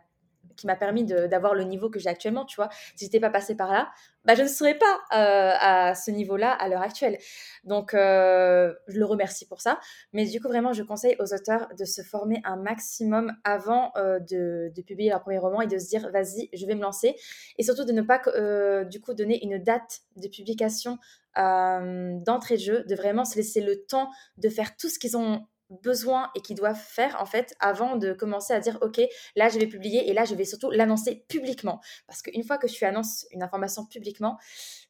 qui 0.60 0.68
m'a 0.68 0.76
permis 0.76 1.06
d'avoir 1.06 1.56
le 1.56 1.64
niveau 1.64 1.90
que 1.90 2.00
j'ai 2.00 2.10
actuellement, 2.10 2.46
tu 2.46 2.58
vois. 2.58 2.70
Si 2.96 3.06
j'étais 3.06 3.20
pas 3.20 3.30
passée 3.30 3.56
par 3.56 3.72
là, 3.72 3.90
bah, 4.26 4.36
je 4.36 4.44
ne 4.44 4.48
serais 4.48 4.78
pas 4.78 5.00
euh, 5.14 5.54
à 5.60 5.96
ce 5.96 6.12
niveau-là 6.12 6.52
à 6.52 6.68
l'heure 6.68 6.82
actuelle. 6.82 7.18
Donc, 7.64 7.94
euh, 7.94 8.74
je 8.88 9.00
le 9.00 9.06
remercie 9.06 9.48
pour 9.48 9.62
ça. 9.62 9.80
Mais 10.12 10.26
du 10.26 10.42
coup, 10.42 10.50
vraiment, 10.50 10.74
je 10.74 10.84
conseille 10.84 11.16
aux 11.20 11.34
auteurs 11.34 11.70
de 11.78 11.86
se 11.86 12.02
former 12.02 12.42
un 12.44 12.58
maximum 12.58 13.34
avant 13.46 13.92
euh, 13.96 14.20
de, 14.20 14.72
de, 14.76 14.82
publier 14.82 15.10
leur 15.10 15.22
premier 15.22 15.38
roman 15.38 15.62
et 15.62 15.68
de 15.68 15.78
se 15.78 15.88
dire, 15.88 16.12
vas-y, 16.12 16.50
je 16.54 16.66
vais 16.66 16.76
me 16.76 16.82
lancer. 16.82 17.16
Et 17.58 17.64
surtout 17.64 17.86
de 17.86 17.94
ne 17.94 18.02
pas, 18.02 18.20
du 18.84 19.00
coup, 19.00 19.14
donner 19.14 19.44
une 19.44 19.58
date 19.58 20.02
de 20.18 20.28
publication 20.28 20.98
d'entrée 21.36 22.56
de 22.56 22.62
jeu, 22.62 22.84
de 22.84 22.96
vraiment 22.96 23.24
se 23.24 23.38
laisser 23.38 23.62
le 23.62 23.86
temps 23.86 24.10
de 24.38 24.50
faire 24.50 24.76
tout 24.76 24.90
ce 24.90 25.00
qu'ils 25.00 25.16
ont 25.16 25.46
besoin 25.70 26.32
et 26.36 26.42
qu'ils 26.42 26.56
doivent 26.56 26.80
faire 26.80 27.18
en 27.22 27.26
fait 27.26 27.56
avant 27.60 27.96
de 27.96 28.14
commencer 28.14 28.54
à 28.54 28.60
dire 28.60 28.78
ok 28.82 29.02
là 29.36 29.50
je 29.50 29.60
vais 29.60 29.68
publier 29.68 30.10
et 30.10 30.14
là 30.14 30.26
je 30.26 30.36
vais 30.36 30.46
surtout 30.46 30.72
l'annoncer 30.72 31.26
publiquement. 31.28 31.80
Parce 32.08 32.22
qu'une 32.22 32.44
fois 32.44 32.58
que 32.58 32.68
tu 32.68 32.84
annonces 32.86 33.26
une 33.32 33.44
information 33.44 33.86
publiquement 33.86 34.38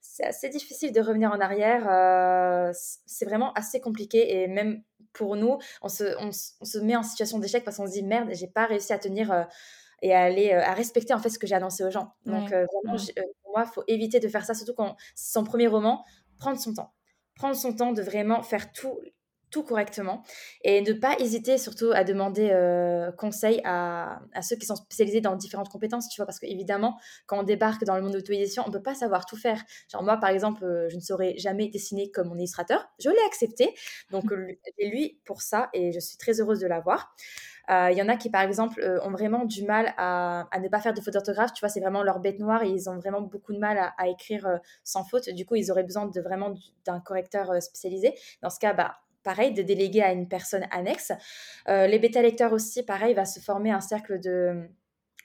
c'est 0.02 0.26
assez 0.26 0.50
difficile 0.50 0.92
de 0.92 1.02
revenir 1.02 1.32
en 1.32 1.40
arrière 1.40 1.88
euh, 1.90 2.72
c'est 3.06 3.26
vraiment 3.26 3.54
assez 3.54 3.82
compliqué 3.82 4.42
et 4.42 4.48
même 4.48 4.82
pour 5.14 5.36
nous 5.36 5.58
on 5.82 5.90
se, 5.90 6.16
on, 6.20 6.32
se 6.32 6.78
met 6.80 6.96
en 6.96 7.04
situation 7.04 7.40
d'échec 7.40 7.64
parce 7.64 7.78
qu'on 7.78 7.88
se 7.88 7.94
dit 7.94 8.04
merde 8.04 8.30
j'ai 8.32 8.48
pas 8.48 8.66
réussi 8.66 8.94
à 8.94 9.00
tenir 9.00 9.32
euh, 9.32 9.44
et 10.02 10.14
à 10.14 10.22
aller 10.22 10.52
euh, 10.54 10.64
à 10.64 10.74
respecter 10.74 11.14
en 11.14 11.20
fait 11.20 11.30
ce 11.30 11.40
que 11.40 11.48
j'ai 11.48 11.56
annoncé 11.56 11.84
aux 11.84 11.92
gens. 11.92 12.14
Donc 12.26 12.50
vraiment 12.50 12.98
pour 13.44 13.52
moi 13.52 13.66
il 13.66 13.74
faut 13.74 13.84
éviter 13.88 14.20
de 14.20 14.28
faire 14.28 14.46
ça 14.46 14.54
surtout 14.54 14.74
quand 14.74 14.96
c'est 15.16 15.34
son 15.34 15.44
premier 15.44 15.68
roman 15.68 16.06
prendre 16.38 16.60
son 16.60 16.74
temps. 16.74 16.94
Prendre 17.36 17.56
son 17.56 17.74
temps 17.74 17.94
de 17.94 18.02
vraiment 18.02 18.42
faire 18.42 18.72
tout 18.72 19.00
tout 19.52 19.64
correctement 19.64 20.24
et 20.64 20.82
ne 20.82 20.94
pas 20.94 21.18
hésiter 21.20 21.58
surtout 21.58 21.92
à 21.94 22.04
demander 22.04 22.50
euh, 22.52 23.12
conseil 23.12 23.62
à, 23.64 24.22
à, 24.34 24.42
ceux 24.42 24.56
qui 24.56 24.66
sont 24.66 24.76
spécialisés 24.76 25.22
dans 25.22 25.36
différentes 25.36 25.70
compétences, 25.70 26.10
tu 26.10 26.18
vois, 26.18 26.26
parce 26.26 26.40
qu'évidemment, 26.40 26.98
quand 27.26 27.40
on 27.40 27.44
débarque 27.44 27.84
dans 27.84 27.96
le 27.96 28.02
monde 28.02 28.14
de 28.14 28.18
l'auto-édition, 28.18 28.64
on 28.66 28.70
ne 28.70 28.74
peut 28.74 28.84
pas 28.84 28.96
savoir 28.96 29.26
tout 29.26 29.38
faire. 29.38 29.62
Genre 29.92 30.04
moi, 30.04 30.18
par 30.18 30.30
exemple, 30.30 30.64
euh, 30.64 30.90
je 30.90 30.96
ne 30.96 31.02
saurais 31.02 31.36
jamais 31.38 31.68
dessiner 31.70 32.12
comme 32.12 32.30
mon 32.30 32.38
illustrateur, 32.38 32.88
je 33.00 33.10
l'ai 33.10 33.26
accepté, 33.28 33.74
donc 34.12 34.32
euh, 34.32 34.48
lui 34.80 35.20
pour 35.26 35.42
ça 35.42 35.70
et 35.74 35.92
je 35.92 36.00
suis 36.00 36.18
très 36.18 36.40
heureuse 36.40 36.60
de 36.60 36.68
l'avoir. 36.68 37.16
Il 37.72 37.96
y 37.96 38.02
en 38.02 38.10
a 38.10 38.16
qui, 38.18 38.32
par 38.32 38.42
exemple, 38.42 38.84
ont 39.04 39.12
vraiment 39.12 39.46
du 39.46 39.64
mal 39.64 39.94
à, 39.96 40.48
à, 40.50 40.60
ne 40.60 40.68
pas 40.70 40.80
faire 40.80 40.92
de 40.96 41.02
faute 41.02 41.14
d'orthographe. 41.14 41.54
Tu 41.54 41.60
vois, 41.60 41.70
c'est 41.70 41.80
vraiment 41.80 42.02
leur 42.02 42.20
bête 42.20 42.40
noire 42.40 42.64
et 42.64 42.68
ils 42.68 42.90
ont 42.90 42.98
vraiment 42.98 43.22
beaucoup 43.22 43.54
de 43.54 43.60
mal 43.60 43.78
à, 43.78 43.94
à 44.00 44.08
écrire 44.08 44.60
sans 44.84 45.04
faute. 45.04 45.30
Du 45.30 45.46
coup, 45.46 45.54
ils 45.54 45.70
auraient 45.70 45.84
besoin 45.84 46.08
de 46.08 46.20
vraiment 46.20 46.56
d'un 46.86 47.00
correcteur 47.00 47.62
spécialisé. 47.62 48.16
Dans 48.42 48.50
ce 48.50 48.58
cas, 48.58 48.74
bah, 48.74 48.96
pareil, 49.24 49.54
de 49.54 49.62
déléguer 49.62 50.02
à 50.02 50.12
une 50.12 50.28
personne 50.28 50.66
annexe. 50.72 51.12
Euh, 51.68 51.88
les 51.88 52.00
bêta-lecteurs 52.00 52.54
aussi, 52.54 52.84
pareil, 52.84 53.14
va 53.14 53.26
se 53.26 53.40
former 53.40 53.72
un 53.72 53.82
cercle 53.82 54.20
de, 54.20 54.68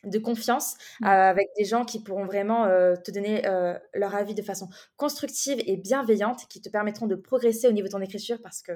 de 0.04 0.18
confiance 0.18 0.76
mmh. 1.00 1.06
euh, 1.06 1.08
avec 1.08 1.48
des 1.56 1.64
gens 1.64 1.84
qui 1.84 2.02
pourront 2.02 2.24
vraiment 2.24 2.64
euh, 2.64 2.96
te 2.96 3.10
donner 3.10 3.42
leur 3.94 4.14
avis 4.14 4.34
de 4.34 4.42
façon 4.42 4.68
constructive 4.96 5.62
et 5.66 5.76
bienveillante, 5.76 6.46
qui 6.48 6.60
te 6.60 6.68
permettront 6.68 7.06
de 7.06 7.16
progresser 7.16 7.68
au 7.68 7.72
niveau 7.72 7.88
de 7.88 7.92
ton 7.92 8.00
écriture 8.00 8.38
parce 8.42 8.62
que 8.62 8.72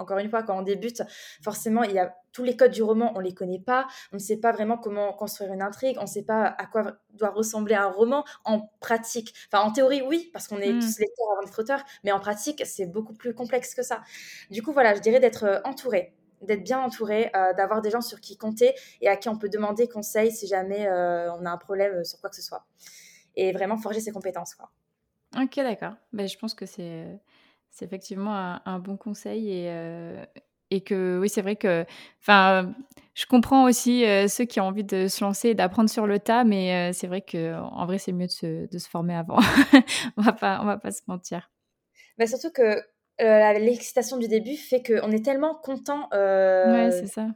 encore 0.00 0.18
une 0.18 0.30
fois, 0.30 0.42
quand 0.42 0.58
on 0.58 0.62
débute, 0.62 1.02
forcément, 1.42 1.82
il 1.82 1.92
y 1.92 1.98
a 1.98 2.16
tous 2.32 2.44
les 2.44 2.56
codes 2.56 2.70
du 2.70 2.82
roman, 2.82 3.12
on 3.14 3.18
ne 3.18 3.24
les 3.24 3.34
connaît 3.34 3.58
pas, 3.58 3.86
on 4.12 4.16
ne 4.16 4.20
sait 4.20 4.36
pas 4.36 4.52
vraiment 4.52 4.78
comment 4.78 5.12
construire 5.12 5.52
une 5.52 5.62
intrigue, 5.62 5.96
on 5.98 6.02
ne 6.02 6.08
sait 6.08 6.22
pas 6.22 6.44
à 6.44 6.66
quoi 6.66 6.96
doit 7.10 7.30
ressembler 7.30 7.74
un 7.74 7.88
roman 7.88 8.24
en 8.44 8.70
pratique. 8.80 9.34
Enfin, 9.52 9.64
en 9.64 9.72
théorie, 9.72 10.02
oui, 10.02 10.30
parce 10.32 10.48
qu'on 10.48 10.58
est 10.58 10.72
mmh. 10.72 10.80
tous 10.80 10.98
lecteurs 10.98 11.26
avant 11.32 11.42
d'être 11.42 11.60
auteurs, 11.60 11.82
mais 12.04 12.12
en 12.12 12.20
pratique, 12.20 12.62
c'est 12.64 12.86
beaucoup 12.86 13.14
plus 13.14 13.34
complexe 13.34 13.74
que 13.74 13.82
ça. 13.82 14.02
Du 14.50 14.62
coup, 14.62 14.72
voilà, 14.72 14.94
je 14.94 15.00
dirais 15.00 15.20
d'être 15.20 15.44
euh, 15.44 15.60
entouré, 15.64 16.14
d'être 16.42 16.62
bien 16.62 16.80
entouré, 16.80 17.30
euh, 17.36 17.52
d'avoir 17.52 17.82
des 17.82 17.90
gens 17.90 18.00
sur 18.00 18.20
qui 18.20 18.36
compter 18.36 18.74
et 19.00 19.08
à 19.08 19.16
qui 19.16 19.28
on 19.28 19.36
peut 19.36 19.48
demander 19.48 19.88
conseil 19.88 20.30
si 20.32 20.46
jamais 20.46 20.86
euh, 20.86 21.32
on 21.34 21.44
a 21.44 21.50
un 21.50 21.58
problème 21.58 22.04
sur 22.04 22.20
quoi 22.20 22.30
que 22.30 22.36
ce 22.36 22.42
soit. 22.42 22.64
Et 23.36 23.52
vraiment 23.52 23.76
forger 23.76 24.00
ses 24.00 24.12
compétences. 24.12 24.54
Quoi. 24.54 24.70
Ok, 25.40 25.56
d'accord. 25.56 25.94
Ben, 26.12 26.28
je 26.28 26.36
pense 26.36 26.54
que 26.54 26.66
c'est 26.66 27.06
c'est 27.70 27.84
effectivement 27.84 28.58
un, 28.64 28.78
bon 28.78 28.96
conseil 28.96 29.50
et, 29.50 29.66
euh, 29.70 30.24
et 30.70 30.82
que 30.82 31.18
oui, 31.20 31.28
c'est 31.28 31.42
vrai 31.42 31.56
que, 31.56 31.84
enfin, 32.20 32.72
je 33.14 33.26
comprends 33.26 33.64
aussi 33.64 34.04
euh, 34.04 34.28
ceux 34.28 34.44
qui 34.44 34.60
ont 34.60 34.64
envie 34.64 34.84
de 34.84 35.08
se 35.08 35.24
lancer 35.24 35.48
et 35.50 35.54
d'apprendre 35.54 35.88
sur 35.88 36.06
le 36.06 36.18
tas, 36.18 36.44
mais 36.44 36.90
euh, 36.90 36.92
c'est 36.92 37.06
vrai 37.06 37.22
que 37.22 37.54
en 37.54 37.86
vrai, 37.86 37.98
c'est 37.98 38.12
mieux 38.12 38.26
de 38.26 38.32
se, 38.32 38.66
de 38.66 38.78
se, 38.78 38.88
former 38.88 39.14
avant. 39.14 39.38
on 40.16 40.22
va 40.22 40.32
pas, 40.32 40.60
on 40.62 40.66
va 40.66 40.78
pas 40.78 40.90
se 40.90 41.02
mentir. 41.06 41.50
Bah 42.18 42.26
surtout 42.26 42.50
que 42.50 42.82
l'excitation 43.18 44.16
du 44.16 44.28
début 44.28 44.56
fait 44.56 44.82
qu'on 44.82 45.10
est 45.10 45.24
tellement 45.24 45.54
content. 45.54 46.08
ouais, 46.12 46.90
c'est 46.92 47.06
ça. 47.06 47.28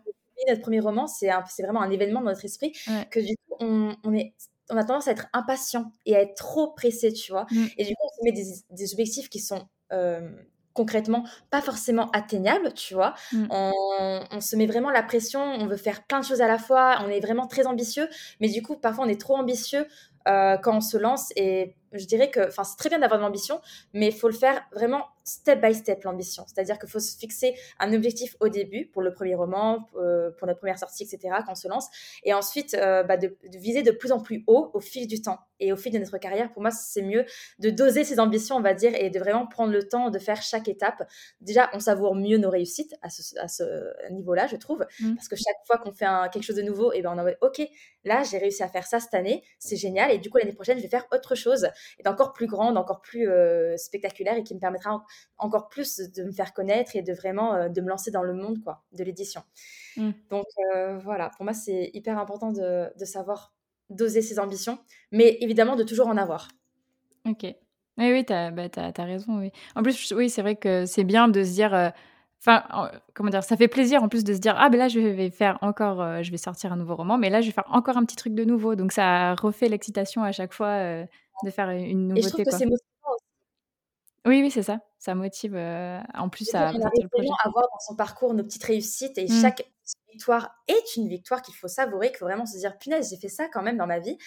Notre 0.49 0.61
premier 0.61 0.81
roman, 0.81 1.07
c'est 1.07 1.31
vraiment 1.63 1.81
un 1.81 1.91
événement 1.91 2.21
dans 2.21 2.27
notre 2.27 2.45
esprit 2.45 2.73
que 3.11 3.21
du 3.21 3.35
coup, 3.37 3.57
on, 3.61 3.97
on 4.05 4.13
est 4.13 4.35
on 4.71 4.77
a 4.77 4.85
tendance 4.85 5.09
à 5.09 5.13
être 5.13 5.27
impatient 5.33 5.93
et 6.07 6.17
à 6.17 6.23
être 6.23 6.35
trop 6.35 6.73
pressé, 6.73 7.13
tu 7.13 7.33
vois. 7.33 7.47
Mmh. 7.51 7.67
Et 7.77 7.85
du 7.85 7.95
coup, 7.95 8.03
on 8.05 8.09
se 8.09 8.25
met 8.25 8.33
des, 8.33 8.45
des 8.71 8.93
objectifs 8.93 9.29
qui 9.29 9.41
sont 9.41 9.69
concrètement 10.75 11.25
pas 11.51 11.63
forcément 11.63 12.11
atteignable, 12.11 12.75
tu 12.75 12.95
vois. 12.95 13.15
Mm. 13.33 13.47
On, 13.51 14.41
se 14.41 14.57
met 14.57 14.67
vraiment 14.67 14.91
la 14.91 15.03
pression, 15.03 15.41
on 15.41 15.67
veut 15.67 15.77
faire 15.77 16.03
plein 16.05 16.21
de 16.21 16.25
choses 16.25 16.43
à 16.43 16.49
la 16.49 16.59
fois, 16.59 16.99
on 17.05 17.09
est 17.09 17.21
vraiment 17.21 17.47
très 17.47 17.67
ambitieux, 17.67 18.09
mais 18.41 18.49
du 18.49 18.61
coup, 18.61 18.77
parfois, 18.77 19.07
on 19.07 19.09
est 19.09 19.21
trop 19.21 19.37
ambitieux 19.37 19.87
euh, 20.29 20.59
quand 20.59 20.77
on 20.77 20.81
se 20.81 20.99
lance 20.99 21.33
et 21.37 21.77
je 21.93 22.05
dirais 22.07 22.31
que, 22.31 22.49
enfin, 22.49 22.65
c'est 22.65 22.77
très 22.77 22.89
bien 22.89 22.99
d'avoir 22.99 23.19
de 23.19 23.25
l'ambition, 23.25 23.61
mais 23.93 24.09
il 24.09 24.15
faut 24.15 24.29
le 24.29 24.35
faire 24.35 24.63
vraiment 24.73 25.07
step 25.25 25.61
by 25.61 25.75
step, 25.75 26.05
l'ambition. 26.05 26.45
C'est-à-dire 26.47 26.79
qu'il 26.79 26.89
faut 26.89 27.01
se 27.01 27.17
fixer 27.17 27.55
un 27.79 27.93
objectif 27.93 28.37
au 28.41 28.49
début 28.49 28.87
pour 28.87 29.03
le 29.03 29.13
premier 29.13 29.35
roman, 29.35 29.89
euh, 29.97 30.31
pour 30.39 30.47
notre 30.47 30.61
première 30.61 30.79
sortie, 30.79 31.05
etc., 31.05 31.37
quand 31.47 31.53
on 31.53 31.55
se 31.55 31.69
lance. 31.69 31.89
Et 32.23 32.35
ensuite, 32.35 32.75
euh, 32.75 33.03
bah, 33.03 33.17
de, 33.17 33.37
viser 33.55 33.83
de 33.83 33.91
plus 33.91 34.13
en 34.13 34.21
plus 34.21 34.45
haut 34.47 34.71
au 34.75 34.81
fil 34.81 35.07
du 35.07 35.21
temps. 35.23 35.39
Et 35.61 35.73
au 35.73 35.77
fil 35.77 35.93
de 35.93 35.99
notre 35.99 36.19
carrière, 36.19 36.53
pour 36.53 36.63
moi, 36.63 36.71
c'est 36.71 37.03
mieux 37.03 37.25
de 37.59 37.71
doser 37.71 38.05
ses 38.05 38.21
ambitions, 38.21 38.57
on 38.57 38.61
va 38.61 38.75
dire, 38.75 38.93
et 38.95 39.11
de 39.11 39.19
vraiment 39.19 39.47
prendre 39.47 39.73
le 39.73 39.89
temps 39.89 40.11
de 40.11 40.19
faire 40.19 40.43
chaque 40.43 40.69
étape. 40.69 41.09
Déjà, 41.41 41.71
on 41.73 41.81
savoure 41.81 42.15
mieux 42.15 42.37
nos 42.39 42.51
réussites 42.51 42.95
à 43.03 43.09
ce, 43.09 43.65
niveau-là, 44.11 44.47
je 44.47 44.57
trouve. 44.57 44.85
Mmh. 45.01 45.15
Parce 45.15 45.29
que 45.29 45.37
chaque 45.37 45.57
fois 45.67 45.79
qu'on 45.79 45.93
fait 45.93 46.07
quelque 46.33 46.43
chose 46.43 46.57
de 46.57 46.63
nouveau, 46.63 46.93
et 46.93 47.03
ben 47.03 47.13
on 47.15 47.19
en 47.19 47.25
va, 47.25 47.31
OK, 47.41 47.63
là, 48.05 48.23
j'ai 48.25 48.39
réussi 48.39 48.63
à 48.63 48.69
faire 48.69 48.87
ça 48.87 49.01
cette 49.01 49.15
année, 49.15 49.43
c'est 49.59 49.77
génial. 49.77 50.11
Et 50.11 50.19
du 50.19 50.29
coup, 50.29 50.39
l'année 50.39 50.53
prochaine, 50.53 50.77
je 50.77 50.83
vais 50.83 50.89
faire 50.89 51.07
autre 51.13 51.35
chose 51.35 51.69
est 51.99 52.09
encore 52.09 52.33
plus 52.33 52.47
grande, 52.47 52.77
encore 52.77 53.01
plus 53.01 53.29
euh, 53.29 53.77
spectaculaire 53.77 54.37
et 54.37 54.45
qui 54.45 54.55
me 54.55 54.61
permettra 54.61 55.05
encore 55.39 55.69
plus 55.69 55.99
de 55.99 56.25
me 56.25 56.33
faire 56.33 56.53
connaître 56.53 56.97
et 56.97 57.03
de 57.03 57.13
vraiment 57.13 57.55
euh, 57.55 57.69
de 57.69 57.81
me 57.81 57.89
lancer 57.89 58.11
dans 58.11 58.23
le 58.23 58.35
monde 58.35 58.63
quoi, 58.63 58.85
de 58.93 59.05
l'édition. 59.05 59.43
Mmh. 59.97 60.11
Donc 60.31 60.47
euh, 60.75 60.99
voilà, 60.99 61.31
pour 61.31 61.45
moi 61.45 61.55
c'est 61.55 61.91
hyper 61.93 62.19
important 62.19 62.53
de, 62.53 62.91
de, 62.99 63.05
savoir 63.05 63.53
doser 63.91 64.23
ses 64.23 64.39
ambitions, 64.39 64.79
mais 65.13 65.39
évidemment 65.41 65.77
de 65.77 65.85
toujours 65.85 66.09
en 66.09 66.17
avoir. 66.17 66.49
Ok. 67.27 67.45
Oui, 67.97 68.11
oui, 68.11 68.25
tu 68.25 68.33
as, 68.33 68.51
bah, 68.51 68.65
as, 68.75 69.05
raison. 69.05 69.39
Oui. 69.39 69.53
En 69.77 69.83
plus, 69.85 70.13
oui, 70.17 70.29
c'est 70.29 70.43
vrai 70.43 70.57
que 70.57 70.85
c'est 70.85 71.05
bien 71.05 71.29
de 71.29 71.45
se 71.45 71.53
dire 71.53 71.93
Enfin, 72.41 72.91
comment 73.15 73.31
dire, 73.31 73.43
ça 73.43 73.57
fait 73.57 73.69
plaisir 73.69 74.03
en 74.03 74.09
plus 74.09 74.23
de 74.23 74.35
se 74.35 74.39
dire 74.39 74.55
ah 74.59 74.69
ben 74.69 74.77
là 74.77 74.89
je 74.89 75.01
vais 75.01 75.31
faire 75.31 75.57
encore, 75.63 76.23
je 76.23 76.31
vais 76.31 76.37
sortir 76.37 76.75
un 76.75 76.77
nouveau 76.77 76.95
roman, 76.95 77.17
mais 77.17 77.31
là 77.31 77.41
je 77.41 77.47
vais 77.47 77.53
faire 77.53 77.65
encore 77.71 77.97
un 77.97 78.05
petit 78.05 78.17
truc 78.17 78.35
de 78.35 78.45
nouveau, 78.45 78.75
donc 78.75 78.93
ça 78.93 79.35
refait 79.35 79.71
l'excitation 79.71 80.23
à 80.23 80.31
chaque 80.31 80.53
fois 80.53 81.07
de 81.43 81.51
faire 81.51 81.71
une 81.71 82.09
nouveauté. 82.09 82.21
Et 82.21 82.23
je 82.23 82.29
trouve 82.29 82.45
que 82.45 82.51
c'est 82.51 82.67
motivant 82.67 82.75
aussi. 82.75 82.94
Oui, 84.27 84.41
oui, 84.43 84.51
c'est 84.51 84.63
ça. 84.63 84.81
Ça 84.99 85.15
motive, 85.15 85.55
heu, 85.55 85.99
en 86.15 86.29
plus 86.31 86.55
à 86.55 86.75
on 86.75 86.81
porter 86.81 86.87
arrive 86.87 87.03
le 87.03 87.09
projet. 87.11 87.33
vraiment 87.33 87.37
à 87.45 87.49
voir 87.51 87.65
dans 87.73 87.79
son 87.81 87.97
parcours 87.97 88.35
nos 88.35 88.45
petites 88.45 88.65
réussites 88.65 89.19
et 89.19 89.29
Mmh. 89.29 89.55
chaque 89.69 89.71
victoire 90.13 90.55
est 90.69 90.97
une 90.97 91.09
victoire 91.09 91.43
qu'il 91.43 91.55
faut 91.55 91.69
savourer, 91.69 92.09
qu'il 92.09 92.19
faut 92.19 92.27
vraiment 92.27 92.47
se 92.47 92.57
dire: 92.59 92.79
«Punaise, 92.79 93.11
j'ai 93.11 93.17
fait 93.17 93.29
ça 93.29 93.49
quand 93.49 93.63
même 93.63 93.77
dans 93.77 93.87
ma 93.87 93.99
vie» 93.99 94.19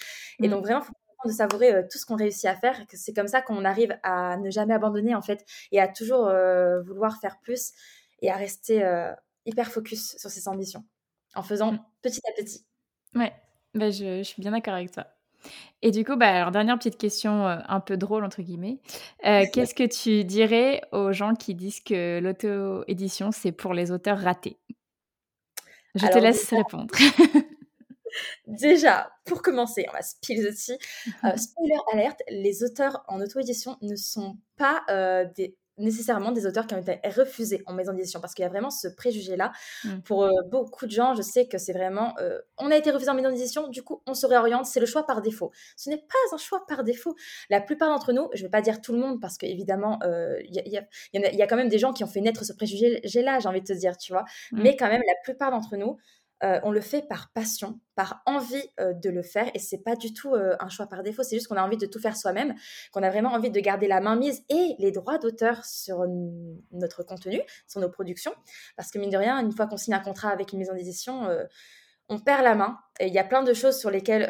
et 0.42 0.48
Mmh. 0.48 0.50
donc 0.50 0.64
vraiment, 0.66 0.82
il 0.82 0.86
faut 1.24 1.30
de 1.30 1.34
savourer, 1.34 1.74
heu, 1.76 1.88
tout 1.92 1.98
ce 1.98 2.06
qu'on 2.06 2.16
réussit 2.16 2.46
à 2.46 2.56
faire, 2.56 2.86
que 2.88 2.96
c'est 2.98 3.14
comme 3.14 3.28
ça 3.28 3.42
qu'on 3.42 3.66
arrive 3.66 3.98
à 4.04 4.38
ne 4.38 4.50
jamais 4.52 4.74
abandonner, 4.74 5.16
en 5.16 5.22
fait 5.22 5.46
et 5.72 5.80
à 5.82 5.88
toujours, 5.88 6.28
heu, 6.30 6.82
vouloir 6.86 7.20
faire 7.20 7.40
plus 7.42 7.72
et 8.22 8.30
à 8.32 8.36
rester, 8.36 8.84
hyper 9.46 9.72
focus 9.72 10.18
sur 10.18 10.30
ses 10.30 10.48
ambitions, 10.48 10.86
en 11.36 11.44
Mmh. 11.64 11.78
faisant 11.78 11.86
petit 12.02 12.22
à 12.30 12.34
petit. 12.42 12.66
Ouais, 13.16 13.34
bah, 13.74 13.90
je 13.90 14.18
je 14.20 14.24
suis 14.24 14.42
bien 14.42 14.52
d'accord 14.52 14.74
avec 14.74 14.92
toi 14.92 15.17
et 15.82 15.92
du 15.92 16.04
coup, 16.04 16.16
bah, 16.16 16.30
alors 16.30 16.52
dernière 16.52 16.78
petite 16.78 16.98
question, 16.98 17.48
heu, 17.48 17.58
un 17.68 17.80
peu 17.80 17.98
«drôle» 17.98 18.24
entre 18.24 18.42
guillemets, 18.42 18.80
heu, 19.26 19.46
qu'est-ce 19.52 19.76
que 19.76 19.86
tu 19.88 20.24
dirais 20.24 20.82
aux 20.92 21.12
gens 21.12 21.36
qui 21.36 21.56
disent 21.56 21.82
que 21.82 22.20
l'auto-édition, 22.20 23.32
c'est 23.32 23.52
pour 23.52 23.74
les 23.74 23.92
auteurs 23.92 24.20
ratés? 24.20 24.58
Je 25.96 26.06
te 26.06 26.14
déjà 26.14 26.20
laisse 26.20 26.50
répondre. 26.50 26.94
déjà, 28.48 29.12
pour 29.26 29.42
commencer, 29.42 29.86
on 29.90 29.94
va 29.94 30.00
the 30.00 30.20
tea, 30.22 30.40
heu, 31.26 31.38
spoiler 31.38 31.78
alert, 31.94 32.22
les 32.30 32.64
auteurs 32.64 33.04
en 33.08 33.22
auto-édition 33.22 33.78
ne 33.82 33.96
sont 33.96 34.38
pas, 34.58 34.84
des 35.36 35.56
nécessairement 35.78 36.32
des 36.32 36.46
auteurs 36.46 36.68
qui 36.68 36.74
ont 36.76 36.80
été 36.80 37.00
refusés 37.10 37.64
en 37.66 37.74
maison 37.74 37.94
d'édition 37.94 38.20
parce 38.22 38.34
qu'il 38.34 38.44
y 38.44 38.46
a 38.46 38.50
vraiment 38.50 38.70
ce 38.70 38.88
préjugé-là. 38.88 39.52
Mmh. 39.84 40.00
Pour, 40.04 40.26
heu, 40.26 40.32
beaucoup 40.50 40.86
de 40.86 40.92
gens, 40.92 41.16
je 41.16 41.22
sais 41.22 41.48
que 41.48 41.58
c'est 41.58 41.74
vraiment, 41.74 42.14
heu, 42.20 42.42
on 42.58 42.72
a 42.72 42.76
été 42.78 42.92
refusé 42.92 43.10
en 43.12 43.16
maison 43.16 43.30
d'édition, 43.30 43.68
du 43.68 43.84
coup, 43.84 44.02
on 44.08 44.14
se 44.14 44.26
réoriente, 44.26 44.66
c'est 44.66 44.80
le 44.80 44.86
choix 44.86 45.06
par 45.06 45.22
défaut. 45.22 45.52
Ce 45.76 45.90
n'est 45.90 45.98
pas 45.98 46.36
un 46.36 46.38
choix 46.38 46.66
par 46.68 46.84
défaut. 46.84 47.16
La 47.50 47.62
plupart 47.62 47.90
d'entre 47.90 48.14
nous, 48.14 48.30
je 48.34 48.42
ne 48.42 48.48
vais 48.48 48.52
pas 48.52 48.62
dire 48.62 48.82
tout 48.82 48.94
le 48.94 49.00
monde 49.00 49.20
parce 49.22 49.38
qu'évidemment, 49.38 50.00
y 50.44 50.60
y 50.60 50.76
y 50.78 50.80
il 51.14 51.36
y 51.36 51.42
a 51.42 51.48
quand 51.48 51.56
même 51.58 51.70
des 51.70 51.80
gens 51.80 51.94
qui 51.94 52.04
ont 52.04 52.08
fait 52.08 52.22
naître 52.22 52.44
ce 52.46 52.54
préjugé-là, 52.54 53.40
j'ai 53.40 53.48
envie 53.50 53.62
de 53.62 53.66
te 53.68 53.74
dire, 53.74 53.98
tu 53.98 54.12
vois? 54.14 54.26
Mmh. 54.52 54.62
Mais 54.62 54.76
quand 54.76 54.88
même, 54.88 55.02
la 55.08 55.14
plupart 55.24 55.52
d'entre 55.52 55.76
nous, 55.78 55.98
heu, 56.44 56.60
on 56.64 56.72
le 56.72 56.82
fait 56.82 57.02
par 57.08 57.32
passion, 57.34 57.80
par 57.96 58.22
envie, 58.26 58.64
heu, 58.80 58.94
de 58.94 59.10
le 59.10 59.24
faire 59.24 59.50
et 59.54 59.60
c'est 59.60 59.80
pas 59.84 59.96
du 59.96 60.14
tout, 60.14 60.36
heu, 60.36 60.56
un 60.60 60.70
choix 60.70 60.88
par 60.88 61.04
défaut. 61.04 61.24
C'est 61.24 61.36
juste 61.36 61.48
qu'on 61.48 61.58
a 61.58 61.64
envie 61.64 61.78
de 61.78 61.86
tout 61.88 62.00
faire 62.00 62.16
soi-même, 62.18 62.54
qu'on 62.92 63.04
a 63.04 63.10
vraiment 63.10 63.32
envie 63.34 63.50
de 63.52 63.60
garder 63.60 63.88
la 63.88 64.02
mainmise 64.02 64.44
et 64.50 64.76
les 64.80 64.92
droits 64.92 65.18
d'auteur 65.18 65.66
sur 65.66 66.06
notre 66.72 67.04
contenu, 67.04 67.42
sur 67.68 67.80
nos 67.82 67.90
productions. 67.90 68.34
Parce 68.76 68.92
que 68.92 69.00
mine 69.00 69.10
de 69.10 69.18
rien, 69.18 69.40
une 69.40 69.52
fois 69.52 69.68
qu'on 69.68 69.78
signe 69.78 69.94
un 69.96 70.00
contrat 70.00 70.30
avec 70.30 70.54
une 70.54 70.60
maison 70.60 70.74
d'édition, 70.74 71.28
on 72.10 72.20
perd 72.20 72.44
la 72.44 72.56
main 72.56 72.78
et 73.00 73.08
il 73.08 73.14
y 73.14 73.20
a 73.20 73.24
plein 73.24 73.44
de 73.44 73.54
choses 73.54 73.78
sur 73.80 73.92
lesquelles, 73.92 74.28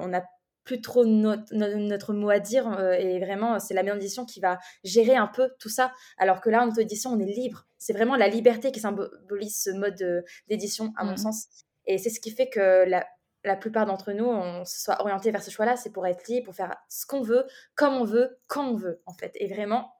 on 0.00 0.08
n'a 0.08 0.24
plus 0.64 0.80
trop 0.80 1.04
notre 1.04 1.52
no 1.54 1.66
notre 1.76 2.14
mot 2.14 2.30
à 2.30 2.38
dire, 2.38 2.78
et 2.98 3.18
vraiment, 3.20 3.58
c'est 3.58 3.74
la 3.74 3.82
maison 3.82 3.96
d'édition 3.96 4.24
qui 4.24 4.40
va 4.40 4.58
gérer 4.84 5.16
un 5.16 5.26
peu 5.26 5.50
tout 5.58 5.68
ça. 5.68 5.92
Alors 6.18 6.40
que 6.40 6.50
là, 6.50 6.62
en 6.64 6.68
auto-édition, 6.68 7.10
on 7.10 7.18
est 7.20 7.24
libre. 7.26 7.66
C'est 7.82 7.92
vraiment 7.94 8.16
la 8.16 8.28
liberté 8.28 8.72
qui 8.72 8.80
symbolise 8.80 9.56
ce 9.62 9.70
mode, 9.70 10.00
heu, 10.02 10.24
d'édition, 10.48 10.92
à 10.96 11.04
mon 11.04 11.16
Mmh. 11.16 11.18
sens 11.18 11.46
et 11.86 11.98
c'est 11.98 12.10
ce 12.10 12.20
qui 12.20 12.30
fait 12.32 12.48
que 12.50 12.84
la 12.88 13.06
la 13.44 13.56
plupart 13.56 13.86
d'entre 13.86 14.12
nous, 14.12 14.24
on 14.26 14.64
se 14.64 14.80
soit 14.82 15.00
orientés 15.02 15.32
vers 15.32 15.42
ce 15.42 15.50
choix-là, 15.50 15.76
c'est 15.76 15.90
pour 15.92 16.06
être 16.06 16.28
libre, 16.28 16.46
pour 16.46 16.54
faire 16.56 16.76
ce 16.88 17.06
qu'on 17.06 17.22
veut, 17.22 17.44
comme 17.74 17.94
on 17.94 18.04
veut, 18.04 18.38
quand 18.48 18.68
on 18.70 18.76
veut, 18.76 19.02
en 19.06 19.14
fait 19.14 19.32
et 19.36 19.48
vraiment 19.48 19.92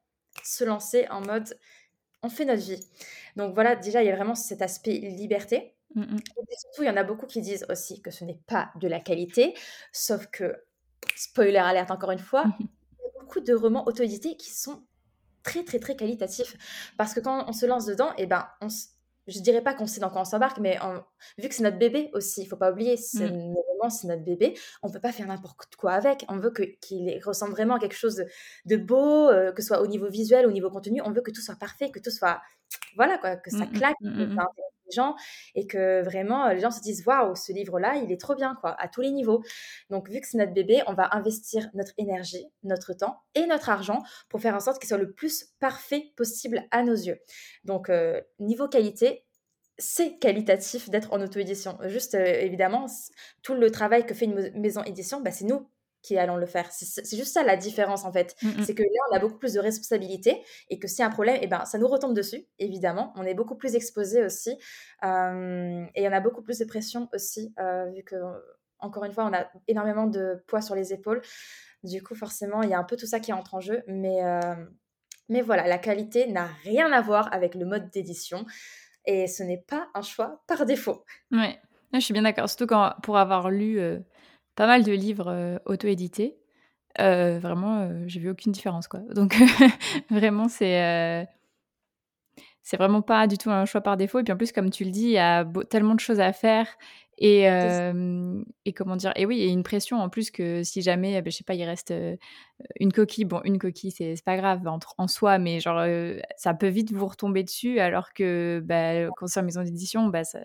se 0.45 0.65
lancer 0.65 1.09
en 1.11 1.21
mode: 1.23 1.59
«On 2.25 2.31
fait 2.31 2.45
notre 2.47 2.63
vie». 2.63 2.81
Donc 3.37 3.55
voilà, 3.55 3.77
déjà, 3.77 4.03
il 4.03 4.07
y 4.09 4.11
a 4.13 4.17
vraiment 4.17 4.35
cet 4.37 4.63
aspect 4.63 4.93
liberté 4.99 5.77
Mmh 5.95 6.03
mh. 6.15 6.33
et 6.51 6.57
surtout, 6.59 6.83
il 6.85 6.87
y 6.87 6.91
en 6.91 6.97
a 6.99 7.05
beaucoup 7.05 7.27
qui 7.27 7.43
disent 7.43 7.67
aussi 7.71 8.03
que 8.03 8.11
ce 8.13 8.25
n'est 8.25 8.41
pas 8.49 8.73
de 8.81 8.89
la 8.89 9.01
qualité, 9.01 9.55
sauf 9.93 10.27
que, 10.29 10.65
spoiler 11.17 11.59
alert 11.59 11.91
encore 11.93 12.13
une 12.13 12.19
fois, 12.21 12.45
Mmh 12.45 12.69
il 13.01 13.07
y 13.07 13.09
a 13.19 13.21
beaucoup 13.23 13.41
de 13.41 13.55
romans 13.55 13.87
auto-édités 13.89 14.37
qui 14.37 14.51
sont 14.53 14.85
très, 15.43 15.65
très, 15.65 15.79
très 15.79 15.97
qualitatifs. 15.97 16.57
Parce 16.99 17.15
que 17.15 17.21
quand 17.21 17.45
on 17.49 17.53
se 17.53 17.67
lance 17.67 17.87
dedans 17.87 18.13
et 18.19 18.27
ben, 18.27 18.47
on 18.61 18.69
je 19.29 19.39
dirais 19.41 19.63
pas 19.63 19.73
qu'on 19.75 19.87
sait 19.87 20.01
dans 20.01 20.11
quoi 20.11 20.23
on 20.23 20.25
s'embarque, 20.25 20.59
mais 20.59 20.79
on 20.83 21.01
vu 21.39 21.49
que 21.49 21.55
c'est 21.55 21.63
notre 21.63 21.79
bébé 21.79 22.11
aussi, 22.13 22.43
il 22.43 22.47
faut 22.47 22.57
pas 22.57 22.73
oublier, 22.73 22.97
c'est 22.97 23.29
Mmh. 23.31 23.55
romans, 23.55 23.89
c'est 23.91 24.09
notre 24.09 24.25
bébé, 24.25 24.59
on 24.83 24.91
peut 24.91 25.01
pas 25.01 25.13
faire 25.13 25.29
n'importe 25.29 25.77
quoi 25.77 25.93
avec. 25.93 26.25
On 26.29 26.39
veut 26.39 26.51
que 26.51 26.65
qu'il 26.81 27.21
ressemble 27.25 27.53
vraiment 27.53 27.77
à 27.77 27.79
quelque 27.79 27.95
chose 27.97 28.17
de 28.17 28.27
de 28.67 28.77
beau, 28.77 29.31
heu, 29.31 29.53
que 29.53 29.63
ce 29.63 29.69
soit 29.69 29.81
au 29.81 29.87
niveau 29.87 30.09
visuel, 30.09 30.45
au 30.47 30.53
niveau 30.53 30.71
contenu, 30.71 31.01
on 31.05 31.13
veut 31.13 31.21
que 31.23 31.31
tout 31.31 31.41
soit 31.41 31.55
parfait, 31.57 31.91
que 31.93 32.01
tout 32.01 32.11
soit 32.11 32.41
voilà 32.97 33.19
quoi, 33.19 33.37
que 33.37 33.51
ça 33.51 33.67
Mmh 33.67 33.73
mh. 33.77 33.83
claque, 33.83 33.97
Mmh 34.01 34.11
que 34.17 34.25
ça 34.37 34.45
gens 34.93 35.15
et 35.55 35.67
que 35.67 36.03
vraiment, 36.03 36.49
heu, 36.49 36.55
les 36.55 36.61
gens 36.61 36.71
se 36.71 36.81
disent: 36.81 37.05
«Waouh, 37.07 37.35
ce 37.37 37.53
livre-là, 37.53 37.97
il 37.97 38.13
est 38.13 38.21
trop 38.21 38.35
bien 38.35 38.57
quoi», 38.61 38.75
à 38.81 38.89
tous 38.89 39.01
les 39.01 39.11
niveaux. 39.11 39.43
Donc 39.91 40.09
vu 40.11 40.21
que 40.21 40.27
c'est 40.27 40.39
notre 40.39 40.53
bébé, 40.55 40.83
on 40.87 40.95
va 40.95 41.09
investir 41.15 41.69
notre 41.75 41.93
énergie, 41.99 42.47
notre 42.63 42.93
temps 42.95 43.23
et 43.35 43.47
notre 43.47 43.71
argent 43.71 44.03
pour 44.29 44.41
faire 44.41 44.55
en 44.55 44.61
sorte 44.61 44.79
qu'il 44.81 44.89
soit 44.89 44.99
le 44.99 45.13
plus 45.13 45.47
parfait 45.61 46.13
possible 46.17 46.63
à 46.71 46.83
nos 46.83 46.95
yeux. 46.95 47.19
Donc 47.65 47.91
heu, 47.91 48.23
niveau 48.39 48.69
qualité, 48.69 49.25
c'est 49.79 50.19
qualitatif 50.19 50.91
d'être 50.91 51.13
en 51.13 51.21
auto-édition. 51.21 51.79
Juste, 51.87 52.15
heu, 52.15 52.25
évidemment, 52.27 52.87
tout 53.43 53.55
le 53.55 53.71
travail 53.71 54.07
que 54.07 54.15
fait 54.15 54.27
une 54.27 54.53
maison 54.61 54.83
édition, 54.85 55.21
bah, 55.21 55.31
c'est 55.33 55.45
nous 55.47 55.69
qui 56.03 56.19
allons 56.19 56.37
le 56.37 56.47
faire. 56.47 56.69
C'est 56.73 57.17
juste 57.17 57.33
ça 57.33 57.43
la 57.45 57.57
différence, 57.57 58.05
en 58.05 58.13
fait. 58.13 58.35
Mmh 58.43 58.49
mh. 58.49 58.63
C'est 58.65 58.75
que 58.75 58.83
là, 58.83 58.89
on 59.11 59.17
a 59.17 59.19
beaucoup 59.19 59.39
plus 59.39 59.55
de 59.55 59.61
responsabilités 59.61 60.43
et 60.69 60.79
que 60.79 60.87
a 61.01 61.07
un 61.07 61.11
problème 61.11 61.39
et 61.41 61.47
ben, 61.47 61.65
ça 61.65 61.79
nous 61.79 61.89
retombe 61.89 62.15
dessus, 62.15 62.47
évidemment. 62.59 63.13
On 63.17 63.25
est 63.25 63.35
beaucoup 63.35 63.57
plus 63.57 63.75
exposés 63.75 64.25
aussi, 64.25 64.59
hem 65.03 65.89
et 65.95 66.09
on 66.09 66.13
a 66.13 66.21
beaucoup 66.21 66.43
plus 66.43 66.59
de 66.59 66.65
pression 66.65 67.09
aussi, 67.15 67.55
heu, 67.61 67.91
vu 67.95 68.03
que, 68.05 68.17
encore 68.79 69.05
une 69.05 69.13
fois, 69.13 69.25
on 69.25 69.33
a 69.33 69.47
énormément 69.69 70.07
de 70.07 70.43
poids 70.47 70.61
sur 70.61 70.75
les 70.75 70.93
épaules. 70.93 71.23
Du 71.85 72.03
coup, 72.03 72.15
forcément, 72.15 72.63
il 72.63 72.71
y 72.71 72.75
a 72.75 72.79
un 72.79 72.85
peu 72.85 72.97
tout 72.97 73.07
ça 73.07 73.21
qui 73.21 73.33
entre 73.33 73.55
en 73.55 73.61
jeu, 73.61 73.83
mais 73.87 74.17
hem, 74.17 74.71
mais 75.29 75.41
voilà, 75.41 75.67
la 75.67 75.79
qualité 75.79 76.27
n'a 76.27 76.47
rien 76.65 76.93
à 76.93 77.01
voir 77.01 77.33
avec 77.33 77.55
le 77.55 77.65
mode 77.65 77.91
d'édition 77.91 78.45
et 79.07 79.27
ce 79.27 79.43
n'est 79.43 79.65
pas 79.67 79.89
un 79.95 80.03
choix 80.03 80.43
par 80.47 80.67
défaut. 80.67 81.05
Ouais. 81.31 81.61
Je 81.95 82.01
suis 82.01 82.15
bien 82.15 82.23
d'accord, 82.23 82.49
surtout 82.49 82.67
quand 82.67 82.95
pour 83.03 83.19
avoir 83.19 83.51
lu, 83.51 83.79
pas 84.57 84.67
mal 84.67 84.85
de 84.85 84.93
livres, 84.93 85.31
heu, 85.31 85.61
auto-édités, 85.67 86.37
heu, 87.01 87.39
vraiment, 87.39 87.85
heu, 87.91 88.05
j'ai 88.09 88.21
vu 88.21 88.31
aucune 88.31 88.53
différence, 88.53 88.89
quoi. 88.89 89.01
Donc 89.15 89.37
vraiment, 90.11 90.49
c'est, 90.49 91.27
c'est 92.63 92.77
vraiment 92.77 93.03
pas 93.03 93.27
du 93.27 93.39
tout 93.39 93.51
un 93.51 93.65
choix 93.65 93.81
par 93.81 93.97
défaut 93.97 94.21
et 94.21 94.25
puis 94.25 94.33
en 94.33 94.37
plus, 94.37 94.53
comme 94.53 94.71
tu 94.71 94.85
le 94.85 94.91
dis, 94.91 95.03
il 95.05 95.11
y 95.11 95.19
a 95.19 95.45
beau 95.45 95.65
tellement 95.65 95.95
de 95.95 96.01
choses 96.01 96.21
à 96.21 96.33
faire 96.33 96.67
et 97.19 97.49
et 98.65 98.73
comment 98.73 98.97
dire? 98.97 99.13
Et 99.17 99.27
oui, 99.27 99.41
et 99.43 99.49
une 99.49 99.63
pression 99.63 99.99
en 100.01 100.09
plus 100.09 100.31
que 100.31 100.63
si 100.63 100.83
jamais, 100.83 101.21
beh, 101.23 101.31
je 101.31 101.37
sais 101.39 101.45
pas, 101.45 101.55
il 101.55 101.65
reste, 101.65 101.93
une 102.81 102.93
coquille, 102.93 103.25
bon, 103.25 103.41
une 103.45 103.59
coquille, 103.59 103.91
c'est 103.93 104.15
pas 104.25 104.37
grave 104.37 104.67
entre 104.69 104.95
en 104.99 105.09
soi, 105.09 105.39
mais 105.39 105.61
genre, 105.61 105.85
ça 106.37 106.55
peut 106.55 106.69
vite 106.69 106.93
vous 106.93 107.07
retomber 107.07 107.45
dessus 107.45 107.81
alors 107.81 108.13
que, 108.15 108.63
bah, 108.65 109.11
quand 109.17 109.27
c'est 109.29 109.41
en 109.41 109.45
maison 109.45 109.63
d'édition, 109.63 110.09
bah, 110.09 110.25
ça 110.25 110.41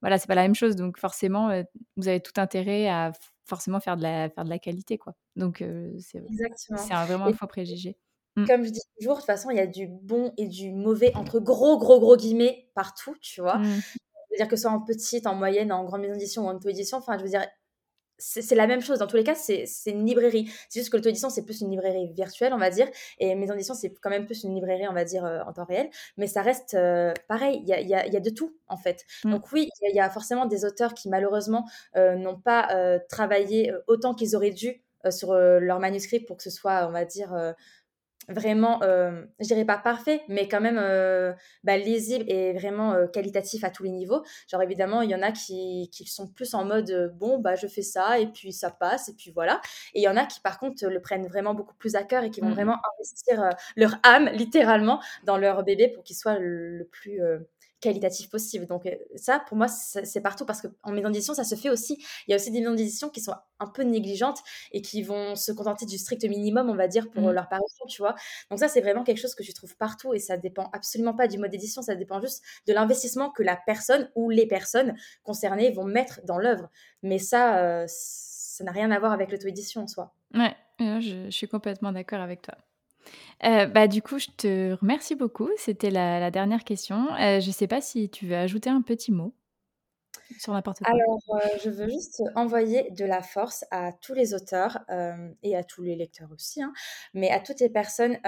voilà, 0.00 0.18
c'est 0.18 0.26
pas 0.26 0.34
la 0.34 0.42
même 0.42 0.54
chose 0.54 0.76
donc 0.76 0.98
forcément, 0.98 1.50
heu, 1.50 1.64
vous 1.96 2.08
avez 2.08 2.20
tout 2.20 2.38
intérêt 2.40 2.88
à 2.88 3.12
forcément 3.46 3.80
faire 3.80 3.96
de 3.96 4.02
la 4.02 4.28
faire 4.30 4.44
de 4.44 4.50
la 4.50 4.58
qualité, 4.58 4.98
quoi. 4.98 5.14
Donc 5.36 5.62
heu, 5.62 5.94
c'est 5.98 6.20
vraiment 6.20 7.26
un 7.26 7.32
faux 7.32 7.46
préjugé. 7.46 7.96
Mmh. 8.36 8.46
comme 8.46 8.64
je 8.64 8.70
dis 8.70 8.80
toujours, 8.98 9.14
de 9.14 9.20
toute 9.20 9.26
façon, 9.26 9.50
il 9.50 9.56
y 9.56 9.60
a 9.60 9.66
du 9.66 9.88
bon 9.88 10.32
et 10.36 10.46
du 10.46 10.70
mauvais 10.70 11.12
entre 11.16 11.40
gros, 11.40 11.76
gros, 11.78 11.98
gros 11.98 12.16
guillemets 12.16 12.70
partout, 12.74 13.16
tu 13.20 13.40
vois? 13.40 13.58
Mmh. 13.58 13.64
Je 13.64 14.34
veux 14.34 14.36
dire 14.36 14.48
que 14.48 14.56
ce 14.56 14.62
soit 14.62 14.70
en 14.70 14.80
petite, 14.80 15.26
en 15.26 15.34
moyenne, 15.34 15.72
en 15.72 15.84
grande 15.84 16.02
maison 16.02 16.12
d'édition 16.12 16.44
ou 16.44 16.48
en 16.48 16.54
auto-édition, 16.54 16.98
enfin, 16.98 17.18
je 17.18 17.24
veux 17.24 17.30
dire, 17.30 17.46
c'est 18.18 18.54
la 18.54 18.66
même 18.66 18.80
chose. 18.82 18.98
Dans 18.98 19.06
tous 19.06 19.16
les 19.16 19.24
cas, 19.24 19.34
c'est 19.34 19.64
une 19.86 20.04
librairie. 20.04 20.50
C'est 20.68 20.80
juste 20.80 20.90
que 20.90 20.96
l'auto-édition, 20.96 21.30
c'est 21.30 21.44
plus 21.44 21.60
une 21.60 21.70
librairie 21.70 22.12
virtuelle, 22.12 22.52
on 22.52 22.58
va 22.58 22.70
dire 22.70 22.88
et 23.18 23.34
maison 23.34 23.54
d'édition, 23.54 23.74
c'est 23.74 23.92
quand 24.00 24.10
même 24.10 24.26
plus 24.26 24.42
une 24.44 24.54
librairie, 24.54 24.88
on 24.88 24.92
va 24.92 25.04
dire, 25.04 25.24
heu, 25.24 25.40
en 25.46 25.52
temps 25.52 25.64
réel. 25.64 25.88
Mais 26.16 26.26
ça 26.26 26.42
reste, 26.42 26.74
heu, 26.74 27.12
pareil, 27.28 27.60
il 27.62 27.68
y 27.68 27.72
a 27.72 27.80
y 27.80 27.94
a 27.94 28.06
y 28.06 28.16
a 28.16 28.20
de 28.20 28.30
tout, 28.30 28.56
en 28.68 28.76
fait. 28.76 29.04
Mmh. 29.24 29.30
Donc 29.32 29.52
oui, 29.52 29.70
il 29.80 29.84
y 29.84 29.88
a 29.88 29.90
il 29.90 29.96
y 29.96 30.00
a 30.00 30.10
forcément 30.10 30.46
des 30.46 30.64
auteurs 30.64 30.94
qui 30.94 31.08
malheureusement, 31.08 31.64
heu, 31.96 32.14
n'ont 32.16 32.38
pas, 32.40 32.68
travaillé, 33.08 33.72
autant 33.86 34.14
qu'ils 34.14 34.36
auraient 34.36 34.50
dû, 34.50 34.82
sur, 35.10 35.32
leur 35.34 35.78
manuscrit 35.80 36.20
pour 36.20 36.36
que 36.36 36.42
ce 36.42 36.50
soit, 36.50 36.86
on 36.88 36.90
va 36.92 37.04
dire, 37.04 37.32
Vraiment, 38.30 38.82
hem, 38.82 39.26
je 39.40 39.46
dirais 39.46 39.64
pas 39.64 39.78
parfait, 39.78 40.20
mais 40.28 40.48
quand 40.48 40.60
même, 40.60 40.76
heu, 40.78 41.34
bah, 41.64 41.78
lisible 41.78 42.26
et 42.28 42.52
vraiment, 42.52 42.92
heu, 42.94 43.08
qualitatif 43.08 43.64
à 43.64 43.70
tous 43.70 43.84
les 43.84 43.90
niveaux. 43.90 44.22
Genre 44.50 44.60
évidemment, 44.62 45.00
il 45.00 45.08
y 45.08 45.14
en 45.14 45.22
a 45.22 45.32
qui 45.32 45.88
qui 45.90 46.04
sont 46.06 46.28
plus 46.28 46.52
en 46.52 46.62
mode, 46.66 46.90
heu: 46.90 47.08
«Bon, 47.14 47.38
bah, 47.38 47.54
je 47.54 47.66
fais 47.66 47.80
ça 47.80 48.18
et 48.20 48.26
puis 48.26 48.52
ça 48.52 48.70
passe 48.70 49.08
et 49.08 49.14
puis 49.14 49.30
voilà» 49.30 49.62
et 49.94 50.00
il 50.00 50.02
y 50.02 50.08
en 50.08 50.16
a 50.18 50.26
qui 50.26 50.40
par 50.40 50.58
contre, 50.58 50.86
le 50.86 51.00
prennent 51.00 51.26
vraiment 51.26 51.54
beaucoup 51.54 51.74
plus 51.76 51.94
à 51.96 52.02
cœur 52.04 52.22
et 52.22 52.30
qui 52.30 52.42
vont 52.42 52.50
Mmh 52.50 52.60
mh. 52.62 52.68
vraiment 52.68 52.76
investir, 52.98 53.42
heu, 53.42 53.48
leur 53.76 53.94
âme 54.02 54.28
littéralement 54.34 55.00
dans 55.24 55.38
leur 55.38 55.62
bébé 55.64 55.88
pour 55.88 56.04
qu'il 56.04 56.16
soit 56.16 56.38
le 56.38 56.76
le 56.76 56.84
plus, 56.84 57.22
heu, 57.22 57.48
qualitatif 57.80 58.28
possible. 58.30 58.66
Donc, 58.66 58.86
heu, 58.86 58.98
ça 59.16 59.40
pour 59.46 59.56
moi, 59.56 59.68
c'est 59.68 60.20
partout 60.20 60.44
parce 60.46 60.62
qu'en 60.62 60.92
maison 60.92 61.10
d'édition, 61.10 61.34
ça 61.34 61.44
se 61.44 61.54
fait 61.54 61.70
aussi. 61.70 61.94
Il 62.26 62.30
y 62.30 62.34
a 62.34 62.36
aussi 62.36 62.50
des 62.50 62.60
maisons 62.60 62.74
d'édition 62.74 63.08
qui 63.10 63.20
sont 63.20 63.34
un 63.60 63.66
peu 63.66 63.82
négligentes 63.82 64.40
et 64.72 64.82
qui 64.82 65.02
vont 65.02 65.36
se 65.36 65.52
contenter 65.52 65.86
du 65.86 65.98
strict 65.98 66.24
minimum, 66.24 66.70
on 66.70 66.74
va 66.76 66.88
dire, 66.88 67.10
pour, 67.10 67.30
Mmh. 67.30 67.32
leur 67.32 67.48
parution, 67.48 67.86
tu 67.86 68.02
vois? 68.02 68.14
Donc 68.50 68.58
ça, 68.58 68.68
c'est 68.68 68.80
vraiment 68.80 69.04
quelque 69.04 69.18
chose 69.20 69.34
que 69.34 69.44
je 69.44 69.52
trouve 69.52 69.76
partout 69.76 70.14
et 70.14 70.18
ça 70.18 70.36
dépend 70.36 70.70
absolument 70.72 71.14
pas 71.14 71.28
du 71.28 71.38
mode 71.38 71.50
d'édition, 71.50 71.82
ça 71.82 71.94
dépend 71.94 72.20
juste 72.20 72.42
de 72.66 72.72
l'investissement 72.72 73.30
que 73.30 73.42
la 73.42 73.56
personne 73.56 74.10
ou 74.14 74.30
les 74.30 74.46
personnes 74.46 74.94
concernées 75.22 75.70
vont 75.72 75.84
mettre 75.84 76.20
dans 76.24 76.38
l'œuvre. 76.38 76.70
Mais 77.02 77.18
ça, 77.18 77.82
heu, 77.82 77.86
ça 77.88 78.64
n'a 78.64 78.72
rien 78.72 78.90
à 78.90 78.98
voir 78.98 79.12
avec 79.12 79.30
l'auto-édition 79.32 79.82
en 79.82 79.86
soi. 79.86 80.14
Ouais, 80.34 80.56
je 80.80 81.26
je 81.26 81.30
suis 81.30 81.48
complètement 81.48 81.92
d'accord 81.92 82.20
avec 82.20 82.40
toi. 82.42 82.56
Euh, 83.44 83.66
bah, 83.66 83.86
du 83.86 84.02
coup, 84.02 84.18
je 84.18 84.28
te 84.36 84.72
remercie 84.74 85.14
beaucoup. 85.14 85.50
C'était 85.56 85.90
la, 85.90 86.30
dernière 86.30 86.64
question. 86.64 87.08
Euh, 87.14 87.40
je 87.40 87.46
ne 87.46 87.52
sais 87.52 87.66
pas 87.66 87.80
si 87.80 88.08
tu 88.10 88.26
veux 88.26 88.36
ajouter 88.36 88.70
un 88.70 88.82
petit 88.82 89.12
mot 89.12 89.34
sur 90.38 90.52
n'importe 90.52 90.80
quoi. 90.80 90.92
Alors, 90.92 91.18
euh, 91.30 91.58
je 91.64 91.70
veux 91.70 91.88
juste 91.88 92.22
envoyer 92.34 92.90
de 92.90 93.04
la 93.04 93.22
force 93.22 93.64
à 93.70 93.92
tous 93.92 94.12
les 94.12 94.34
auteurs 94.34 94.78
et 95.42 95.56
à 95.56 95.64
tous 95.64 95.82
les 95.82 95.96
lecteurs 95.96 96.30
aussi, 96.32 96.62
hein, 96.62 96.72
mais 97.14 97.30
à 97.30 97.40
toutes 97.40 97.60
les 97.60 97.70
personnes 97.70 98.18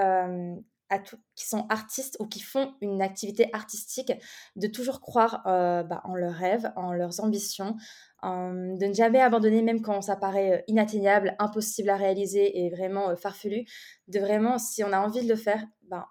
à 0.91 0.99
qui 0.99 1.47
sont 1.47 1.67
artistes 1.69 2.17
ou 2.21 2.27
qui 2.27 2.41
font 2.41 2.75
une 2.81 3.01
activité 3.01 3.49
artistique, 3.53 4.13
de 4.57 4.67
toujours 4.67 5.01
croire 5.01 5.43
bah, 5.45 6.01
en 6.05 6.15
leurs 6.15 6.35
rêves, 6.35 6.73
en 6.77 6.93
leurs 6.93 7.21
ambitions, 7.21 7.77
de 8.23 8.87
ne 8.87 8.93
jamais 8.93 9.21
abandonner 9.21 9.63
même 9.63 9.83
quand 9.83 10.03
ça 10.03 10.17
paraît 10.17 10.65
inatteignable, 10.67 11.37
impossible 11.39 11.91
à 11.91 11.97
réaliser 11.97 12.65
et 12.65 12.71
vraiment 12.71 13.17
farfelu, 13.17 13.65
de 14.09 14.21
vraiment, 14.21 14.59
si 14.59 14.85
on 14.85 14.93
a 14.93 14.99
envie 14.99 15.23
de 15.23 15.29
le 15.29 15.37
faire, 15.37 15.65
ben, 15.83 16.05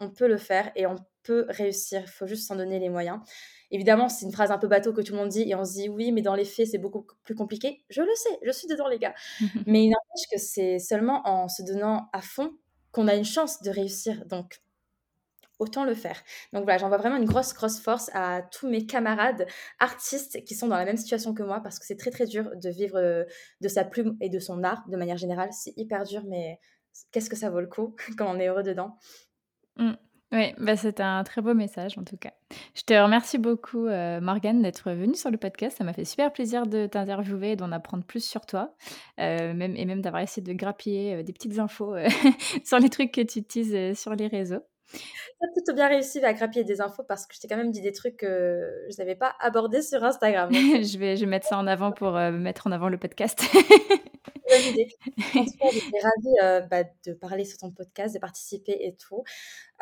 on 0.00 0.10
peut 0.10 0.28
le 0.28 0.36
faire 0.36 0.70
et 0.76 0.86
on 0.86 0.96
peut 1.22 1.46
réussir, 1.48 2.02
il 2.02 2.10
faut 2.10 2.26
juste 2.26 2.46
s'en 2.46 2.56
donner 2.56 2.78
les 2.78 2.90
moyens. 2.90 3.18
Évidemment, 3.70 4.08
c'est 4.08 4.26
une 4.26 4.32
phrase 4.32 4.50
un 4.50 4.58
peu 4.58 4.68
bateau 4.68 4.92
que 4.92 5.00
tout 5.00 5.12
le 5.12 5.18
monde 5.18 5.30
dit 5.30 5.48
et 5.48 5.54
on 5.54 5.64
se 5.64 5.72
dit 5.72 5.88
oui, 5.88 6.12
mais 6.12 6.22
dans 6.22 6.34
les 6.34 6.44
faits, 6.44 6.68
c'est 6.68 6.78
beaucoup 6.78 7.06
plus 7.24 7.34
compliqué. 7.34 7.84
Je 7.88 8.02
le 8.02 8.14
sais, 8.14 8.38
je 8.42 8.50
suis 8.52 8.68
dedans, 8.68 8.86
les 8.88 8.98
gars. 8.98 9.14
mais 9.66 9.84
il 9.84 9.88
n'empêche 9.88 10.28
que 10.30 10.38
c'est 10.38 10.78
seulement 10.78 11.26
en 11.26 11.48
se 11.48 11.62
donnant 11.62 12.08
à 12.12 12.20
fond 12.20 12.52
qu'on 12.94 13.08
a 13.08 13.14
une 13.14 13.24
chance 13.24 13.60
de 13.60 13.70
réussir. 13.70 14.24
Donc, 14.26 14.62
autant 15.58 15.84
le 15.84 15.94
faire. 15.94 16.22
Donc 16.52 16.64
voilà, 16.64 16.78
j'envoie 16.78 16.96
vraiment 16.96 17.16
une 17.16 17.26
grosse, 17.26 17.52
grosse 17.54 17.80
force 17.80 18.10
à 18.14 18.42
tous 18.42 18.68
mes 18.68 18.86
camarades 18.86 19.46
artistes 19.78 20.44
qui 20.44 20.54
sont 20.54 20.68
dans 20.68 20.76
la 20.76 20.84
même 20.84 20.96
situation 20.96 21.34
que 21.34 21.42
moi 21.42 21.60
parce 21.60 21.78
que 21.78 21.86
c'est 21.86 21.96
très, 21.96 22.10
très 22.10 22.26
dur 22.26 22.50
de 22.56 22.70
vivre 22.70 22.96
euh, 22.96 23.24
de 23.60 23.68
sa 23.68 23.84
plume 23.84 24.16
et 24.20 24.28
de 24.30 24.38
son 24.38 24.62
art 24.64 24.84
de 24.88 24.96
manière 24.96 25.16
générale. 25.16 25.50
C'est 25.52 25.74
hyper 25.76 26.04
dur, 26.04 26.22
mais 26.26 26.58
qu'est-ce 27.12 27.30
que 27.30 27.36
ça 27.36 27.50
vaut 27.50 27.60
le 27.60 27.66
coup 27.66 27.94
quand 28.18 28.32
on 28.32 28.38
est 28.38 28.48
heureux 28.48 28.62
dedans? 28.62 28.96
Mmh. 29.76 29.92
Oui, 30.34 30.52
bah 30.58 30.76
c'est 30.76 30.98
un 30.98 31.22
très 31.22 31.40
beau 31.42 31.54
message 31.54 31.96
en 31.96 32.02
tout 32.02 32.16
cas. 32.16 32.32
Je 32.74 32.82
te 32.82 32.92
remercie 32.92 33.38
beaucoup 33.38 33.86
euh, 33.86 34.20
Morgane 34.20 34.62
d'être 34.62 34.90
venue 34.90 35.14
sur 35.14 35.30
le 35.30 35.38
podcast. 35.38 35.78
Ça 35.78 35.84
m'a 35.84 35.92
fait 35.92 36.04
super 36.04 36.32
plaisir 36.32 36.66
de 36.66 36.86
t'interviewer 36.86 37.52
et 37.52 37.56
d'en 37.56 37.70
apprendre 37.70 38.02
plus 38.02 38.24
sur 38.24 38.44
toi. 38.44 38.74
Euh, 39.20 39.54
même, 39.54 39.76
et 39.76 39.84
même 39.84 40.02
d'avoir 40.02 40.22
essayé 40.22 40.42
de 40.42 40.52
grappiller 40.52 41.22
des 41.22 41.32
petites 41.32 41.60
infos 41.60 41.94
sur 42.64 42.80
les 42.80 42.90
trucs 42.90 43.12
que 43.12 43.20
tu 43.20 43.38
utilises 43.38 43.96
sur 43.96 44.16
les 44.16 44.26
réseaux. 44.26 44.64
Tu 44.94 45.46
as 45.48 45.52
plutôt 45.52 45.74
bien 45.74 45.88
réussi 45.88 46.24
à 46.24 46.32
grappiller 46.32 46.64
des 46.64 46.80
infos 46.80 47.02
parce 47.02 47.26
que 47.26 47.34
je 47.34 47.40
t'ai 47.40 47.48
quand 47.48 47.56
même 47.56 47.70
dit 47.70 47.80
des 47.80 47.92
trucs 47.92 48.16
que 48.16 48.86
je 48.90 48.96
n'avais 48.98 49.14
pas 49.14 49.34
abordés 49.40 49.82
sur 49.82 50.02
Instagram. 50.04 50.50
je, 50.52 50.98
vais, 50.98 51.16
je 51.16 51.24
vais 51.24 51.30
mettre 51.30 51.46
ça 51.46 51.58
en 51.58 51.66
avant 51.66 51.92
pour 51.92 52.16
euh, 52.16 52.30
mettre 52.30 52.66
en 52.66 52.72
avant 52.72 52.88
le 52.88 52.98
podcast. 52.98 53.42
Bonne 54.48 54.72
idée. 54.72 54.88
En 55.34 55.44
tout 55.44 55.56
cas, 55.58 55.68
j'étais 55.72 55.98
ravie 56.00 56.36
euh, 56.42 56.60
bah, 56.60 56.84
de 57.06 57.12
parler 57.14 57.44
sur 57.44 57.58
ton 57.58 57.70
podcast, 57.70 58.14
de 58.14 58.20
participer 58.20 58.76
et 58.78 58.94
tout. 58.94 59.24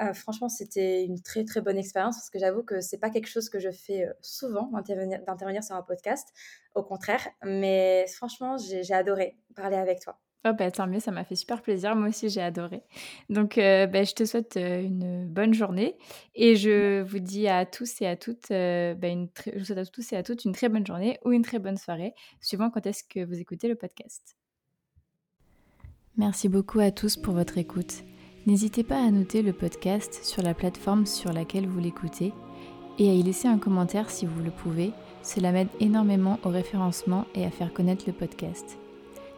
Euh, 0.00 0.14
franchement, 0.14 0.48
c'était 0.48 1.04
une 1.04 1.20
très 1.20 1.44
très 1.44 1.60
bonne 1.60 1.76
expérience 1.76 2.16
parce 2.16 2.30
que 2.30 2.38
j'avoue 2.38 2.62
que 2.62 2.80
c'est 2.80 2.98
pas 2.98 3.10
quelque 3.10 3.26
chose 3.26 3.50
que 3.50 3.58
je 3.58 3.70
fais 3.70 4.08
souvent 4.22 4.70
d'intervenir 4.70 5.64
sur 5.64 5.74
un 5.74 5.82
podcast. 5.82 6.28
Au 6.74 6.82
contraire, 6.82 7.26
mais 7.44 8.06
franchement, 8.08 8.56
j'ai 8.56 8.94
adoré 8.94 9.36
parler 9.54 9.76
avec 9.76 10.00
toi. 10.00 10.18
Oh 10.44 10.50
bah, 10.58 10.70
tant 10.72 10.88
mieux, 10.88 10.98
ça 10.98 11.12
m'a 11.12 11.24
fait 11.24 11.36
super 11.36 11.62
plaisir. 11.62 11.94
Moi 11.94 12.08
aussi, 12.08 12.28
j'ai 12.28 12.40
adoré. 12.40 12.82
Donc, 13.30 13.58
euh, 13.58 13.86
bah, 13.86 14.02
je 14.02 14.12
te 14.12 14.24
souhaite 14.24 14.56
euh, 14.56 14.82
une 14.82 15.26
bonne 15.28 15.54
journée 15.54 15.96
et 16.34 16.56
je 16.56 17.02
vous 17.02 17.20
dis 17.20 17.46
à 17.46 17.64
tous 17.64 18.00
et 18.00 18.06
à 18.06 18.16
toutes, 18.16 18.50
euh, 18.50 18.94
bah, 18.94 19.08
une 19.08 19.28
je 19.54 19.62
souhaite 19.62 19.78
à 19.78 19.86
tous 19.86 20.12
et 20.12 20.16
à 20.16 20.24
toutes 20.24 20.44
une 20.44 20.52
très 20.52 20.68
bonne 20.68 20.86
journée 20.86 21.18
ou 21.24 21.30
une 21.30 21.42
très 21.42 21.60
bonne 21.60 21.76
soirée, 21.76 22.14
suivant 22.40 22.70
quand 22.70 22.84
est-ce 22.86 23.04
que 23.04 23.24
vous 23.24 23.38
écoutez 23.38 23.68
le 23.68 23.76
podcast. 23.76 24.36
Merci 26.16 26.48
beaucoup 26.48 26.80
à 26.80 26.90
tous 26.90 27.16
pour 27.16 27.34
votre 27.34 27.56
écoute. 27.56 28.02
N'hésitez 28.46 28.82
pas 28.82 29.00
à 29.00 29.10
noter 29.12 29.42
le 29.42 29.52
podcast 29.52 30.24
sur 30.24 30.42
la 30.42 30.54
plateforme 30.54 31.06
sur 31.06 31.32
laquelle 31.32 31.68
vous 31.68 31.78
l'écoutez 31.78 32.32
et 32.98 33.08
à 33.08 33.14
y 33.14 33.22
laisser 33.22 33.46
un 33.46 33.58
commentaire 33.58 34.10
si 34.10 34.26
vous 34.26 34.42
le 34.42 34.50
pouvez. 34.50 34.90
Cela 35.22 35.52
m'aide 35.52 35.68
énormément 35.78 36.40
au 36.44 36.48
référencement 36.48 37.26
et 37.36 37.44
à 37.44 37.50
faire 37.50 37.72
connaître 37.72 38.04
le 38.08 38.12
podcast. 38.12 38.81